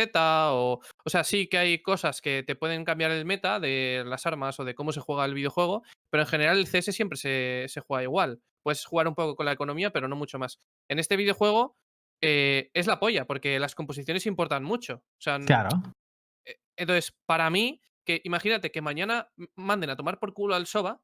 o... 0.52 0.82
O 1.06 1.10
sea, 1.10 1.24
sí 1.24 1.48
que 1.48 1.58
hay 1.58 1.82
cosas 1.82 2.22
que 2.22 2.44
te 2.44 2.56
pueden 2.56 2.84
cambiar 2.86 3.12
el 3.12 3.26
meta 3.26 3.60
de 3.60 4.04
las 4.06 4.26
armas 4.26 4.60
o 4.60 4.66
de 4.66 4.76
cómo 4.76 4.92
se 4.92 5.00
juega 5.00 5.26
el 5.26 5.34
videojuego, 5.34 5.84
pero 6.12 6.24
en 6.24 6.28
general 6.28 6.58
el 6.58 6.68
CS 6.68 6.94
siempre 6.94 7.18
se, 7.18 7.66
se 7.70 7.80
juega 7.82 8.04
igual. 8.04 8.42
Puedes 8.64 8.84
jugar 8.86 9.08
un 9.08 9.16
poco 9.16 9.36
con 9.36 9.46
la 9.46 9.54
economía, 9.54 9.92
pero 9.92 10.08
no 10.10 10.16
mucho 10.18 10.38
más. 10.40 10.60
En 10.90 11.00
este 11.00 11.16
videojuego 11.16 11.78
eh, 12.22 12.70
es 12.74 12.86
la 12.88 13.00
polla, 13.00 13.26
porque 13.26 13.58
las 13.60 13.74
composiciones 13.76 14.26
importan 14.26 14.64
mucho. 14.64 14.96
O 14.96 15.22
sea, 15.22 15.40
Claro. 15.40 15.70
eh, 16.46 16.58
entonces, 16.76 17.16
para 17.26 17.50
mí, 17.50 17.82
que 18.06 18.20
imagínate 18.26 18.72
que 18.72 18.82
mañana 18.82 19.30
manden 19.56 19.90
a 19.90 19.96
tomar 19.96 20.20
por 20.20 20.34
culo 20.34 20.56
al 20.56 20.68
Soba, 20.68 21.02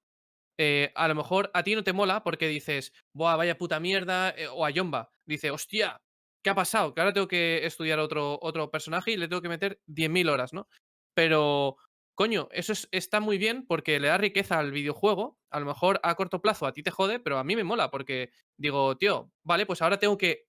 eh, 0.57 0.91
a 0.95 1.07
lo 1.07 1.15
mejor 1.15 1.51
a 1.53 1.63
ti 1.63 1.75
no 1.75 1.83
te 1.83 1.93
mola 1.93 2.23
porque 2.23 2.47
dices, 2.47 2.93
buah, 3.13 3.35
vaya 3.35 3.57
puta 3.57 3.79
mierda, 3.79 4.29
eh, 4.31 4.47
o 4.47 4.65
a 4.65 4.69
Yomba, 4.69 5.11
dice, 5.25 5.51
hostia, 5.51 6.01
¿qué 6.43 6.49
ha 6.51 6.55
pasado? 6.55 6.93
Que 6.93 7.01
ahora 7.01 7.13
tengo 7.13 7.27
que 7.27 7.65
estudiar 7.65 7.99
otro, 7.99 8.39
otro 8.41 8.71
personaje 8.71 9.11
y 9.11 9.17
le 9.17 9.27
tengo 9.27 9.41
que 9.41 9.49
meter 9.49 9.79
10.000 9.85 10.29
horas, 10.29 10.53
¿no? 10.53 10.67
Pero, 11.13 11.77
coño, 12.15 12.47
eso 12.51 12.73
es- 12.73 12.87
está 12.91 13.19
muy 13.19 13.37
bien 13.37 13.65
porque 13.67 13.99
le 13.99 14.07
da 14.09 14.17
riqueza 14.17 14.59
al 14.59 14.71
videojuego. 14.71 15.37
A 15.51 15.59
lo 15.59 15.65
mejor 15.65 15.99
a 16.03 16.15
corto 16.15 16.41
plazo 16.41 16.65
a 16.67 16.73
ti 16.73 16.83
te 16.83 16.91
jode, 16.91 17.19
pero 17.19 17.37
a 17.39 17.43
mí 17.43 17.55
me 17.55 17.63
mola 17.63 17.89
porque 17.91 18.31
digo, 18.57 18.97
tío, 18.97 19.31
vale, 19.43 19.65
pues 19.65 19.81
ahora 19.81 19.99
tengo 19.99 20.17
que 20.17 20.45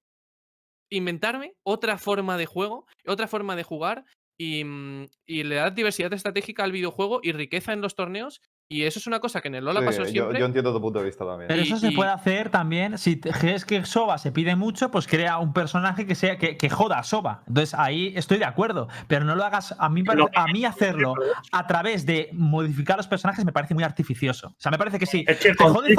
inventarme 0.90 1.54
otra 1.64 1.98
forma 1.98 2.36
de 2.38 2.46
juego, 2.46 2.86
otra 3.07 3.26
forma 3.28 3.57
de 3.57 3.64
jugar 3.64 4.04
y, 4.38 4.64
mm, 4.64 5.07
y 5.26 5.42
le 5.44 5.57
da 5.57 5.70
diversidad 5.70 6.12
estratégica 6.12 6.64
al 6.64 6.72
videojuego 6.72 7.20
y 7.22 7.32
riqueza 7.32 7.72
en 7.72 7.80
los 7.80 7.94
torneos. 7.94 8.40
Y 8.69 8.83
eso 8.83 8.99
es 8.99 9.07
una 9.07 9.21
cosa 9.21 9.41
que 9.41 9.47
en 9.47 9.55
el 9.55 9.64
LoL 9.64 9.77
ha 9.77 9.81
Sí, 9.81 9.87
pasado 9.87 10.05
siempre. 10.07 10.41
yo 10.41 10.47
entiendo 10.47 10.73
tu 10.73 10.81
punto 10.81 10.99
de 10.99 11.05
vista 11.05 11.25
también. 11.25 11.47
Pero 11.47 11.61
Y- 11.62 11.67
eso 11.67 11.77
se 11.77 11.89
y- 11.93 11.95
puede 11.95 12.11
hacer 12.11 12.51
también. 12.51 12.99
Si 12.99 13.21
crees 13.21 13.64
que 13.64 13.85
Soba 13.85 14.19
se 14.19 14.33
pide 14.33 14.57
mucho, 14.57 14.91
pues 14.91 15.07
crea 15.07 15.39
un 15.39 15.53
personaje 15.53 16.05
que 16.05 16.17
sea 16.17 16.37
que, 16.37 16.57
que 16.57 16.69
joda 16.69 16.99
a 16.99 17.05
Soba. 17.05 17.45
Entonces 17.47 17.75
ahí 17.79 18.12
estoy 18.17 18.39
de 18.39 18.45
acuerdo. 18.45 18.89
Pero 19.07 19.25
no 19.25 19.37
lo 19.37 19.45
hagas. 19.45 19.73
A 19.79 19.89
mí, 19.89 20.03
a 20.35 20.47
mí 20.49 20.64
hacerlo 20.64 21.14
a 21.53 21.67
través 21.69 22.07
de 22.07 22.29
modificar 22.33 22.97
los 22.97 23.07
personajes 23.07 23.45
me 23.45 23.53
parece 23.53 23.75
muy 23.75 23.85
artificioso. 23.85 24.49
O 24.49 24.55
sea, 24.59 24.73
me 24.73 24.79
parece 24.79 24.99
que 24.99 25.07
sí. 25.07 25.25
Es 25.29 25.39
que 25.39 25.55
Te 25.55 25.62
jode 25.64 25.95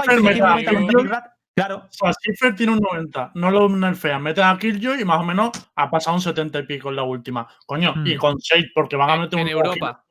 Claro. 1.56 1.78
o 1.78 1.88
sea, 1.92 2.12
Cipher 2.22 2.54
tiene 2.56 2.74
un 2.74 2.80
90, 2.80 3.32
no 3.34 3.50
lo 3.50 3.68
nerfean, 3.68 4.22
meten 4.22 4.44
a 4.44 4.60
Killjoy 4.60 5.02
y 5.02 5.06
más 5.06 5.20
o 5.20 5.24
menos 5.24 5.50
ha 5.76 5.90
pasado 5.90 6.16
un 6.16 6.22
70 6.22 6.60
y 6.60 6.64
pico 6.68 6.90
en 6.90 6.98
la 6.98 7.02
última. 7.04 7.48
Coño, 7.66 7.96
Mm. 7.96 8.06
y 8.08 8.16
con 8.16 8.38
Shade, 8.38 8.68
porque 8.76 8.96
van 8.96 9.10
a 9.10 9.16
meter 9.18 9.40
en 9.40 9.46
un 9.46 9.52
Europa. 9.52 10.04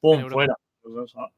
pum, 0.00 0.14
En 0.16 0.20
Europa. 0.20 0.34
fuera. 0.34 0.54
Pues 0.82 0.94
eso. 1.10 1.30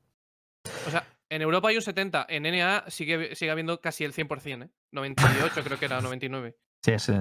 O 0.86 0.90
sea, 0.90 1.06
en 1.28 1.42
Europa 1.42 1.68
hay 1.68 1.76
un 1.76 1.82
70, 1.82 2.26
en 2.28 2.42
NA 2.42 2.84
sigue, 2.88 3.34
sigue 3.34 3.50
habiendo 3.50 3.80
casi 3.80 4.04
el 4.04 4.12
100%, 4.12 4.64
¿eh? 4.64 4.70
98 4.92 5.62
creo 5.64 5.78
que 5.78 5.84
era, 5.86 6.00
99. 6.00 6.56
Sí, 6.84 6.98
sí. 6.98 7.12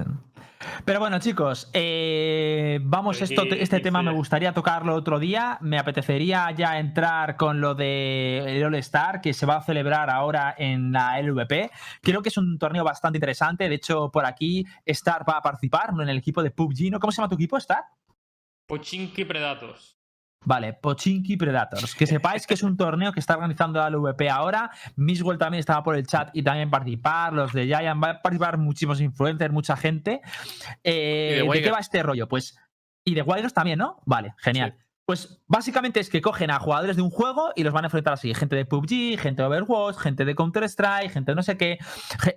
Pero 0.84 0.98
bueno, 0.98 1.18
chicos, 1.20 1.70
eh, 1.72 2.80
vamos, 2.82 3.20
esto, 3.22 3.42
Sí, 3.42 3.48
este 3.52 3.80
tema 3.80 4.02
me 4.02 4.12
gustaría 4.12 4.52
tocarlo 4.52 4.94
otro 4.94 5.18
día. 5.18 5.58
Me 5.60 5.78
apetecería 5.78 6.50
ya 6.50 6.78
entrar 6.78 7.36
con 7.36 7.60
lo 7.60 7.74
de 7.74 8.38
el 8.56 8.64
All 8.64 8.74
Star 8.76 9.20
que 9.20 9.32
se 9.32 9.46
va 9.46 9.56
a 9.56 9.62
celebrar 9.62 10.10
ahora 10.10 10.54
en 10.58 10.92
la 10.92 11.20
LVP. 11.20 11.70
Creo 12.02 12.22
que 12.22 12.28
es 12.28 12.36
un 12.36 12.58
torneo 12.58 12.82
bastante 12.82 13.18
interesante. 13.18 13.68
De 13.68 13.76
hecho, 13.76 14.10
por 14.10 14.26
aquí 14.26 14.66
Star 14.84 15.28
va 15.28 15.38
a 15.38 15.42
participar 15.42 15.94
¿no? 15.94 16.02
en 16.02 16.08
el 16.08 16.18
equipo 16.18 16.42
de 16.42 16.50
PUBG. 16.50 16.90
¿no? 16.90 16.98
¿Cómo 16.98 17.12
se 17.12 17.18
llama 17.18 17.28
tu 17.28 17.36
equipo, 17.36 17.56
Star? 17.56 17.84
Pochinki 18.66 19.24
Predators. 19.24 19.96
Vale, 20.44 20.74
Pochinki 20.74 21.36
Predators. 21.36 21.94
Que 21.94 22.06
sepáis 22.06 22.46
que 22.46 22.54
es 22.54 22.62
un 22.62 22.76
torneo 22.76 23.12
que 23.12 23.20
está 23.20 23.34
organizando 23.34 23.78
la 23.78 23.90
LVP 23.90 24.28
ahora. 24.28 24.70
Miswell 24.96 25.38
también 25.38 25.60
estaba 25.60 25.82
por 25.82 25.96
el 25.96 26.06
chat 26.06 26.30
y 26.32 26.42
también 26.42 26.70
participar. 26.70 27.32
Los 27.32 27.52
de 27.52 27.66
Giant 27.66 28.02
va 28.02 28.10
a 28.10 28.22
participar 28.22 28.58
muchísimos 28.58 29.00
influencers, 29.00 29.52
mucha 29.52 29.76
gente. 29.76 30.20
Eh, 30.82 31.42
de 31.42 31.48
¿De 31.48 31.62
qué 31.62 31.70
va 31.70 31.78
este 31.78 32.02
rollo? 32.02 32.28
Pues. 32.28 32.56
Y 33.04 33.14
de 33.14 33.22
Wilders 33.22 33.52
también, 33.52 33.78
¿no? 33.78 34.00
Vale, 34.06 34.34
genial. 34.38 34.76
Pues 35.04 35.42
básicamente 35.48 35.98
es 35.98 36.08
que 36.08 36.20
cogen 36.22 36.50
a 36.52 36.60
jugadores 36.60 36.94
de 36.96 37.02
un 37.02 37.10
juego 37.10 37.50
y 37.56 37.64
los 37.64 37.72
van 37.72 37.84
a 37.84 37.88
enfrentar 37.88 38.12
así. 38.14 38.32
Gente 38.34 38.54
de 38.54 38.64
PUBG, 38.64 39.18
gente 39.18 39.42
de 39.42 39.48
Overwatch, 39.48 39.96
gente 39.96 40.24
de 40.24 40.34
Counter-Strike, 40.36 41.10
gente 41.10 41.32
de 41.32 41.34
no 41.36 41.42
sé 41.42 41.56
qué, 41.56 41.78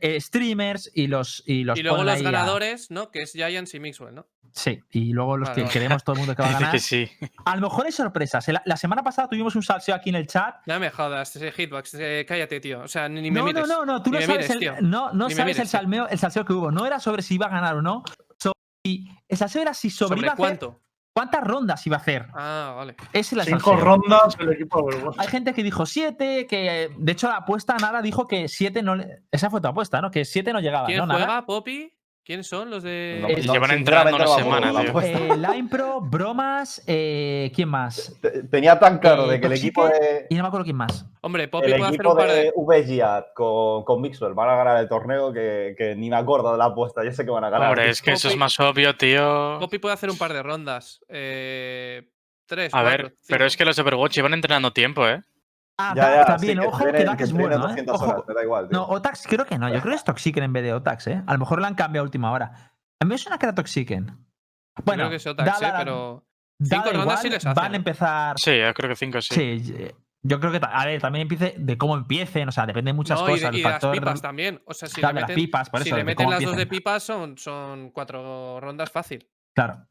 eh, 0.02 0.20
streamers 0.20 0.90
y 0.94 1.08
los. 1.08 1.44
Y, 1.46 1.64
los 1.64 1.78
y 1.78 1.84
luego 1.84 1.98
ponen 1.98 2.14
los 2.14 2.22
ahí 2.22 2.26
a- 2.26 2.32
ganadores, 2.32 2.90
¿no? 2.90 3.12
Que 3.12 3.22
es 3.22 3.34
Giants 3.34 3.74
y 3.76 3.80
Mixwell, 3.80 4.16
¿no? 4.16 4.28
Sí, 4.52 4.80
y 4.92 5.12
luego 5.14 5.38
los 5.38 5.50
Vale, 5.50 5.56
que 5.56 5.62
vale. 5.64 5.74
queremos 5.74 6.04
todo 6.04 6.14
el 6.14 6.20
mundo 6.20 6.36
que 6.36 6.42
va 6.42 6.48
a 6.50 6.52
ganar. 6.60 6.72
que 6.72 6.80
sí. 6.80 7.08
A 7.46 7.56
lo 7.56 7.62
mejor 7.62 7.86
hay 7.86 7.92
sorpresas. 7.92 8.48
La, 8.48 8.62
la 8.66 8.78
semana 8.78 9.04
pasada 9.04 9.28
tuvimos 9.30 9.56
un 9.56 9.62
salseo 9.64 9.94
aquí 9.94 10.10
en 10.10 10.16
el 10.16 10.28
chat 10.28 10.56
No 10.66 10.80
me 10.80 10.90
jodas, 10.90 11.36
ese 11.36 11.52
hitbox, 11.52 11.94
eh, 11.96 12.26
cállate, 12.28 12.60
tío. 12.62 12.80
O 12.82 12.88
sea, 12.88 13.08
ni, 13.10 13.22
ni 13.22 13.32
me 13.32 13.42
no, 13.42 13.46
mires. 13.46 13.68
no, 13.68 13.86
no, 13.86 13.86
no, 13.86 14.02
tú 14.02 14.10
Ni 14.12 14.18
no 14.20 14.26
sabes, 14.26 14.38
mires, 14.38 14.50
el, 14.52 14.60
tío. 14.60 14.76
no, 14.82 15.12
no 15.14 15.30
sabes 15.30 15.46
mires, 15.46 15.60
el, 15.60 15.64
tío. 15.66 15.72
salmeo, 15.72 16.08
el 16.08 16.18
salseo 16.18 16.46
que 16.46 16.54
hubo. 16.54 16.72
No 16.72 16.86
era 16.88 17.00
sobre 17.00 17.22
si 17.22 17.36
iba 17.36 17.46
a 17.46 17.50
ganar 17.50 17.76
o 17.76 17.82
no. 17.82 18.04
sobre- 18.40 18.56
el 19.28 19.38
salseo 19.38 19.62
era 19.62 19.74
si 19.74 19.90
sobre, 19.90 20.10
¿Sobre 20.16 20.22
iba 20.22 20.32
a 20.32 20.34
hacer- 20.34 20.38
cuánto? 20.38 20.82
Cuántas 21.16 21.44
rondas 21.46 21.88
iba 21.88 21.96
a 21.96 22.00
hacer. 22.00 22.28
Ah, 22.34 22.74
vale. 22.76 22.96
Era 23.14 23.20
el 23.20 23.24
Cinco 23.26 23.60
salseo. 23.72 23.76
rondas 23.86 24.36
el 24.40 24.52
equipo 24.52 24.80
de 24.80 24.96
Overwatch. 24.98 25.20
Hay 25.20 25.28
gente 25.28 25.54
que 25.54 25.64
dijo 25.64 25.86
siete, 25.86 26.46
que 26.46 26.92
de 26.98 27.12
hecho 27.14 27.30
la 27.30 27.38
apuesta 27.38 27.78
Nara 27.78 28.02
dijo 28.02 28.28
que 28.28 28.50
siete 28.50 28.84
no 28.84 28.96
le- 28.96 29.24
Esa 29.32 29.50
fue 29.50 29.62
tu 29.62 29.68
apuesta, 29.70 30.02
¿no? 30.02 30.12
Que 30.12 30.26
siete 30.26 30.52
no 30.52 30.60
llegaba, 30.60 30.88
¿Quién 30.88 31.00
¿no, 31.00 31.06
Nara? 31.06 31.26
juega, 31.26 31.46
Poppy? 31.46 31.94
¿Quiénes 32.26 32.48
son 32.48 32.72
los 32.72 32.82
de.? 32.82 33.20
No, 33.22 33.30
Eh, 33.30 33.44
no, 33.46 33.54
llevan 33.54 33.70
entrenando 33.70 34.16
una 34.16 34.26
no 34.26 34.36
semana, 34.36 34.72
tío. 34.82 34.90
apuesta. 34.90 35.20
Eh, 35.20 35.38
Line 35.38 35.70
Pro, 35.70 36.02
Bromas, 36.02 36.82
eh, 36.88 37.52
¿quién 37.54 37.70
más? 37.70 38.18
Te- 38.20 38.44
Tenía 38.48 38.80
tan 38.80 38.98
claro 38.98 39.26
Eh, 39.30 39.34
de 39.34 39.40
que 39.42 39.46
el 39.46 39.54
equipo 39.54 39.86
de, 39.88 40.26
Y 40.32 40.36
no 40.36 40.42
me 40.42 40.48
acuerdo 40.48 40.64
quién 40.64 40.76
más. 40.76 41.06
Hombre, 41.22 41.48
Poppy 41.48 41.68
el 41.68 41.74
puede 41.78 41.84
hacer 41.90 41.96
equipo 42.02 42.12
un 42.14 42.18
par 42.18 42.28
de. 42.30 42.36
de 42.46 42.54
VGA 42.56 43.28
con, 43.36 43.84
con 43.84 44.02
Mixwell 44.02 44.34
van 44.34 44.50
a 44.50 44.56
ganar 44.56 44.78
el 44.80 44.90
torneo 44.90 45.32
que, 45.32 45.76
que 45.78 45.96
ni 45.96 46.10
me 46.10 46.16
acuerdo 46.16 46.52
de 46.52 46.58
la 46.58 46.66
apuesta. 46.66 47.04
Yo 47.04 47.12
sé 47.12 47.24
que 47.26 47.30
van 47.32 47.44
a 47.44 47.52
ganar. 47.52 47.70
Hombre, 47.70 47.90
es 47.92 48.02
que 48.02 48.14
eso 48.14 48.28
es 48.28 48.36
más 48.38 48.60
obvio, 48.60 48.96
tío. 48.98 49.58
Poppy 49.60 49.78
puede 49.78 49.94
hacer 49.94 50.10
un 50.10 50.18
par 50.18 50.34
de 50.34 50.42
rondas. 50.42 51.02
Eh, 51.08 52.10
tres, 52.48 52.74
A 52.74 52.82
cuatro, 52.82 53.04
ver, 53.04 53.16
pero 53.28 53.46
es 53.46 53.56
que 53.56 53.66
los 53.66 53.76
de 53.76 53.84
Overwatch 53.84 54.16
llevan 54.16 54.34
entrenando 54.34 54.74
tiempo, 54.74 55.08
¿eh. 55.08 55.22
Ah, 55.78 55.94
Ya, 55.96 56.04
Dax 56.04 56.16
ya, 56.16 56.26
también, 56.26 56.54
sí, 56.58 56.62
que 56.62 56.68
ojo, 56.68 56.86
que 56.86 57.04
Dax 57.04 57.18
que 57.18 57.24
es 57.26 57.34
bueno, 57.34 57.56
¿eh? 57.56 57.60
200 57.60 58.02
horas, 58.02 58.16
Ojo. 58.20 58.26
me 58.28 58.34
da 58.34 58.44
igual. 58.44 58.68
No, 58.72 58.84
Otax 58.86 59.28
creo 59.28 59.46
que 59.46 59.58
no. 59.60 59.68
Yo 59.68 59.82
creo 59.82 59.92
que 59.92 59.96
es 59.98 60.04
Toxiken 60.06 60.44
en 60.44 60.54
vez 60.54 60.64
de 60.64 60.74
Otax, 60.74 61.08
¿eh? 61.08 61.24
A 61.28 61.34
lo 61.34 61.40
mejor 61.40 61.60
le 61.60 61.68
han 61.68 61.76
cambiado 61.76 62.04
a 62.04 62.06
última 62.08 62.32
hora. 62.32 62.72
A 63.02 63.06
mí 63.06 63.10
me 63.10 63.18
suena 63.18 63.38
que 63.38 63.46
era 63.46 63.56
Toxiken. 63.56 64.06
Yo 64.08 64.84
Bueno, 64.86 65.02
creo 65.04 65.10
que 65.10 65.16
es 65.18 65.28
Otax, 65.28 65.60
da 65.60 65.68
eh, 65.68 65.72
la- 65.72 65.78
pero. 65.78 66.26
da 66.60 66.78
cinco 66.78 66.92
la 66.92 66.98
rondas 67.00 67.22
sí 67.22 67.28
igual, 67.28 67.34
les 67.36 67.46
hacen, 67.46 67.54
Van 67.64 67.74
a 67.74 67.76
empezar. 67.76 68.36
Sí, 68.40 68.58
yo 68.60 68.74
creo 68.74 68.90
que 68.90 68.96
5 68.96 69.22
sí. 69.22 69.36
Sí, 69.60 69.92
yo 70.24 70.40
creo 70.40 70.52
que. 70.54 70.62
A 70.64 70.86
ver, 70.86 71.02
también 71.02 71.24
empiece 71.24 71.56
de 71.58 71.78
cómo 71.78 71.96
empiecen, 71.98 72.48
o 72.48 72.52
sea, 72.54 72.66
depende 72.66 72.90
de 72.90 72.94
muchas 72.94 73.20
no, 73.20 73.26
y 73.30 73.34
de, 73.34 73.40
cosas. 73.40 73.44
y 73.54 73.58
el 73.58 73.64
de 73.64 73.70
las 73.70 73.72
factor- 73.74 73.94
pipas 74.00 74.22
también. 74.22 74.62
O 74.66 74.74
sea, 74.74 74.88
si 74.88 74.96
Claro, 75.02 75.14
le 75.14 75.16
de 75.18 75.22
las 75.22 75.30
meten, 75.30 75.44
pipas, 75.46 75.70
por 75.70 75.82
si 75.84 75.90
eso, 75.90 75.98
le 75.98 76.04
meten 76.06 76.30
las 76.30 76.42
dos 76.42 76.56
de 76.56 76.68
pipas, 76.68 77.04
son, 77.04 77.38
son 77.38 77.92
cuatro 77.92 78.60
rondas 78.62 78.90
fácil. 78.92 79.30
Claro. 79.54 79.86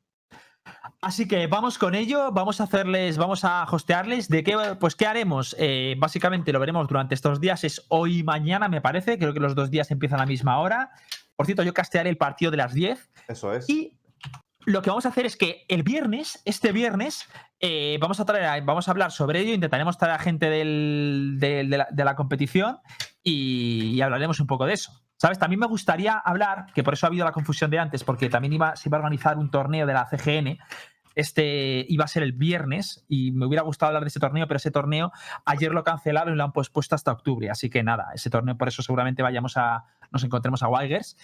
Así 1.00 1.28
que 1.28 1.46
vamos 1.46 1.76
con 1.78 1.94
ello, 1.94 2.32
vamos 2.32 2.60
a 2.60 2.64
hacerles, 2.64 3.18
vamos 3.18 3.44
a 3.44 3.64
hostearles. 3.70 4.28
¿De 4.28 4.42
qué, 4.42 4.56
pues, 4.80 4.94
qué 4.96 5.06
haremos? 5.06 5.54
Eh, 5.58 5.96
básicamente 5.98 6.52
lo 6.52 6.60
veremos 6.60 6.88
durante 6.88 7.14
estos 7.14 7.40
días, 7.40 7.62
es 7.64 7.84
hoy 7.88 8.20
y 8.20 8.22
mañana, 8.22 8.68
me 8.68 8.80
parece. 8.80 9.18
Creo 9.18 9.34
que 9.34 9.40
los 9.40 9.54
dos 9.54 9.70
días 9.70 9.90
empiezan 9.90 10.18
a 10.20 10.22
la 10.22 10.26
misma 10.26 10.58
hora. 10.60 10.90
Por 11.36 11.46
cierto, 11.46 11.62
yo 11.62 11.74
castearé 11.74 12.08
el 12.08 12.16
partido 12.16 12.50
de 12.50 12.56
las 12.56 12.72
10. 12.72 13.10
Eso 13.28 13.52
es. 13.52 13.68
Y 13.68 13.98
lo 14.64 14.80
que 14.80 14.88
vamos 14.88 15.04
a 15.04 15.10
hacer 15.10 15.26
es 15.26 15.36
que 15.36 15.66
el 15.68 15.82
viernes, 15.82 16.40
este 16.46 16.72
viernes, 16.72 17.28
eh, 17.60 17.98
vamos, 18.00 18.18
a 18.20 18.24
traer, 18.24 18.62
vamos 18.62 18.88
a 18.88 18.92
hablar 18.92 19.12
sobre 19.12 19.40
ello. 19.40 19.52
Intentaremos 19.52 19.98
traer 19.98 20.14
a 20.14 20.18
gente 20.18 20.48
del- 20.48 21.36
del- 21.38 21.68
de, 21.68 21.78
la, 21.78 21.88
de 21.90 22.04
la 22.04 22.16
competición 22.16 22.78
y, 23.22 23.90
y 23.94 24.00
hablaremos 24.00 24.40
un 24.40 24.46
poco 24.46 24.64
de 24.64 24.72
eso. 24.74 25.03
¿Sabes? 25.24 25.38
También 25.38 25.58
me 25.58 25.66
gustaría 25.66 26.18
hablar, 26.18 26.66
que 26.74 26.82
por 26.82 26.92
eso 26.92 27.06
ha 27.06 27.08
habido 27.08 27.24
la 27.24 27.32
confusión 27.32 27.70
de 27.70 27.78
antes, 27.78 28.04
porque 28.04 28.28
también 28.28 28.52
iba, 28.52 28.76
se 28.76 28.90
iba 28.90 28.98
a 28.98 29.00
organizar 29.00 29.38
un 29.38 29.50
torneo 29.50 29.86
de 29.86 29.94
la 29.94 30.04
CGN. 30.04 30.58
Este 31.14 31.86
iba 31.88 32.04
a 32.04 32.08
ser 32.08 32.22
el 32.24 32.32
viernes 32.32 33.06
y 33.08 33.32
me 33.32 33.46
hubiera 33.46 33.62
gustado 33.62 33.88
hablar 33.88 34.02
de 34.02 34.08
ese 34.08 34.20
torneo, 34.20 34.46
pero 34.46 34.58
ese 34.58 34.70
torneo 34.70 35.12
ayer 35.46 35.72
lo 35.72 35.82
cancelaron 35.82 36.34
y 36.34 36.36
lo 36.36 36.44
han 36.44 36.52
pospuesto 36.52 36.94
hasta 36.94 37.10
octubre. 37.10 37.48
Así 37.48 37.70
que 37.70 37.82
nada, 37.82 38.08
ese 38.14 38.28
torneo 38.28 38.58
por 38.58 38.68
eso 38.68 38.82
seguramente 38.82 39.22
vayamos 39.22 39.56
a, 39.56 39.86
nos 40.10 40.22
encontremos 40.24 40.62
a 40.62 40.68
Wilders. 40.68 41.16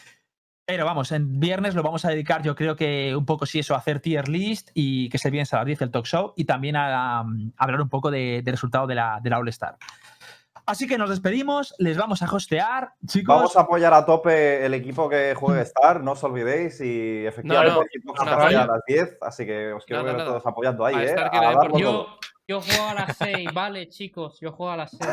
Pero 0.65 0.87
vamos, 0.87 1.13
en 1.13 1.39
viernes 1.39 1.75
lo 1.75 1.83
vamos 1.83 2.07
a 2.07 2.09
dedicar, 2.09 2.43
yo 2.43 2.55
creo 2.55 2.77
que 2.77 3.15
un 3.15 3.27
poco 3.27 3.45
sí 3.45 3.59
eso, 3.59 3.75
a 3.75 3.79
hacer 3.81 4.01
tier 4.01 4.31
list 4.31 4.71
y 4.73 5.11
que 5.11 5.19
se 5.19 5.29
viene 5.29 5.47
a 5.53 5.57
las 5.57 5.67
10 5.67 5.83
el 5.83 5.91
talk 5.91 6.07
show 6.07 6.33
y 6.39 6.47
también 6.47 6.77
a, 6.77 7.19
hablar 7.59 7.83
un 7.83 7.91
poco 7.91 8.11
de- 8.11 8.41
del 8.43 8.55
resultado 8.55 8.87
de 8.87 8.95
la 8.95 9.21
All 9.39 9.49
Star. 9.49 9.77
Así 10.67 10.87
que 10.87 10.99
nos 10.99 11.11
despedimos, 11.11 11.75
les 11.79 11.97
vamos 11.97 12.23
a 12.23 12.33
hostear, 12.33 12.95
chicos. 13.07 13.35
Vamos 13.35 13.57
a 13.57 13.61
apoyar 13.61 13.93
a 13.95 14.05
tope 14.05 14.65
el 14.65 14.75
equipo 14.75 15.09
que 15.09 15.35
juegue 15.35 15.63
Star, 15.63 16.03
no 16.03 16.13
os 16.13 16.25
olvidéis. 16.25 16.81
Y 16.81 17.27
efectivamente, 17.27 17.75
no, 17.75 17.81
el 17.83 17.87
equipo 17.87 18.15
no, 18.15 18.33
a 18.33 18.51
las 18.51 18.83
10, 18.87 19.19
así 19.21 19.47
que 19.47 19.73
os 19.73 19.85
quiero 19.85 20.05
ver 20.05 20.17
todos 20.19 20.47
apoyando 20.47 20.85
ahí, 20.85 20.95
A 20.95 21.05
¿eh? 21.05 21.15
A 21.19 21.61
por. 21.69 21.81
Yo, 21.81 22.07
yo 22.47 22.61
juego 22.61 22.89
a 22.89 22.95
las 22.95 23.17
6, 23.17 23.49
vale, 23.55 23.89
chicos, 23.89 24.39
yo 24.41 24.53
juego 24.53 24.73
a 24.73 24.77
las 24.77 24.91
6. 24.91 25.11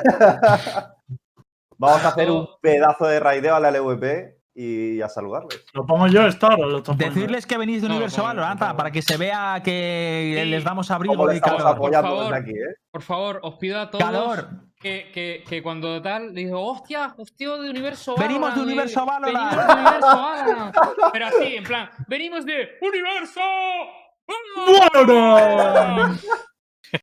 Vamos 1.78 2.04
a 2.04 2.08
hacer 2.08 2.32
un 2.32 2.48
pedazo 2.60 3.06
de 3.06 3.20
raideo 3.20 3.56
a 3.56 3.60
la 3.60 3.72
LVP 3.72 4.37
y 4.60 5.00
a 5.02 5.08
saludarles. 5.08 5.64
¿Lo 5.74 5.86
pongo 5.86 6.08
yo, 6.08 6.26
Star, 6.28 6.58
lo? 6.58 6.82
Decirles 6.82 7.46
que 7.46 7.60
venís 7.60 7.84
de 7.84 7.88
No, 7.90 7.94
Universo 7.94 8.24
Valorant 8.24 8.60
para 8.60 8.90
que 8.90 9.04
se 9.04 9.16
vea 9.16 9.62
que 9.64 10.40
Sí. 10.44 10.50
les 10.50 10.64
damos 10.64 10.90
abrigo 10.90 11.28
le 11.28 11.38
y 11.38 11.40
calor. 11.40 11.78
Por 11.78 11.94
favor. 11.94 12.34
aquí, 12.34 12.52
¿eh? 12.52 12.76
Por 12.92 13.02
favor, 13.04 13.40
os 13.44 13.56
pido 13.58 13.80
a 13.80 13.92
todos 13.92 14.04
Calor. 14.04 14.48
que, 14.80 15.12
que, 15.14 15.44
que 15.48 15.62
cuando 15.62 16.02
tal, 16.02 16.34
digo, 16.34 16.60
hostia, 16.66 17.14
hostia 17.18 17.56
de 17.58 17.70
Universo 17.70 18.16
Venimos 18.18 18.56
de 18.56 18.62
Valorant, 18.62 18.68
Universo 18.68 19.00
eh, 19.00 19.06
Valorant". 19.06 19.56
Venimos 19.56 19.68
de 19.68 19.74
Universo 19.74 20.18
Valorant. 20.18 20.76
Pero 21.14 21.26
así, 21.28 21.56
en 21.56 21.64
plan, 21.64 21.90
venimos 22.08 22.46
de 22.46 22.70
Universo 22.82 23.42
¡Valorant! 24.28 25.08
Valorant. 25.08 26.22